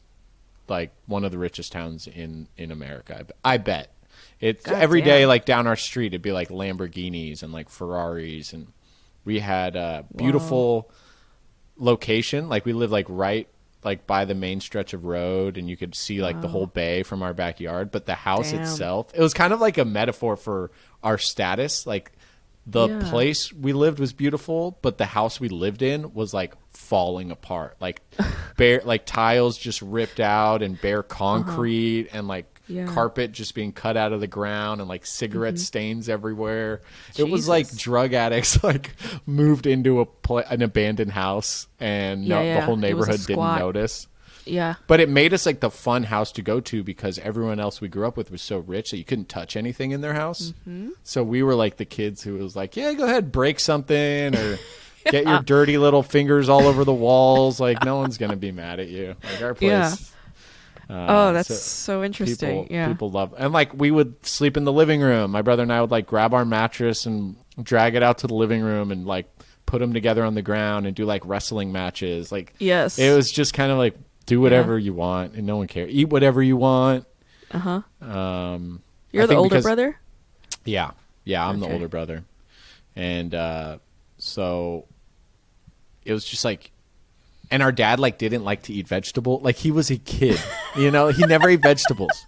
like 0.69 0.91
one 1.05 1.23
of 1.23 1.31
the 1.31 1.37
richest 1.37 1.71
towns 1.71 2.07
in 2.07 2.47
in 2.57 2.71
America. 2.71 3.25
I 3.43 3.57
bet. 3.57 3.91
It's 4.39 4.65
God 4.65 4.75
every 4.75 5.01
day, 5.01 5.21
damn. 5.21 5.29
like 5.29 5.45
down 5.45 5.65
our 5.67 5.75
street, 5.75 6.07
it'd 6.07 6.21
be 6.21 6.31
like 6.31 6.49
Lamborghinis 6.49 7.41
and 7.43 7.51
like 7.51 7.69
Ferraris, 7.69 8.53
and 8.53 8.67
we 9.25 9.39
had 9.39 9.75
a 9.75 10.05
beautiful 10.15 10.89
location. 11.77 12.49
Like 12.49 12.65
we 12.65 12.73
lived 12.73 12.91
like 12.91 13.05
right 13.09 13.47
like 13.83 14.05
by 14.07 14.25
the 14.25 14.35
main 14.35 14.59
stretch 14.59 14.93
of 14.93 15.05
road, 15.05 15.57
and 15.57 15.69
you 15.69 15.77
could 15.77 15.95
see 15.95 16.21
like 16.21 16.41
the 16.41 16.47
whole 16.47 16.65
bay 16.67 17.03
from 17.03 17.21
our 17.23 17.33
backyard. 17.33 17.91
But 17.91 18.05
the 18.05 18.15
house 18.15 18.51
Damn. 18.51 18.61
itself, 18.61 19.11
it 19.13 19.21
was 19.21 19.33
kind 19.33 19.53
of 19.53 19.61
like 19.61 19.77
a 19.77 19.85
metaphor 19.85 20.35
for 20.35 20.71
our 21.03 21.17
status. 21.17 21.85
Like 21.87 22.11
the 22.65 22.89
Yeah. 22.89 23.09
place 23.09 23.53
we 23.53 23.73
lived 23.73 23.99
was 23.99 24.13
beautiful, 24.13 24.77
but 24.81 24.97
the 24.97 25.05
house 25.05 25.39
we 25.39 25.47
lived 25.47 25.81
in 25.81 26.13
was 26.13 26.33
like 26.33 26.53
falling 26.87 27.31
apart. 27.31 27.75
Like 27.79 28.01
bare, 28.57 28.81
like 28.85 29.05
tiles 29.05 29.57
just 29.57 29.81
ripped 29.81 30.19
out, 30.19 30.61
and 30.61 30.79
bare 30.81 31.03
concrete, 31.03 32.09
and 32.13 32.27
like 32.27 32.45
Uh-huh. 32.45 32.53
Yeah. 32.69 32.85
carpet 32.85 33.31
just 33.31 33.55
being 33.55 33.71
cut 33.71 33.95
out 33.95 34.11
of 34.11 34.19
the 34.19 34.27
ground, 34.27 34.81
and 34.81 34.89
like 34.89 35.05
cigarette 35.05 35.57
stains 35.57 36.09
everywhere. 36.09 36.81
It 37.17 37.29
was 37.29 37.47
like 37.47 37.67
Mm-hmm. 37.67 37.77
Drug 37.77 38.13
addicts 38.13 38.61
like 38.71 38.91
moved 39.25 39.65
into 39.65 40.01
a 40.01 40.05
pla 40.05 40.39
an 40.49 40.61
abandoned 40.61 41.11
house, 41.11 41.67
and 41.79 42.25
Yeah, 42.25 42.35
no, 42.35 42.41
yeah. 42.43 42.59
the 42.59 42.65
whole 42.65 42.73
It 42.75 42.93
was 42.93 43.07
a 43.07 43.11
neighborhood 43.11 43.27
didn't 43.27 43.59
notice. 43.59 44.07
yeah 44.45 44.75
But 44.87 44.99
it 44.99 45.07
made 45.09 45.33
us 45.33 45.45
like 45.45 45.61
the 45.61 45.71
fun 45.71 46.03
house 46.03 46.31
to 46.33 46.41
go 46.41 46.59
to 46.59 46.83
because 46.83 47.19
everyone 47.19 47.59
else 47.61 47.79
we 47.79 47.87
grew 47.87 48.05
up 48.07 48.17
with 48.17 48.31
was 48.31 48.41
so 48.41 48.57
rich 48.59 48.91
that 48.91 48.97
you 48.97 49.05
couldn't 49.05 49.29
touch 49.29 49.55
anything 49.55 49.91
in 49.91 50.01
their 50.01 50.13
house. 50.13 50.51
Mm-hmm. 50.67 50.89
So 51.03 51.23
we 51.23 51.43
were 51.43 51.55
like 51.55 51.77
the 51.77 51.85
kids 51.85 52.23
who 52.23 52.33
was 52.35 52.55
like, 52.55 52.75
"Yeah, 52.75 52.91
go 52.93 53.05
ahead, 53.05 53.31
break 53.31 53.59
something 53.61 54.35
or 54.35 54.57
get 55.11 55.25
your 55.25 55.41
dirty 55.43 55.77
little 55.77 56.03
fingers 56.03 56.49
all 56.49 56.67
over 56.67 56.83
the 56.83 56.93
walls. 56.93 57.59
Like 57.59 57.83
no 57.83 57.97
one's 57.97 58.17
gonna 58.17 58.35
be 58.35 58.51
mad 58.51 58.79
at 58.79 58.87
you. 58.87 59.15
Like 59.23 59.41
our 59.41 59.53
place." 59.53 60.11
Yeah. 60.89 60.95
uh, 60.95 61.05
oh 61.09 61.33
that's 61.33 61.49
so 61.49 61.55
so, 61.99 62.03
interesting 62.03 62.63
People, 62.63 62.67
yeah 62.75 62.87
people 62.87 63.11
love, 63.11 63.33
and 63.37 63.51
like 63.53 63.73
we 63.73 63.91
would 63.91 64.25
sleep 64.25 64.55
in 64.57 64.63
the 64.63 64.73
living 64.73 65.01
room. 65.01 65.31
My 65.31 65.41
brother 65.41 65.63
and 65.63 65.71
I 65.73 65.81
would 65.81 65.91
like 65.91 66.07
grab 66.07 66.33
our 66.33 66.45
mattress 66.45 67.05
and 67.05 67.35
drag 67.61 67.95
it 67.95 68.03
out 68.03 68.19
to 68.19 68.27
the 68.27 68.35
living 68.35 68.61
room 68.61 68.91
and 68.91 69.05
like 69.05 69.27
put 69.65 69.79
them 69.79 69.93
together 69.93 70.23
on 70.23 70.33
the 70.35 70.41
ground 70.41 70.85
and 70.87 70.95
do 70.95 71.03
like 71.05 71.23
wrestling 71.25 71.71
matches. 71.71 72.31
Like 72.31 72.53
yes 72.59 72.97
it 72.99 73.13
was 73.15 73.29
just 73.31 73.53
kind 73.53 73.71
of 73.71 73.77
like 73.77 73.95
do 74.25 74.39
whatever 74.39 74.77
you 74.77 74.93
want 74.93 75.33
and 75.33 75.45
no 75.45 75.57
one 75.57 75.67
cares. 75.67 75.89
Eat 75.91 76.09
whatever 76.09 76.41
you 76.41 76.55
want. 76.57 77.05
uh-huh 77.51 77.81
Um, 78.01 78.81
you're 79.11 79.27
the 79.27 79.35
older 79.35 79.49
because- 79.49 79.63
brother 79.63 79.99
Yeah, 80.63 80.91
yeah, 81.25 81.45
I'm 81.47 81.59
the 81.59 81.69
older 81.71 81.87
brother, 81.89 82.23
and 82.95 83.33
uh, 83.35 83.77
so 84.17 84.85
it 86.07 86.13
was 86.13 86.25
just 86.25 86.43
like, 86.45 86.71
and 87.51 87.61
our 87.61 87.71
dad 87.71 87.99
like 87.99 88.17
didn't 88.17 88.43
like 88.43 88.63
to 88.63 88.73
eat 88.73 88.87
vegetable. 88.87 89.39
Like 89.41 89.55
he 89.57 89.71
was 89.71 89.89
a 89.91 89.97
kid, 89.97 90.39
you 90.75 90.89
know, 90.91 91.09
he 91.09 91.25
never 91.25 91.49
ate 91.49 91.61
vegetables. 91.61 92.25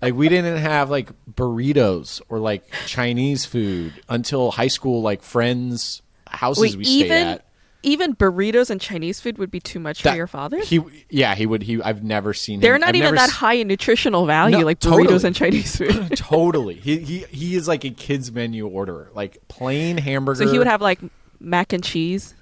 Like 0.00 0.14
we 0.14 0.28
didn't 0.28 0.56
have 0.58 0.90
like 0.90 1.10
burritos 1.32 2.20
or 2.28 2.38
like 2.40 2.64
Chinese 2.86 3.44
food 3.44 3.92
until 4.08 4.50
high 4.50 4.68
school. 4.68 5.00
Like 5.02 5.22
friends' 5.22 6.02
houses 6.26 6.62
wait 6.62 6.76
we 6.76 6.84
stayed 6.84 7.04
even 7.06 7.26
at. 7.28 7.44
even 7.82 8.14
burritos 8.16 8.70
and 8.70 8.80
chinese 8.80 9.20
food 9.20 9.36
would 9.36 9.50
be 9.50 9.60
too 9.60 9.78
much 9.78 10.02
That- 10.02 10.12
for 10.12 10.16
your 10.16 10.26
father 10.26 10.60
He, 10.60 10.80
yeah, 11.10 11.34
he 11.34 11.44
would. 11.44 11.62
He, 11.62 11.80
I've 11.82 12.02
never 12.02 12.32
seen. 12.32 12.60
they're 12.60 12.76
him, 12.76 12.80
not 12.80 12.88
I've 12.90 12.94
even 12.96 13.14
that 13.16 13.28
s- 13.28 13.30
high 13.36 13.54
in 13.54 13.68
nutritional 13.68 14.24
value 14.24 14.58
No, 14.60 14.64
like 14.64 14.80
burritos 14.80 14.90
totally. 15.22 15.26
and 15.26 15.36
chinese 15.36 15.76
food 15.76 16.16
totally. 16.16 16.74
He, 16.76 16.98
he 17.00 17.18
he 17.30 17.54
is 17.54 17.68
like 17.68 17.84
a 17.84 17.90
kid's 17.90 18.32
menu 18.32 18.66
order 18.66 19.10
like 19.14 19.36
plain 19.48 19.98
hamburger. 19.98 20.44
so 20.46 20.50
he 20.50 20.56
would 20.58 20.66
have 20.66 20.80
like 20.80 21.00
mac 21.38 21.72
and 21.74 21.84
cheese 21.84 22.34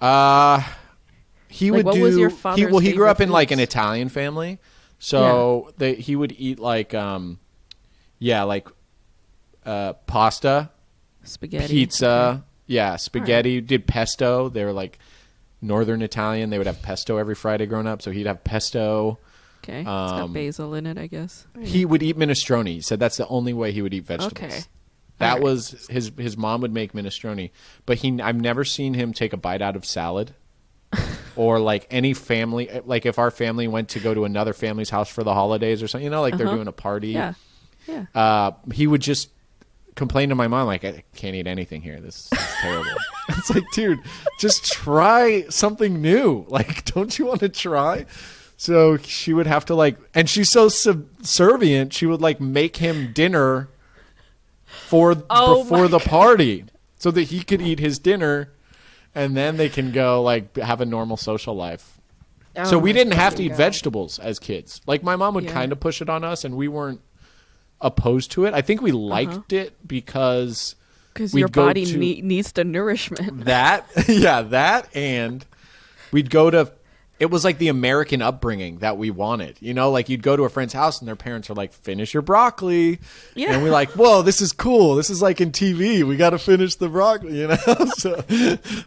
Uh 0.00 0.62
he 1.48 1.70
Like, 1.70 1.78
would 1.78 1.86
what 1.86 1.94
do. 1.96 2.02
was 2.02 2.16
your 2.16 2.30
he, 2.30 2.36
father's 2.36 2.70
well, 2.70 2.78
he 2.78 2.92
grew 2.92 3.08
up 3.08 3.16
favorite 3.18 3.26
in 3.28 3.32
like 3.32 3.50
an 3.50 3.58
foods? 3.58 3.70
Italian 3.70 4.08
family, 4.08 4.58
so 4.98 5.72
they, 5.78 5.94
he 5.96 6.14
would 6.14 6.32
eat 6.38 6.58
like 6.60 6.94
um, 6.94 7.38
yeah, 8.20 8.44
like 8.44 8.68
uh, 9.66 9.94
pasta, 10.06 10.70
spaghetti 11.24 11.66
pizza, 11.74 12.44
yeah, 12.66 12.96
spaghetti. 12.96 13.60
Did 13.60 13.86
pesto. 13.88 14.48
They 14.48 14.64
were 14.64 14.72
like 14.72 14.98
northern 15.60 16.02
Italian. 16.02 16.50
They 16.50 16.58
would 16.58 16.68
have 16.68 16.82
pesto 16.82 17.16
every 17.16 17.34
Friday 17.34 17.66
growing 17.66 17.88
up, 17.88 18.00
so 18.00 18.10
he'd 18.12 18.26
have 18.26 18.44
pesto. 18.44 19.18
Okay. 19.64 19.80
it's 19.80 19.84
got 19.86 20.20
Um, 20.22 20.32
basil 20.32 20.72
in 20.74 20.86
it, 20.86 20.96
I 20.96 21.06
guess. 21.08 21.46
He 21.60 21.84
would 21.84 22.02
eat 22.02 22.16
minestrone. 22.16 22.66
He 22.68 22.80
said 22.80 22.98
that's 23.00 23.16
the 23.18 23.26
only 23.26 23.52
way 23.52 23.72
he 23.72 23.82
would 23.82 23.92
eat 23.92 24.04
vegetables. 24.06 24.32
Okay. 24.32 24.60
That 25.20 25.34
Alright. 25.34 25.42
was 25.44 25.86
his 25.88 26.10
his 26.18 26.36
mom 26.36 26.60
would 26.62 26.72
make 26.74 26.92
minestrone, 26.92 27.50
but 27.86 27.98
he 27.98 28.20
I've 28.20 28.40
never 28.40 28.64
seen 28.64 28.94
him 28.94 29.12
take 29.12 29.32
a 29.32 29.36
bite 29.36 29.62
out 29.62 29.76
of 29.76 29.84
salad. 29.86 30.34
or 31.36 31.60
like 31.60 31.86
any 31.90 32.12
family 32.14 32.68
like 32.84 33.06
if 33.06 33.16
our 33.18 33.30
family 33.30 33.68
went 33.68 33.90
to 33.90 34.00
go 34.00 34.12
to 34.12 34.24
another 34.24 34.52
family's 34.52 34.90
house 34.90 35.08
for 35.08 35.22
the 35.22 35.32
holidays 35.32 35.82
or 35.82 35.88
something, 35.88 36.04
you 36.04 36.10
know, 36.10 36.20
like 36.20 36.36
they're 36.36 36.46
Uh-huh. 36.48 36.56
doing 36.56 36.66
a 36.68 36.72
party. 36.72 37.10
Yeah. 37.10 37.34
Yeah. 37.86 38.06
Uh 38.14 38.50
he 38.72 38.86
would 38.88 39.00
just 39.00 39.28
complain 39.94 40.30
to 40.30 40.34
my 40.34 40.48
mom 40.48 40.66
like 40.66 40.84
I 40.84 41.04
can't 41.14 41.36
eat 41.36 41.46
anything 41.46 41.82
here. 41.82 42.00
This 42.00 42.16
is 42.32 42.38
terrible. 42.60 42.90
it's 43.28 43.50
like, 43.54 43.64
dude, 43.72 44.00
just 44.40 44.64
try 44.64 45.44
something 45.48 46.00
new. 46.02 46.44
Like 46.48 46.84
don't 46.86 47.16
you 47.18 47.26
want 47.26 47.40
to 47.40 47.48
try? 47.48 48.06
So 48.56 48.96
she 48.96 49.32
would 49.32 49.46
have 49.46 49.64
to 49.66 49.74
like 49.74 49.96
and 50.14 50.28
she's 50.28 50.50
so 50.50 50.68
subservient, 50.68 51.92
she 51.92 52.06
would 52.06 52.20
like 52.20 52.40
make 52.40 52.78
him 52.78 53.12
dinner 53.12 53.68
for 54.90 55.22
Oh 55.30 55.62
before 55.62 55.88
the 55.88 55.98
party 56.00 56.64
so 56.96 57.10
that 57.10 57.22
he 57.24 57.42
could 57.42 57.62
eat 57.62 57.78
his 57.78 57.98
dinner 57.98 58.52
and 59.14 59.36
then 59.36 59.56
they 59.56 59.68
can 59.68 59.90
go 59.92 60.22
like 60.22 60.56
have 60.56 60.80
a 60.80 60.86
normal 60.86 61.16
social 61.16 61.54
life. 61.54 61.98
Oh 62.56 62.64
so 62.64 62.76
Oh 62.76 62.78
we 62.80 62.92
didn't 62.92 63.14
have 63.14 63.34
to 63.36 63.42
eat 63.42 63.48
God. 63.50 63.56
vegetables 63.58 64.18
as 64.18 64.38
kids. 64.38 64.80
Like 64.86 65.02
my 65.02 65.16
mom 65.16 65.34
would 65.34 65.44
Yeah. 65.44 65.52
kind 65.52 65.72
of 65.72 65.80
push 65.80 66.02
it 66.02 66.08
on 66.10 66.24
us 66.24 66.44
and 66.44 66.56
we 66.56 66.68
weren't 66.68 67.00
opposed 67.80 68.32
to 68.32 68.44
it. 68.44 68.54
I 68.54 68.60
think 68.60 68.82
we 68.82 68.90
uh-huh. 68.90 68.98
liked 68.98 69.52
it 69.52 69.86
because 69.86 70.74
Because 71.14 71.32
your 71.34 71.48
body 71.48 71.86
to- 71.86 71.96
nee- 71.96 72.20
needs 72.22 72.52
the 72.52 72.64
nourishment. 72.64 73.44
that 73.46 73.86
yeah, 74.08 74.42
that 74.42 74.94
and 74.94 75.46
we'd 76.12 76.30
go 76.30 76.50
to 76.50 76.72
it 77.20 77.30
was 77.30 77.44
like 77.44 77.58
the 77.58 77.68
American 77.68 78.22
upbringing 78.22 78.78
that 78.78 78.96
we 78.96 79.10
wanted. 79.10 79.58
You 79.60 79.74
know, 79.74 79.90
like 79.90 80.08
you'd 80.08 80.22
go 80.22 80.36
to 80.36 80.44
a 80.44 80.48
friend's 80.48 80.72
house 80.72 80.98
and 81.00 81.06
their 81.06 81.14
parents 81.16 81.50
are 81.50 81.54
like, 81.54 81.72
"Finish 81.72 82.14
your 82.14 82.22
broccoli," 82.22 82.98
Yeah. 83.34 83.52
and 83.52 83.62
we're 83.62 83.70
like, 83.70 83.90
"Whoa, 83.90 84.22
this 84.22 84.40
is 84.40 84.52
cool. 84.52 84.94
This 84.96 85.10
is 85.10 85.20
like 85.22 85.40
in 85.40 85.52
TV. 85.52 86.02
We 86.02 86.16
got 86.16 86.30
to 86.30 86.38
finish 86.38 86.74
the 86.76 86.88
broccoli." 86.88 87.38
You 87.40 87.48
know, 87.48 87.56
so 87.96 88.24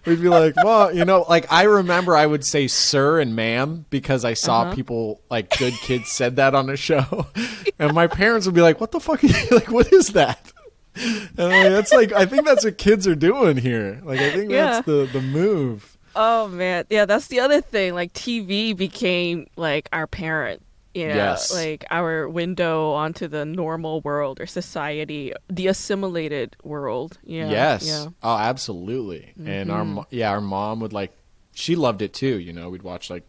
we'd 0.05 0.21
be 0.21 0.29
like, 0.29 0.55
"Well, 0.57 0.93
you 0.93 1.05
know," 1.05 1.25
like 1.29 1.49
I 1.51 1.63
remember 1.63 2.15
I 2.15 2.25
would 2.25 2.43
say 2.43 2.67
"sir" 2.67 3.19
and 3.19 3.35
"ma'am" 3.35 3.85
because 3.89 4.25
I 4.25 4.33
saw 4.33 4.63
Uh-huh. 4.63 4.75
people 4.75 5.21
like 5.29 5.55
good 5.57 5.73
kids 5.75 6.11
said 6.11 6.35
that 6.37 6.55
on 6.55 6.69
a 6.69 6.75
show, 6.75 7.27
and 7.79 7.93
my 7.93 8.07
parents 8.07 8.45
would 8.47 8.55
be 8.55 8.61
like, 8.61 8.81
"What 8.81 8.91
the 8.91 8.99
fuck? 8.99 9.23
Are 9.23 9.27
you, 9.27 9.35
like, 9.51 9.69
what 9.69 9.93
is 9.93 10.07
that?" 10.09 10.51
And 10.95 11.31
I'm 11.39 11.49
like, 11.63 11.71
that's 11.71 11.91
like 11.93 12.11
I 12.13 12.25
think 12.25 12.45
that's 12.45 12.63
what 12.65 12.77
kids 12.77 13.07
are 13.07 13.15
doing 13.15 13.57
here. 13.57 13.99
Like 14.03 14.19
I 14.19 14.29
think 14.31 14.51
Yeah. 14.51 14.65
that's 14.81 14.85
the 14.85 15.07
the 15.11 15.21
move. 15.21 15.92
Oh 16.15 16.47
man, 16.47 16.85
yeah, 16.89 17.05
that's 17.05 17.27
the 17.27 17.39
other 17.39 17.61
thing. 17.61 17.93
Like 17.93 18.13
TV 18.13 18.75
became 18.75 19.47
like 19.55 19.89
our 19.91 20.07
parent, 20.07 20.61
you 20.93 21.07
know, 21.07 21.15
Yes. 21.15 21.53
like 21.53 21.85
our 21.89 22.29
window 22.29 22.91
onto 22.91 23.27
the 23.27 23.45
normal 23.45 24.01
world 24.01 24.39
or 24.39 24.45
society, 24.45 25.33
the 25.49 25.67
assimilated 25.67 26.55
world. 26.63 27.17
Yeah. 27.23 27.49
yes. 27.49 27.87
Yeah. 27.87 28.05
Oh, 28.21 28.37
absolutely. 28.37 29.33
And 29.43 29.71
our 29.71 29.83
mm-hmm. 29.83 29.93
mo- 29.93 30.07
yeah, 30.09 30.29
our 30.31 30.41
mom 30.41 30.79
would 30.81 30.93
like 30.93 31.11
she 31.53 31.75
loved 31.75 32.01
it 32.01 32.13
too, 32.13 32.39
you 32.39 32.53
know. 32.53 32.69
We'd 32.69 32.83
watch 32.83 33.09
like 33.09 33.23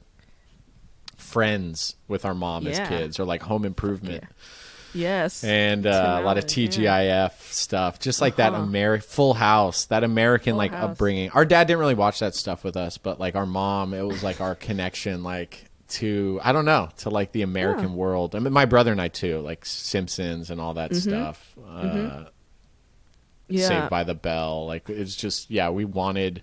Friends 1.17 1.97
with 2.09 2.25
our 2.25 2.35
mom 2.35 2.67
as 2.67 2.79
kids 2.89 3.19
or 3.19 3.25
like 3.25 3.43
Home 3.43 3.65
Improvement. 3.65 4.25
Yes. 4.95 5.43
And 5.45 5.87
uh, 5.87 6.19
a 6.21 6.23
lot 6.23 6.39
of 6.39 6.45
Allen, 6.45 6.71
yeah. 6.73 7.29
TGIF 7.29 7.53
stuff, 7.53 7.99
just 7.99 8.21
like 8.21 8.37
that 8.37 8.53
Uh-huh. 8.53 8.65
Ameri- 8.65 9.03
Full 9.03 9.35
House, 9.35 9.87
that 9.87 10.05
American 10.05 10.53
Full 10.53 10.59
like 10.59 10.73
House. 10.73 10.91
upbringing. 10.93 11.31
Our 11.31 11.45
dad 11.45 11.67
didn't 11.67 11.81
really 11.81 11.95
watch 11.95 12.21
that 12.21 12.35
stuff 12.35 12.63
with 12.65 12.77
us, 12.77 12.97
but 12.99 13.19
like 13.19 13.35
our 13.35 13.47
mom, 13.47 13.93
it 13.95 14.03
was 14.03 14.23
like 14.23 14.41
our 14.41 14.55
connection, 14.55 15.23
like 15.25 15.65
to 15.89 16.41
I 16.43 16.53
don't 16.53 16.65
know, 16.65 16.89
to 16.99 17.11
like 17.11 17.33
the 17.33 17.43
American 17.43 17.95
world. 17.95 18.35
I 18.35 18.39
mean, 18.39 18.53
my 18.53 18.65
brother 18.65 18.93
and 18.93 19.01
I 19.01 19.09
too, 19.09 19.41
like 19.41 19.65
Simpsons 19.67 20.51
and 20.51 20.61
all 20.61 20.75
that 20.75 20.91
Mm-hmm. 20.93 21.11
stuff. 21.11 21.55
Uh, 21.69 22.25
yeah. 23.49 23.69
Saved 23.69 23.91
by 23.91 24.05
the 24.05 24.15
Bell. 24.15 24.67
Like 24.67 24.89
it's 24.89 25.15
just 25.15 25.51
yeah, 25.51 25.71
we 25.71 25.85
wanted 25.85 26.43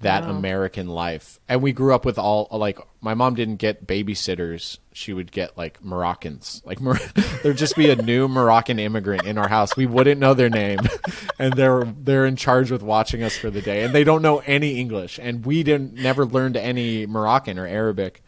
that 0.00 0.24
Wow. 0.24 0.30
American 0.30 0.88
life, 0.88 1.38
and 1.48 1.62
we 1.62 1.72
grew 1.72 1.94
up 1.94 2.04
with 2.04 2.18
all 2.18 2.48
like 2.52 2.78
my 3.00 3.14
mom 3.14 3.34
didn't 3.34 3.56
get 3.56 3.86
babysitters; 3.86 4.78
she 4.92 5.12
would 5.12 5.32
get 5.32 5.56
like 5.56 5.82
Moroccans. 5.82 6.60
Like 6.66 6.80
Mor- 6.80 6.98
there'd 7.42 7.56
just 7.56 7.76
be 7.76 7.88
a 7.90 7.96
new 7.96 8.28
Moroccan 8.28 8.78
immigrant 8.78 9.24
in 9.24 9.38
our 9.38 9.48
house. 9.48 9.76
We 9.76 9.86
wouldn't 9.86 10.20
know 10.20 10.34
their 10.34 10.50
name, 10.50 10.80
and 11.38 11.54
they're 11.54 11.84
they're 11.84 12.26
in 12.26 12.36
charge 12.36 12.70
with 12.70 12.82
watching 12.82 13.22
us 13.22 13.36
for 13.38 13.50
the 13.50 13.62
day, 13.62 13.84
and 13.84 13.94
they 13.94 14.04
don't 14.04 14.22
know 14.22 14.38
any 14.46 14.78
English, 14.78 15.18
and 15.22 15.44
we 15.46 15.62
didn't 15.62 15.94
never 15.94 16.26
learned 16.26 16.56
any 16.56 17.06
Moroccan 17.06 17.58
or 17.58 17.66
Arabic. 17.66 18.22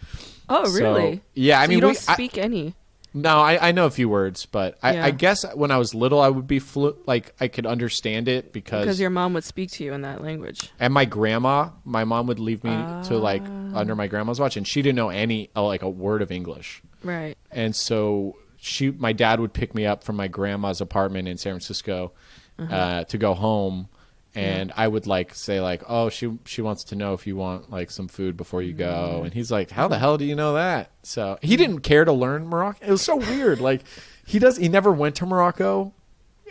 oh, 0.49 0.65
So, 0.65 0.73
really? 0.95 1.21
yeah, 1.35 1.61
I 1.61 1.65
So 1.65 1.69
mean, 1.69 1.77
you 1.79 1.81
don't 1.83 1.91
we- 1.93 1.97
I- 2.09 2.15
speak 2.15 2.39
any. 2.39 2.75
No, 3.15 3.39
I, 3.39 3.69
I 3.69 3.73
know 3.73 3.87
a 3.87 3.91
few 3.91 4.09
words, 4.09 4.47
but 4.47 4.79
I, 4.83 4.95
Yeah. 4.95 5.05
I 5.07 5.11
guess 5.11 5.45
when 5.55 5.71
I 5.71 5.77
was 5.79 5.95
little, 5.95 6.21
I 6.21 6.29
would 6.29 6.47
be 6.47 6.59
flu- 6.59 6.97
like 7.07 7.35
I 7.41 7.49
could 7.49 7.67
understand 7.67 8.29
it 8.29 8.53
because, 8.53 8.85
Because 8.85 9.01
your 9.01 9.11
mom 9.11 9.33
would 9.35 9.45
speak 9.45 9.71
to 9.73 9.85
you 9.85 9.93
in 9.93 10.03
that 10.03 10.23
language. 10.23 10.71
and 10.79 10.93
my 10.95 11.05
grandma, 11.05 11.71
my 11.85 12.05
mom 12.05 12.27
would 12.27 12.39
leave 12.39 12.63
me 12.65 12.71
to 13.05 13.17
like 13.19 13.43
Ah. 13.45 13.79
under 13.79 13.95
my 13.97 14.07
grandma's 14.07 14.39
watch, 14.41 14.57
and 14.57 14.67
she 14.67 14.83
didn't 14.83 14.97
know 14.97 15.09
any 15.11 15.51
uh, 15.57 15.63
like 15.65 15.83
a 15.83 15.89
word 15.91 16.23
of 16.23 16.31
English, 16.31 16.83
Right. 17.03 17.37
and 17.51 17.75
so 17.75 18.37
she, 18.57 18.91
my 18.91 19.13
dad 19.13 19.41
would 19.41 19.53
pick 19.53 19.75
me 19.75 19.87
up 19.87 20.03
from 20.05 20.17
my 20.17 20.29
grandma's 20.29 20.81
apartment 20.81 21.29
in 21.29 21.39
San 21.39 21.53
Francisco 21.53 22.13
Uh-huh. 22.59 22.75
uh, 22.75 23.05
to 23.05 23.17
go 23.19 23.35
home. 23.35 23.89
And 24.35 24.73
I 24.77 24.87
would 24.87 25.07
like 25.07 25.35
say 25.35 25.61
like, 25.61 25.83
oh, 25.89 26.11
she 26.11 26.31
she 26.45 26.63
wants 26.63 26.85
to 26.85 26.97
know 26.97 27.15
if 27.15 27.27
you 27.27 27.35
want 27.35 27.71
like 27.71 27.91
some 27.91 28.07
food 28.09 28.37
before 28.37 28.63
you 28.63 28.75
Mm. 28.75 28.79
go, 28.79 29.23
and 29.25 29.33
he's 29.35 29.51
like, 29.51 29.71
how 29.71 29.89
the 29.89 29.99
hell 29.99 30.17
do 30.19 30.25
you 30.25 30.37
know 30.37 30.55
that? 30.55 30.91
So 31.03 31.39
he 31.43 31.57
didn't 31.57 31.81
care 31.81 32.05
to 32.05 32.13
learn 32.13 32.47
Morocco. 32.47 32.79
It 32.87 32.91
was 32.91 33.03
so 33.03 33.17
weird. 33.17 33.61
Like 33.61 33.83
he 34.27 34.39
does, 34.39 34.57
he 34.59 34.69
never 34.69 34.93
went 34.93 35.17
to 35.17 35.27
Morocco, 35.27 35.93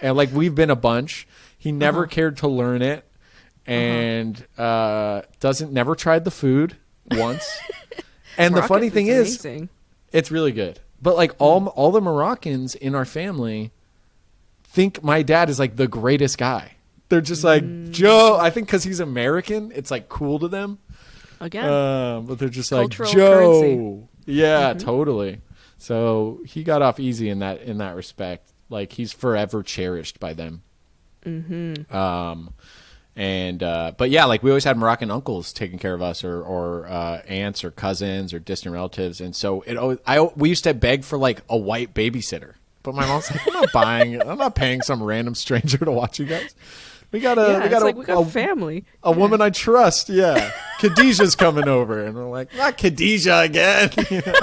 and 0.01 0.17
like 0.17 0.31
we've 0.33 0.55
been 0.55 0.69
a 0.71 0.75
bunch. 0.75 1.27
He 1.57 1.71
never 1.71 2.01
Uh-huh. 2.03 2.09
cared 2.09 2.37
to 2.37 2.47
learn 2.47 2.81
it, 2.81 3.05
and 3.65 4.45
uh, 4.57 5.21
doesn't 5.39 5.71
never 5.71 5.95
tried 5.95 6.23
the 6.25 6.31
food 6.31 6.75
once. 7.11 7.47
and 8.37 8.55
the 8.55 8.63
funny 8.63 8.89
thing 8.89 9.07
is, 9.07 9.43
amazing. 9.45 9.69
it's 10.11 10.31
really 10.31 10.51
good. 10.51 10.79
But 11.01 11.15
like 11.15 11.33
all 11.37 11.67
all 11.67 11.91
the 11.91 12.01
Moroccans 12.01 12.73
in 12.75 12.95
our 12.95 13.05
family 13.05 13.71
think 14.63 15.03
my 15.03 15.21
dad 15.21 15.49
is 15.49 15.59
like 15.59 15.75
the 15.75 15.87
greatest 15.87 16.37
guy. 16.37 16.73
They're 17.09 17.21
just 17.21 17.43
like 17.43 17.63
Mm. 17.63 17.91
Joe. 17.91 18.37
I 18.39 18.49
think 18.49 18.67
because 18.67 18.83
he's 18.83 18.99
American, 18.99 19.71
it's 19.73 19.91
like 19.91 20.09
cool 20.09 20.39
to 20.39 20.47
them. 20.47 20.79
again. 21.39 21.69
Um, 21.69 22.25
but 22.25 22.39
they're 22.39 22.49
just 22.49 22.69
Cultural 22.69 23.07
like 23.09 23.15
Joe. 23.17 23.31
currency. 23.31 23.75
Mm-hmm. 23.77 24.31
Yeah, 24.31 24.73
totally. 24.73 25.41
So 25.77 26.41
he 26.45 26.63
got 26.63 26.81
off 26.81 26.99
easy 26.99 27.29
in 27.29 27.39
that 27.39 27.61
in 27.61 27.77
that 27.77 27.95
respect. 27.95 28.51
Like 28.69 28.91
he's 28.91 29.13
forever 29.13 29.63
cherished 29.63 30.19
by 30.19 30.33
them. 30.33 30.63
Mm-hmm. 31.25 31.95
Um, 31.95 32.53
and 33.15 33.63
uh, 33.63 33.93
but 33.97 34.09
yeah, 34.09 34.25
like 34.25 34.43
we 34.43 34.51
always 34.51 34.63
had 34.63 34.77
Moroccan 34.77 35.09
uncles 35.11 35.53
taking 35.53 35.79
care 35.79 35.93
of 35.93 36.01
us, 36.01 36.23
or 36.23 36.41
or 36.43 36.87
uh, 36.87 37.21
aunts, 37.27 37.63
or 37.63 37.71
cousins, 37.71 38.33
or 38.33 38.39
distant 38.39 38.73
relatives. 38.73 39.21
And 39.21 39.35
so 39.35 39.61
it 39.61 39.77
always, 39.77 39.99
I 40.05 40.19
we 40.21 40.49
used 40.49 40.63
to 40.65 40.73
beg 40.73 41.03
for 41.03 41.17
like 41.17 41.41
a 41.49 41.57
white 41.57 41.93
babysitter. 41.93 42.53
But 42.83 42.95
my 42.95 43.05
mom's 43.05 43.29
like, 43.31 43.45
I'm 43.45 43.53
not 43.53 43.71
buying, 43.73 44.21
I'm 44.21 44.37
not 44.37 44.55
paying 44.55 44.81
some 44.81 45.03
random 45.03 45.35
stranger 45.35 45.77
to 45.79 45.91
watch 45.91 46.19
you 46.19 46.25
guys. 46.25 46.55
We 47.11 47.19
got 47.21 47.37
a, 47.37 47.41
yeah, 47.41 47.57
we 47.59 47.63
it's 47.65 47.69
got 47.73 47.81
a, 47.81 47.85
like 47.85 47.95
we 47.95 48.05
got 48.05 48.21
a- 48.21 48.25
family. 48.29 48.85
a 49.03 49.11
woman 49.11 49.41
I 49.41 49.49
trust. 49.49 50.09
Yeah, 50.09 50.51
Khadijah's 50.79 51.35
coming 51.35 51.67
over, 51.67 52.03
and 52.03 52.15
we're 52.15 52.29
like, 52.29 52.53
not 52.55 52.77
Khadijah 52.77 53.39
again. 53.39 53.89
You 54.09 54.21
know? 54.25 54.33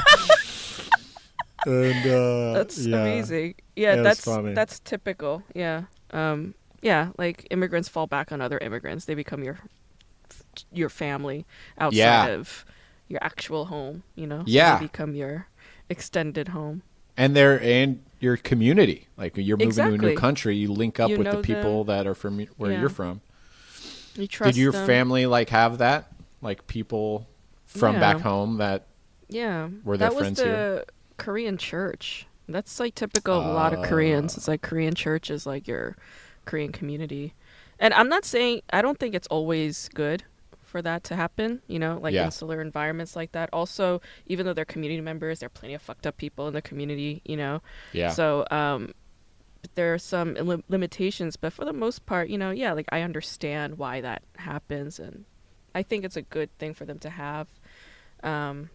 and 1.66 2.06
uh, 2.06 2.52
That's 2.52 2.78
yeah. 2.84 2.96
amazing. 2.98 3.54
Yeah, 3.76 3.94
Yeah, 3.96 4.02
that's 4.02 4.24
that's 4.24 4.80
typical. 4.80 5.42
Yeah. 5.54 5.84
Um 6.10 6.54
yeah, 6.82 7.10
like 7.16 7.46
immigrants 7.50 7.88
fall 7.88 8.06
back 8.06 8.32
on 8.32 8.40
other 8.42 8.58
immigrants. 8.58 9.06
They 9.06 9.14
become 9.14 9.42
your 9.42 9.58
your 10.72 10.90
family 10.90 11.46
outside 11.78 11.96
Yeah. 11.96 12.26
of 12.26 12.66
your 13.08 13.18
actual 13.22 13.64
home, 13.66 14.02
you 14.14 14.26
know? 14.26 14.42
Yeah. 14.46 14.78
They 14.78 14.84
become 14.86 15.14
your 15.14 15.48
extended 15.88 16.48
home. 16.48 16.82
And 17.16 17.34
they're 17.36 17.60
and 17.62 18.02
your 18.20 18.36
community. 18.36 19.06
Like 19.16 19.36
you're 19.36 19.56
moving 19.56 19.72
to 19.74 19.94
a 19.94 19.98
new 19.98 20.16
country, 20.16 20.56
you 20.56 20.72
link 20.72 20.98
up 20.98 21.10
You 21.10 21.18
with 21.18 21.30
the 21.30 21.40
people 21.42 21.84
them. 21.84 21.96
that 21.96 22.06
are 22.06 22.14
from 22.14 22.38
where 22.56 22.72
Yeah. 22.72 22.80
you're 22.80 22.88
from. 22.88 23.20
You 24.16 24.26
trust 24.26 24.54
Did 24.54 24.60
your 24.60 24.72
them. 24.72 24.86
family 24.86 25.26
like 25.26 25.50
have 25.50 25.78
that? 25.78 26.10
Like 26.40 26.66
people 26.66 27.26
from 27.66 27.94
Yeah. 27.94 28.00
back 28.00 28.20
home 28.20 28.58
that 28.58 28.86
Yeah. 29.28 29.68
Were 29.84 29.96
there 29.96 30.10
that 30.10 30.18
friends 30.18 30.38
was 30.38 30.44
the 30.46 30.50
here? 30.54 30.84
Korean 31.16 31.56
church. 31.58 32.26
That's 32.48 32.78
like 32.80 32.94
typical 32.94 33.40
of 33.40 33.46
a 33.46 33.52
lot 33.52 33.72
of 33.72 33.80
uh. 33.80 33.84
Koreans. 33.84 34.36
It's 34.36 34.48
like 34.48 34.62
Korean 34.62 34.94
church 34.94 35.30
is 35.30 35.46
like 35.46 35.66
your 35.68 35.96
Korean 36.44 36.72
community. 36.72 37.34
And 37.78 37.92
I'm 37.94 38.08
not 38.08 38.24
saying 38.24 38.62
I 38.70 38.82
don't 38.82 38.98
think 38.98 39.14
it's 39.14 39.26
always 39.28 39.88
good 39.94 40.24
for 40.74 40.82
that 40.82 41.04
to 41.04 41.14
happen, 41.14 41.62
you 41.68 41.78
know, 41.78 42.00
like 42.02 42.14
Yeah. 42.14 42.24
insular 42.24 42.60
environments 42.60 43.14
like 43.14 43.30
that. 43.30 43.48
Also, 43.52 44.00
even 44.26 44.44
though 44.44 44.52
they're 44.52 44.64
community 44.64 45.00
members, 45.00 45.38
there 45.38 45.46
are 45.46 45.50
plenty 45.60 45.74
of 45.74 45.80
fucked 45.82 46.04
up 46.04 46.16
people 46.16 46.48
in 46.48 46.52
the 46.54 46.60
community, 46.62 47.22
you 47.24 47.36
know. 47.36 47.62
yeah. 47.92 48.08
So, 48.10 48.44
um 48.50 48.92
there 49.76 49.94
are 49.94 49.98
some 49.98 50.34
lim- 50.34 50.64
limitations, 50.68 51.36
but 51.36 51.52
for 51.52 51.64
the 51.64 51.72
most 51.72 52.04
part, 52.06 52.28
you 52.28 52.36
know, 52.36 52.50
yeah, 52.50 52.72
like 52.72 52.86
I 52.90 53.02
understand 53.02 53.78
why 53.78 54.00
that 54.00 54.22
happens 54.36 54.98
and 54.98 55.24
I 55.76 55.84
think 55.84 56.04
it's 56.04 56.16
a 56.16 56.22
good 56.22 56.50
thing 56.58 56.74
for 56.74 56.84
them 56.84 56.98
to 56.98 57.08
have 57.10 57.46
um 58.24 58.68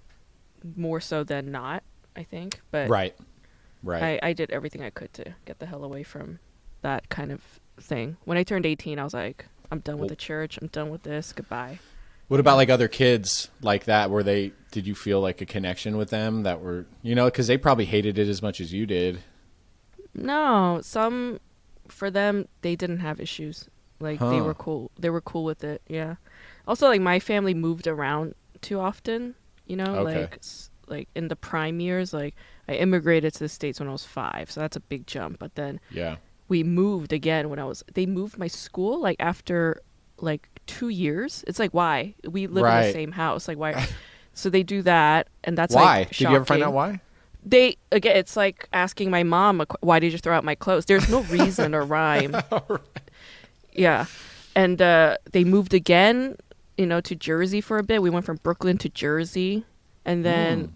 more 0.75 1.01
so 1.01 1.25
than 1.25 1.51
not, 1.51 1.83
I 2.15 2.23
think. 2.23 2.61
But 2.71 2.89
right. 2.89 3.13
Right. 3.83 4.19
I, 4.23 4.29
I 4.29 4.33
did 4.33 4.51
everything 4.51 4.83
I 4.83 4.89
could 4.89 5.11
to 5.15 5.35
get 5.43 5.59
the 5.59 5.65
hell 5.65 5.83
away 5.83 6.03
from 6.03 6.39
that 6.81 7.09
kind 7.09 7.31
of 7.33 7.41
thing. 7.77 8.15
When 8.23 8.37
I 8.37 8.43
turned 8.43 8.65
18, 8.65 8.99
I 8.99 9.03
was 9.03 9.13
like, 9.13 9.45
I'm 9.71 9.79
done 9.79 9.97
with 9.99 10.09
the 10.09 10.15
church. 10.15 10.57
I'm 10.61 10.67
done 10.67 10.89
with 10.89 11.03
this. 11.03 11.31
Goodbye. 11.33 11.79
What 12.27 12.39
about 12.39 12.57
like 12.57 12.69
other 12.69 12.87
kids 12.87 13.49
like 13.61 13.85
that? 13.85 14.09
Were 14.09 14.23
they? 14.23 14.51
Did 14.71 14.85
you 14.85 14.93
feel 14.95 15.19
like 15.19 15.41
a 15.41 15.45
connection 15.45 15.97
with 15.97 16.09
them 16.11 16.43
that 16.43 16.61
were 16.61 16.85
you 17.01 17.15
know 17.15 17.25
because 17.25 17.47
they 17.47 17.57
probably 17.57 17.85
hated 17.85 18.17
it 18.19 18.27
as 18.27 18.41
much 18.41 18.61
as 18.61 18.71
you 18.73 18.85
did? 18.85 19.19
No, 20.13 20.79
some 20.83 21.39
for 21.87 22.11
them 22.11 22.47
they 22.61 22.75
didn't 22.75 22.99
have 22.99 23.19
issues. 23.19 23.67
Like 23.99 24.19
they 24.19 24.39
were 24.41 24.53
cool. 24.53 24.91
They 24.97 25.09
were 25.09 25.21
cool 25.21 25.43
with 25.43 25.63
it. 25.63 25.81
Yeah. 25.87 26.15
Also, 26.67 26.87
like 26.87 27.01
my 27.01 27.19
family 27.19 27.53
moved 27.53 27.85
around 27.87 28.33
too 28.61 28.79
often. 28.79 29.35
You 29.65 29.75
know, 29.75 29.95
Okay. 29.97 30.21
like 30.21 30.39
like 30.87 31.09
in 31.15 31.27
the 31.27 31.35
prime 31.35 31.79
years, 31.79 32.13
like 32.13 32.35
I 32.67 32.73
immigrated 32.75 33.33
to 33.33 33.39
the 33.39 33.49
states 33.49 33.79
when 33.79 33.89
I 33.89 33.91
was 33.91 34.05
five, 34.05 34.49
so 34.51 34.61
that's 34.61 34.77
a 34.77 34.79
big 34.81 35.05
jump. 35.05 35.37
But 35.39 35.55
then 35.55 35.79
Yeah. 35.91 36.15
We 36.49 36.63
moved 36.63 37.13
again 37.13 37.49
when 37.49 37.59
I 37.59 37.63
was. 37.63 37.83
They 37.93 38.05
moved 38.05 38.37
my 38.37 38.47
school 38.47 38.99
like 38.99 39.17
after 39.19 39.81
like 40.17 40.49
two 40.67 40.89
years. 40.89 41.43
It's 41.47 41.59
like 41.59 41.73
why 41.73 42.15
we 42.27 42.47
live 42.47 42.65
in 42.65 42.87
the 42.87 42.91
same 42.91 43.11
house. 43.11 43.47
Like 43.47 43.57
why? 43.57 43.87
so 44.33 44.49
they 44.49 44.63
do 44.63 44.81
that, 44.81 45.27
and 45.43 45.57
that's 45.57 45.73
why? 45.73 45.99
Like, 45.99 46.09
did 46.09 46.21
you 46.21 46.35
ever 46.35 46.45
find 46.45 46.63
out 46.63 46.73
why? 46.73 47.01
they 47.41 47.77
again 47.93 48.17
it's 48.17 48.35
like 48.35 48.67
asking 48.73 49.09
my 49.09 49.23
mom 49.23 49.63
why 49.79 49.97
did 49.97 50.11
you 50.11 50.17
throw 50.17 50.35
out 50.35 50.43
my 50.43 50.55
clothes 50.55 50.83
there's 50.87 51.09
no 51.09 51.21
reason 51.31 51.73
or 51.73 51.83
rhyme 51.85 52.35
yeah 53.71 54.05
and 54.57 54.81
uh 54.81 55.15
they 55.31 55.45
moved 55.45 55.73
again 55.73 56.35
you 56.77 56.85
know 56.85 56.99
to 56.99 57.15
jersey 57.15 57.61
for 57.61 57.77
a 57.77 57.83
bit 57.83 58.01
we 58.01 58.09
went 58.09 58.25
from 58.25 58.35
brooklyn 58.43 58.77
to 58.77 58.89
jersey 58.89 59.63
And 60.03 60.25
then 60.25 60.75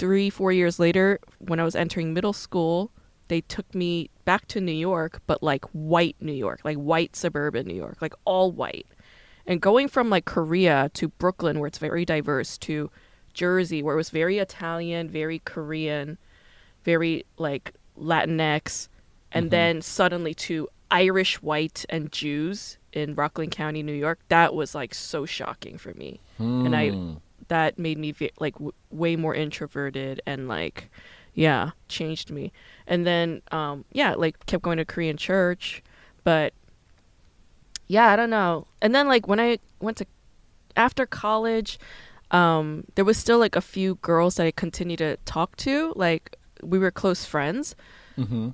three, 0.00 0.30
four 0.30 0.50
years 0.50 0.80
later, 0.80 1.20
when 1.38 1.60
I 1.60 1.64
was 1.64 1.76
entering 1.76 2.14
middle 2.14 2.32
school, 2.32 2.90
they 3.28 3.42
took 3.42 3.72
me 3.74 4.08
back 4.30 4.46
to 4.46 4.60
New 4.60 4.70
York, 4.70 5.20
but 5.26 5.42
like 5.42 5.64
white 5.72 6.14
New 6.20 6.38
York, 6.46 6.60
like 6.62 6.76
white 6.76 7.16
suburban 7.16 7.66
New 7.66 7.74
York, 7.74 7.96
like 8.00 8.14
all 8.24 8.52
white. 8.52 8.86
And 9.44 9.60
going 9.60 9.88
from 9.88 10.08
like 10.08 10.24
Korea 10.24 10.88
to 10.94 11.08
Brooklyn, 11.08 11.58
where 11.58 11.66
it's 11.66 11.78
very 11.78 12.04
diverse, 12.04 12.56
to 12.58 12.92
Jersey, 13.34 13.82
where 13.82 13.94
it 13.94 13.96
was 13.96 14.10
very 14.10 14.38
Italian, 14.38 15.08
very 15.08 15.40
Korean, 15.40 16.16
very 16.84 17.24
like 17.38 17.74
Latinx, 17.98 18.86
and 19.32 19.46
mm-hmm. 19.46 19.50
then 19.50 19.82
suddenly 19.82 20.32
to 20.34 20.68
Irish, 20.92 21.42
white, 21.42 21.84
and 21.88 22.12
Jews 22.12 22.78
in 22.92 23.16
Rockland 23.16 23.50
County, 23.50 23.82
New 23.82 23.92
York, 24.06 24.20
that 24.28 24.54
was 24.54 24.76
like 24.76 24.94
so 24.94 25.26
shocking 25.26 25.76
for 25.76 25.92
me. 25.94 26.20
And 26.38 26.76
I, 26.76 26.90
hmm. 26.90 27.14
that 27.48 27.80
made 27.80 27.98
me 27.98 28.12
ve- 28.12 28.30
like 28.38 28.54
w- 28.54 28.74
way 28.92 29.16
more 29.16 29.34
introverted 29.34 30.22
and 30.24 30.46
like, 30.46 30.88
yeah, 31.34 31.70
changed 31.88 32.30
me. 32.30 32.52
And 32.86 33.06
then, 33.06 33.42
um, 33.52 33.84
yeah, 33.92 34.14
like 34.14 34.44
kept 34.46 34.62
going 34.62 34.78
to 34.78 34.84
Korean 34.84 35.16
church, 35.16 35.82
but 36.24 36.52
yeah, 37.86 38.08
I 38.08 38.16
don't 38.16 38.30
know. 38.30 38.66
And 38.82 38.94
then 38.94 39.08
like 39.08 39.26
when 39.28 39.40
I 39.40 39.58
went 39.80 39.96
to 39.98 40.06
after 40.76 41.06
college, 41.06 41.78
um, 42.30 42.84
there 42.94 43.04
was 43.04 43.16
still 43.18 43.38
like 43.38 43.56
a 43.56 43.60
few 43.60 43.96
girls 43.96 44.36
that 44.36 44.46
I 44.46 44.50
continued 44.52 44.98
to 44.98 45.16
talk 45.24 45.56
to. 45.58 45.92
Like 45.96 46.36
we 46.62 46.78
were 46.78 46.90
close 46.90 47.24
friends, 47.24 47.74
Mm-hmm. 48.18 48.50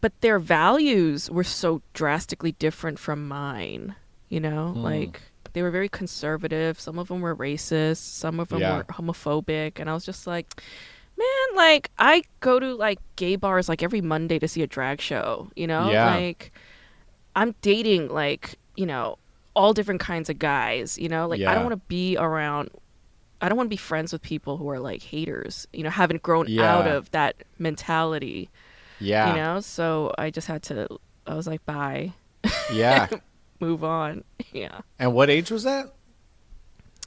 but 0.00 0.18
their 0.22 0.38
values 0.38 1.30
were 1.30 1.44
so 1.44 1.82
drastically 1.94 2.52
different 2.52 2.98
from 2.98 3.28
mine. 3.28 3.94
You 4.28 4.40
know, 4.40 4.68
Hmm. 4.72 4.82
like 4.82 5.20
they 5.52 5.62
were 5.62 5.70
very 5.72 5.88
conservative. 5.88 6.78
Some 6.80 6.98
of 6.98 7.08
them 7.08 7.20
were 7.20 7.34
racist. 7.36 7.96
Some 7.98 8.38
of 8.40 8.48
them 8.48 8.60
Yeah. 8.60 8.78
were 8.78 8.84
homophobic, 8.84 9.78
and 9.80 9.90
I 9.90 9.94
was 9.94 10.04
just 10.06 10.26
like. 10.26 10.62
Man, 11.20 11.56
like 11.56 11.90
I 11.98 12.22
go 12.40 12.58
to 12.58 12.74
like 12.74 12.98
gay 13.16 13.36
bars 13.36 13.68
like 13.68 13.82
every 13.82 14.00
Monday 14.00 14.38
to 14.38 14.48
see 14.48 14.62
a 14.62 14.66
drag 14.66 15.00
show, 15.02 15.50
you 15.54 15.66
know? 15.66 15.90
Yeah. 15.90 16.14
Like 16.14 16.50
I'm 17.36 17.54
dating 17.60 18.08
like, 18.08 18.56
you 18.76 18.86
know, 18.86 19.18
all 19.54 19.74
different 19.74 20.00
kinds 20.00 20.30
of 20.30 20.38
guys, 20.38 20.96
you 20.98 21.08
know? 21.10 21.26
Like 21.28 21.42
I 21.42 21.54
don't 21.54 21.64
want 21.64 21.74
to 21.74 21.86
be 21.88 22.16
around 22.16 22.70
I 23.42 23.48
don't 23.48 23.56
want 23.56 23.66
to 23.68 23.70
be 23.70 23.76
friends 23.76 24.12
with 24.12 24.22
people 24.22 24.56
who 24.56 24.68
are 24.70 24.78
like 24.80 25.02
haters, 25.02 25.66
you 25.72 25.82
know, 25.82 25.90
haven't 25.90 26.22
grown 26.22 26.46
Yeah. 26.48 26.74
out 26.74 26.86
of 26.86 27.10
that 27.10 27.36
mentality, 27.58 28.48
Yeah. 28.98 29.30
you 29.30 29.36
know? 29.36 29.60
So 29.60 30.14
I 30.16 30.30
just 30.30 30.46
had 30.46 30.62
to 30.64 30.88
I 31.26 31.34
was 31.34 31.46
like, 31.46 31.64
bye, 31.66 32.12
Yeah. 32.72 33.08
move 33.60 33.84
on. 33.84 34.24
yeah. 34.52 34.80
and 34.98 35.12
what 35.12 35.28
age 35.28 35.50
was 35.50 35.64
that? 35.64 35.92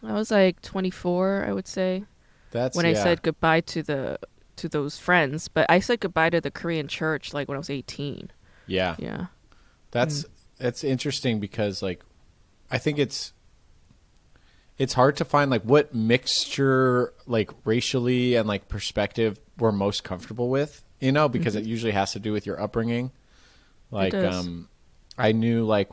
I 0.03 0.13
was 0.13 0.29
like 0.29 0.61
24, 0.61 1.45
I 1.47 1.53
would 1.53 1.67
say, 1.67 2.03
That's 2.53 2.77
when 2.77 2.85
I 2.85 2.93
said 2.93 3.21
goodbye 3.21 3.61
to 3.61 3.83
the 3.83 4.19
to 4.55 4.69
those 4.69 4.97
friends, 4.97 5.47
but 5.47 5.65
I 5.69 5.79
said 5.79 5.99
goodbye 5.99 6.29
to 6.29 6.39
the 6.39 6.51
Korean 6.51 6.87
church 6.87 7.33
like 7.33 7.47
when 7.47 7.55
I 7.55 7.57
was 7.57 7.69
18. 7.69 8.31
Yeah. 8.67 8.95
Yeah. 8.99 9.25
That's 9.91 10.23
Mm. 10.23 10.29
that's 10.59 10.83
interesting 10.83 11.39
because 11.39 11.81
like 11.81 12.03
I 12.71 12.77
think 12.77 12.99
it's 12.99 13.33
it's 14.77 14.93
hard 14.93 15.17
to 15.17 15.25
find 15.25 15.51
like 15.51 15.63
what 15.63 15.93
mixture 15.93 17.13
like 17.27 17.51
racially 17.65 18.35
and 18.35 18.47
like 18.47 18.67
perspective 18.67 19.39
we're 19.57 19.71
most 19.71 20.03
comfortable 20.03 20.49
with, 20.49 20.83
you 20.99 21.11
know, 21.11 21.27
because 21.29 21.55
it 21.55 21.63
usually 21.65 21.91
has 21.91 22.13
to 22.13 22.19
do 22.19 22.31
with 22.31 22.45
your 22.45 22.61
upbringing. 22.61 23.11
Like 23.91 24.13
um 24.13 24.69
I 25.17 25.31
knew 25.31 25.65
like 25.65 25.89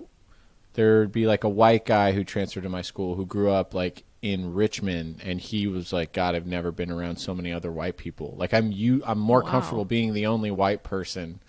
there'd 0.75 1.13
be 1.13 1.27
like 1.27 1.45
a 1.45 1.49
white 1.49 1.85
guy 1.85 2.13
who 2.13 2.25
transferred 2.25 2.63
to 2.63 2.69
my 2.69 2.83
school 2.83 3.17
who 3.17 3.27
grew 3.27 3.51
up 3.51 3.75
like 3.75 4.05
in 4.23 4.53
Richmond 4.53 5.21
and 5.25 5.41
he 5.41 5.67
was 5.67 5.93
like 5.93 6.13
god 6.13 6.35
I've 6.35 6.47
never 6.47 6.71
been 6.71 6.91
around 6.91 7.17
so 7.17 7.35
many 7.35 7.53
other 7.53 7.73
white 7.73 7.97
people. 7.97 8.35
Like 8.37 8.53
I'm 8.53 8.71
you 8.73 9.03
I'm 9.07 9.19
more 9.19 9.43
Wow. 9.43 9.51
comfortable 9.51 9.85
being 9.85 10.13
the 10.13 10.27
only 10.27 10.51
white 10.51 10.83
person 10.83 11.41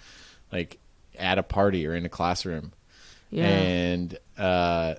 like 0.51 0.77
at 1.19 1.37
a 1.37 1.43
party 1.43 1.85
or 1.85 1.93
in 1.95 2.05
a 2.05 2.09
classroom 2.09 2.71
Yeah. 3.29 3.47
and 3.47 4.17
uh, 4.37 4.95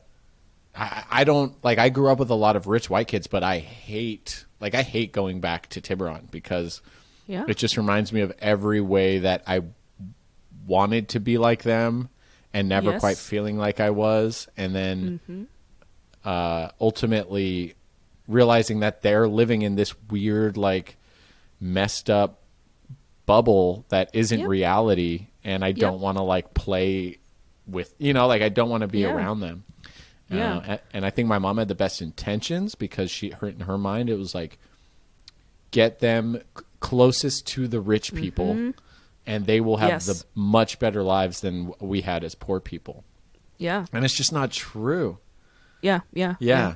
I, 0.75 1.05
I 1.11 1.25
don't 1.25 1.55
like. 1.65 1.79
I 1.79 1.89
grew 1.91 2.11
up 2.11 2.19
with 2.19 2.31
a 2.31 2.35
lot 2.35 2.57
of 2.57 2.67
rich 2.67 2.89
white 2.89 3.07
kids, 3.09 3.27
but 3.27 3.43
I 3.43 3.59
hate 3.59 4.45
like 4.61 4.75
I 4.75 4.83
hate 4.83 5.13
going 5.13 5.41
back 5.41 5.69
to 5.71 5.81
Tiburon 5.83 6.29
because 6.31 6.81
yeah. 7.27 7.45
it 7.49 7.57
just 7.59 7.77
reminds 7.77 8.13
me 8.13 8.21
of 8.23 8.33
every 8.39 8.81
way 8.81 9.19
that 9.21 9.43
I 9.47 9.63
wanted 10.67 11.09
to 11.11 11.21
be 11.21 11.39
like 11.39 11.63
them 11.63 12.09
and 12.55 12.69
never 12.69 12.93
Yes. 12.93 13.01
quite 13.01 13.17
feeling 13.19 13.59
like 13.59 13.81
I 13.81 13.91
was, 13.91 14.49
and 14.57 14.75
then 14.75 15.21
Mm-hmm. 15.29 15.43
Uh, 16.25 16.69
ultimately 16.81 17.75
realizing 18.29 18.81
that 18.81 19.03
they're 19.03 19.29
living 19.29 19.63
in 19.63 19.75
this 19.75 19.95
weird 20.11 20.57
like 20.57 20.97
messed 21.61 22.09
up 22.11 22.41
bubble 23.27 23.85
that 23.89 24.11
isn't 24.13 24.41
Yep. 24.41 24.49
reality 24.49 25.27
and 25.45 25.65
I 25.65 25.73
don't 25.73 26.01
want 26.01 26.19
to 26.19 26.23
like 26.23 26.55
play 26.55 27.19
with 27.67 27.95
you 27.99 28.13
know 28.13 28.27
like 28.27 28.43
I 28.43 28.49
don't 28.49 28.69
want 28.71 28.83
to 28.83 28.89
be 28.89 29.01
Yeah. 29.01 29.13
around 29.15 29.41
them. 29.41 29.65
Yeah. 30.29 30.57
Uh, 30.57 30.79
and 30.95 31.05
I 31.05 31.11
think 31.11 31.29
my 31.29 31.39
mom 31.39 31.59
had 31.59 31.69
the 31.69 31.75
best 31.75 32.01
intentions 32.01 32.75
because 32.75 33.11
she 33.11 33.31
her 33.31 33.49
in 33.49 33.61
her 33.61 33.77
mind 33.79 34.09
it 34.11 34.17
was 34.17 34.35
like 34.35 34.59
get 35.71 35.99
them 36.01 36.41
c- 36.59 36.65
closest 36.81 37.47
to 37.49 37.69
the 37.69 37.81
rich 37.81 38.15
people 38.15 38.73
and 39.27 39.47
they 39.47 39.61
will 39.61 39.77
have 39.79 39.91
Mm-hmm. 40.03 40.09
Yes. 40.11 40.23
the 40.23 40.25
much 40.35 40.79
better 40.79 41.03
lives 41.03 41.41
than 41.41 41.73
we 41.81 42.01
had 42.03 42.25
as 42.25 42.35
poor 42.35 42.61
people. 42.61 43.05
yeah. 43.59 43.87
And 43.93 44.05
it's 44.05 44.15
just 44.17 44.33
not 44.33 44.51
true. 44.53 45.19
Yeah. 45.83 46.01
Yeah. 46.13 46.37
Yeah. 46.39 46.75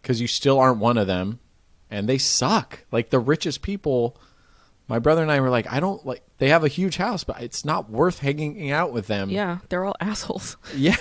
Because 0.00 0.20
you 0.20 0.26
still 0.26 0.58
aren't 0.58 0.78
one 0.78 0.96
of 0.96 1.06
them 1.06 1.40
and 1.90 2.08
they 2.08 2.18
suck. 2.18 2.84
Like 2.90 3.10
the 3.10 3.18
richest 3.18 3.60
people, 3.62 4.16
my 4.88 4.98
brother 4.98 5.22
and 5.22 5.30
I 5.30 5.40
were 5.40 5.50
like, 5.50 5.70
I 5.70 5.80
don't 5.80 6.04
like, 6.06 6.22
they 6.38 6.48
have 6.48 6.64
a 6.64 6.68
huge 6.68 6.96
house, 6.96 7.24
but 7.24 7.42
it's 7.42 7.64
not 7.64 7.90
worth 7.90 8.20
hanging 8.20 8.70
out 8.70 8.92
with 8.92 9.08
them. 9.08 9.28
Yeah. 9.28 9.58
They're 9.68 9.84
all 9.84 9.96
assholes. 10.00 10.56
Yeah. 10.74 10.96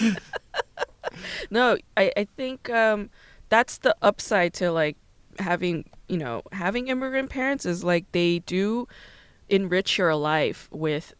no, 1.50 1.78
I, 1.96 2.12
I 2.16 2.28
think 2.36 2.70
um, 2.70 3.10
that's 3.48 3.78
the 3.78 3.96
upside 4.02 4.54
to 4.54 4.70
like 4.70 4.96
having, 5.38 5.88
you 6.08 6.18
know, 6.18 6.42
having 6.52 6.88
immigrant 6.88 7.30
parents 7.30 7.66
is 7.66 7.82
like 7.82 8.10
they 8.12 8.40
do 8.40 8.86
enrich 9.48 9.98
your 9.98 10.14
life 10.14 10.68
with 10.70 11.14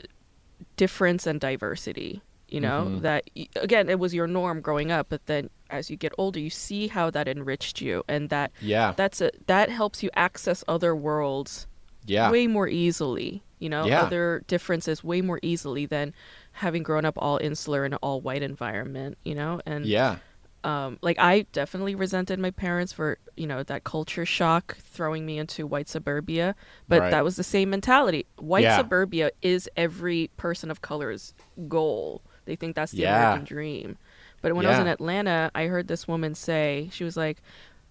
difference 0.76 1.26
and 1.26 1.40
diversity. 1.40 2.22
You 2.48 2.60
know, 2.60 2.86
Mhm. 2.88 3.00
that 3.02 3.24
again, 3.56 3.88
it 3.88 3.98
was 3.98 4.14
your 4.14 4.26
norm 4.28 4.60
growing 4.60 4.92
up, 4.92 5.08
but 5.08 5.26
then 5.26 5.50
as 5.68 5.90
you 5.90 5.96
get 5.96 6.12
older, 6.16 6.38
you 6.38 6.48
see 6.50 6.86
how 6.86 7.10
that 7.10 7.26
enriched 7.26 7.80
you 7.80 8.04
and 8.06 8.28
that 8.30 8.52
Yeah. 8.60 8.92
that's 8.96 9.20
a 9.20 9.30
that 9.46 9.68
helps 9.68 10.02
you 10.02 10.10
access 10.14 10.62
other 10.68 10.94
worlds 10.94 11.66
Yeah. 12.06 12.30
way 12.30 12.46
more 12.46 12.68
easily 12.68 13.42
you 13.58 13.68
know 13.68 13.84
Yeah. 13.86 14.02
other 14.02 14.44
differences 14.46 15.02
way 15.02 15.22
more 15.22 15.40
easily 15.42 15.86
than 15.86 16.12
having 16.52 16.82
grown 16.84 17.04
up 17.04 17.14
all 17.16 17.38
insular 17.38 17.84
in 17.84 17.94
an 17.94 17.98
all 18.02 18.20
white 18.20 18.42
environment 18.42 19.16
you 19.24 19.34
know 19.34 19.60
and 19.66 19.86
Yeah. 19.86 20.18
um 20.62 20.98
like 21.02 21.18
i 21.18 21.46
definitely 21.52 21.94
resented 21.94 22.38
my 22.38 22.50
parents 22.50 22.92
for 22.92 23.18
you 23.34 23.46
know 23.46 23.62
that 23.64 23.82
culture 23.82 24.26
shock 24.26 24.76
throwing 24.78 25.24
me 25.26 25.38
into 25.38 25.66
white 25.66 25.88
suburbia 25.88 26.54
but 26.86 27.00
Right. 27.00 27.10
that 27.10 27.24
was 27.24 27.34
the 27.36 27.42
same 27.42 27.70
mentality 27.70 28.26
white 28.38 28.62
Yeah. 28.64 28.76
suburbia 28.76 29.30
is 29.42 29.68
every 29.76 30.30
person 30.36 30.70
of 30.70 30.82
color's 30.82 31.34
goal 31.66 32.22
they 32.46 32.56
think 32.56 32.74
that's 32.74 32.92
the 32.92 32.98
Yeah. 33.02 33.16
american 33.16 33.44
dream 33.44 33.98
but 34.42 34.54
when 34.54 34.64
i 34.66 34.70
was 34.70 34.78
in 34.78 34.86
atlanta 34.86 35.50
i 35.54 35.66
heard 35.66 35.88
this 35.88 36.08
woman 36.08 36.34
say 36.34 36.88
she 36.92 37.04
was 37.04 37.16
like 37.16 37.42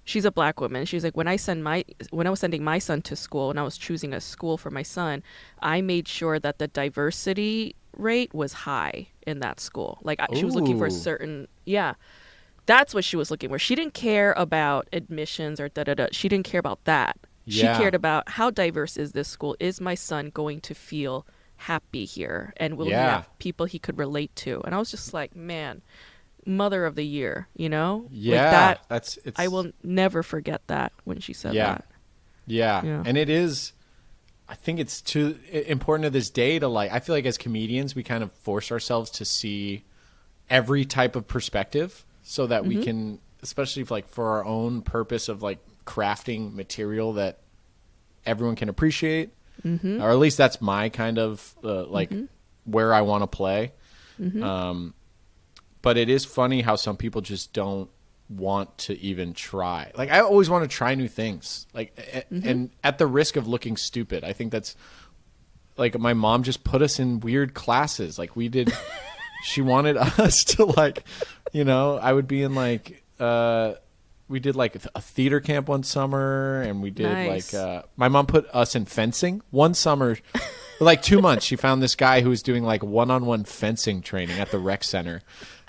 she's 0.07 0.23
a 0.23 0.32
black 0.32 0.61
woman. 0.61 0.86
She's 0.86 1.03
like, 1.03 1.18
when 1.18 1.27
I 1.27 1.36
send 1.36 1.64
my 1.64 1.84
when 2.11 2.27
I 2.27 2.30
was 2.30 2.40
sending 2.40 2.64
my 2.64 2.77
son 2.77 3.02
to 3.02 3.15
school 3.15 3.49
and 3.49 3.60
I 3.60 3.64
was 3.64 3.76
choosing 3.76 4.14
a 4.14 4.22
school 4.22 4.56
for 4.56 4.69
my 4.69 4.84
son, 4.84 5.23
I 5.64 5.82
made 5.82 6.07
sure 6.07 6.38
that 6.38 6.60
the 6.60 6.68
diversity 6.68 7.76
rate 7.98 8.32
was 8.32 8.53
high 8.53 9.07
in 9.26 9.40
that 9.40 9.60
school. 9.60 9.98
Like 10.03 10.19
I, 10.19 10.27
she 10.36 10.45
was 10.45 10.53
looking 10.53 10.77
for 10.77 10.86
a 10.86 10.91
certain 10.91 11.48
yeah. 11.65 11.95
That's 12.68 12.94
what 12.94 13.03
she 13.03 13.15
was 13.15 13.32
looking 13.32 13.49
for. 13.49 13.57
She 13.57 13.73
didn't 13.73 13.95
care 13.95 14.34
about 14.38 14.88
admissions 14.94 15.60
or 15.60 15.69
da 15.69 15.84
da 15.84 15.95
da. 15.95 16.07
She 16.11 16.30
didn't 16.30 16.45
care 16.45 16.60
about 16.60 16.84
that. 16.86 17.18
She 17.48 17.61
cared 17.61 17.95
about 17.95 18.30
how 18.30 18.52
diverse 18.52 18.98
is 18.98 19.11
this 19.14 19.27
school? 19.27 19.56
Is 19.60 19.82
my 19.82 19.95
son 19.95 20.30
going 20.34 20.61
to 20.61 20.76
feel 20.76 21.26
happy 21.57 22.06
here? 22.06 22.53
And 22.57 22.77
will 22.77 22.86
he 22.86 22.91
Yeah. 22.91 23.11
have 23.18 23.40
people 23.40 23.65
he 23.65 23.80
could 23.80 23.98
relate 23.98 24.36
to? 24.38 24.61
And 24.65 24.76
I 24.76 24.77
was 24.80 24.91
just 24.91 25.14
like, 25.14 25.36
man, 25.36 25.82
mother 26.45 26.86
of 26.86 26.95
the 26.95 27.06
year, 27.06 27.48
you 27.56 27.69
know? 27.69 28.07
Yeah. 28.11 28.41
Like 28.41 28.52
that 28.52 28.86
That's, 28.90 29.18
it's, 29.26 29.40
I 29.40 29.48
will 29.48 29.72
never 29.84 30.22
forget 30.23 30.61
that 30.68 30.91
when 31.03 31.19
she 31.19 31.34
said 31.34 31.53
Yeah. 31.53 31.65
that. 31.76 31.86
Yeah. 32.45 32.84
Yeah. 32.84 33.03
And 33.06 33.18
it 33.18 33.30
is 33.30 33.73
I 34.48 34.53
think 34.53 34.80
it's 34.80 35.02
too 35.02 35.40
important 35.52 36.03
to 36.03 36.11
this 36.11 36.30
day 36.30 36.60
to 36.60 36.68
like 36.68 36.91
I 36.91 36.99
feel 36.99 37.15
like 37.15 37.26
as 37.26 37.38
comedians 37.38 37.95
we 37.95 38.03
kind 38.03 38.22
of 38.23 38.32
force 38.32 38.72
ourselves 38.72 39.10
to 39.11 39.26
see 39.26 39.84
every 40.49 40.86
type 40.86 41.15
of 41.15 41.27
perspective 41.27 42.06
so 42.22 42.45
that 42.45 42.61
Mm-hmm. 42.61 42.69
we 42.77 42.84
can 42.84 43.19
especially 43.41 43.82
if, 43.82 43.90
like 43.90 44.07
for 44.07 44.27
our 44.30 44.45
own 44.45 44.84
purpose 44.84 45.30
of 45.30 45.41
like 45.41 45.57
crafting 45.86 46.53
material 46.53 47.14
that 47.14 47.40
everyone 48.26 48.56
can 48.56 48.69
appreciate 48.69 49.32
Mm-hmm. 49.64 50.02
or 50.02 50.10
at 50.11 50.18
least 50.18 50.38
that's 50.38 50.61
my 50.61 50.90
kind 50.90 51.18
of 51.18 51.56
uh, 51.64 51.86
like 51.86 52.11
where 52.65 52.94
I 52.94 53.02
want 53.02 53.23
to 53.23 53.27
play 53.27 53.73
Mm-hmm. 54.19 54.41
um 54.44 54.94
but 55.82 55.98
it 55.98 56.10
is 56.10 56.26
funny 56.26 56.61
how 56.61 56.77
some 56.77 56.98
people 56.98 57.22
just 57.22 57.53
don't 57.53 57.90
want 58.30 58.76
to 58.80 58.99
even 58.99 59.34
try. 59.34 59.91
Like 59.95 60.10
I 60.10 60.22
always 60.22 60.49
want 60.49 60.69
to 60.69 60.76
try 60.76 60.95
new 60.95 61.07
things. 61.07 61.68
Like 61.73 61.95
mm-hmm. 61.95 62.48
and 62.48 62.69
at 62.84 62.98
the 62.98 63.06
risk 63.06 63.36
of 63.36 63.48
looking 63.48 63.77
stupid, 63.77 64.23
I 64.23 64.34
think 64.34 64.52
that's 64.52 64.76
like 65.77 65.98
my 65.99 66.14
mom 66.14 66.44
just 66.44 66.64
put 66.64 66.82
us 66.82 66.99
in 66.99 67.19
weird 67.19 67.53
classes. 67.53 68.18
Like 68.18 68.36
we 68.36 68.49
did 68.49 68.73
she 69.44 69.61
wanted 69.61 69.98
us 69.98 70.44
to 70.45 70.65
like, 70.65 71.03
you 71.52 71.64
know, 71.64 71.98
I 71.98 72.14
would 72.14 72.27
be 72.27 72.41
in 72.41 72.56
like 72.56 73.03
uh 73.19 73.76
we 74.27 74.39
did 74.39 74.56
like 74.56 74.76
a 74.95 75.02
theater 75.02 75.39
camp 75.39 75.68
one 75.68 75.84
summer 75.84 76.61
and 76.61 76.81
we 76.81 76.89
did 76.89 77.11
nice. 77.11 77.53
like 77.53 77.61
uh 77.61 77.84
my 77.95 78.07
mom 78.07 78.26
put 78.26 78.47
us 78.53 78.76
in 78.76 78.85
fencing 78.85 79.41
one 79.52 79.73
summer 79.73 80.18
like 80.80 81.02
2 81.02 81.22
months 81.22 81.45
she 81.45 81.56
found 81.56 81.81
this 81.81 81.95
guy 81.95 82.22
who 82.22 82.30
was 82.30 82.41
doing 82.41 82.64
like 82.64 82.84
one-on-one 82.84 83.43
fencing 83.43 84.02
training 84.02 84.39
at 84.39 84.52
the 84.52 84.60
rec 84.60 84.84
center 84.84 85.22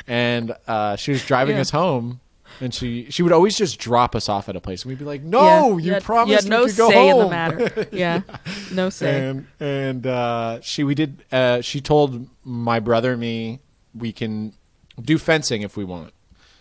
and 0.06 0.54
uh 0.66 0.96
she 0.96 1.10
was 1.10 1.24
driving 1.24 1.56
yeah. 1.56 1.62
us 1.62 1.70
home 1.70 2.20
and 2.60 2.72
she 2.72 3.10
she 3.10 3.22
would 3.22 3.32
always 3.32 3.56
just 3.56 3.78
drop 3.78 4.14
us 4.14 4.28
off 4.28 4.48
at 4.48 4.56
a 4.56 4.60
place, 4.60 4.82
and 4.82 4.90
we'd 4.90 4.98
be 4.98 5.04
like, 5.04 5.22
"No, 5.22 5.76
yeah, 5.78 5.90
you, 5.90 5.94
you 5.94 6.00
promised 6.00 6.44
you 6.44 6.50
no 6.50 6.64
we 6.64 6.70
could 6.70 6.76
go 6.76 6.88
say 6.88 7.10
home." 7.10 7.20
in 7.20 7.26
the 7.26 7.30
matter. 7.30 7.88
Yeah, 7.92 8.22
yeah. 8.28 8.36
no 8.72 8.90
say. 8.90 9.28
And 9.28 9.46
and 9.60 10.06
uh, 10.06 10.60
she 10.62 10.84
we 10.84 10.94
did. 10.94 11.24
Uh, 11.30 11.60
she 11.60 11.80
told 11.80 12.28
my 12.44 12.80
brother 12.80 13.12
and 13.12 13.20
me 13.20 13.60
we 13.94 14.12
can 14.12 14.52
do 15.00 15.18
fencing 15.18 15.62
if 15.62 15.76
we 15.76 15.84
want. 15.84 16.12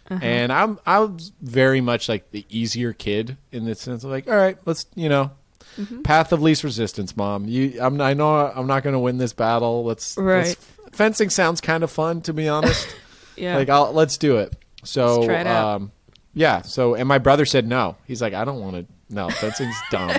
Uh-huh. 0.10 0.24
And 0.24 0.52
I'm 0.52 0.80
I 0.86 1.00
was 1.00 1.32
very 1.42 1.82
much 1.82 2.08
like 2.08 2.32
the 2.32 2.46
easier 2.50 2.94
kid 2.94 3.38
in 3.52 3.66
the 3.66 3.74
sense 3.76 4.04
of 4.04 4.12
like, 4.12 4.28
all 4.28 4.36
right, 4.36 4.58
let's 4.66 4.86
you 4.96 5.10
know, 5.10 5.32
mm-hmm. 5.78 6.02
path 6.04 6.32
of 6.32 6.42
least 6.42 6.64
resistance, 6.64 7.18
mom. 7.18 7.46
You, 7.48 7.80
I'm 7.82 8.00
I 8.00 8.14
know 8.14 8.36
I'm 8.36 8.68
not 8.68 8.84
going 8.84 8.94
to 8.94 9.00
win 9.00 9.18
this 9.18 9.34
battle. 9.34 9.84
Let's, 9.84 10.16
right. 10.18 10.48
Let's, 10.48 10.56
fencing 10.92 11.30
sounds 11.30 11.60
kind 11.60 11.84
of 11.84 11.90
fun 11.90 12.22
to 12.22 12.34
be 12.34 12.48
honest. 12.48 12.88
yeah, 13.36 13.58
like 13.58 13.70
I'll 13.70 13.92
let's 13.94 14.18
do 14.18 14.38
it. 14.38 14.56
So 14.84 15.16
let's 15.16 15.26
try 15.26 15.42
it 15.42 15.48
um, 15.48 15.92
yeah. 16.36 16.62
So 16.62 16.94
and 16.94 17.08
my 17.08 17.18
brother 17.18 17.46
said 17.46 17.68
no. 17.68 17.98
He's 18.06 18.22
like, 18.22 18.34
I 18.34 18.46
don't 18.46 18.62
want 18.62 18.76
to. 18.76 18.86
No, 19.10 19.30
fencing's 19.30 19.76
dumb. 19.90 20.12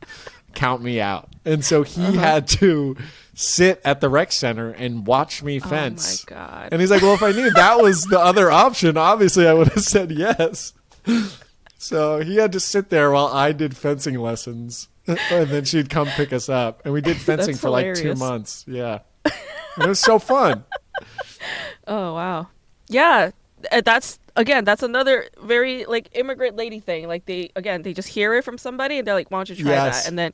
Count 0.54 0.82
me 0.82 1.00
out. 1.00 1.28
And 1.44 1.64
so 1.64 1.82
he 1.82 2.02
uh-huh. 2.02 2.12
had 2.12 2.48
to 2.48 2.96
sit 3.40 3.80
at 3.84 4.00
the 4.00 4.08
rec 4.08 4.32
center 4.32 4.70
and 4.70 5.06
watch 5.06 5.42
me 5.42 5.58
fence. 5.58 6.24
Oh 6.28 6.34
my 6.34 6.38
god! 6.38 6.68
And 6.72 6.80
he's 6.80 6.90
like, 6.90 7.02
"Well, 7.02 7.14
if 7.14 7.22
I 7.22 7.32
knew 7.32 7.50
that 7.50 7.80
was 7.80 8.04
the 8.04 8.20
other 8.30 8.50
option, 8.50 8.96
obviously 8.96 9.46
I 9.46 9.54
would 9.54 9.68
have 9.68 9.82
said 9.82 10.10
yes." 10.10 10.72
So 11.78 12.20
he 12.20 12.36
had 12.36 12.52
to 12.52 12.60
sit 12.60 12.90
there 12.90 13.10
while 13.10 13.28
I 13.28 13.52
did 13.52 13.76
fencing 13.76 14.18
lessons, 14.18 14.88
and 15.06 15.48
then 15.48 15.64
she'd 15.64 15.88
come 15.88 16.08
pick 16.08 16.32
us 16.32 16.48
up, 16.48 16.82
and 16.84 16.92
we 16.92 17.00
did 17.00 17.16
fencing 17.20 17.56
for 17.56 17.70
like 17.70 17.94
two 17.94 18.14
months. 18.14 18.64
Yeah, 18.68 19.00
it 19.24 19.86
was 19.86 19.98
so 19.98 20.18
fun. 20.18 20.64
Oh 21.86 22.14
wow! 22.14 22.48
Yeah, 22.88 23.30
uh, 23.72 23.80
that's 23.80 24.18
again 24.36 24.64
that's 24.64 24.82
another 24.82 25.28
very 25.42 25.84
like 25.86 26.08
immigrant 26.12 26.56
lady 26.56 26.80
thing 26.80 27.08
like 27.08 27.26
they 27.26 27.50
again 27.56 27.82
they 27.82 27.92
just 27.92 28.08
hear 28.08 28.34
it 28.34 28.44
from 28.44 28.56
somebody 28.56 28.98
and 28.98 29.06
they're 29.06 29.14
like 29.14 29.28
why 29.30 29.38
don't 29.38 29.50
you 29.50 29.64
try 29.64 29.72
yes. 29.72 30.02
that 30.02 30.08
and 30.08 30.16
then 30.16 30.32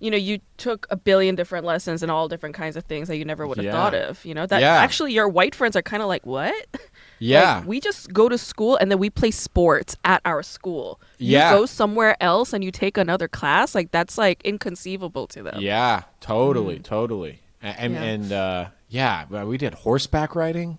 you 0.00 0.10
know 0.10 0.16
you 0.16 0.38
took 0.56 0.86
a 0.90 0.96
billion 0.96 1.34
different 1.34 1.64
lessons 1.64 2.02
and 2.02 2.10
all 2.10 2.28
different 2.28 2.54
kinds 2.54 2.76
of 2.76 2.84
things 2.84 3.08
that 3.08 3.16
you 3.16 3.24
never 3.24 3.46
would 3.46 3.56
have 3.56 3.64
yeah. 3.64 3.72
thought 3.72 3.94
of 3.94 4.24
you 4.24 4.34
know 4.34 4.46
that 4.46 4.60
yeah. 4.60 4.76
actually 4.76 5.12
your 5.12 5.28
white 5.28 5.54
friends 5.54 5.76
are 5.76 5.82
kind 5.82 6.02
of 6.02 6.08
like 6.08 6.24
what 6.26 6.54
yeah 7.18 7.58
like, 7.58 7.66
we 7.66 7.80
just 7.80 8.12
go 8.12 8.28
to 8.28 8.38
school 8.38 8.76
and 8.76 8.90
then 8.90 8.98
we 8.98 9.10
play 9.10 9.30
sports 9.30 9.96
at 10.04 10.20
our 10.24 10.42
school 10.42 11.00
yeah 11.18 11.50
you 11.50 11.58
go 11.58 11.66
somewhere 11.66 12.16
else 12.22 12.52
and 12.52 12.64
you 12.64 12.70
take 12.70 12.96
another 12.96 13.28
class 13.28 13.74
like 13.74 13.90
that's 13.90 14.18
like 14.18 14.42
inconceivable 14.44 15.26
to 15.26 15.42
them 15.42 15.60
yeah 15.60 16.02
totally 16.20 16.78
mm. 16.78 16.84
totally 16.84 17.40
and 17.62 17.94
yeah. 17.94 18.02
and 18.02 18.32
uh 18.32 18.66
yeah 18.88 19.44
we 19.44 19.56
did 19.56 19.74
horseback 19.74 20.34
riding 20.34 20.78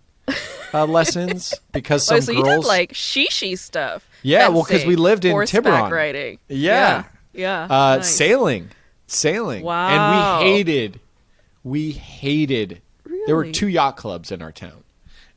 uh, 0.73 0.85
lessons 0.87 1.53
because 1.71 2.05
some 2.05 2.17
oh, 2.17 2.19
so 2.19 2.33
girls 2.33 2.45
you 2.47 2.55
did 2.55 2.67
like 2.67 2.93
shishi 2.93 3.57
stuff. 3.57 4.07
Yeah, 4.23 4.49
well, 4.49 4.63
because 4.63 4.85
we 4.85 4.95
lived 4.95 5.25
in 5.25 5.45
Tiburon. 5.45 5.91
riding. 5.91 6.39
Yeah, 6.47 7.03
yeah, 7.33 7.67
yeah. 7.69 7.75
Uh, 7.75 7.95
nice. 7.97 8.09
Sailing, 8.09 8.69
sailing. 9.07 9.63
Wow. 9.63 10.39
And 10.41 10.45
we 10.45 10.51
hated, 10.51 10.99
we 11.63 11.91
hated. 11.91 12.81
Really? 13.03 13.23
There 13.27 13.35
were 13.35 13.51
two 13.51 13.67
yacht 13.67 13.97
clubs 13.97 14.31
in 14.31 14.41
our 14.41 14.51
town, 14.51 14.83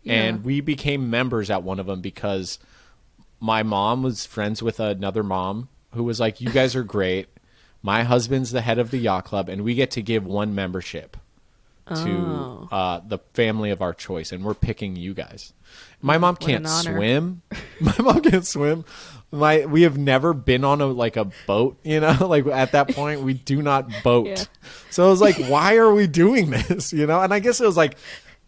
yeah. 0.02 0.14
and 0.14 0.44
we 0.44 0.60
became 0.60 1.10
members 1.10 1.50
at 1.50 1.62
one 1.62 1.78
of 1.78 1.86
them 1.86 2.00
because 2.00 2.58
my 3.40 3.62
mom 3.62 4.02
was 4.02 4.26
friends 4.26 4.62
with 4.62 4.80
another 4.80 5.22
mom 5.22 5.68
who 5.92 6.04
was 6.04 6.20
like, 6.20 6.40
"You 6.40 6.50
guys 6.50 6.74
are 6.74 6.82
great." 6.84 7.28
My 7.80 8.02
husband's 8.02 8.50
the 8.50 8.60
head 8.60 8.78
of 8.78 8.90
the 8.90 8.98
yacht 8.98 9.24
club, 9.24 9.48
and 9.48 9.62
we 9.62 9.74
get 9.74 9.92
to 9.92 10.02
give 10.02 10.26
one 10.26 10.54
membership 10.54 11.16
to 11.94 12.10
oh. 12.10 12.68
uh, 12.70 13.00
the 13.06 13.18
family 13.34 13.70
of 13.70 13.80
our 13.80 13.94
choice, 13.94 14.32
and 14.32 14.44
we're 14.44 14.54
picking 14.54 14.96
you 14.96 15.14
guys. 15.14 15.52
My 16.00 16.18
mom 16.18 16.36
can't 16.36 16.68
swim. 16.68 17.42
My 17.80 17.94
mom 18.00 18.22
can't 18.22 18.46
swim. 18.46 18.84
My 19.30 19.66
we 19.66 19.82
have 19.82 19.98
never 19.98 20.32
been 20.32 20.64
on 20.64 20.80
a 20.80 20.86
like 20.86 21.16
a 21.16 21.30
boat. 21.46 21.78
You 21.82 22.00
know, 22.00 22.16
like 22.26 22.46
at 22.46 22.72
that 22.72 22.94
point 22.94 23.22
we 23.22 23.34
do 23.34 23.62
not 23.62 23.90
boat. 24.02 24.26
Yeah. 24.26 24.44
So 24.90 25.06
I 25.06 25.10
was 25.10 25.20
like, 25.20 25.36
why 25.48 25.76
are 25.76 25.92
we 25.92 26.06
doing 26.06 26.50
this? 26.68 26.92
You 26.92 27.06
know, 27.06 27.20
and 27.20 27.32
I 27.32 27.40
guess 27.40 27.60
it 27.60 27.66
was 27.66 27.76
like 27.76 27.96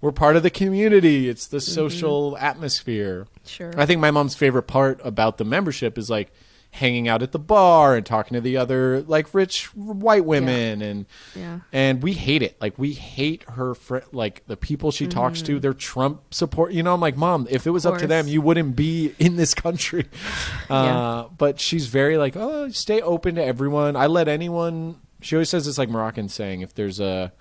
we're 0.00 0.12
part 0.12 0.36
of 0.36 0.42
the 0.42 0.50
community. 0.50 1.28
It's 1.28 1.46
the 1.48 1.58
mm-hmm. 1.58 1.72
social 1.72 2.32
mm-hmm. 2.32 2.44
atmosphere. 2.44 3.26
Sure. 3.44 3.72
I 3.76 3.86
think 3.86 4.00
my 4.00 4.10
mom's 4.10 4.34
favorite 4.34 4.62
part 4.64 5.00
about 5.04 5.38
the 5.38 5.44
membership 5.44 5.98
is 5.98 6.08
like 6.08 6.32
hanging 6.72 7.08
out 7.08 7.22
at 7.22 7.32
the 7.32 7.38
bar 7.38 7.96
and 7.96 8.06
talking 8.06 8.34
to 8.34 8.40
the 8.40 8.56
other 8.56 9.02
like 9.02 9.34
rich 9.34 9.66
white 9.74 10.24
women 10.24 10.80
yeah. 10.80 10.86
and 10.86 11.06
yeah. 11.34 11.60
and 11.72 12.02
we 12.02 12.12
hate 12.12 12.42
it 12.42 12.56
like 12.60 12.78
we 12.78 12.92
hate 12.92 13.42
her 13.50 13.74
fr- 13.74 13.98
like 14.12 14.46
the 14.46 14.56
people 14.56 14.92
she 14.92 15.04
mm-hmm. 15.04 15.18
talks 15.18 15.42
to 15.42 15.52
mm-hmm. 15.52 15.60
they're 15.60 15.74
trump 15.74 16.32
support 16.32 16.72
you 16.72 16.82
know 16.82 16.94
i'm 16.94 17.00
like 17.00 17.16
mom 17.16 17.46
if 17.50 17.66
it 17.66 17.70
was 17.70 17.84
up 17.84 17.98
to 17.98 18.06
them 18.06 18.28
you 18.28 18.40
wouldn't 18.40 18.76
be 18.76 19.12
in 19.18 19.34
this 19.34 19.52
country 19.52 20.06
uh, 20.70 20.74
yeah. 20.74 21.24
but 21.36 21.58
she's 21.58 21.88
very 21.88 22.16
like 22.16 22.36
oh 22.36 22.68
stay 22.70 23.00
open 23.02 23.34
to 23.34 23.44
everyone 23.44 23.96
i 23.96 24.06
let 24.06 24.28
anyone 24.28 24.96
she 25.20 25.34
always 25.34 25.48
says 25.48 25.66
it's 25.66 25.78
like 25.78 25.88
moroccan 25.88 26.28
saying 26.28 26.60
if 26.60 26.72
there's 26.74 27.00
a 27.00 27.32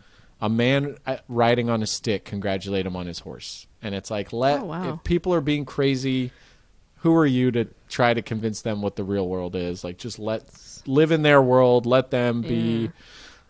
a 0.42 0.50
man 0.50 0.98
uh, 1.06 1.18
riding 1.28 1.70
on 1.70 1.84
a 1.84 1.88
stick 1.88 2.26
congratulate 2.26 2.86
him 2.86 2.96
on 2.96 3.06
his 3.06 3.20
horse 3.20 3.68
and 3.84 3.94
it's 3.94 4.10
like 4.10 4.34
let 4.34 4.62
oh, 4.62 4.66
wow. 4.66 4.94
if 4.94 5.04
people 5.04 5.34
are 5.36 5.42
being 5.42 5.66
crazy 5.66 6.32
who 7.02 7.16
are 7.16 7.26
you 7.26 7.52
to 7.52 7.66
try 7.88 8.14
to 8.14 8.22
convince 8.22 8.62
them 8.62 8.82
what 8.82 8.96
the 8.96 9.04
real 9.04 9.28
world 9.28 9.56
is? 9.56 9.84
Like, 9.84 9.98
just 9.98 10.20
let 10.20 10.44
live 10.86 11.12
in 11.12 11.22
their 11.22 11.42
world, 11.42 11.86
let 11.86 12.12
them 12.12 12.42
be. 12.42 12.92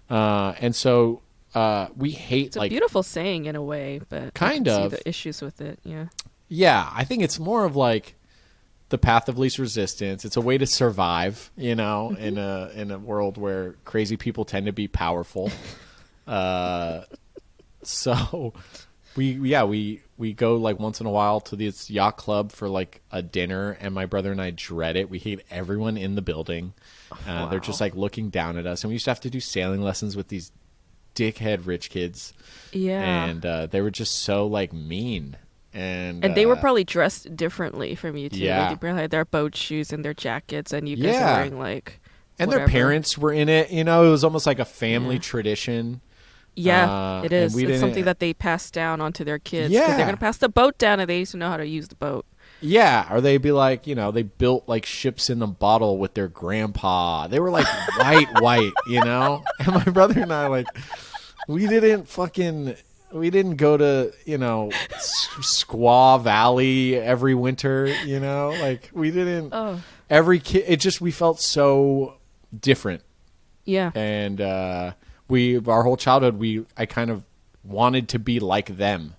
Yeah. 0.10 0.16
Uh, 0.16 0.56
and 0.60 0.76
so 0.76 1.22
uh, 1.56 1.88
we 1.96 2.12
hate 2.12 2.48
it's 2.48 2.56
a 2.56 2.60
like 2.60 2.70
beautiful 2.70 3.04
saying 3.04 3.46
in 3.46 3.56
a 3.56 3.62
way, 3.62 4.02
but 4.10 4.34
kind 4.34 4.68
of 4.68 4.92
the 4.92 5.08
issues 5.08 5.42
with 5.42 5.62
it. 5.62 5.80
Yeah, 5.84 6.08
yeah. 6.48 6.90
I 6.94 7.04
think 7.04 7.24
it's 7.24 7.40
more 7.40 7.66
of 7.66 7.76
like 7.76 8.16
the 8.90 8.98
path 8.98 9.30
of 9.30 9.38
least 9.38 9.58
resistance. 9.58 10.26
It's 10.26 10.38
a 10.38 10.42
way 10.42 10.58
to 10.58 10.68
survive, 10.68 11.52
you 11.56 11.76
know, 11.76 12.16
in 12.18 12.38
a 12.38 12.72
in 12.76 12.92
a 12.92 13.00
world 13.00 13.38
where 13.38 13.74
crazy 13.86 14.18
people 14.18 14.46
tend 14.46 14.68
to 14.68 14.72
be 14.72 14.88
powerful. 14.88 15.52
uh, 16.28 17.02
so 17.82 18.54
we 19.20 19.50
yeah 19.50 19.66
we 19.66 20.02
we 20.18 20.32
go 20.32 20.56
like 20.56 20.80
once 20.80 21.02
in 21.02 21.06
a 21.06 21.10
while 21.10 21.42
to 21.42 21.58
this 21.58 21.90
yacht 21.90 22.16
club 22.16 22.54
for 22.54 22.70
like 22.70 23.02
a 23.12 23.22
dinner 23.22 23.78
and 23.82 23.94
my 23.94 24.06
brother 24.06 24.32
and 24.32 24.42
i 24.42 24.50
dread 24.50 24.96
it. 24.96 25.10
We 25.10 25.20
hate 25.20 25.42
everyone 25.52 25.98
in 25.98 26.16
the 26.16 26.22
building. 26.22 26.74
Uh, 27.12 27.16
wow. 27.28 27.50
they're 27.50 27.60
just 27.60 27.82
like 27.82 27.96
looking 27.96 28.30
down 28.30 28.58
at 28.58 28.66
us. 28.66 28.84
And 28.84 28.90
we 28.90 28.96
used 28.96 29.06
to 29.06 29.12
have 29.12 29.20
to 29.22 29.30
do 29.30 29.42
sailing 29.42 29.82
lessons 29.82 30.16
with 30.16 30.30
these 30.30 30.54
dickhead 31.16 31.66
rich 31.66 31.90
kids. 31.90 32.34
Yeah. 32.72 33.26
And 33.26 33.46
uh, 33.46 33.66
they 33.66 33.82
were 33.82 33.92
just 33.92 34.20
so 34.20 34.48
like 34.48 34.72
mean. 34.72 35.36
And 35.74 36.24
and 36.24 36.34
they 36.34 36.46
uh, 36.46 36.50
were 36.50 36.56
probably 36.56 36.86
dressed 36.86 37.36
differently 37.36 37.96
from 37.96 38.16
you 38.16 38.30
too. 38.30 38.40
Yeah. 38.40 38.62
Like, 38.62 38.70
they 38.70 38.88
probably 38.88 39.02
had 39.02 39.12
their 39.12 39.26
boat 39.26 39.54
shoes 39.54 39.92
and 39.92 40.06
their 40.06 40.14
jackets 40.14 40.72
and 40.72 40.88
you 40.88 40.96
guys 40.96 41.06
yeah. 41.14 41.32
were 41.32 41.36
wearing 41.36 41.60
like 41.60 42.00
and 42.40 42.48
whatever. 42.48 42.68
their 42.68 42.72
parents 42.72 43.18
were 43.18 43.34
in 43.34 43.50
it. 43.50 43.70
You 43.70 43.84
know 43.84 44.06
it 44.06 44.12
was 44.12 44.24
almost 44.24 44.48
like 44.48 44.60
a 44.60 44.66
family 44.66 45.16
yeah. 45.16 45.22
tradition 45.22 46.00
yeah, 46.56 46.90
uh, 46.90 47.22
it 47.24 47.32
is. 47.32 47.58
It's 47.58 47.80
something 47.80 48.06
that 48.06 48.20
they 48.20 48.34
pass 48.34 48.72
down 48.72 49.02
onto 49.02 49.24
their 49.24 49.40
kids. 49.40 49.74
Yeah, 49.74 49.96
they're 49.96 50.06
gonna 50.06 50.18
pass 50.18 50.38
the 50.38 50.50
boat 50.50 50.78
down, 50.78 51.00
and 51.00 51.10
they 51.10 51.20
used 51.20 51.32
to 51.32 51.38
know 51.38 51.50
how 51.50 51.58
to 51.58 51.68
use 51.68 51.88
the 51.88 51.96
boat. 51.96 52.26
Yeah, 52.62 53.08
or 53.12 53.22
they'd 53.22 53.38
be 53.38 53.52
like, 53.52 53.88
you 53.88 53.96
know, 53.96 54.12
they 54.12 54.24
built 54.24 54.68
like 54.68 54.86
ships 54.86 55.30
in 55.30 55.42
a 55.42 55.48
bottle 55.48 55.98
with 55.98 56.14
their 56.14 56.28
grandpa. 56.28 57.28
They 57.28 57.40
were 57.40 57.52
like 57.52 57.68
white, 57.98 58.42
white, 58.42 58.74
you 58.88 59.04
know. 59.04 59.44
And 59.60 59.74
my 59.74 59.84
brother 59.84 60.22
and 60.22 60.34
I, 60.34 60.48
like, 60.48 60.68
we 61.48 61.68
didn't 61.68 62.08
fucking, 62.08 62.76
we 63.12 63.30
didn't 63.30 63.56
go 63.56 63.78
to, 63.78 64.14
you 64.26 64.38
know, 64.38 64.72
Squaw 64.98 66.22
Valley 66.22 66.96
every 66.96 67.34
winter, 67.36 67.88
you 68.06 68.20
know. 68.20 68.50
Like, 68.60 68.90
we 68.94 69.12
didn't. 69.12 69.54
Oh. 69.54 69.82
Every 70.10 70.40
kid, 70.40 70.66
it 70.68 70.80
just 70.80 71.02
we 71.02 71.12
felt 71.12 71.40
so 71.40 72.18
different. 72.58 73.04
Yeah. 73.64 73.92
And 73.94 74.42
uh 74.42 74.94
we 75.30 75.58
our 75.58 75.84
whole 75.84 75.96
childhood 75.96 76.38
we 76.38 76.66
I 76.76 76.86
kind 76.86 77.10
of 77.10 77.24
wanted 77.64 78.10
to 78.10 78.20
be 78.20 78.40
like 78.40 78.78
them. 78.78 79.16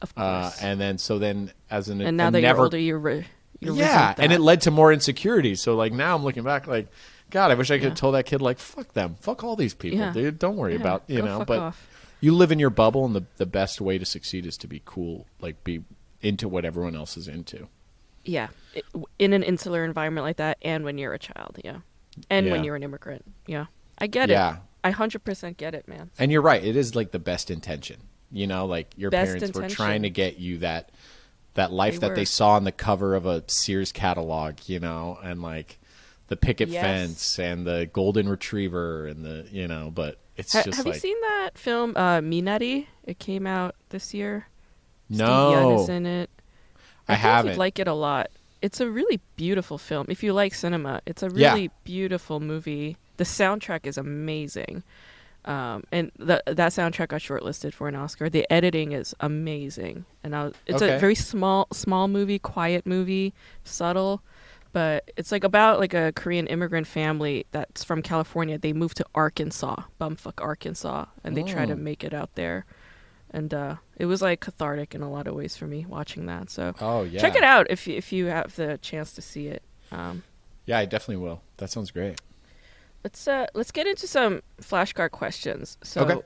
Of 0.00 0.12
uh, 0.16 0.42
course. 0.42 0.62
Uh, 0.62 0.66
and 0.66 0.80
then 0.80 0.98
so 0.98 1.18
then 1.18 1.52
as 1.70 1.88
an 1.88 2.00
and 2.00 2.16
now 2.16 2.30
that 2.30 2.40
never, 2.40 2.58
you're 2.58 2.64
older, 2.64 2.78
you're, 2.78 2.98
re- 2.98 3.26
you're 3.60 3.74
yeah, 3.74 4.14
and 4.18 4.32
it 4.32 4.40
led 4.40 4.60
to 4.62 4.70
more 4.70 4.92
insecurity. 4.92 5.54
So 5.54 5.74
like 5.74 5.92
now 5.92 6.14
I'm 6.14 6.22
looking 6.22 6.44
back 6.44 6.66
like. 6.66 6.88
God, 7.30 7.50
I 7.50 7.54
wish 7.54 7.70
I 7.70 7.78
could 7.78 7.82
yeah. 7.82 7.88
have 7.88 7.98
told 7.98 8.14
that 8.14 8.26
kid 8.26 8.42
like, 8.42 8.58
"Fuck 8.58 8.92
them, 8.92 9.16
fuck 9.18 9.42
all 9.42 9.56
these 9.56 9.74
people, 9.74 9.98
yeah. 9.98 10.12
dude. 10.12 10.38
Don't 10.38 10.56
worry 10.56 10.74
yeah. 10.74 10.80
about 10.80 11.04
you 11.08 11.20
know." 11.20 11.44
But 11.44 11.58
off. 11.58 11.88
you 12.20 12.32
live 12.32 12.52
in 12.52 12.60
your 12.60 12.70
bubble, 12.70 13.06
and 13.06 13.16
the 13.16 13.24
the 13.38 13.46
best 13.46 13.80
way 13.80 13.98
to 13.98 14.04
succeed 14.04 14.46
is 14.46 14.56
to 14.58 14.68
be 14.68 14.82
cool, 14.84 15.26
like 15.40 15.64
be 15.64 15.82
into 16.20 16.48
what 16.48 16.64
everyone 16.64 16.94
else 16.94 17.16
is 17.16 17.26
into. 17.26 17.66
Yeah, 18.24 18.48
it, 18.74 18.84
in 19.18 19.32
an 19.32 19.42
insular 19.42 19.84
environment 19.84 20.24
like 20.24 20.36
that, 20.36 20.58
and 20.62 20.84
when 20.84 20.96
you're 20.96 21.14
a 21.14 21.18
child, 21.18 21.58
yeah, 21.64 21.78
and 22.30 22.50
when 22.50 22.62
you're 22.62 22.76
an 22.76 22.84
immigrant, 22.84 23.24
yeah, 23.46 23.66
I 23.98 24.06
get 24.06 24.30
it. 24.30 24.34
Yeah. 24.34 24.58
I 24.84 24.90
hundred 24.90 25.24
percent 25.24 25.56
get 25.56 25.74
it, 25.74 25.88
man. 25.88 26.10
And 26.18 26.30
you're 26.30 26.42
right. 26.42 26.62
It 26.62 26.76
is 26.76 26.94
like 26.94 27.10
the 27.10 27.18
best 27.18 27.50
intention. 27.50 27.96
You 28.30 28.46
know, 28.46 28.66
like 28.66 28.92
your 28.96 29.10
Best 29.10 29.38
parents 29.38 29.58
were 29.58 29.68
trying 29.68 30.02
to 30.02 30.10
get 30.10 30.38
you 30.38 30.58
that 30.58 30.90
that 31.54 31.72
life 31.72 32.00
They 32.00 32.08
that 32.08 32.14
they 32.16 32.24
saw 32.24 32.50
on 32.50 32.64
the 32.64 32.72
cover 32.72 33.14
of 33.14 33.26
a 33.26 33.42
Sears 33.46 33.90
catalog. 33.92 34.58
You 34.66 34.80
know, 34.80 35.18
and 35.22 35.40
like 35.42 35.78
the 36.28 36.36
picket 36.36 36.68
Yes. 36.68 36.82
fence 36.82 37.38
and 37.38 37.66
the 37.66 37.88
golden 37.92 38.28
retriever 38.28 39.06
and 39.06 39.24
the 39.24 39.46
you 39.50 39.66
know. 39.68 39.90
But 39.94 40.18
it's 40.36 40.52
Ha- 40.52 40.62
just 40.64 40.76
have 40.78 40.86
like 40.86 40.94
you 40.96 41.00
seen 41.00 41.20
that 41.22 41.50
film, 41.56 41.92
uh, 41.96 42.20
Minari? 42.20 42.86
It 43.04 43.18
came 43.18 43.46
out 43.46 43.74
this 43.90 44.12
year. 44.12 44.48
Steve 45.08 45.18
no, 45.18 45.52
Yeun 45.52 45.82
is 45.82 45.88
in 45.88 46.06
it. 46.06 46.30
I 47.08 47.14
think 47.14 47.20
haven't. 47.22 47.52
You'd 47.52 47.58
like 47.58 47.78
it 47.78 47.86
a 47.88 47.92
lot. 47.94 48.30
It's 48.62 48.80
a 48.80 48.88
really 48.90 49.20
beautiful 49.36 49.76
film. 49.78 50.06
If 50.08 50.22
you 50.22 50.32
like 50.32 50.54
cinema, 50.54 51.02
it's 51.06 51.22
a 51.22 51.30
Yeah. 51.32 51.52
really 51.52 51.70
beautiful 51.84 52.40
movie. 52.40 52.96
The 53.16 53.24
soundtrack 53.24 53.86
is 53.86 53.96
amazing, 53.98 54.82
um, 55.44 55.84
and 55.92 56.10
the, 56.18 56.42
that 56.46 56.72
soundtrack 56.72 57.08
got 57.08 57.20
shortlisted 57.20 57.72
for 57.74 57.86
an 57.88 57.94
Oscar. 57.94 58.28
The 58.28 58.46
editing 58.50 58.92
is 58.92 59.14
amazing, 59.20 60.04
and 60.22 60.34
I 60.34 60.44
was, 60.44 60.54
it's 60.66 60.82
Okay. 60.82 60.96
a 60.96 60.98
very 60.98 61.14
small, 61.14 61.68
small 61.72 62.08
movie, 62.08 62.38
quiet 62.38 62.86
movie, 62.86 63.34
subtle, 63.62 64.22
but 64.72 65.10
it's 65.16 65.30
like 65.30 65.44
about 65.44 65.78
like 65.78 65.94
a 65.94 66.12
Korean 66.16 66.46
immigrant 66.48 66.86
family 66.88 67.46
that's 67.52 67.84
from 67.84 68.02
California. 68.02 68.58
They 68.58 68.72
moved 68.72 68.96
to 68.96 69.06
Arkansas, 69.14 69.82
bumfuck 70.00 70.42
Arkansas, 70.42 71.04
and 71.22 71.36
they 71.36 71.42
try 71.44 71.66
to 71.66 71.74
Oh. 71.74 71.76
make 71.76 72.02
it 72.02 72.12
out 72.14 72.34
there. 72.34 72.64
And 73.30 73.52
uh, 73.52 73.76
it 73.96 74.06
was 74.06 74.22
like 74.22 74.40
cathartic 74.40 74.94
in 74.94 75.02
a 75.02 75.10
lot 75.10 75.26
of 75.26 75.34
ways 75.34 75.56
for 75.56 75.66
me 75.66 75.86
watching 75.88 76.26
that. 76.26 76.50
So 76.50 76.74
oh 76.80 77.02
yeah, 77.02 77.20
check 77.20 77.36
it 77.36 77.42
out 77.44 77.66
if 77.70 77.86
you, 77.86 77.96
if 77.96 78.12
you 78.12 78.26
have 78.26 78.54
the 78.56 78.78
chance 78.78 79.12
to 79.14 79.22
see 79.22 79.48
it. 79.48 79.62
Um, 79.92 80.22
Yeah, 80.66 80.78
I 80.78 80.84
definitely 80.84 81.24
will. 81.24 81.42
That 81.58 81.70
sounds 81.70 81.90
great. 81.90 82.20
Let's 83.04 83.28
uh, 83.28 83.46
let's 83.54 83.70
get 83.70 83.86
into 83.86 84.06
some 84.06 84.42
flashcard 84.60 85.10
questions. 85.12 85.78
So 85.82 86.00
Okay. 86.02 86.20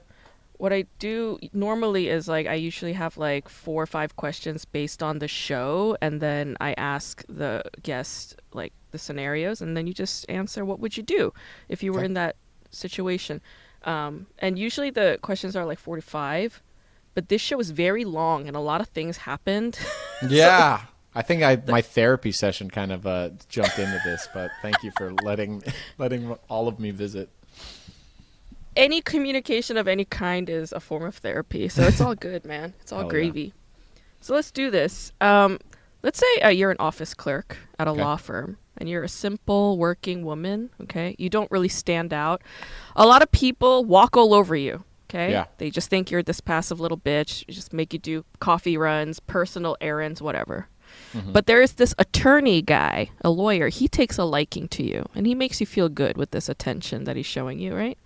what 0.59 0.73
I 0.73 0.85
do 0.99 1.39
normally 1.53 2.09
is 2.09 2.29
like 2.29 2.47
I 2.47 2.55
usually 2.55 2.93
have 2.95 3.17
like 3.19 3.49
four 3.49 3.83
or 3.83 3.87
five 3.87 4.17
questions 4.17 4.65
based 4.65 5.03
on 5.03 5.19
the 5.19 5.29
show, 5.29 5.97
and 6.01 6.21
then 6.21 6.57
I 6.61 6.73
ask 6.79 7.25
the 7.29 7.63
guest 7.83 8.37
like 8.53 8.73
the 8.93 8.99
scenarios, 8.99 9.61
and 9.61 9.77
then 9.77 9.87
you 9.87 9.93
just 9.93 10.25
answer 10.31 10.65
what 10.65 10.81
would 10.81 10.97
you 10.97 11.03
do 11.03 11.33
if 11.69 11.83
you 11.83 11.93
were 11.93 11.99
Okay. 12.01 12.07
in 12.07 12.15
that 12.15 12.37
situation. 12.71 13.41
Um, 13.85 14.27
and 14.39 14.59
usually 14.59 14.91
the 14.91 15.19
questions 15.23 15.55
are 15.57 15.65
like 15.65 15.79
four 15.79 15.97
to 15.97 16.03
five, 16.03 16.63
but 17.15 17.29
this 17.29 17.41
show 17.41 17.59
is 17.61 17.71
very 17.71 18.05
long, 18.05 18.47
and 18.49 18.57
a 18.57 18.61
lot 18.61 18.81
of 18.81 18.89
things 18.89 19.19
happened. 19.19 19.79
Yeah. 20.29 20.81
I 21.15 21.23
think 21.23 21.43
I 21.43 21.61
my 21.67 21.81
therapy 21.83 22.33
session 22.33 22.71
kind 22.71 22.93
of 22.93 23.07
uh, 23.07 23.31
jumped 23.49 23.79
into 23.79 24.01
this, 24.05 24.29
but 24.33 24.51
thank 24.63 24.83
you 24.83 24.93
for 24.97 25.13
letting 25.25 25.63
letting 25.99 26.33
all 26.49 26.69
of 26.69 26.79
me 26.79 26.91
visit. 26.91 27.29
any 28.77 29.01
communication 29.01 29.77
of 29.77 29.89
any 29.89 30.05
kind 30.05 30.49
is 30.49 30.71
a 30.73 30.81
form 30.81 31.03
of 31.05 31.17
therapy. 31.17 31.69
So 31.69 31.83
it's 31.83 32.01
all 32.01 32.15
good, 32.15 32.45
man. 32.45 32.75
It's 32.81 32.93
all 32.93 32.99
Hell 33.01 33.07
yeah. 33.09 33.11
gravy. 33.11 33.53
So 34.21 34.35
let's 34.35 34.51
do 34.51 34.71
this. 34.71 35.13
Um, 35.21 35.59
let's 36.03 36.19
say 36.19 36.41
uh, 36.43 36.49
you're 36.51 36.71
an 36.71 36.77
office 36.79 37.15
clerk 37.15 37.57
at 37.79 37.89
a 37.89 37.91
Okay. 37.91 38.01
law 38.01 38.17
firm 38.17 38.59
and 38.77 38.89
you're 38.89 39.03
a 39.03 39.09
simple 39.09 39.77
working 39.79 40.25
woman, 40.25 40.71
okay? 40.83 41.17
You 41.19 41.29
don't 41.29 41.51
really 41.51 41.69
stand 41.69 42.13
out. 42.13 42.43
A 42.95 43.05
lot 43.07 43.23
of 43.23 43.33
people 43.33 43.85
walk 43.85 44.17
all 44.17 44.33
over 44.35 44.55
you, 44.55 44.85
okay? 45.09 45.33
Yeah. 45.33 45.47
They 45.59 45.71
just 45.71 45.91
think 45.91 46.11
you're 46.13 46.23
this 46.23 46.41
passive 46.41 46.79
little 46.79 46.99
bitch, 46.99 47.45
just 47.49 47.73
make 47.73 47.93
you 47.93 47.99
do 47.99 48.25
coffee 48.39 48.77
runs, 48.77 49.19
personal 49.19 49.77
errands, 49.81 50.23
whatever. 50.23 50.69
Mm-hmm. 51.15 51.33
But 51.33 51.47
there 51.47 51.63
is 51.63 51.75
this 51.75 51.95
attorney 51.99 52.63
guy, 52.63 53.11
a 53.23 53.31
lawyer. 53.31 53.69
He 53.69 53.89
takes 53.89 54.19
a 54.19 54.25
liking 54.25 54.69
to 54.69 54.83
you 54.83 55.05
and 55.15 55.27
he 55.27 55.35
makes 55.35 55.61
you 55.61 55.67
feel 55.67 55.89
good 55.89 56.17
with 56.17 56.31
this 56.33 56.49
attention 56.49 57.05
that 57.05 57.17
he's 57.17 57.27
showing 57.27 57.59
you, 57.59 57.75
right? 57.75 57.99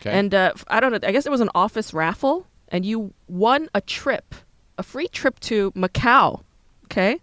Okay. 0.00 0.10
And 0.10 0.34
uh, 0.34 0.52
I 0.68 0.80
don't 0.80 0.92
know. 0.92 0.98
I 1.02 1.12
guess 1.12 1.26
it 1.26 1.30
was 1.30 1.40
an 1.40 1.50
office 1.54 1.92
raffle, 1.92 2.46
and 2.68 2.84
you 2.86 3.12
won 3.28 3.68
a 3.74 3.80
trip, 3.80 4.34
a 4.76 4.82
free 4.82 5.08
trip 5.08 5.40
to 5.40 5.72
Macau. 5.72 6.42
Okay, 6.84 7.18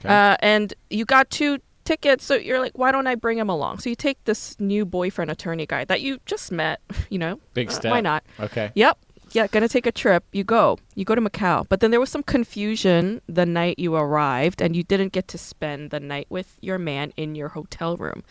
Okay. 0.00 0.08
uh, 0.08 0.36
and 0.40 0.74
you 0.90 1.04
got 1.04 1.28
two 1.30 1.58
tickets. 1.84 2.24
So 2.24 2.34
you're 2.36 2.60
like, 2.60 2.76
why 2.78 2.92
don't 2.92 3.06
I 3.06 3.14
bring 3.14 3.38
him 3.38 3.48
along? 3.48 3.78
So 3.80 3.88
you 3.90 3.96
take 3.96 4.22
this 4.26 4.54
new 4.60 4.84
boyfriend 4.84 5.30
attorney 5.30 5.66
guy 5.66 5.84
that 5.86 6.02
you 6.02 6.20
just 6.26 6.52
met. 6.52 6.80
You 7.10 7.18
know, 7.18 7.40
Big 7.54 7.68
uh, 7.70 7.72
step. 7.72 7.90
why 7.90 8.00
not? 8.02 8.22
Okay. 8.38 8.70
Yep. 8.74 8.98
Yeah, 9.32 9.46
gonna 9.46 9.68
take 9.68 9.86
a 9.86 9.92
trip. 9.92 10.24
You 10.32 10.42
go. 10.44 10.78
You 10.94 11.04
go 11.04 11.14
to 11.14 11.20
Macau. 11.20 11.66
But 11.68 11.80
then 11.80 11.90
there 11.90 12.00
was 12.00 12.10
some 12.10 12.22
confusion 12.22 13.20
the 13.28 13.44
night 13.44 13.78
you 13.78 13.94
arrived, 13.94 14.62
and 14.62 14.74
you 14.74 14.82
didn't 14.82 15.12
get 15.12 15.28
to 15.28 15.38
spend 15.38 15.90
the 15.90 16.00
night 16.00 16.26
with 16.30 16.56
your 16.60 16.78
man 16.78 17.12
in 17.16 17.34
your 17.34 17.48
hotel 17.48 17.96
room. 17.96 18.22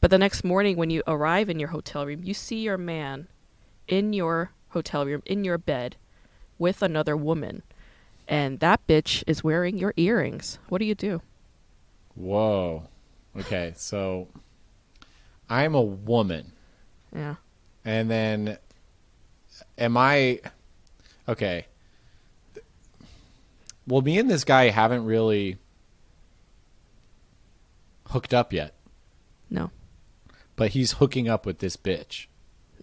But 0.00 0.10
the 0.10 0.18
next 0.18 0.44
morning, 0.44 0.76
when 0.76 0.90
you 0.90 1.02
arrive 1.06 1.50
in 1.50 1.58
your 1.58 1.70
hotel 1.70 2.06
room, 2.06 2.22
you 2.22 2.34
see 2.34 2.60
your 2.60 2.78
man 2.78 3.26
in 3.88 4.12
your 4.12 4.52
hotel 4.70 5.04
room, 5.06 5.22
in 5.26 5.44
your 5.44 5.58
bed, 5.58 5.96
with 6.58 6.82
another 6.82 7.16
woman. 7.16 7.62
And 8.28 8.60
that 8.60 8.86
bitch 8.86 9.22
is 9.26 9.44
wearing 9.44 9.76
your 9.76 9.92
earrings. 9.96 10.58
What 10.68 10.78
do 10.78 10.84
you 10.84 10.94
do? 10.94 11.20
Whoa. 12.14 12.84
Okay, 13.36 13.72
so 13.76 14.28
I'm 15.50 15.74
a 15.74 15.82
woman, 15.82 16.52
Yeah. 17.12 17.34
and 17.84 18.08
then 18.08 18.58
am 19.78 19.96
I? 19.96 20.40
Okay. 21.28 21.66
Well, 23.86 24.00
me 24.00 24.18
and 24.18 24.30
this 24.30 24.44
guy 24.44 24.70
haven't 24.70 25.04
really 25.04 25.58
hooked 28.08 28.32
up 28.32 28.52
yet, 28.52 28.74
No. 29.50 29.70
but 30.56 30.70
he's 30.70 30.92
hooking 30.92 31.28
up 31.28 31.44
with 31.44 31.58
this 31.58 31.76
bitch. 31.76 32.26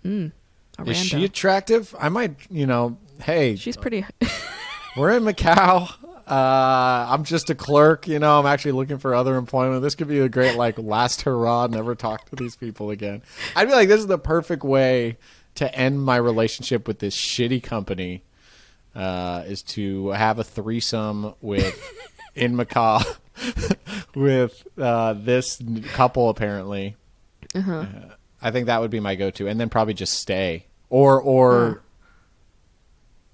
A 0.05 0.31
Is 0.85 0.97
she 0.97 1.23
attractive? 1.25 1.95
I 1.99 2.09
might, 2.09 2.35
you 2.49 2.65
know, 2.65 2.97
hey, 3.23 3.55
She's 3.55 3.77
pretty. 3.77 4.05
we're 4.97 5.11
in 5.11 5.23
Macau. 5.23 5.89
Uh, 6.27 7.07
I'm 7.09 7.23
just 7.23 7.49
a 7.49 7.55
clerk, 7.55 8.07
you 8.07 8.19
know. 8.19 8.39
I'm 8.39 8.45
actually 8.45 8.71
looking 8.73 8.97
for 8.99 9.13
other 9.13 9.35
employment. 9.35 9.81
This 9.81 9.95
could 9.95 10.07
be 10.07 10.19
a 10.19 10.29
great 10.29 10.55
like 10.55 10.77
last 10.79 11.23
hurrah. 11.23 11.67
Never 11.67 11.93
talk 11.93 12.29
to 12.29 12.35
these 12.35 12.55
people 12.55 12.89
again. 12.89 13.21
I'd 13.55 13.65
be 13.67 13.73
like, 13.73 13.89
this 13.89 13.99
is 13.99 14.07
the 14.07 14.17
perfect 14.19 14.63
way 14.63 15.17
to 15.55 15.73
end 15.75 16.01
my 16.01 16.15
relationship 16.15 16.87
with 16.87 16.99
this 16.99 17.15
shitty 17.15 17.61
company. 17.61 18.23
Uh, 18.93 19.43
is 19.47 19.61
to 19.61 20.09
have 20.09 20.37
a 20.37 20.43
threesome 20.43 21.33
with 21.39 21.81
in 22.35 22.57
Macau 22.57 23.01
with 24.15 24.67
uh, 24.77 25.13
this 25.13 25.61
couple 25.93 26.29
apparently. 26.29 26.97
uh-huh. 27.55 27.71
Uh, 27.73 27.85
I 28.41 28.51
think 28.51 28.65
that 28.65 28.81
would 28.81 28.91
be 28.91 28.99
my 28.99 29.15
go-to, 29.15 29.47
and 29.47 29.59
then 29.59 29.69
probably 29.69 29.93
just 29.93 30.13
stay 30.13 30.65
or 30.89 31.21
or 31.21 31.83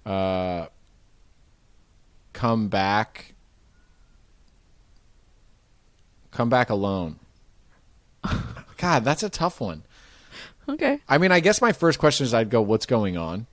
uh, 0.06 0.68
come 2.34 2.68
back, 2.68 3.34
come 6.32 6.50
back 6.50 6.70
alone. 6.70 7.20
God, 8.78 9.04
that's 9.04 9.24
a 9.24 9.30
tough 9.30 9.60
one. 9.60 9.84
Okay. 10.70 11.00
I 11.08 11.18
mean, 11.18 11.32
I 11.32 11.40
guess 11.40 11.62
my 11.62 11.72
first 11.72 12.00
question 12.00 12.26
is 12.26 12.34
I'd 12.34 12.50
go, 12.50 12.62
"What's 12.62 12.86
going 12.86 13.18
on?" 13.18 13.48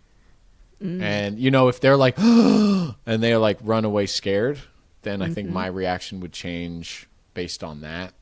And 0.81 1.39
you 1.39 1.51
know, 1.51 1.69
if 1.69 1.81
they're 1.81 1.97
like, 1.97 2.19
and 2.19 2.95
they're 3.07 3.39
like 3.39 3.59
run 3.63 3.85
away 3.85 4.07
scared, 4.07 4.59
then 5.03 5.23
I 5.23 5.31
think 5.31 5.49
my 5.49 5.67
reaction 5.67 6.21
would 6.21 6.33
change 6.33 7.09
based 7.33 7.65
on 7.65 7.81
that. 7.81 8.13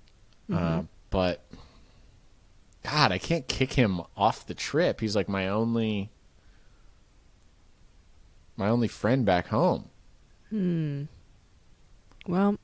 Uh, 0.52 0.82
but 1.10 1.42
God, 2.84 3.10
I 3.10 3.18
can't 3.18 3.48
kick 3.48 3.72
him 3.72 4.02
off 4.16 4.46
the 4.46 4.54
trip. 4.54 5.00
He's 5.00 5.16
like 5.16 5.28
my 5.28 5.48
only, 5.48 6.10
my 8.56 8.68
only 8.68 8.88
friend 8.88 9.24
back 9.24 9.48
home. 9.48 9.88
Hmm. 10.50 11.04
Well, 12.26 12.58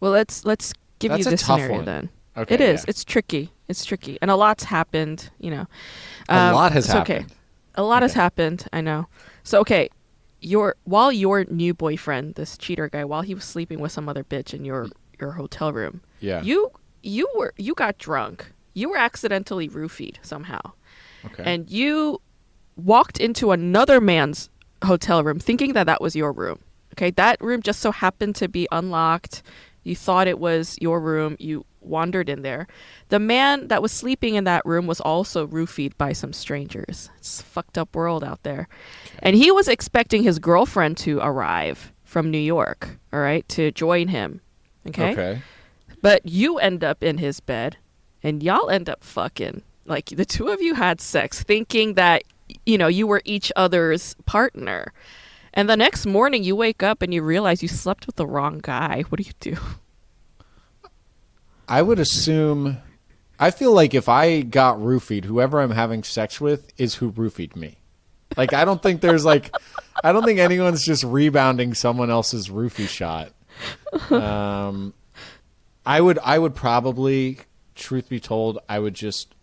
well, 0.00 0.10
let's 0.10 0.44
let's 0.44 0.74
give 0.98 1.10
That's 1.10 1.24
you 1.24 1.36
tough 1.36 1.60
scenario 1.60 1.76
one. 1.76 1.84
then. 1.84 2.08
Okay, 2.36 2.54
it 2.54 2.60
is. 2.60 2.80
yeah. 2.80 2.84
It's 2.90 3.04
tricky. 3.04 3.52
It's 3.68 3.84
tricky, 3.84 4.18
and 4.22 4.30
a 4.30 4.36
lot's 4.36 4.64
happened. 4.64 5.30
You 5.38 5.50
know, 5.50 5.66
A 6.28 6.34
Um, 6.36 6.54
lot 6.54 6.72
has 6.72 6.86
it's 6.86 6.94
okay. 6.94 7.12
happened. 7.20 7.32
A 7.74 7.82
lot 7.82 8.02
has 8.02 8.12
happened. 8.14 8.66
I 8.72 8.80
know. 8.80 9.06
So 9.44 9.60
okay, 9.60 9.88
your 10.40 10.76
while 10.84 11.12
your 11.12 11.44
new 11.50 11.74
boyfriend, 11.74 12.34
this 12.34 12.56
cheater 12.58 12.88
guy, 12.88 13.04
while 13.04 13.22
he 13.22 13.34
was 13.34 13.44
sleeping 13.44 13.80
with 13.80 13.92
some 13.92 14.08
other 14.08 14.24
bitch 14.24 14.54
in 14.54 14.64
your 14.64 14.88
your 15.20 15.32
hotel 15.32 15.72
room, 15.72 16.00
Yeah. 16.20 16.42
you 16.42 16.70
you 17.02 17.28
were 17.36 17.52
you 17.56 17.74
got 17.74 17.98
drunk. 17.98 18.52
You 18.74 18.88
were 18.90 18.96
accidentally 18.96 19.68
roofied 19.68 20.16
somehow, 20.22 20.60
okay. 21.26 21.42
and 21.44 21.70
you 21.70 22.20
walked 22.76 23.18
into 23.20 23.52
another 23.52 24.00
man's 24.00 24.48
hotel 24.82 25.22
room 25.22 25.38
thinking 25.38 25.74
that 25.74 25.84
that 25.84 26.00
was 26.00 26.16
your 26.16 26.32
room. 26.32 26.58
Okay, 26.94 27.10
that 27.12 27.38
room 27.40 27.60
just 27.62 27.80
so 27.80 27.92
happened 27.92 28.34
to 28.36 28.48
be 28.48 28.66
unlocked. 28.72 29.42
You 29.84 29.94
thought 29.96 30.26
it 30.28 30.38
was 30.38 30.76
your 30.80 31.00
room. 31.00 31.36
You 31.38 31.64
wandered 31.84 32.28
in 32.28 32.42
there. 32.42 32.66
The 33.08 33.18
man 33.18 33.68
that 33.68 33.82
was 33.82 33.92
sleeping 33.92 34.34
in 34.34 34.44
that 34.44 34.64
room 34.64 34.86
was 34.86 35.00
also 35.00 35.46
roofied 35.46 35.96
by 35.98 36.12
some 36.12 36.32
strangers. 36.32 37.10
It's 37.18 37.40
a 37.40 37.44
fucked 37.44 37.78
up 37.78 37.94
world 37.94 38.24
out 38.24 38.42
there. 38.42 38.68
And 39.20 39.36
he 39.36 39.50
was 39.50 39.68
expecting 39.68 40.22
his 40.22 40.38
girlfriend 40.38 40.96
to 40.98 41.18
arrive 41.20 41.92
from 42.04 42.30
New 42.30 42.38
York, 42.38 42.98
all 43.12 43.20
right, 43.20 43.48
to 43.50 43.70
join 43.72 44.08
him. 44.08 44.40
Okay? 44.88 45.12
okay. 45.12 45.42
But 46.00 46.26
you 46.26 46.58
end 46.58 46.82
up 46.82 47.02
in 47.02 47.18
his 47.18 47.40
bed 47.40 47.76
and 48.22 48.42
y'all 48.42 48.70
end 48.70 48.88
up 48.88 49.04
fucking. 49.04 49.62
Like 49.84 50.06
the 50.06 50.24
two 50.24 50.48
of 50.48 50.62
you 50.62 50.74
had 50.74 51.00
sex 51.00 51.42
thinking 51.42 51.94
that 51.94 52.22
you 52.66 52.78
know, 52.78 52.88
you 52.88 53.06
were 53.06 53.22
each 53.24 53.52
other's 53.56 54.14
partner. 54.26 54.92
And 55.54 55.68
the 55.68 55.76
next 55.76 56.06
morning 56.06 56.44
you 56.44 56.56
wake 56.56 56.82
up 56.82 57.02
and 57.02 57.12
you 57.12 57.22
realize 57.22 57.62
you 57.62 57.68
slept 57.68 58.06
with 58.06 58.16
the 58.16 58.26
wrong 58.26 58.58
guy. 58.62 59.04
What 59.08 59.18
do 59.18 59.24
you 59.24 59.32
do? 59.40 59.56
I 61.72 61.80
would 61.80 61.98
assume 61.98 62.76
I 63.38 63.50
feel 63.50 63.72
like 63.72 63.94
if 63.94 64.06
I 64.06 64.42
got 64.42 64.76
roofied, 64.76 65.24
whoever 65.24 65.58
I'm 65.58 65.70
having 65.70 66.02
sex 66.02 66.38
with 66.38 66.70
is 66.76 66.96
who 66.96 67.10
roofied 67.10 67.56
me. 67.56 67.78
Like 68.36 68.52
I 68.52 68.66
don't 68.66 68.82
think 68.82 69.00
there's 69.00 69.24
like 69.24 69.50
I 70.04 70.12
don't 70.12 70.22
think 70.22 70.38
anyone's 70.38 70.84
just 70.84 71.02
rebounding 71.02 71.72
someone 71.72 72.10
else's 72.10 72.50
roofie 72.50 72.88
shot. 72.88 73.32
Um 74.10 74.92
I 75.86 75.98
would 76.02 76.18
I 76.22 76.38
would 76.38 76.54
probably 76.54 77.38
truth 77.74 78.10
be 78.10 78.20
told, 78.20 78.58
I 78.68 78.78
would 78.78 78.94
just 78.94 79.34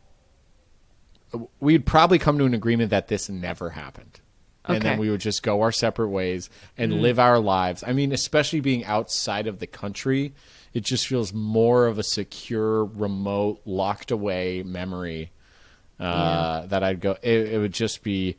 we'd 1.59 1.87
probably 1.87 2.19
come 2.19 2.37
to 2.37 2.45
an 2.45 2.53
agreement 2.53 2.91
that 2.91 3.07
this 3.07 3.27
never 3.27 3.71
happened. 3.71 4.19
Okay. 4.65 4.75
And 4.75 4.83
then 4.83 4.99
we 4.99 5.09
would 5.09 5.21
just 5.21 5.41
go 5.41 5.63
our 5.63 5.71
separate 5.71 6.09
ways 6.09 6.51
and 6.77 6.91
mm. 6.91 7.01
live 7.01 7.17
our 7.17 7.39
lives. 7.39 7.83
I 7.87 7.93
mean, 7.93 8.11
especially 8.11 8.59
being 8.59 8.85
outside 8.85 9.47
of 9.47 9.57
the 9.57 9.65
country, 9.65 10.35
it 10.73 10.81
just 10.83 11.07
feels 11.07 11.33
more 11.33 11.87
of 11.87 11.97
a 11.97 12.03
secure, 12.03 12.85
remote, 12.85 13.61
locked 13.65 14.11
away 14.11 14.63
memory 14.63 15.31
uh, 15.99 16.61
yeah. 16.61 16.67
that 16.67 16.83
I'd 16.83 17.01
go. 17.01 17.17
It, 17.21 17.53
it 17.53 17.59
would 17.59 17.73
just 17.73 18.03
be. 18.03 18.37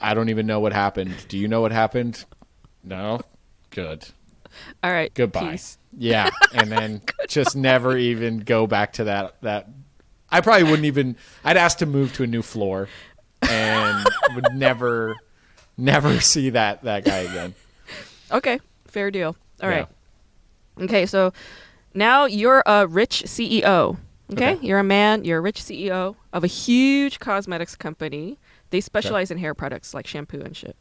I 0.00 0.14
don't 0.14 0.30
even 0.30 0.46
know 0.46 0.60
what 0.60 0.72
happened. 0.72 1.14
Do 1.28 1.36
you 1.36 1.46
know 1.46 1.60
what 1.60 1.72
happened? 1.72 2.24
No? 2.82 3.20
Good. 3.68 4.06
All 4.82 4.90
right. 4.90 5.12
Goodbye. 5.12 5.52
Peace. 5.52 5.78
Yeah, 5.96 6.30
and 6.54 6.70
then 6.70 7.02
just 7.28 7.56
never 7.56 7.96
even 7.96 8.38
go 8.38 8.66
back 8.66 8.94
to 8.94 9.04
that 9.04 9.40
that 9.42 9.68
I 10.30 10.40
probably 10.40 10.64
wouldn't 10.64 10.86
even. 10.86 11.16
I'd 11.44 11.56
ask 11.56 11.78
to 11.78 11.86
move 11.86 12.12
to 12.14 12.22
a 12.22 12.26
new 12.26 12.42
floor, 12.42 12.88
and 13.42 14.06
would 14.34 14.54
never, 14.54 15.16
never 15.76 16.20
see 16.20 16.50
that 16.50 16.84
that 16.84 17.04
guy 17.04 17.18
again. 17.18 17.54
Okay, 18.30 18.60
fair 18.86 19.10
deal. 19.10 19.36
All 19.62 19.68
right. 19.68 19.86
yeah. 20.78 20.84
Okay, 20.84 21.06
so 21.06 21.32
now 21.94 22.24
you're 22.24 22.62
a 22.66 22.86
rich 22.86 23.24
CEO. 23.26 23.98
Okay? 24.32 24.54
okay? 24.54 24.66
you're 24.66 24.78
a 24.78 24.84
man. 24.84 25.24
You're 25.24 25.38
a 25.38 25.42
rich 25.42 25.60
CEO 25.60 26.14
of 26.32 26.44
a 26.44 26.46
huge 26.46 27.18
cosmetics 27.18 27.74
company. 27.76 28.38
They 28.70 28.80
specialize 28.80 29.30
okay. 29.30 29.38
in 29.38 29.40
hair 29.40 29.54
products 29.54 29.94
like 29.94 30.06
shampoo 30.06 30.40
and 30.40 30.56
shit. 30.56 30.76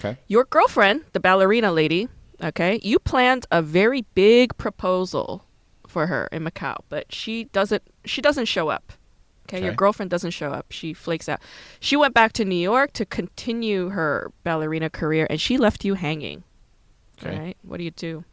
Okay. 0.00 0.18
Your 0.28 0.44
girlfriend, 0.44 1.04
the 1.12 1.20
ballerina 1.20 1.70
lady, 1.72 2.08
okay, 2.42 2.80
you 2.82 2.98
planned 2.98 3.46
a 3.50 3.60
very 3.60 4.02
big 4.14 4.56
proposal 4.56 5.44
for 5.86 6.06
her 6.06 6.28
in 6.32 6.44
Macau, 6.44 6.76
but 6.88 7.12
she 7.12 7.44
doesn't 7.44 7.82
she 8.04 8.22
doesn't 8.22 8.46
show 8.46 8.68
up. 8.68 8.92
Okay? 9.46 9.58
okay, 9.58 9.66
your 9.66 9.74
girlfriend 9.74 10.10
doesn't 10.10 10.30
show 10.30 10.50
up. 10.50 10.72
She 10.72 10.94
flakes 10.94 11.28
out. 11.28 11.40
She 11.80 11.96
went 11.96 12.14
back 12.14 12.32
to 12.34 12.44
New 12.46 12.56
York 12.56 12.94
to 12.94 13.04
continue 13.04 13.90
her 13.90 14.32
ballerina 14.42 14.88
career, 14.88 15.26
and 15.28 15.38
she 15.38 15.58
left 15.58 15.84
you 15.84 15.94
hanging. 15.94 16.44
Okay, 17.22 17.38
right? 17.38 17.56
What 17.62 17.78
do 17.78 17.84
you 17.84 17.90
do? 17.90 18.24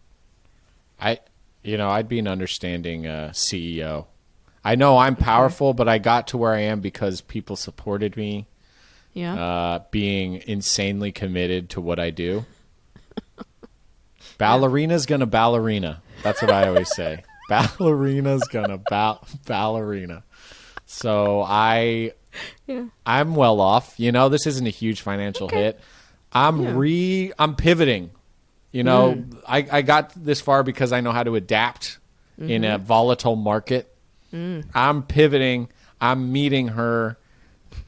I, 1.00 1.20
you 1.64 1.78
know, 1.78 1.90
I'd 1.90 2.08
be 2.08 2.20
an 2.20 2.28
understanding 2.28 3.08
uh, 3.08 3.32
CEO. 3.34 4.06
I 4.64 4.76
know 4.76 4.98
I'm 4.98 5.16
powerful, 5.16 5.70
okay. 5.70 5.78
but 5.78 5.90
I 5.90 5.98
got 5.98 6.28
to 6.28 6.38
where 6.38 6.54
I 6.54 6.62
am 6.62 6.82
because 6.82 7.22
people 7.22 7.56
supported 7.56 8.16
me. 8.16 8.48
Yeah. 9.14 9.36
Uh, 9.36 9.84
being 9.92 10.42
insanely 10.48 11.12
committed 11.12 11.72
to 11.72 11.82
what 11.82 12.00
I 12.00 12.12
do. 12.12 12.46
Ballerina's 14.38 15.06
gonna 15.06 15.26
ballerina. 15.26 16.02
That's 16.24 16.42
what 16.42 16.50
I 16.50 16.68
always 16.68 16.94
say. 16.96 17.24
Ballerina's 17.50 18.44
gonna 18.48 18.78
ba- 18.78 19.20
ballerina. 19.46 20.24
So 20.86 21.44
I 21.46 22.14
yeah. 22.68 22.86
I'm 23.06 23.36
well 23.36 23.60
off. 23.60 24.00
You 24.00 24.12
know, 24.12 24.30
this 24.30 24.48
isn't 24.48 24.66
a 24.66 24.72
huge 24.72 25.02
financial 25.02 25.46
okay. 25.46 25.64
hit. 25.64 25.80
I'm 26.32 26.64
yeah. 26.64 26.74
re 26.74 27.32
I'm 27.38 27.56
pivoting. 27.56 28.12
You 28.72 28.84
know, 28.84 29.16
mm. 29.16 29.42
I, 29.48 29.68
I 29.70 29.82
got 29.82 30.14
this 30.16 30.40
far 30.40 30.64
because 30.64 30.94
I 30.94 31.02
know 31.02 31.12
how 31.12 31.24
to 31.24 31.36
adapt 31.36 32.00
mm-hmm. 32.40 32.50
in 32.50 32.64
a 32.64 32.78
mm-hmm. 32.78 32.86
volatile 32.86 33.36
market. 33.36 33.94
Mm. 34.34 34.66
I'm 34.74 35.04
pivoting. 35.04 35.70
I'm 36.00 36.32
meeting 36.32 36.70
her 36.70 37.18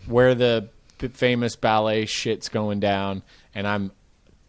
where 0.07 0.35
the 0.35 0.69
famous 1.13 1.55
ballet 1.55 2.05
shit's 2.05 2.49
going 2.49 2.79
down, 2.79 3.23
and 3.55 3.67
I'm 3.67 3.91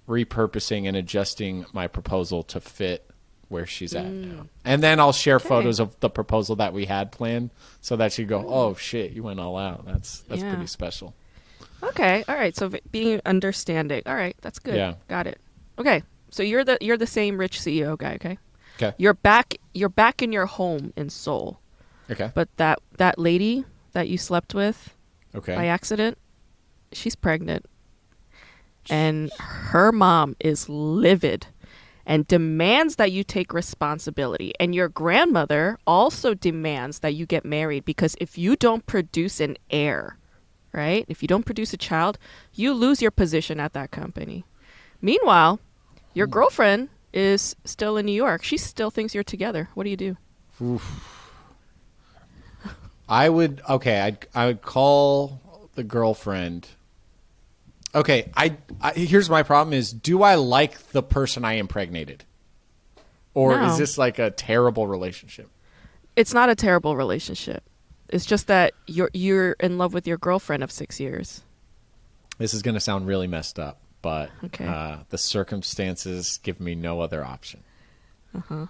repurposing 0.08 0.86
and 0.86 0.96
adjusting 0.96 1.64
my 1.72 1.86
proposal 1.86 2.42
to 2.44 2.60
fit 2.60 3.08
where 3.48 3.66
she's 3.66 3.94
at 3.94 4.06
mm. 4.06 4.36
now. 4.36 4.46
And 4.64 4.82
then 4.82 4.98
I'll 5.00 5.12
share 5.12 5.36
okay. 5.36 5.48
photos 5.48 5.80
of 5.80 5.98
the 6.00 6.10
proposal 6.10 6.56
that 6.56 6.72
we 6.72 6.84
had 6.86 7.12
planned 7.12 7.50
so 7.80 7.96
that 7.96 8.12
she 8.12 8.24
go, 8.24 8.44
"Oh 8.46 8.74
shit, 8.74 9.12
you 9.12 9.22
went 9.22 9.40
all 9.40 9.56
out." 9.56 9.86
That's 9.86 10.20
that's 10.22 10.42
yeah. 10.42 10.50
pretty 10.50 10.66
special. 10.66 11.14
Okay. 11.82 12.24
All 12.28 12.34
right. 12.34 12.56
So 12.56 12.70
being 12.90 13.20
understanding. 13.24 14.02
All 14.06 14.14
right. 14.14 14.36
That's 14.40 14.58
good. 14.58 14.76
Yeah. 14.76 14.94
Got 15.08 15.26
it. 15.26 15.38
Okay. 15.78 16.02
So 16.34 16.42
you're 16.42 16.64
the 16.64 16.76
you're 16.80 16.96
the 16.96 17.06
same 17.06 17.38
rich 17.38 17.60
CEO 17.60 17.96
guy, 17.96 18.14
okay? 18.14 18.38
Okay. 18.74 18.92
You're 18.98 19.14
back 19.14 19.54
you're 19.72 19.88
back 19.88 20.20
in 20.20 20.32
your 20.32 20.46
home 20.46 20.92
in 20.96 21.08
Seoul. 21.08 21.60
Okay. 22.10 22.32
But 22.34 22.48
that 22.56 22.80
that 22.96 23.20
lady 23.20 23.64
that 23.92 24.08
you 24.08 24.18
slept 24.18 24.52
with 24.52 24.96
okay. 25.32 25.54
by 25.54 25.66
accident, 25.66 26.18
she's 26.90 27.14
pregnant. 27.14 27.66
And 28.90 29.30
her 29.38 29.92
mom 29.92 30.34
is 30.40 30.68
livid 30.68 31.46
and 32.04 32.26
demands 32.26 32.96
that 32.96 33.12
you 33.12 33.22
take 33.22 33.54
responsibility. 33.54 34.54
And 34.58 34.74
your 34.74 34.88
grandmother 34.88 35.78
also 35.86 36.34
demands 36.34 36.98
that 36.98 37.14
you 37.14 37.26
get 37.26 37.44
married 37.44 37.84
because 37.84 38.16
if 38.20 38.36
you 38.36 38.56
don't 38.56 38.84
produce 38.86 39.38
an 39.38 39.56
heir, 39.70 40.18
right? 40.72 41.04
If 41.06 41.22
you 41.22 41.28
don't 41.28 41.46
produce 41.46 41.72
a 41.72 41.76
child, 41.76 42.18
you 42.52 42.74
lose 42.74 43.00
your 43.00 43.12
position 43.12 43.60
at 43.60 43.72
that 43.74 43.92
company. 43.92 44.44
Meanwhile, 45.00 45.60
your 46.14 46.26
hmm. 46.26 46.32
girlfriend 46.32 46.88
is 47.12 47.54
still 47.64 47.96
in 47.96 48.06
New 48.06 48.12
York. 48.12 48.42
She 48.42 48.56
still 48.56 48.90
thinks 48.90 49.14
you're 49.14 49.22
together. 49.24 49.68
What 49.74 49.84
do 49.84 49.90
you 49.90 49.96
do? 49.96 50.16
Oof. 50.62 51.40
I 53.08 53.28
would 53.28 53.60
okay, 53.68 54.00
I'd 54.00 54.26
I 54.34 54.46
would 54.46 54.62
call 54.62 55.68
the 55.74 55.84
girlfriend 55.84 56.68
Okay, 57.94 58.32
I, 58.36 58.56
I, 58.80 58.92
here's 58.92 59.30
my 59.30 59.42
problem: 59.44 59.72
is 59.72 59.92
do 59.92 60.22
I 60.22 60.34
like 60.34 60.78
the 60.88 61.02
person 61.02 61.44
I 61.44 61.54
impregnated, 61.54 62.24
or 63.34 63.56
no. 63.56 63.66
is 63.66 63.78
this 63.78 63.96
like 63.96 64.18
a 64.18 64.30
terrible 64.30 64.88
relationship? 64.88 65.48
It's 66.16 66.34
not 66.34 66.48
a 66.48 66.56
terrible 66.56 66.96
relationship. 66.96 67.62
It's 68.08 68.26
just 68.26 68.48
that 68.48 68.74
you're 68.86 69.10
you're 69.12 69.52
in 69.60 69.78
love 69.78 69.94
with 69.94 70.08
your 70.08 70.18
girlfriend 70.18 70.64
of 70.64 70.72
six 70.72 70.98
years. 70.98 71.42
This 72.38 72.52
is 72.52 72.62
going 72.62 72.74
to 72.74 72.80
sound 72.80 73.06
really 73.06 73.28
messed 73.28 73.60
up, 73.60 73.80
but 74.04 74.28
okay. 74.44 74.66
uh, 74.66 74.98
the 75.08 75.16
circumstances 75.16 76.38
give 76.42 76.60
me 76.60 76.74
no 76.74 77.00
other 77.00 77.24
option. 77.24 77.64
Uh-huh. 78.36 78.66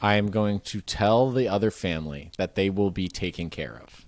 I 0.00 0.16
am 0.16 0.32
going 0.32 0.58
to 0.60 0.80
tell 0.80 1.30
the 1.30 1.46
other 1.46 1.70
family 1.70 2.32
that 2.38 2.56
they 2.56 2.68
will 2.68 2.90
be 2.90 3.06
taken 3.06 3.50
care 3.50 3.80
of. 3.80 4.04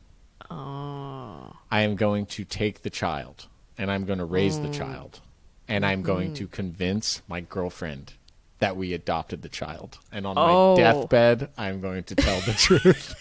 Oh. 0.50 1.56
I 1.70 1.82
am 1.82 1.94
going 1.94 2.26
to 2.26 2.42
take 2.42 2.82
the 2.82 2.90
child 2.90 3.46
and 3.78 3.92
I'm 3.92 4.04
going 4.04 4.18
to 4.18 4.24
raise 4.24 4.58
mm. 4.58 4.64
the 4.64 4.76
child. 4.76 5.20
And 5.68 5.86
I'm 5.86 6.02
going 6.02 6.34
to 6.34 6.46
mm-hmm. 6.46 6.52
convince 6.52 7.22
my 7.28 7.40
girlfriend 7.42 8.14
that 8.58 8.76
we 8.76 8.92
adopted 8.92 9.42
the 9.42 9.48
child. 9.48 10.00
And 10.10 10.26
on 10.26 10.36
oh. 10.36 10.74
my 10.74 10.82
deathbed, 10.82 11.50
I'm 11.56 11.80
going 11.80 12.02
to 12.02 12.16
tell 12.16 12.40
the 12.40 12.54
truth. 12.54 13.14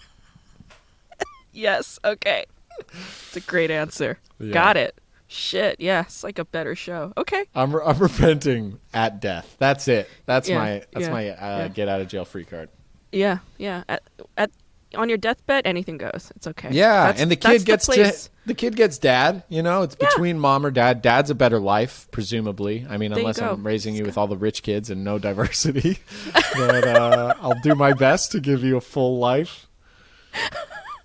yes, 1.52 1.98
okay. 2.04 2.44
It's 2.78 3.36
a 3.38 3.40
great 3.40 3.70
answer. 3.70 4.18
Yeah. 4.38 4.52
Got 4.52 4.76
it. 4.76 5.00
Shit, 5.32 5.76
yeah, 5.78 6.00
it's 6.00 6.24
like 6.24 6.40
a 6.40 6.44
better 6.44 6.74
show. 6.74 7.12
Okay. 7.16 7.44
I'm 7.54 7.76
re- 7.76 7.84
I'm 7.86 7.98
repenting 8.00 8.80
at 8.92 9.20
death. 9.20 9.54
That's 9.60 9.86
it. 9.86 10.10
That's 10.26 10.48
yeah, 10.48 10.58
my 10.58 10.70
that's 10.92 11.06
yeah, 11.06 11.12
my 11.12 11.28
uh, 11.30 11.68
get 11.68 11.86
out 11.86 12.00
of 12.00 12.08
jail 12.08 12.24
free 12.24 12.44
card. 12.44 12.68
Yeah, 13.12 13.38
yeah. 13.56 13.84
At, 13.88 14.02
at 14.36 14.50
on 14.96 15.08
your 15.08 15.18
deathbed, 15.18 15.68
anything 15.68 15.98
goes. 15.98 16.32
It's 16.34 16.48
okay. 16.48 16.70
Yeah, 16.72 17.06
that's, 17.06 17.20
and 17.20 17.30
the 17.30 17.36
kid 17.36 17.64
gets 17.64 17.86
the 17.86 17.94
to 17.94 18.28
the 18.46 18.54
kid 18.54 18.74
gets 18.74 18.98
dad. 18.98 19.44
You 19.48 19.62
know, 19.62 19.82
it's 19.82 19.96
yeah. 20.00 20.08
between 20.08 20.40
mom 20.40 20.66
or 20.66 20.72
dad. 20.72 21.00
Dad's 21.00 21.30
a 21.30 21.36
better 21.36 21.60
life, 21.60 22.08
presumably. 22.10 22.84
I 22.90 22.96
mean, 22.96 23.12
there 23.12 23.20
unless 23.20 23.40
I'm 23.40 23.64
raising 23.64 23.94
you 23.94 24.04
with 24.04 24.18
all 24.18 24.26
the 24.26 24.36
rich 24.36 24.64
kids 24.64 24.90
and 24.90 25.04
no 25.04 25.20
diversity, 25.20 26.00
but 26.56 26.88
uh, 26.88 27.34
I'll 27.40 27.60
do 27.62 27.76
my 27.76 27.92
best 27.92 28.32
to 28.32 28.40
give 28.40 28.64
you 28.64 28.76
a 28.76 28.80
full 28.80 29.18
life 29.18 29.68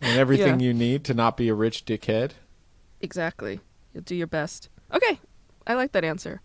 and 0.01 0.17
everything 0.19 0.59
yeah. 0.59 0.65
you 0.65 0.73
need 0.73 1.03
to 1.03 1.13
not 1.13 1.37
be 1.37 1.47
a 1.49 1.53
rich 1.53 1.85
dickhead. 1.85 2.31
Exactly. 3.01 3.59
You'll 3.95 4.03
do 4.03 4.15
your 4.15 4.27
best. 4.27 4.69
Okay, 4.93 5.19
I 5.65 5.73
like 5.73 5.93
that 5.93 6.03
answer. 6.03 6.41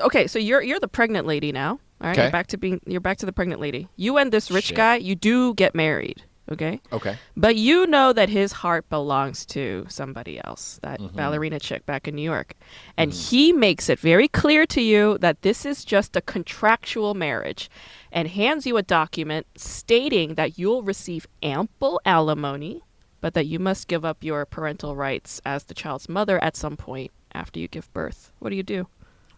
Okay, 0.00 0.26
so 0.26 0.38
you're 0.38 0.62
you're 0.62 0.80
the 0.80 0.88
pregnant 0.88 1.26
lady 1.26 1.52
now. 1.52 1.72
All 2.00 2.08
right, 2.08 2.12
okay. 2.12 2.22
you're 2.22 2.32
back 2.32 2.46
to 2.48 2.56
being 2.56 2.80
you're 2.86 3.00
back 3.00 3.18
to 3.18 3.26
the 3.26 3.32
pregnant 3.32 3.60
lady. 3.60 3.86
You 3.96 4.16
and 4.16 4.32
this 4.32 4.50
rich 4.50 4.66
Shit. 4.66 4.76
guy, 4.76 4.96
you 4.96 5.14
do 5.14 5.54
get 5.54 5.74
married. 5.74 6.22
Okay. 6.50 6.80
Okay. 6.92 7.18
But 7.36 7.56
you 7.56 7.88
know 7.88 8.12
that 8.12 8.28
his 8.28 8.52
heart 8.52 8.88
belongs 8.88 9.44
to 9.46 9.84
somebody 9.88 10.40
else, 10.44 10.78
that 10.82 11.00
Mm-hmm. 11.00 11.16
ballerina 11.16 11.58
chick 11.58 11.84
back 11.86 12.06
in 12.06 12.14
New 12.14 12.22
York. 12.22 12.54
And 12.96 13.12
he 13.12 13.52
makes 13.52 13.88
it 13.88 13.98
very 13.98 14.28
clear 14.28 14.64
to 14.66 14.80
you 14.80 15.18
that 15.18 15.42
this 15.42 15.66
is 15.66 15.84
just 15.84 16.14
a 16.14 16.20
contractual 16.20 17.14
marriage 17.14 17.68
and 18.12 18.28
hands 18.28 18.64
you 18.64 18.76
a 18.76 18.82
document 18.82 19.46
stating 19.56 20.36
that 20.36 20.56
you'll 20.56 20.84
receive 20.84 21.26
ample 21.42 22.00
alimony, 22.06 22.82
but 23.26 23.34
that 23.34 23.46
you 23.46 23.58
must 23.58 23.88
give 23.88 24.04
up 24.04 24.22
your 24.22 24.46
parental 24.46 24.94
rights 24.94 25.40
as 25.44 25.64
the 25.64 25.74
child's 25.74 26.08
mother 26.08 26.38
at 26.44 26.56
some 26.56 26.76
point 26.76 27.10
after 27.34 27.58
you 27.58 27.66
give 27.66 27.92
birth. 27.92 28.30
What 28.38 28.50
do 28.50 28.54
you 28.54 28.62
do? 28.62 28.86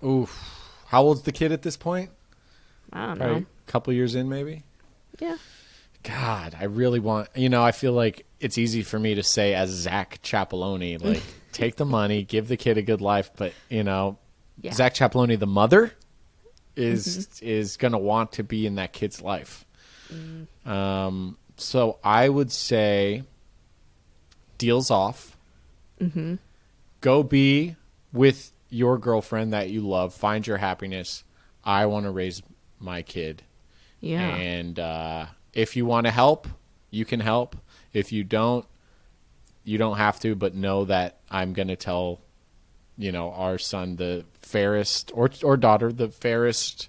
Oof. 0.05 0.39
How 0.89 1.03
old's 1.05 1.23
the 1.23 1.33
kid 1.33 1.53
at 1.53 1.63
this 1.63 1.79
point? 1.79 2.11
I 2.93 3.07
don't 3.07 3.19
know. 3.19 3.35
A 3.37 3.71
couple 3.71 3.95
years 3.95 4.15
in, 4.15 4.29
maybe. 4.29 4.63
Yeah. 5.19 5.39
God, 6.03 6.55
I 6.61 6.65
really 6.65 7.01
want. 7.01 7.31
You 7.35 7.49
know, 7.49 7.63
I 7.65 7.73
feel 7.73 7.95
like 7.95 8.27
it's 8.41 8.59
easy 8.59 8.83
for 8.83 8.99
me 8.99 9.15
to 9.15 9.23
say 9.23 9.55
as 9.55 9.71
Zach 9.71 10.21
Chapeloni, 10.23 11.03
like, 11.03 11.23
take 11.53 11.77
the 11.77 11.87
money, 11.87 12.25
give 12.25 12.47
the 12.49 12.59
kid 12.59 12.77
a 12.77 12.83
good 12.83 13.01
life, 13.01 13.31
but 13.39 13.55
you 13.71 13.85
know, 13.85 14.19
Yeah. 14.61 14.75
Zach 14.75 14.93
Chapeloni, 14.93 15.39
the 15.39 15.47
mother, 15.47 15.95
is 16.77 17.41
is 17.41 17.79
gonna 17.79 17.97
want 17.97 18.33
to 18.33 18.45
be 18.45 18.67
in 18.67 18.75
that 18.75 18.93
kid's 18.93 19.23
life. 19.23 19.65
Um, 20.67 21.39
so 21.57 21.99
I 22.05 22.29
would 22.29 22.53
say, 22.53 23.25
deals 24.59 24.91
off. 24.91 25.37
Mm-hmm. 26.01 26.35
Go 27.01 27.23
be 27.23 27.77
with 28.13 28.53
your 28.69 28.99
girlfriend 28.99 29.53
that 29.53 29.71
you 29.71 29.81
love. 29.81 30.13
Find 30.15 30.47
your 30.47 30.59
happiness. 30.59 31.25
I 31.65 31.87
want 31.87 32.05
to 32.05 32.11
raise 32.11 32.43
my 32.79 33.03
kid. 33.03 33.43
Yeah. 34.01 34.29
And 34.29 34.79
uh, 34.79 35.27
if 35.53 35.77
you 35.77 35.87
want 35.87 36.07
to 36.07 36.11
help, 36.11 36.47
you 36.91 37.05
can 37.05 37.21
help. 37.21 37.57
If 37.93 38.13
you 38.13 38.25
don't, 38.25 38.67
you 39.65 39.79
don't 39.79 39.97
have 39.97 40.21
to. 40.21 40.35
But 40.35 40.55
know 40.55 40.85
that 40.87 41.19
I'm 41.31 41.53
going 41.53 41.69
to 41.69 41.77
tell, 41.77 42.21
you 42.97 43.13
know, 43.13 43.33
our 43.33 43.59
son 43.59 43.97
the 43.97 44.25
fairest 44.35 45.11
or 45.15 45.31
or 45.43 45.57
daughter 45.57 45.93
the 45.93 46.09
fairest, 46.09 46.89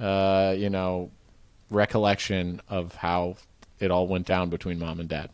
uh, 0.00 0.54
you 0.56 0.70
know, 0.70 1.10
recollection 1.70 2.60
of 2.68 2.94
how 2.96 3.36
it 3.78 3.90
all 3.90 4.06
went 4.06 4.26
down 4.26 4.50
between 4.50 4.78
mom 4.78 5.00
and 5.00 5.08
dad. 5.08 5.30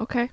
okay. 0.00 0.30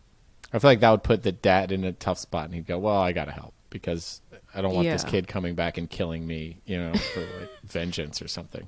I 0.52 0.60
feel 0.60 0.70
like 0.70 0.80
that 0.80 0.92
would 0.92 1.04
put 1.04 1.24
the 1.24 1.32
dad 1.32 1.72
in 1.72 1.84
a 1.84 1.92
tough 1.92 2.18
spot, 2.18 2.46
and 2.46 2.54
he'd 2.54 2.68
go, 2.68 2.80
"Well, 2.80 2.98
I 2.98 3.12
got 3.12 3.26
to 3.26 3.32
help 3.32 3.54
because 3.70 4.22
I 4.54 4.62
don't 4.62 4.74
want 4.74 4.88
this 4.88 5.04
kid 5.04 5.28
coming 5.28 5.56
back 5.56 5.78
and 5.78 5.90
killing 5.90 6.26
me, 6.26 6.58
you 6.66 6.78
know, 6.78 6.94
for 6.94 7.22
like 7.22 7.50
vengeance 7.64 8.22
or 8.22 8.28
something." 8.28 8.68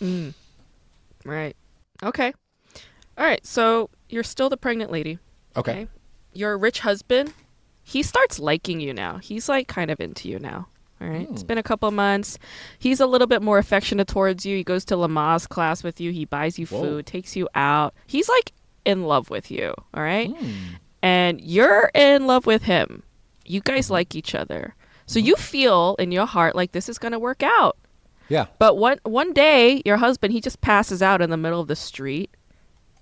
Mm. 0.00 0.34
Right. 1.24 1.56
Okay. 2.02 2.32
All 3.18 3.24
right. 3.24 3.44
So 3.44 3.90
you're 4.08 4.22
still 4.22 4.48
the 4.48 4.56
pregnant 4.56 4.92
lady. 4.92 5.18
Okay. 5.56 5.88
Your 6.32 6.56
rich 6.56 6.80
husband, 6.80 7.32
he 7.82 8.02
starts 8.02 8.38
liking 8.38 8.80
you 8.80 8.92
now. 8.92 9.18
He's 9.18 9.48
like 9.48 9.68
kind 9.68 9.90
of 9.90 10.00
into 10.00 10.28
you 10.28 10.38
now. 10.38 10.68
All 11.00 11.08
right. 11.08 11.28
It's 11.30 11.42
hmm. 11.42 11.46
been 11.46 11.58
a 11.58 11.62
couple 11.62 11.90
months. 11.90 12.38
He's 12.78 13.00
a 13.00 13.06
little 13.06 13.26
bit 13.26 13.42
more 13.42 13.58
affectionate 13.58 14.08
towards 14.08 14.46
you. 14.46 14.56
He 14.56 14.64
goes 14.64 14.84
to 14.86 14.94
Lamaze 14.94 15.48
class 15.48 15.82
with 15.82 16.00
you. 16.00 16.10
He 16.12 16.24
buys 16.24 16.58
you 16.58 16.66
Whoa. 16.66 16.80
food, 16.80 17.06
takes 17.06 17.36
you 17.36 17.48
out. 17.54 17.94
He's 18.06 18.28
like 18.28 18.52
in 18.84 19.04
love 19.04 19.28
with 19.28 19.50
you. 19.50 19.74
All 19.94 20.02
right. 20.02 20.30
Hmm. 20.30 20.76
And 21.02 21.40
you're 21.40 21.90
in 21.94 22.26
love 22.26 22.46
with 22.46 22.62
him. 22.62 23.02
You 23.44 23.60
guys 23.60 23.90
like 23.90 24.14
each 24.14 24.34
other. 24.34 24.74
So 25.06 25.18
you 25.18 25.36
feel 25.36 25.94
in 25.98 26.10
your 26.10 26.26
heart 26.26 26.56
like 26.56 26.72
this 26.72 26.88
is 26.88 26.98
going 26.98 27.12
to 27.12 27.18
work 27.18 27.42
out. 27.42 27.76
Yeah. 28.28 28.46
But 28.58 28.76
one 28.76 28.98
one 29.04 29.32
day, 29.32 29.82
your 29.84 29.98
husband 29.98 30.32
he 30.32 30.40
just 30.40 30.60
passes 30.60 31.00
out 31.00 31.22
in 31.22 31.30
the 31.30 31.36
middle 31.36 31.60
of 31.60 31.68
the 31.68 31.76
street, 31.76 32.30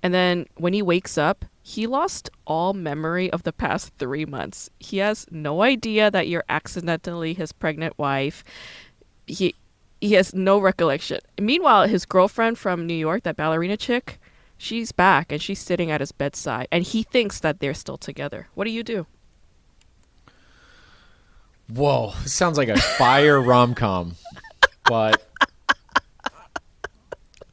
and 0.03 0.12
then 0.12 0.47
when 0.57 0.75
he 0.75 0.83
wakes 0.83 1.16
up, 1.16 1.47
he 1.62 1.87
lost 1.87 2.29
all 2.47 2.75
memory 2.75 3.31
of 3.31 3.43
the 3.43 3.53
past 3.53 3.93
three 3.99 4.27
months. 4.27 4.69
He 4.79 4.99
has 4.99 5.27
no 5.31 5.62
idea 5.62 6.11
that 6.11 6.29
you're 6.29 6.45
accidentally 6.51 7.33
his 7.33 7.53
pregnant 7.53 7.99
wife. 7.99 8.45
He 9.27 9.55
he 10.03 10.12
has 10.12 10.35
no 10.35 10.59
recollection. 10.59 11.21
Meanwhile, 11.41 11.89
his 11.89 12.05
girlfriend 12.05 12.59
from 12.59 12.87
New 12.87 12.93
York, 12.93 13.23
that 13.23 13.37
ballerina 13.37 13.79
chick, 13.79 14.21
she's 14.56 14.93
back 14.93 15.32
and 15.32 15.40
she's 15.40 15.59
sitting 15.59 15.90
at 15.90 16.01
his 16.01 16.12
bedside, 16.12 16.68
and 16.70 16.85
he 16.85 17.02
thinks 17.02 17.40
that 17.40 17.60
they're 17.60 17.74
still 17.74 17.98
together. 17.98 18.48
What 18.55 18.64
do 18.64 18.70
you 18.70 18.82
do? 18.82 19.06
Whoa, 21.68 22.12
this 22.22 22.35
sounds 22.35 22.59
like 22.59 22.68
a 22.68 22.78
fire 22.78 23.40
rom 23.43 23.74
com, 23.74 24.16
but 24.85 25.26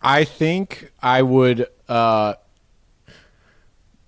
I 0.01 0.23
think 0.25 0.91
I 1.01 1.21
would. 1.21 1.67
Uh, 1.87 2.33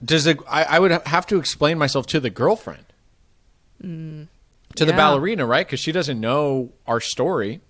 does 0.04 0.28
it? 0.28 0.40
I, 0.50 0.64
I 0.64 0.80
would 0.80 0.92
have 0.92 1.26
to 1.28 1.38
explain 1.38 1.78
myself 1.78 2.06
to 2.08 2.20
the 2.20 2.30
girlfriend, 2.30 2.86
to 4.76 4.86
the 4.86 4.94
ballerina, 4.94 5.46
right? 5.46 5.66
Because 5.66 5.80
she 5.80 5.92
doesn't 5.92 6.20
know 6.20 6.74
our 6.86 7.00
story. 7.00 7.62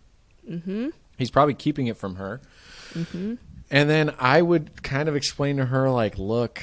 Mm-hmm. 0.49 0.89
He's 1.17 1.29
probably 1.29 1.53
keeping 1.53 1.87
it 1.87 1.97
from 1.97 2.15
her. 2.15 2.41
Mm-hmm. 2.93 3.35
And 3.71 3.89
then 3.89 4.13
I 4.19 4.41
would 4.41 4.83
kind 4.83 5.09
of 5.09 5.15
explain 5.15 5.57
to 5.57 5.65
her, 5.65 5.89
like, 5.89 6.17
look, 6.17 6.61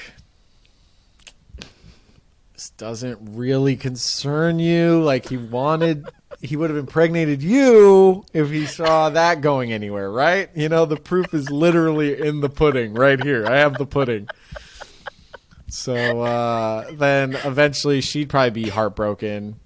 this 2.55 2.71
doesn't 2.71 3.19
really 3.37 3.75
concern 3.75 4.59
you. 4.59 5.03
Like 5.03 5.29
he 5.29 5.39
wanted, 5.39 6.07
he 6.41 6.57
would 6.57 6.69
have 6.69 6.79
impregnated 6.79 7.43
you 7.43 8.25
if 8.35 8.51
he 8.51 8.67
saw 8.67 9.09
that 9.09 9.41
going 9.41 9.73
anywhere, 9.73 10.11
right? 10.11 10.51
You 10.55 10.69
know, 10.69 10.85
the 10.85 10.99
proof 10.99 11.33
is 11.33 11.51
literally 11.51 12.21
in 12.21 12.41
the 12.41 12.51
pudding 12.51 12.93
right 12.93 13.19
here. 13.23 13.47
I 13.47 13.57
have 13.61 13.79
the 13.79 13.87
pudding. 13.87 14.29
So 15.69 16.21
uh, 16.21 16.91
then 16.93 17.35
eventually 17.45 18.03
she'd 18.03 18.29
probably 18.29 18.65
be 18.65 18.69
heartbroken. 18.69 19.59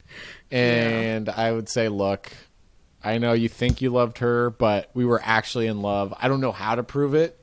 And 0.50 1.28
I 1.28 1.50
would 1.50 1.68
say, 1.68 1.88
look, 1.88 2.30
I 3.04 3.18
know 3.18 3.32
you 3.32 3.48
think 3.48 3.82
you 3.82 3.90
loved 3.90 4.18
her, 4.18 4.50
but 4.50 4.90
we 4.94 5.04
were 5.04 5.20
actually 5.22 5.66
in 5.66 5.82
love. 5.82 6.14
I 6.18 6.28
don't 6.28 6.40
know 6.40 6.52
how 6.52 6.74
to 6.74 6.82
prove 6.82 7.14
it, 7.14 7.38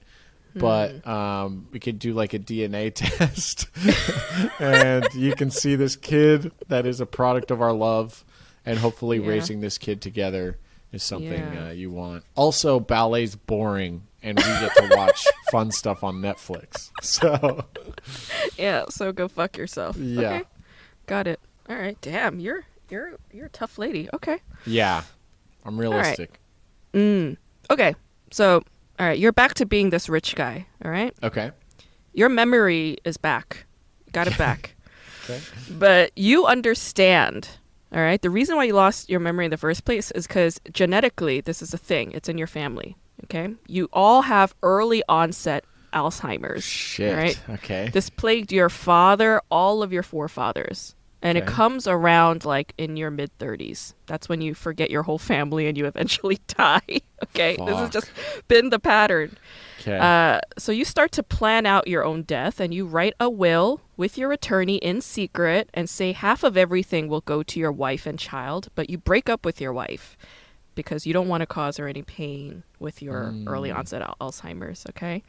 but 0.55 1.05
um, 1.07 1.67
we 1.71 1.79
could 1.79 1.99
do 1.99 2.13
like 2.13 2.33
a 2.33 2.39
DNA 2.39 2.91
test, 2.95 3.67
and 4.59 5.05
you 5.13 5.33
can 5.35 5.51
see 5.51 5.75
this 5.75 5.95
kid 5.95 6.51
that 6.67 6.85
is 6.85 6.99
a 7.01 7.05
product 7.05 7.51
of 7.51 7.61
our 7.61 7.73
love, 7.73 8.23
and 8.65 8.77
hopefully 8.79 9.19
Yeah. 9.19 9.27
raising 9.29 9.61
this 9.61 9.77
kid 9.77 10.01
together 10.01 10.57
is 10.91 11.03
something 11.03 11.31
Yeah. 11.53 11.67
uh, 11.67 11.71
you 11.71 11.89
want. 11.91 12.23
Also, 12.35 12.79
ballet's 12.79 13.35
boring, 13.35 14.03
and 14.23 14.37
we 14.37 14.43
get 14.43 14.75
to 14.75 14.89
watch 14.95 15.25
fun 15.51 15.71
stuff 15.71 16.03
on 16.03 16.15
Netflix. 16.21 16.89
So 17.01 17.65
Yeah, 18.57 18.85
so 18.89 19.11
go 19.11 19.27
fuck 19.27 19.57
yourself. 19.57 19.95
Yeah. 19.97 20.19
Okay. 20.29 20.43
Got 21.07 21.27
it. 21.27 21.39
All 21.69 21.75
right. 21.77 21.97
Damn, 22.01 22.39
you're 22.39 22.65
you're 22.89 23.13
you're 23.31 23.45
a 23.45 23.49
tough 23.49 23.77
lady. 23.77 24.09
Okay. 24.13 24.39
yeah, 24.65 25.03
I'm 25.65 25.77
realistic. 25.79 26.39
Mm. 26.93 27.37
Okay. 27.69 27.95
So, 28.31 28.63
all 28.99 29.05
right, 29.05 29.17
you're 29.19 29.31
back 29.31 29.53
to 29.55 29.65
being 29.65 29.89
this 29.89 30.09
rich 30.09 30.35
guy, 30.35 30.65
all 30.83 30.91
right? 30.91 31.13
Okay. 31.23 31.51
Your 32.13 32.29
memory 32.29 32.97
is 33.05 33.17
back. 33.17 33.65
Got 34.11 34.27
it 34.27 34.37
back. 34.37 34.75
Okay. 35.29 35.39
but 35.77 36.11
you 36.17 36.47
understand, 36.47 37.47
all 37.93 38.01
right? 38.01 38.19
The 38.19 38.31
reason 38.31 38.55
why 38.55 38.63
you 38.63 38.73
lost 38.73 39.07
your 39.07 39.19
memory 39.19 39.45
in 39.45 39.51
the 39.51 39.55
first 39.57 39.85
place 39.85 40.09
is 40.11 40.25
cuz 40.25 40.59
genetically 40.73 41.41
this 41.41 41.61
is 41.61 41.75
a 41.75 41.77
thing. 41.77 42.11
It's 42.13 42.27
in 42.27 42.39
your 42.39 42.47
family, 42.47 42.97
okay? 43.25 43.53
You 43.67 43.87
all 43.93 44.23
have 44.23 44.55
early 44.63 45.03
onset 45.07 45.63
Alzheimer's. 45.93 46.63
Shit. 46.63 47.15
right? 47.15 47.39
Okay. 47.51 47.89
This 47.93 48.09
plagued 48.09 48.51
your 48.51 48.67
father, 48.69 49.43
all 49.51 49.83
of 49.83 49.93
your 49.93 50.03
forefathers. 50.03 50.95
And 51.23 51.37
it 51.37 51.45
comes 51.45 51.87
around 51.87 52.45
like 52.45 52.73
in 52.79 52.97
your 52.97 53.11
mid 53.11 53.37
30s. 53.37 53.93
That's 54.07 54.27
when 54.27 54.41
you 54.41 54.55
forget 54.55 54.89
your 54.89 55.03
whole 55.03 55.19
family 55.19 55.67
and 55.67 55.77
you 55.77 55.85
eventually 55.85 56.39
die. 56.47 56.81
okay? 57.23 57.55
This 57.57 57.75
has 57.75 57.89
just 57.91 58.11
been 58.47 58.71
the 58.71 58.79
pattern. 58.79 59.37
okay. 59.81 59.99
Uh, 59.99 60.39
so 60.57 60.71
you 60.71 60.83
start 60.83 61.11
to 61.13 61.23
plan 61.23 61.65
out 61.67 61.87
your 61.87 62.03
own 62.03 62.23
death 62.23 62.59
and 62.59 62.73
you 62.73 62.87
write 62.87 63.13
a 63.19 63.29
will 63.29 63.81
with 63.97 64.17
your 64.17 64.31
attorney 64.31 64.77
in 64.77 64.99
secret 64.99 65.69
and 65.75 65.87
say 65.87 66.11
half 66.11 66.43
of 66.43 66.57
everything 66.57 67.07
will 67.07 67.21
go 67.21 67.43
to 67.43 67.59
your 67.59 67.71
wife 67.71 68.07
and 68.07 68.17
child, 68.17 68.69
but 68.73 68.89
you 68.89 68.97
break 68.97 69.29
up 69.29 69.45
with 69.45 69.61
your 69.61 69.73
wife 69.73 70.17
because 70.73 71.05
you 71.05 71.13
don't 71.13 71.27
want 71.27 71.41
to 71.41 71.45
cause 71.45 71.77
her 71.77 71.87
any 71.87 72.01
pain 72.01 72.63
with 72.79 73.01
your 73.01 73.35
early 73.45 73.69
onset 73.69 74.01
al- 74.01 74.15
Alzheimer's, 74.19 74.85
okay? 74.89 75.21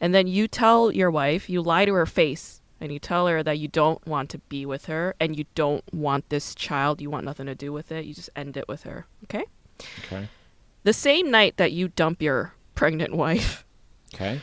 And 0.00 0.12
then 0.12 0.26
you 0.26 0.48
tell 0.48 0.90
your 0.90 1.10
wife, 1.10 1.48
you 1.48 1.62
lie 1.62 1.84
to 1.84 1.92
her 1.94 2.06
face 2.06 2.62
and 2.80 2.92
you 2.92 2.98
tell 2.98 3.26
her 3.26 3.42
that 3.42 3.58
you 3.58 3.68
don't 3.68 4.04
want 4.06 4.30
to 4.30 4.38
be 4.38 4.66
with 4.66 4.86
her 4.86 5.14
and 5.18 5.36
you 5.36 5.44
don't 5.54 5.82
want 5.92 6.28
this 6.28 6.54
child, 6.54 7.00
you 7.00 7.10
want 7.10 7.24
nothing 7.24 7.46
to 7.46 7.54
do 7.54 7.72
with 7.72 7.90
it. 7.92 8.04
You 8.04 8.14
just 8.14 8.30
end 8.36 8.56
it 8.56 8.68
with 8.68 8.82
her, 8.84 9.06
okay? 9.24 9.44
okay. 10.04 10.28
The 10.84 10.92
same 10.92 11.30
night 11.30 11.56
that 11.56 11.72
you 11.72 11.88
dump 11.88 12.22
your 12.22 12.54
pregnant 12.74 13.14
wife, 13.14 13.64
Okay. 14.14 14.40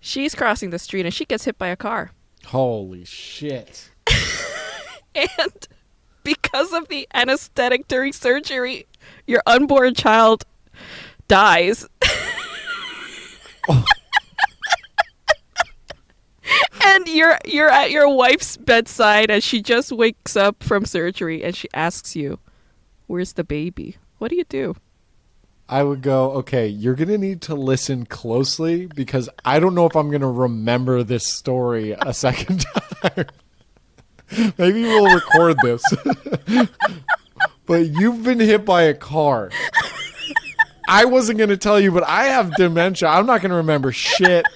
She's 0.00 0.34
crossing 0.34 0.70
the 0.70 0.78
street 0.78 1.06
and 1.06 1.14
she 1.14 1.24
gets 1.24 1.44
hit 1.44 1.58
by 1.58 1.68
a 1.68 1.76
car. 1.76 2.12
Holy 2.46 3.04
shit. 3.04 3.90
And 5.14 5.68
because 6.24 6.72
of 6.72 6.88
the 6.88 7.06
anesthetic 7.12 7.86
during 7.86 8.14
surgery, 8.14 8.86
your 9.26 9.42
unborn 9.46 9.94
child 9.94 10.44
dies. 11.28 11.86
Oh. 13.68 13.84
you're 17.06 17.38
you're 17.44 17.70
at 17.70 17.90
your 17.90 18.14
wife's 18.14 18.56
bedside 18.56 19.30
and 19.30 19.42
she 19.42 19.62
just 19.62 19.92
wakes 19.92 20.36
up 20.36 20.62
from 20.62 20.84
surgery 20.84 21.42
and 21.44 21.54
she 21.54 21.68
asks 21.74 22.16
you, 22.16 22.38
"Where's 23.06 23.34
the 23.34 23.44
baby?" 23.44 23.96
What 24.18 24.30
do 24.30 24.36
you 24.36 24.44
do? 24.44 24.76
I 25.68 25.82
would 25.82 26.00
go, 26.00 26.32
okay, 26.32 26.68
you're 26.68 26.94
going 26.94 27.08
to 27.08 27.18
need 27.18 27.40
to 27.42 27.56
listen 27.56 28.06
closely 28.06 28.86
because 28.86 29.28
I 29.44 29.58
don't 29.58 29.74
know 29.74 29.86
if 29.86 29.96
I'm 29.96 30.10
going 30.10 30.20
to 30.20 30.28
remember 30.28 31.02
this 31.02 31.26
story 31.26 31.90
a 31.92 32.14
second 32.14 32.64
time. 33.02 33.26
Maybe 34.58 34.82
we'll 34.82 35.12
record 35.12 35.56
this. 35.62 35.82
but 37.66 37.86
you've 37.86 38.22
been 38.22 38.38
hit 38.38 38.64
by 38.64 38.82
a 38.82 38.94
car. 38.94 39.50
I 40.86 41.04
wasn't 41.04 41.38
going 41.38 41.50
to 41.50 41.56
tell 41.56 41.80
you, 41.80 41.90
but 41.90 42.04
I 42.04 42.24
have 42.24 42.54
dementia. 42.54 43.08
I'm 43.08 43.26
not 43.26 43.40
going 43.40 43.50
to 43.50 43.56
remember 43.56 43.90
shit. 43.92 44.46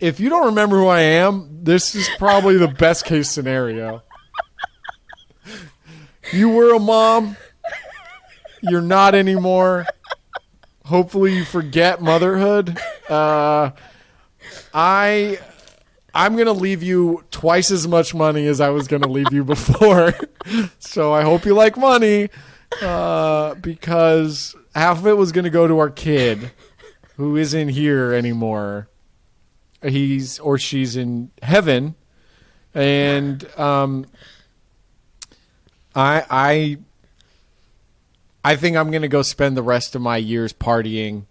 If 0.00 0.20
you 0.20 0.28
don't 0.28 0.46
remember 0.46 0.78
who 0.78 0.86
I 0.86 1.00
am, 1.00 1.64
this 1.64 1.94
is 1.94 2.08
probably 2.18 2.56
the 2.56 2.68
best 2.68 3.04
case 3.04 3.30
scenario. 3.30 4.02
You 6.32 6.50
were 6.50 6.74
a 6.74 6.78
mom. 6.78 7.36
You're 8.62 8.80
not 8.82 9.14
anymore. 9.14 9.86
Hopefully, 10.84 11.34
you 11.34 11.44
forget 11.44 12.00
motherhood. 12.00 12.78
Uh, 13.08 13.70
I 14.72 15.38
I'm 16.14 16.36
gonna 16.36 16.52
leave 16.52 16.82
you 16.82 17.24
twice 17.30 17.70
as 17.70 17.86
much 17.86 18.14
money 18.14 18.46
as 18.46 18.60
I 18.60 18.70
was 18.70 18.88
gonna 18.88 19.08
leave 19.08 19.32
you 19.32 19.44
before. 19.44 20.14
so 20.78 21.12
I 21.12 21.22
hope 21.22 21.44
you 21.44 21.54
like 21.54 21.76
money, 21.76 22.28
uh, 22.82 23.54
because 23.54 24.54
half 24.74 24.98
of 24.98 25.06
it 25.06 25.16
was 25.16 25.32
gonna 25.32 25.50
go 25.50 25.66
to 25.66 25.78
our 25.78 25.90
kid, 25.90 26.52
who 27.16 27.36
isn't 27.36 27.68
here 27.68 28.12
anymore. 28.12 28.88
He's 29.82 30.38
or 30.38 30.58
she's 30.58 30.96
in 30.96 31.30
heaven, 31.42 31.94
and 32.74 33.46
um, 33.58 34.06
I 35.94 36.24
I 36.28 36.78
I 38.44 38.56
think 38.56 38.76
I'm 38.76 38.90
gonna 38.90 39.08
go 39.08 39.22
spend 39.22 39.56
the 39.56 39.62
rest 39.62 39.94
of 39.94 40.02
my 40.02 40.16
years 40.16 40.52
partying, 40.52 41.26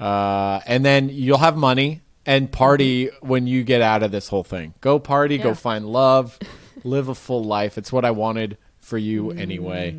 uh, 0.00 0.60
and 0.66 0.84
then 0.84 1.08
you'll 1.08 1.38
have 1.38 1.56
money 1.56 2.02
and 2.24 2.50
party 2.50 3.10
when 3.20 3.46
you 3.46 3.64
get 3.64 3.82
out 3.82 4.02
of 4.02 4.10
this 4.10 4.28
whole 4.28 4.44
thing. 4.44 4.74
Go 4.80 4.98
party, 4.98 5.36
yeah. 5.36 5.42
go 5.42 5.54
find 5.54 5.86
love, 5.86 6.38
live 6.84 7.08
a 7.08 7.14
full 7.14 7.44
life. 7.44 7.78
It's 7.78 7.92
what 7.92 8.04
I 8.04 8.10
wanted 8.10 8.58
for 8.80 8.98
you 8.98 9.24
mm. 9.24 9.40
anyway. 9.40 9.96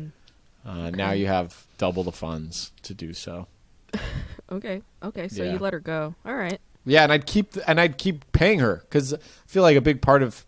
Uh, 0.66 0.70
okay. 0.70 0.96
Now 0.96 1.12
you 1.12 1.26
have 1.26 1.66
double 1.78 2.02
the 2.02 2.12
funds 2.12 2.72
to 2.82 2.94
do 2.94 3.12
so. 3.12 3.46
okay. 4.52 4.82
Okay. 5.02 5.28
So 5.28 5.42
yeah. 5.42 5.52
you 5.52 5.58
let 5.58 5.72
her 5.72 5.80
go. 5.80 6.14
All 6.24 6.34
right. 6.34 6.60
Yeah, 6.84 7.02
and 7.02 7.12
I'd 7.12 7.26
keep 7.26 7.56
and 7.66 7.80
I'd 7.80 7.98
keep 7.98 8.30
paying 8.32 8.58
her 8.60 8.82
because 8.84 9.14
I 9.14 9.18
feel 9.46 9.62
like 9.62 9.76
a 9.76 9.80
big 9.80 10.02
part 10.02 10.22
of 10.22 10.44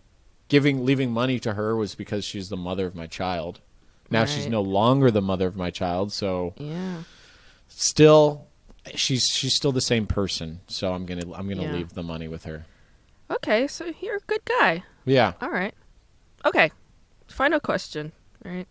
giving 0.48 0.84
leaving 0.84 1.10
money 1.10 1.38
to 1.40 1.54
her 1.54 1.74
was 1.76 1.94
because 1.94 2.24
she's 2.24 2.48
the 2.48 2.56
mother 2.56 2.86
of 2.86 2.94
my 2.94 3.06
child. 3.06 3.60
Now 4.10 4.20
right. 4.20 4.28
she's 4.28 4.46
no 4.46 4.62
longer 4.62 5.10
the 5.10 5.22
mother 5.22 5.46
of 5.46 5.56
my 5.56 5.70
child, 5.70 6.12
so 6.12 6.54
yeah. 6.58 7.02
Still, 7.68 8.46
she's 8.94 9.26
she's 9.26 9.54
still 9.54 9.72
the 9.72 9.80
same 9.80 10.06
person. 10.06 10.60
So 10.68 10.92
I'm 10.92 11.06
gonna 11.06 11.32
I'm 11.32 11.48
gonna 11.48 11.62
yeah. 11.62 11.72
leave 11.72 11.94
the 11.94 12.02
money 12.02 12.28
with 12.28 12.44
her. 12.44 12.66
Okay, 13.30 13.66
so 13.66 13.92
you're 14.00 14.16
a 14.16 14.26
good 14.26 14.44
guy. 14.44 14.84
Yeah. 15.04 15.32
All 15.40 15.50
right. 15.50 15.74
Okay. 16.44 16.70
Final 17.26 17.58
question. 17.58 18.12
Right. 18.44 18.68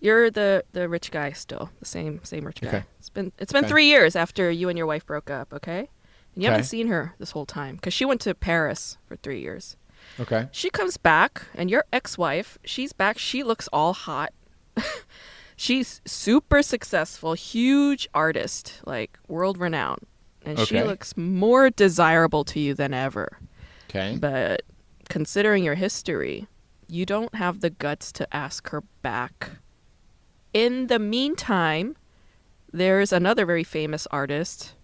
You're 0.00 0.30
the 0.30 0.64
the 0.72 0.88
rich 0.88 1.10
guy 1.10 1.32
still, 1.32 1.70
the 1.78 1.86
same 1.86 2.20
same 2.24 2.44
rich 2.44 2.60
guy. 2.60 2.68
Okay. 2.68 2.84
It's 2.98 3.08
been 3.08 3.32
it's 3.38 3.52
been 3.52 3.64
okay. 3.64 3.70
three 3.70 3.86
years 3.86 4.16
after 4.16 4.50
you 4.50 4.68
and 4.68 4.76
your 4.76 4.86
wife 4.86 5.06
broke 5.06 5.30
up. 5.30 5.52
Okay. 5.52 5.88
And 6.36 6.44
you 6.44 6.48
okay. 6.48 6.52
haven't 6.52 6.68
seen 6.68 6.86
her 6.86 7.14
this 7.18 7.32
whole 7.32 7.46
time 7.46 7.74
because 7.74 7.94
she 7.94 8.04
went 8.04 8.20
to 8.20 8.34
Paris 8.34 8.96
for 9.06 9.16
three 9.16 9.40
years. 9.40 9.76
Okay. 10.20 10.48
She 10.52 10.70
comes 10.70 10.96
back, 10.96 11.42
and 11.54 11.68
your 11.68 11.84
ex-wife, 11.92 12.58
she's 12.64 12.92
back. 12.92 13.18
She 13.18 13.42
looks 13.42 13.68
all 13.72 13.92
hot 13.92 14.32
she's 15.56 16.00
super 16.04 16.62
successful, 16.62 17.34
huge 17.34 18.08
artist, 18.14 18.80
like 18.84 19.18
world 19.28 19.58
renowned. 19.58 20.06
And 20.44 20.58
okay. 20.58 20.64
she 20.64 20.82
looks 20.82 21.16
more 21.16 21.70
desirable 21.70 22.44
to 22.44 22.60
you 22.60 22.74
than 22.74 22.94
ever. 22.94 23.38
Okay. 23.90 24.16
But 24.18 24.62
considering 25.08 25.64
your 25.64 25.74
history, 25.74 26.46
you 26.88 27.04
don't 27.04 27.34
have 27.34 27.60
the 27.60 27.70
guts 27.70 28.12
to 28.12 28.36
ask 28.36 28.68
her 28.68 28.82
back. 29.02 29.50
In 30.52 30.86
the 30.86 31.00
meantime, 31.00 31.96
there's 32.72 33.12
another 33.12 33.44
very 33.44 33.64
famous 33.64 34.06
artist, 34.10 34.74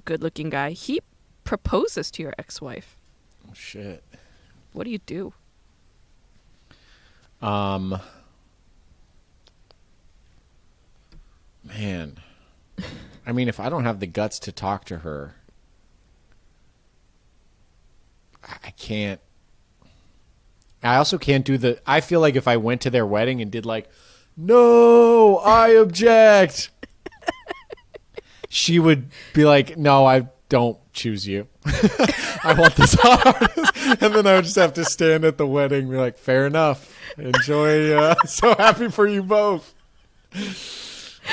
good 0.00 0.22
looking 0.22 0.50
guy. 0.50 0.70
He 0.70 1.00
proposes 1.44 2.10
to 2.12 2.22
your 2.22 2.34
ex 2.38 2.60
wife. 2.60 2.96
Oh, 3.48 3.54
shit. 3.54 4.02
What 4.72 4.84
do 4.84 4.90
you 4.90 4.98
do? 4.98 5.32
Um, 7.42 8.00
Man. 11.64 12.18
I 13.26 13.32
mean, 13.32 13.48
if 13.48 13.60
I 13.60 13.68
don't 13.68 13.84
have 13.84 14.00
the 14.00 14.06
guts 14.06 14.38
to 14.40 14.52
talk 14.52 14.84
to 14.86 14.98
her, 14.98 15.34
I 18.42 18.70
can't. 18.70 19.20
I 20.82 20.96
also 20.96 21.18
can't 21.18 21.44
do 21.44 21.58
the. 21.58 21.80
I 21.86 22.00
feel 22.00 22.20
like 22.20 22.36
if 22.36 22.48
I 22.48 22.56
went 22.56 22.80
to 22.82 22.90
their 22.90 23.06
wedding 23.06 23.40
and 23.42 23.50
did 23.50 23.66
like, 23.66 23.88
no, 24.36 25.36
I 25.38 25.68
object, 25.70 26.70
she 28.50 28.80
would 28.80 29.08
be 29.32 29.44
like, 29.44 29.78
no, 29.78 30.04
I 30.04 30.28
don't 30.48 30.76
choose 30.92 31.26
you. 31.26 31.46
I 31.64 32.54
want 32.58 32.74
this 32.74 32.96
artist. 32.98 33.76
and 34.02 34.12
then 34.12 34.26
I 34.26 34.34
would 34.34 34.44
just 34.44 34.56
have 34.56 34.74
to 34.74 34.84
stand 34.84 35.24
at 35.24 35.38
the 35.38 35.46
wedding 35.46 35.82
and 35.82 35.90
be 35.90 35.96
like, 35.96 36.18
fair 36.18 36.46
enough. 36.48 36.92
Enjoy. 37.16 37.92
Uh, 37.92 38.16
so 38.26 38.54
happy 38.56 38.88
for 38.88 39.06
you 39.06 39.22
both. 39.22 39.72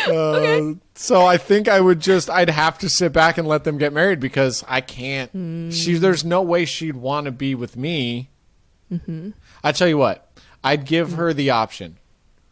Uh, 0.07 0.73
so 0.93 1.25
I 1.25 1.37
think 1.37 1.67
I 1.67 1.81
would 1.81 1.99
just 1.99 2.29
I'd 2.29 2.51
have 2.51 2.77
to 2.79 2.89
sit 2.89 3.13
back 3.13 3.39
and 3.39 3.47
let 3.47 3.63
them 3.63 3.79
get 3.79 3.93
married 3.93 4.19
because 4.19 4.63
I 4.67 4.81
can't. 4.81 5.35
Mm. 5.35 5.73
She 5.73 5.95
there's 5.95 6.23
no 6.23 6.43
way 6.43 6.65
she'd 6.65 6.97
want 6.97 7.25
to 7.25 7.31
be 7.31 7.55
with 7.55 7.75
me. 7.75 8.29
Mm-hmm. 8.91 9.31
I 9.63 9.71
tell 9.71 9.87
you 9.87 9.97
what, 9.97 10.31
I'd 10.63 10.85
give 10.85 11.09
mm-hmm. 11.09 11.17
her 11.17 11.33
the 11.33 11.49
option. 11.49 11.97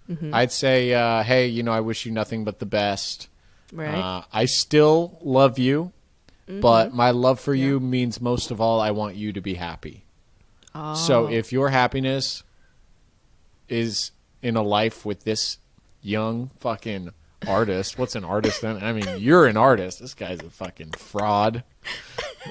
Mm-hmm. 0.09 0.33
I'd 0.33 0.51
say, 0.51 0.93
uh, 0.93 1.23
hey, 1.23 1.47
you 1.47 1.61
know, 1.61 1.71
I 1.71 1.81
wish 1.81 2.05
you 2.05 2.11
nothing 2.11 2.43
but 2.43 2.59
the 2.59 2.65
best. 2.65 3.27
Right. 3.73 3.95
Uh, 3.95 4.23
I 4.31 4.45
still 4.45 5.17
love 5.21 5.59
you, 5.59 5.91
mm-hmm. 6.47 6.61
but 6.61 6.93
my 6.93 7.11
love 7.11 7.39
for 7.39 7.53
yeah. 7.53 7.65
you 7.65 7.79
means 7.79 8.21
most 8.21 8.51
of 8.51 8.61
all, 8.61 8.79
I 8.79 8.91
want 8.91 9.15
you 9.15 9.33
to 9.33 9.41
be 9.41 9.55
happy. 9.55 10.05
Oh. 10.73 10.93
So 10.93 11.27
if 11.27 11.51
your 11.51 11.69
happiness 11.69 12.43
is 13.67 14.11
in 14.41 14.55
a 14.55 14.61
life 14.61 15.05
with 15.05 15.23
this 15.23 15.57
young 16.01 16.51
fucking 16.57 17.09
artist. 17.47 17.97
What's 17.97 18.15
an 18.15 18.23
artist 18.23 18.61
then? 18.61 18.83
I 18.83 18.93
mean, 18.93 19.05
you're 19.19 19.47
an 19.47 19.57
artist. 19.57 19.99
This 19.99 20.13
guy's 20.13 20.39
a 20.39 20.49
fucking 20.49 20.91
fraud. 20.91 21.63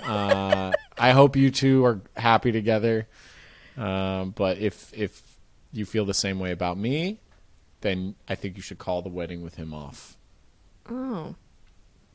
Uh, 0.03 0.73
I 0.99 1.13
hope 1.13 1.37
you 1.37 1.51
two 1.51 1.85
are 1.85 2.01
happy 2.17 2.53
together. 2.53 3.07
Um, 3.77 4.31
but 4.31 4.59
if 4.59 4.93
if 4.93 5.23
you 5.73 5.85
feel 5.85 6.05
the 6.05 6.15
same 6.15 6.39
way 6.39 6.51
about 6.51 6.79
me, 6.79 7.21
then 7.81 8.15
I 8.29 8.35
think 8.35 8.57
you 8.57 8.63
should 8.63 8.79
call 8.79 9.03
the 9.03 9.09
wedding 9.09 9.43
with 9.43 9.57
him 9.57 9.73
off. 9.73 10.17
Oh, 10.89 11.35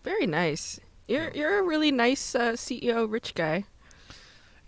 very 0.03 0.27
nice. 0.27 0.79
You're 1.07 1.31
you're 1.31 1.59
a 1.59 1.63
really 1.63 1.91
nice 1.91 2.35
uh, 2.35 2.53
CEO, 2.53 3.11
rich 3.11 3.33
guy. 3.33 3.65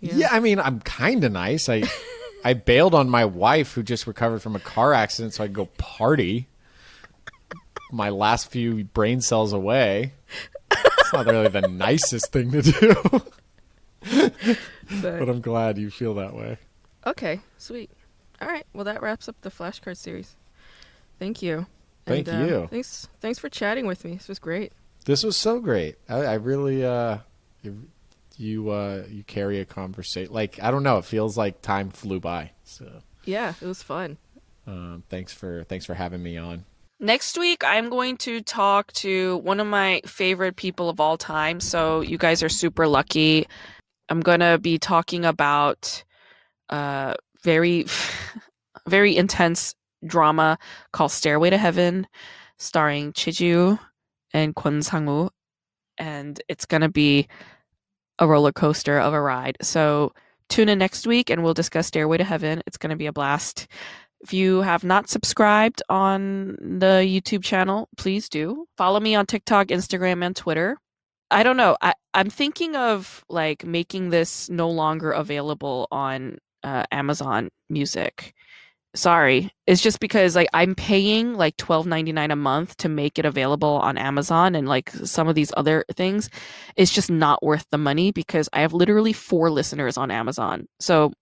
Yeah. 0.00 0.14
yeah, 0.16 0.28
I 0.32 0.40
mean, 0.40 0.58
I'm 0.58 0.80
kind 0.80 1.22
of 1.22 1.32
nice. 1.32 1.68
I 1.68 1.84
I 2.44 2.54
bailed 2.54 2.94
on 2.94 3.08
my 3.08 3.24
wife 3.24 3.74
who 3.74 3.82
just 3.82 4.06
recovered 4.06 4.42
from 4.42 4.56
a 4.56 4.60
car 4.60 4.92
accident 4.92 5.34
so 5.34 5.44
I 5.44 5.46
could 5.46 5.54
go 5.54 5.66
party 5.78 6.48
my 7.92 8.08
last 8.08 8.50
few 8.50 8.84
brain 8.84 9.20
cells 9.20 9.52
away. 9.52 10.14
It's 10.70 11.12
not 11.12 11.26
really 11.26 11.48
the 11.48 11.60
nicest 11.68 12.32
thing 12.32 12.50
to 12.52 12.62
do. 12.62 12.94
but, 14.00 14.34
but, 15.00 15.28
I'm 15.28 15.40
glad 15.40 15.78
you 15.78 15.90
feel 15.90 16.14
that 16.14 16.34
way. 16.34 16.58
Okay, 17.06 17.40
sweet. 17.58 17.90
All 18.40 18.48
right, 18.48 18.66
well 18.72 18.84
that 18.84 19.02
wraps 19.02 19.28
up 19.28 19.36
the 19.42 19.50
flashcard 19.50 19.96
series. 19.96 20.34
Thank 21.18 21.42
you. 21.42 21.66
Thank 22.06 22.28
and, 22.28 22.42
uh, 22.42 22.46
you. 22.46 22.66
thanks, 22.70 23.08
thanks 23.20 23.38
for 23.38 23.48
chatting 23.48 23.86
with 23.86 24.04
me. 24.04 24.14
This 24.14 24.28
was 24.28 24.38
great. 24.38 24.72
This 25.04 25.22
was 25.22 25.36
so 25.36 25.60
great. 25.60 25.96
I, 26.08 26.18
I 26.18 26.34
really, 26.34 26.84
uh, 26.84 27.18
you, 27.62 27.88
you, 28.36 28.70
uh, 28.70 29.04
you 29.08 29.22
carry 29.24 29.60
a 29.60 29.64
conversation. 29.64 30.32
Like 30.32 30.62
I 30.62 30.70
don't 30.70 30.82
know, 30.82 30.98
it 30.98 31.04
feels 31.04 31.36
like 31.36 31.62
time 31.62 31.90
flew 31.90 32.20
by. 32.20 32.52
So 32.64 33.02
yeah, 33.24 33.54
it 33.60 33.66
was 33.66 33.82
fun. 33.82 34.18
Um, 34.66 35.02
thanks 35.08 35.32
for 35.32 35.64
thanks 35.64 35.84
for 35.84 35.94
having 35.94 36.22
me 36.22 36.36
on. 36.36 36.64
Next 37.00 37.36
week, 37.36 37.64
I'm 37.64 37.90
going 37.90 38.16
to 38.18 38.42
talk 38.42 38.92
to 38.92 39.38
one 39.38 39.58
of 39.58 39.66
my 39.66 40.02
favorite 40.06 40.54
people 40.54 40.88
of 40.88 41.00
all 41.00 41.18
time. 41.18 41.58
So, 41.58 42.00
you 42.00 42.16
guys 42.16 42.44
are 42.44 42.48
super 42.48 42.86
lucky. 42.86 43.48
I'm 44.08 44.20
going 44.20 44.38
to 44.38 44.56
be 44.58 44.78
talking 44.78 45.24
about 45.24 46.04
uh, 46.70 47.14
very, 47.42 47.86
very 48.88 49.16
intense 49.16 49.74
drama 50.04 50.58
called 50.92 51.12
Stairway 51.12 51.50
to 51.50 51.58
Heaven, 51.58 52.06
starring 52.58 53.12
Choi 53.12 53.32
Ji-woo 53.32 53.78
and 54.32 54.54
Kwon 54.54 54.82
Sang-woo. 54.82 55.30
And 55.98 56.40
it's 56.48 56.66
going 56.66 56.80
to 56.80 56.88
be 56.88 57.28
a 58.18 58.26
roller 58.26 58.52
coaster 58.52 58.98
of 58.98 59.12
a 59.12 59.20
ride. 59.20 59.56
So, 59.62 60.12
tune 60.48 60.68
in 60.68 60.78
next 60.78 61.06
week 61.06 61.30
and 61.30 61.42
we'll 61.42 61.54
discuss 61.54 61.86
Stairway 61.86 62.18
to 62.18 62.24
Heaven. 62.24 62.62
It's 62.66 62.76
going 62.76 62.90
to 62.90 62.96
be 62.96 63.06
a 63.06 63.12
blast. 63.12 63.66
If 64.20 64.32
you 64.32 64.60
have 64.60 64.84
not 64.84 65.08
subscribed 65.08 65.82
on 65.88 66.56
the 66.60 67.02
YouTube 67.04 67.42
channel, 67.42 67.88
please 67.96 68.28
do. 68.28 68.66
Follow 68.76 69.00
me 69.00 69.16
on 69.16 69.26
TikTok, 69.26 69.68
Instagram, 69.68 70.24
and 70.24 70.36
Twitter. 70.36 70.78
I 71.30 71.42
don't 71.42 71.56
know. 71.56 71.76
I, 71.80 71.94
I'm 72.14 72.30
thinking 72.30 72.76
of 72.76 73.24
like 73.28 73.64
making 73.64 74.10
this 74.10 74.48
no 74.48 74.70
longer 74.70 75.10
available 75.10 75.88
on 75.90 76.38
uh, 76.62 76.84
Amazon 76.92 77.48
Music. 77.68 78.34
Sorry, 78.94 79.50
it's 79.66 79.80
just 79.80 80.00
because 80.00 80.36
like 80.36 80.48
I'm 80.52 80.74
paying 80.74 81.34
like 81.34 81.56
twelve 81.56 81.86
ninety 81.86 82.12
nine 82.12 82.30
a 82.30 82.36
month 82.36 82.76
to 82.78 82.90
make 82.90 83.18
it 83.18 83.24
available 83.24 83.76
on 83.82 83.96
Amazon 83.96 84.54
and 84.54 84.68
like 84.68 84.90
some 84.90 85.28
of 85.28 85.34
these 85.34 85.50
other 85.56 85.84
things. 85.94 86.28
It's 86.76 86.92
just 86.92 87.10
not 87.10 87.42
worth 87.42 87.66
the 87.70 87.78
money 87.78 88.12
because 88.12 88.50
I 88.52 88.60
have 88.60 88.74
literally 88.74 89.14
four 89.14 89.50
listeners 89.50 89.96
on 89.96 90.10
Amazon. 90.10 90.68
So 90.78 91.12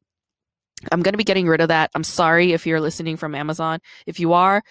I'm 0.90 1.02
going 1.02 1.12
to 1.12 1.18
be 1.18 1.24
getting 1.24 1.46
rid 1.46 1.60
of 1.60 1.68
that. 1.68 1.90
I'm 1.94 2.04
sorry 2.04 2.52
if 2.52 2.66
you're 2.66 2.80
listening 2.80 3.16
from 3.16 3.34
Amazon. 3.34 3.80
If 4.06 4.18
you 4.18 4.32
are, 4.32 4.62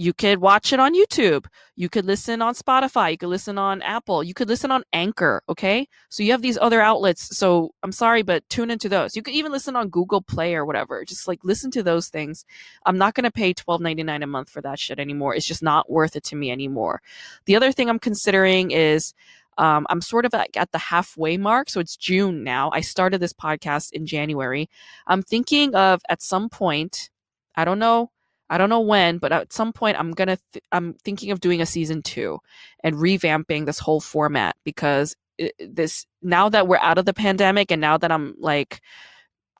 you 0.00 0.14
could 0.14 0.38
watch 0.38 0.72
it 0.72 0.80
on 0.80 0.94
YouTube. 0.94 1.44
You 1.76 1.90
could 1.90 2.06
listen 2.06 2.40
on 2.40 2.54
Spotify. 2.54 3.10
You 3.10 3.18
could 3.18 3.28
listen 3.28 3.58
on 3.58 3.82
Apple. 3.82 4.24
You 4.24 4.32
could 4.32 4.48
listen 4.48 4.70
on 4.70 4.82
Anchor. 4.94 5.42
Okay. 5.46 5.86
So 6.08 6.22
you 6.22 6.32
have 6.32 6.40
these 6.40 6.56
other 6.56 6.80
outlets. 6.80 7.36
So 7.36 7.74
I'm 7.82 7.92
sorry, 7.92 8.22
but 8.22 8.48
tune 8.48 8.70
into 8.70 8.88
those. 8.88 9.14
You 9.14 9.22
could 9.22 9.34
even 9.34 9.52
listen 9.52 9.76
on 9.76 9.90
Google 9.90 10.22
Play 10.22 10.54
or 10.54 10.64
whatever. 10.64 11.04
Just 11.04 11.28
like 11.28 11.40
listen 11.44 11.70
to 11.72 11.82
those 11.82 12.08
things. 12.08 12.46
I'm 12.86 12.96
not 12.96 13.12
going 13.12 13.24
to 13.24 13.30
pay 13.30 13.52
$12.99 13.52 14.22
a 14.22 14.26
month 14.26 14.48
for 14.48 14.62
that 14.62 14.78
shit 14.78 14.98
anymore. 14.98 15.34
It's 15.34 15.46
just 15.46 15.62
not 15.62 15.90
worth 15.90 16.16
it 16.16 16.24
to 16.24 16.36
me 16.36 16.50
anymore. 16.50 17.02
The 17.44 17.56
other 17.56 17.70
thing 17.70 17.90
I'm 17.90 17.98
considering 17.98 18.70
is 18.70 19.12
um, 19.58 19.86
I'm 19.90 20.00
sort 20.00 20.24
of 20.24 20.32
at, 20.32 20.48
at 20.56 20.72
the 20.72 20.78
halfway 20.78 21.36
mark. 21.36 21.68
So 21.68 21.78
it's 21.78 21.96
June 21.96 22.42
now. 22.42 22.70
I 22.72 22.80
started 22.80 23.20
this 23.20 23.34
podcast 23.34 23.92
in 23.92 24.06
January. 24.06 24.70
I'm 25.06 25.20
thinking 25.20 25.74
of 25.74 26.00
at 26.08 26.22
some 26.22 26.48
point, 26.48 27.10
I 27.54 27.66
don't 27.66 27.78
know 27.78 28.10
I 28.50 28.58
don't 28.58 28.68
know 28.68 28.80
when, 28.80 29.18
but 29.18 29.32
at 29.32 29.52
some 29.52 29.72
point 29.72 29.98
I'm 29.98 30.10
going 30.10 30.28
to 30.28 30.38
th- 30.52 30.64
I'm 30.72 30.94
thinking 30.94 31.30
of 31.30 31.40
doing 31.40 31.62
a 31.62 31.66
season 31.66 32.02
2 32.02 32.36
and 32.82 32.96
revamping 32.96 33.64
this 33.64 33.78
whole 33.78 34.00
format 34.00 34.56
because 34.64 35.14
it, 35.38 35.54
this 35.58 36.04
now 36.20 36.48
that 36.48 36.66
we're 36.66 36.78
out 36.78 36.98
of 36.98 37.04
the 37.04 37.14
pandemic 37.14 37.70
and 37.70 37.80
now 37.80 37.96
that 37.96 38.10
I'm 38.10 38.34
like 38.38 38.80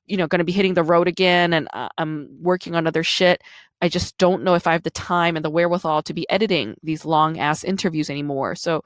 you 0.06 0.16
know 0.16 0.26
going 0.26 0.40
to 0.40 0.44
be 0.44 0.52
hitting 0.52 0.74
the 0.74 0.82
road 0.82 1.06
again 1.06 1.52
and 1.52 1.68
uh, 1.72 1.88
I'm 1.98 2.28
working 2.42 2.74
on 2.74 2.88
other 2.88 3.04
shit, 3.04 3.42
I 3.80 3.88
just 3.88 4.18
don't 4.18 4.42
know 4.42 4.54
if 4.54 4.66
I 4.66 4.72
have 4.72 4.82
the 4.82 4.90
time 4.90 5.36
and 5.36 5.44
the 5.44 5.50
wherewithal 5.50 6.02
to 6.02 6.12
be 6.12 6.28
editing 6.28 6.74
these 6.82 7.04
long 7.04 7.38
ass 7.38 7.62
interviews 7.62 8.10
anymore. 8.10 8.56
So 8.56 8.82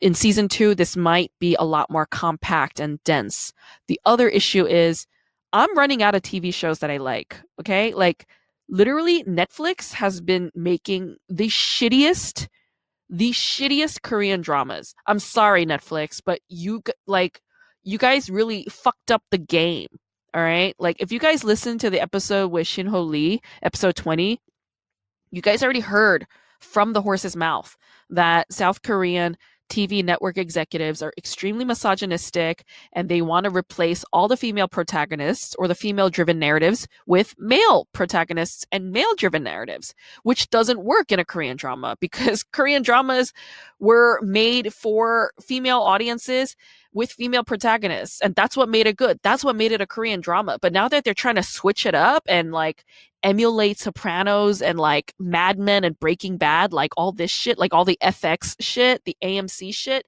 in 0.00 0.14
season 0.14 0.48
2 0.48 0.76
this 0.76 0.96
might 0.96 1.32
be 1.40 1.56
a 1.56 1.64
lot 1.64 1.90
more 1.90 2.06
compact 2.06 2.78
and 2.78 3.02
dense. 3.02 3.52
The 3.88 4.00
other 4.04 4.28
issue 4.28 4.66
is 4.66 5.08
I'm 5.52 5.76
running 5.76 6.02
out 6.02 6.14
of 6.14 6.22
TV 6.22 6.54
shows 6.54 6.78
that 6.78 6.92
I 6.92 6.98
like, 6.98 7.36
okay? 7.60 7.92
Like 7.92 8.28
literally 8.68 9.22
Netflix 9.24 9.92
has 9.94 10.20
been 10.20 10.50
making 10.54 11.16
the 11.28 11.48
shittiest 11.48 12.48
the 13.08 13.30
shittiest 13.30 14.02
Korean 14.02 14.40
dramas. 14.40 14.94
I'm 15.06 15.20
sorry 15.20 15.64
Netflix, 15.64 16.20
but 16.24 16.40
you 16.48 16.82
like 17.06 17.40
you 17.84 17.98
guys 17.98 18.28
really 18.28 18.66
fucked 18.68 19.10
up 19.10 19.22
the 19.30 19.38
game. 19.38 19.88
All 20.34 20.42
right? 20.42 20.74
Like 20.78 20.96
if 21.00 21.12
you 21.12 21.20
guys 21.20 21.44
listen 21.44 21.78
to 21.78 21.90
the 21.90 22.00
episode 22.00 22.48
with 22.48 22.66
Shin 22.66 22.86
Ho 22.86 23.00
Lee, 23.00 23.40
episode 23.62 23.94
20, 23.94 24.40
you 25.30 25.42
guys 25.42 25.62
already 25.62 25.80
heard 25.80 26.26
from 26.58 26.92
the 26.92 27.02
horse's 27.02 27.36
mouth 27.36 27.76
that 28.10 28.52
South 28.52 28.82
Korean 28.82 29.36
TV 29.68 30.04
network 30.04 30.38
executives 30.38 31.02
are 31.02 31.12
extremely 31.18 31.64
misogynistic 31.64 32.64
and 32.92 33.08
they 33.08 33.22
want 33.22 33.44
to 33.44 33.50
replace 33.50 34.04
all 34.12 34.28
the 34.28 34.36
female 34.36 34.68
protagonists 34.68 35.54
or 35.58 35.68
the 35.68 35.74
female 35.74 36.10
driven 36.10 36.38
narratives 36.38 36.86
with 37.06 37.34
male 37.38 37.86
protagonists 37.92 38.64
and 38.72 38.92
male 38.92 39.14
driven 39.16 39.42
narratives, 39.42 39.94
which 40.22 40.48
doesn't 40.50 40.84
work 40.84 41.12
in 41.12 41.18
a 41.18 41.24
Korean 41.24 41.56
drama 41.56 41.96
because 42.00 42.42
Korean 42.42 42.82
dramas 42.82 43.32
were 43.78 44.20
made 44.22 44.72
for 44.72 45.32
female 45.40 45.80
audiences 45.80 46.56
with 46.92 47.12
female 47.12 47.44
protagonists 47.44 48.22
and 48.22 48.34
that's 48.34 48.56
what 48.56 48.70
made 48.70 48.86
it 48.86 48.96
good. 48.96 49.20
That's 49.22 49.44
what 49.44 49.54
made 49.54 49.72
it 49.72 49.82
a 49.82 49.86
korean 49.86 50.20
drama 50.20 50.58
but 50.60 50.72
now 50.72 50.88
that 50.88 51.04
they're 51.04 51.14
trying 51.14 51.34
to 51.34 51.42
switch 51.42 51.84
it 51.84 51.94
up 51.94 52.22
and 52.28 52.52
like 52.52 52.84
emulate 53.26 53.76
sopranos 53.76 54.62
and 54.62 54.78
like 54.78 55.12
mad 55.18 55.58
men 55.58 55.82
and 55.82 55.98
breaking 55.98 56.36
bad 56.36 56.72
like 56.72 56.92
all 56.96 57.10
this 57.10 57.30
shit 57.30 57.58
like 57.58 57.74
all 57.74 57.84
the 57.84 57.98
fx 58.00 58.54
shit 58.60 59.04
the 59.04 59.16
amc 59.20 59.74
shit 59.74 60.06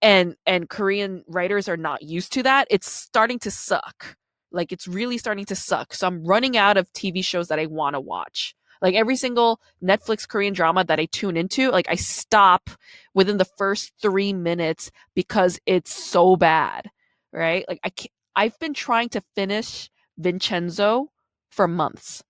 and 0.00 0.36
and 0.46 0.68
korean 0.68 1.24
writers 1.26 1.68
are 1.68 1.76
not 1.76 2.00
used 2.00 2.32
to 2.32 2.44
that 2.44 2.68
it's 2.70 2.88
starting 2.88 3.40
to 3.40 3.50
suck 3.50 4.16
like 4.52 4.70
it's 4.70 4.86
really 4.86 5.18
starting 5.18 5.44
to 5.44 5.56
suck 5.56 5.92
so 5.92 6.06
i'm 6.06 6.24
running 6.24 6.56
out 6.56 6.76
of 6.76 6.90
tv 6.92 7.24
shows 7.24 7.48
that 7.48 7.58
i 7.58 7.66
want 7.66 7.94
to 7.94 8.00
watch 8.00 8.54
like 8.80 8.94
every 8.94 9.16
single 9.16 9.60
Netflix 9.82 10.28
Korean 10.28 10.54
drama 10.54 10.84
that 10.84 11.00
I 11.00 11.06
tune 11.06 11.36
into, 11.36 11.72
like 11.72 11.88
I 11.88 11.96
stop 11.96 12.70
within 13.12 13.36
the 13.36 13.44
first 13.44 13.92
three 14.00 14.32
minutes 14.32 14.92
because 15.16 15.58
it's 15.66 15.92
so 15.92 16.36
bad, 16.36 16.88
right? 17.32 17.64
Like 17.66 17.80
I 17.82 17.90
I've 18.36 18.56
been 18.60 18.74
trying 18.74 19.08
to 19.08 19.22
finish 19.34 19.90
Vincenzo 20.16 21.08
for 21.50 21.66
months. 21.66 22.22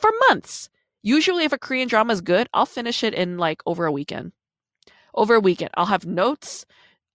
For 0.00 0.10
months. 0.28 0.68
Usually, 1.02 1.44
if 1.44 1.52
a 1.52 1.58
Korean 1.58 1.88
drama 1.88 2.12
is 2.12 2.20
good, 2.20 2.48
I'll 2.52 2.66
finish 2.66 3.02
it 3.04 3.14
in 3.14 3.38
like 3.38 3.62
over 3.66 3.86
a 3.86 3.92
weekend. 3.92 4.32
Over 5.14 5.36
a 5.36 5.40
weekend. 5.40 5.70
I'll 5.74 5.86
have 5.86 6.06
notes. 6.06 6.66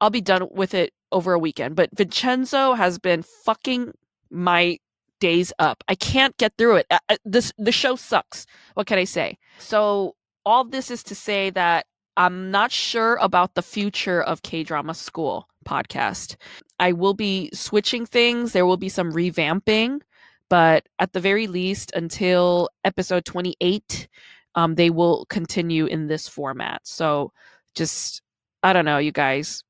I'll 0.02 0.10
be 0.10 0.22
done 0.22 0.48
with 0.52 0.74
it 0.74 0.94
over 1.12 1.34
a 1.34 1.40
weekend. 1.40 1.76
But 1.76 1.90
Vincenzo 1.95 2.74
has 2.74 2.99
been 2.99 3.24
fucking 3.24 3.94
my 4.30 4.80
days 5.20 5.53
up. 5.60 5.84
I 5.88 5.95
can't 5.95 6.36
get 6.38 6.53
through 6.57 6.78
it. 6.78 6.88
Uh, 6.91 6.99
uh, 7.10 7.18
this 7.26 7.52
the 7.57 7.72
show 7.72 7.95
sucks. 7.95 8.45
What 8.74 8.88
can 8.88 8.99
I 8.99 9.06
say? 9.06 9.38
So 9.60 10.16
all 10.45 10.64
this 10.64 10.91
is 10.91 11.03
to 11.03 11.16
say 11.16 11.49
that 11.52 11.86
I'm 12.18 12.52
not 12.52 12.72
sure 12.72 13.16
about 13.16 13.56
the 13.56 13.62
future 13.62 14.22
of 14.22 14.44
K 14.44 14.64
Drama 14.64 14.94
School 14.94 15.48
podcast. 15.66 16.36
I 16.80 16.91
will 16.91 17.14
be 17.14 17.49
switching 17.53 18.06
things. 18.06 18.52
There 18.52 18.66
will 18.66 18.78
be 18.78 18.90
some 18.90 19.12
revamping, 19.12 20.02
but 20.49 20.88
at 20.99 21.13
the 21.13 21.19
very 21.19 21.47
least, 21.47 21.91
until 21.95 22.69
episode 22.84 23.26
28, 23.26 24.07
um, 24.55 24.76
they 24.76 24.89
will 24.89 25.26
continue 25.26 25.85
in 25.85 26.07
this 26.07 26.27
format. 26.27 26.81
So 26.84 27.31
just, 27.76 28.22
I 28.63 28.73
don't 28.73 28.85
know, 28.85 28.97
you 28.97 29.11
guys, 29.11 29.63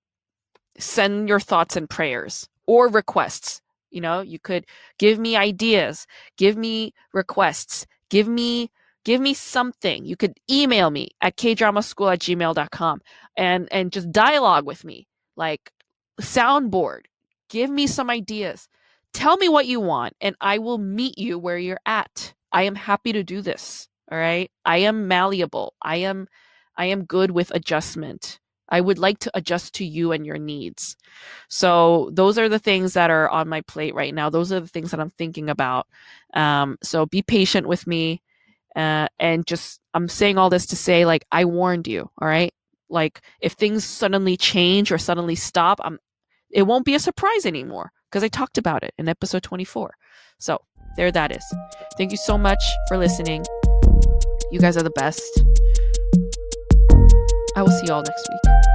send 0.77 1.29
your 1.29 1.39
thoughts 1.39 1.75
and 1.75 1.89
prayers 1.89 2.47
or 2.67 2.87
requests. 2.89 3.61
You 3.91 4.01
know, 4.01 4.21
you 4.21 4.39
could 4.39 4.65
give 4.99 5.19
me 5.19 5.35
ideas, 5.35 6.05
give 6.37 6.57
me 6.57 6.93
requests, 7.13 7.85
give 8.09 8.27
me 8.27 8.69
give 9.05 9.21
me 9.21 9.33
something. 9.33 10.03
You 10.03 10.17
could 10.17 10.33
email 10.51 10.89
me 10.89 11.09
at 11.21 11.37
kdramaschool 11.37 12.11
at 12.11 12.19
gmail.com 12.19 13.01
and 13.37 13.67
and 13.71 13.91
just 13.91 14.11
dialogue 14.11 14.65
with 14.65 14.83
me. 14.83 15.07
Like 15.37 15.71
soundboard. 16.19 17.01
Give 17.49 17.69
me 17.69 17.87
some 17.87 18.09
ideas. 18.09 18.67
Tell 19.15 19.37
me 19.37 19.47
what 19.47 19.65
you 19.65 19.79
want, 19.79 20.13
and 20.19 20.35
I 20.41 20.57
will 20.57 20.77
meet 20.77 21.17
you 21.17 21.39
where 21.39 21.57
you're 21.57 21.79
at. 21.85 22.33
I 22.51 22.63
am 22.63 22.75
happy 22.75 23.13
to 23.13 23.23
do 23.23 23.41
this. 23.41 23.87
All 24.11 24.17
right. 24.17 24.51
I 24.65 24.79
am 24.79 25.07
malleable. 25.07 25.73
I 25.81 25.97
am 25.97 26.27
I 26.75 26.87
am 26.87 27.05
good 27.05 27.31
with 27.31 27.49
adjustment. 27.51 28.41
I 28.67 28.81
would 28.81 28.99
like 28.99 29.19
to 29.19 29.31
adjust 29.33 29.75
to 29.75 29.85
you 29.85 30.11
and 30.11 30.25
your 30.25 30.37
needs. 30.37 30.97
So 31.47 32.09
those 32.11 32.37
are 32.37 32.49
the 32.49 32.59
things 32.59 32.91
that 32.95 33.09
are 33.09 33.29
on 33.29 33.47
my 33.47 33.61
plate 33.61 33.95
right 33.95 34.13
now. 34.13 34.29
Those 34.29 34.51
are 34.51 34.59
the 34.59 34.67
things 34.67 34.91
that 34.91 34.99
I'm 34.99 35.11
thinking 35.11 35.49
about. 35.49 35.87
Um, 36.33 36.77
so 36.83 37.05
be 37.05 37.21
patient 37.21 37.67
with 37.67 37.87
me. 37.87 38.21
Uh, 38.75 39.07
and 39.17 39.47
just, 39.47 39.79
I'm 39.93 40.09
saying 40.09 40.37
all 40.37 40.49
this 40.49 40.65
to 40.67 40.75
say, 40.75 41.05
like, 41.05 41.23
I 41.31 41.45
warned 41.45 41.87
you. 41.87 42.09
All 42.21 42.27
right. 42.27 42.53
Like, 42.89 43.21
if 43.39 43.53
things 43.53 43.85
suddenly 43.85 44.35
change 44.35 44.91
or 44.91 44.97
suddenly 44.97 45.35
stop, 45.35 45.79
I'm, 45.81 45.99
it 46.49 46.63
won't 46.63 46.83
be 46.83 46.95
a 46.95 46.99
surprise 46.99 47.45
anymore 47.45 47.93
because 48.15 48.23
I 48.23 48.29
talked 48.29 48.57
about 48.57 48.81
it 48.81 48.93
in 48.97 49.09
episode 49.09 49.43
24. 49.43 49.93
So 50.37 50.61
there 50.95 51.11
that 51.11 51.35
is. 51.35 51.43
Thank 51.97 52.11
you 52.11 52.17
so 52.17 52.37
much 52.37 52.63
for 52.87 52.97
listening. 52.97 53.43
You 54.51 54.61
guys 54.61 54.77
are 54.77 54.83
the 54.83 54.93
best. 54.95 55.43
I 57.57 57.61
will 57.61 57.71
see 57.71 57.87
you 57.87 57.93
all 57.93 58.03
next 58.03 58.29
week. 58.29 58.74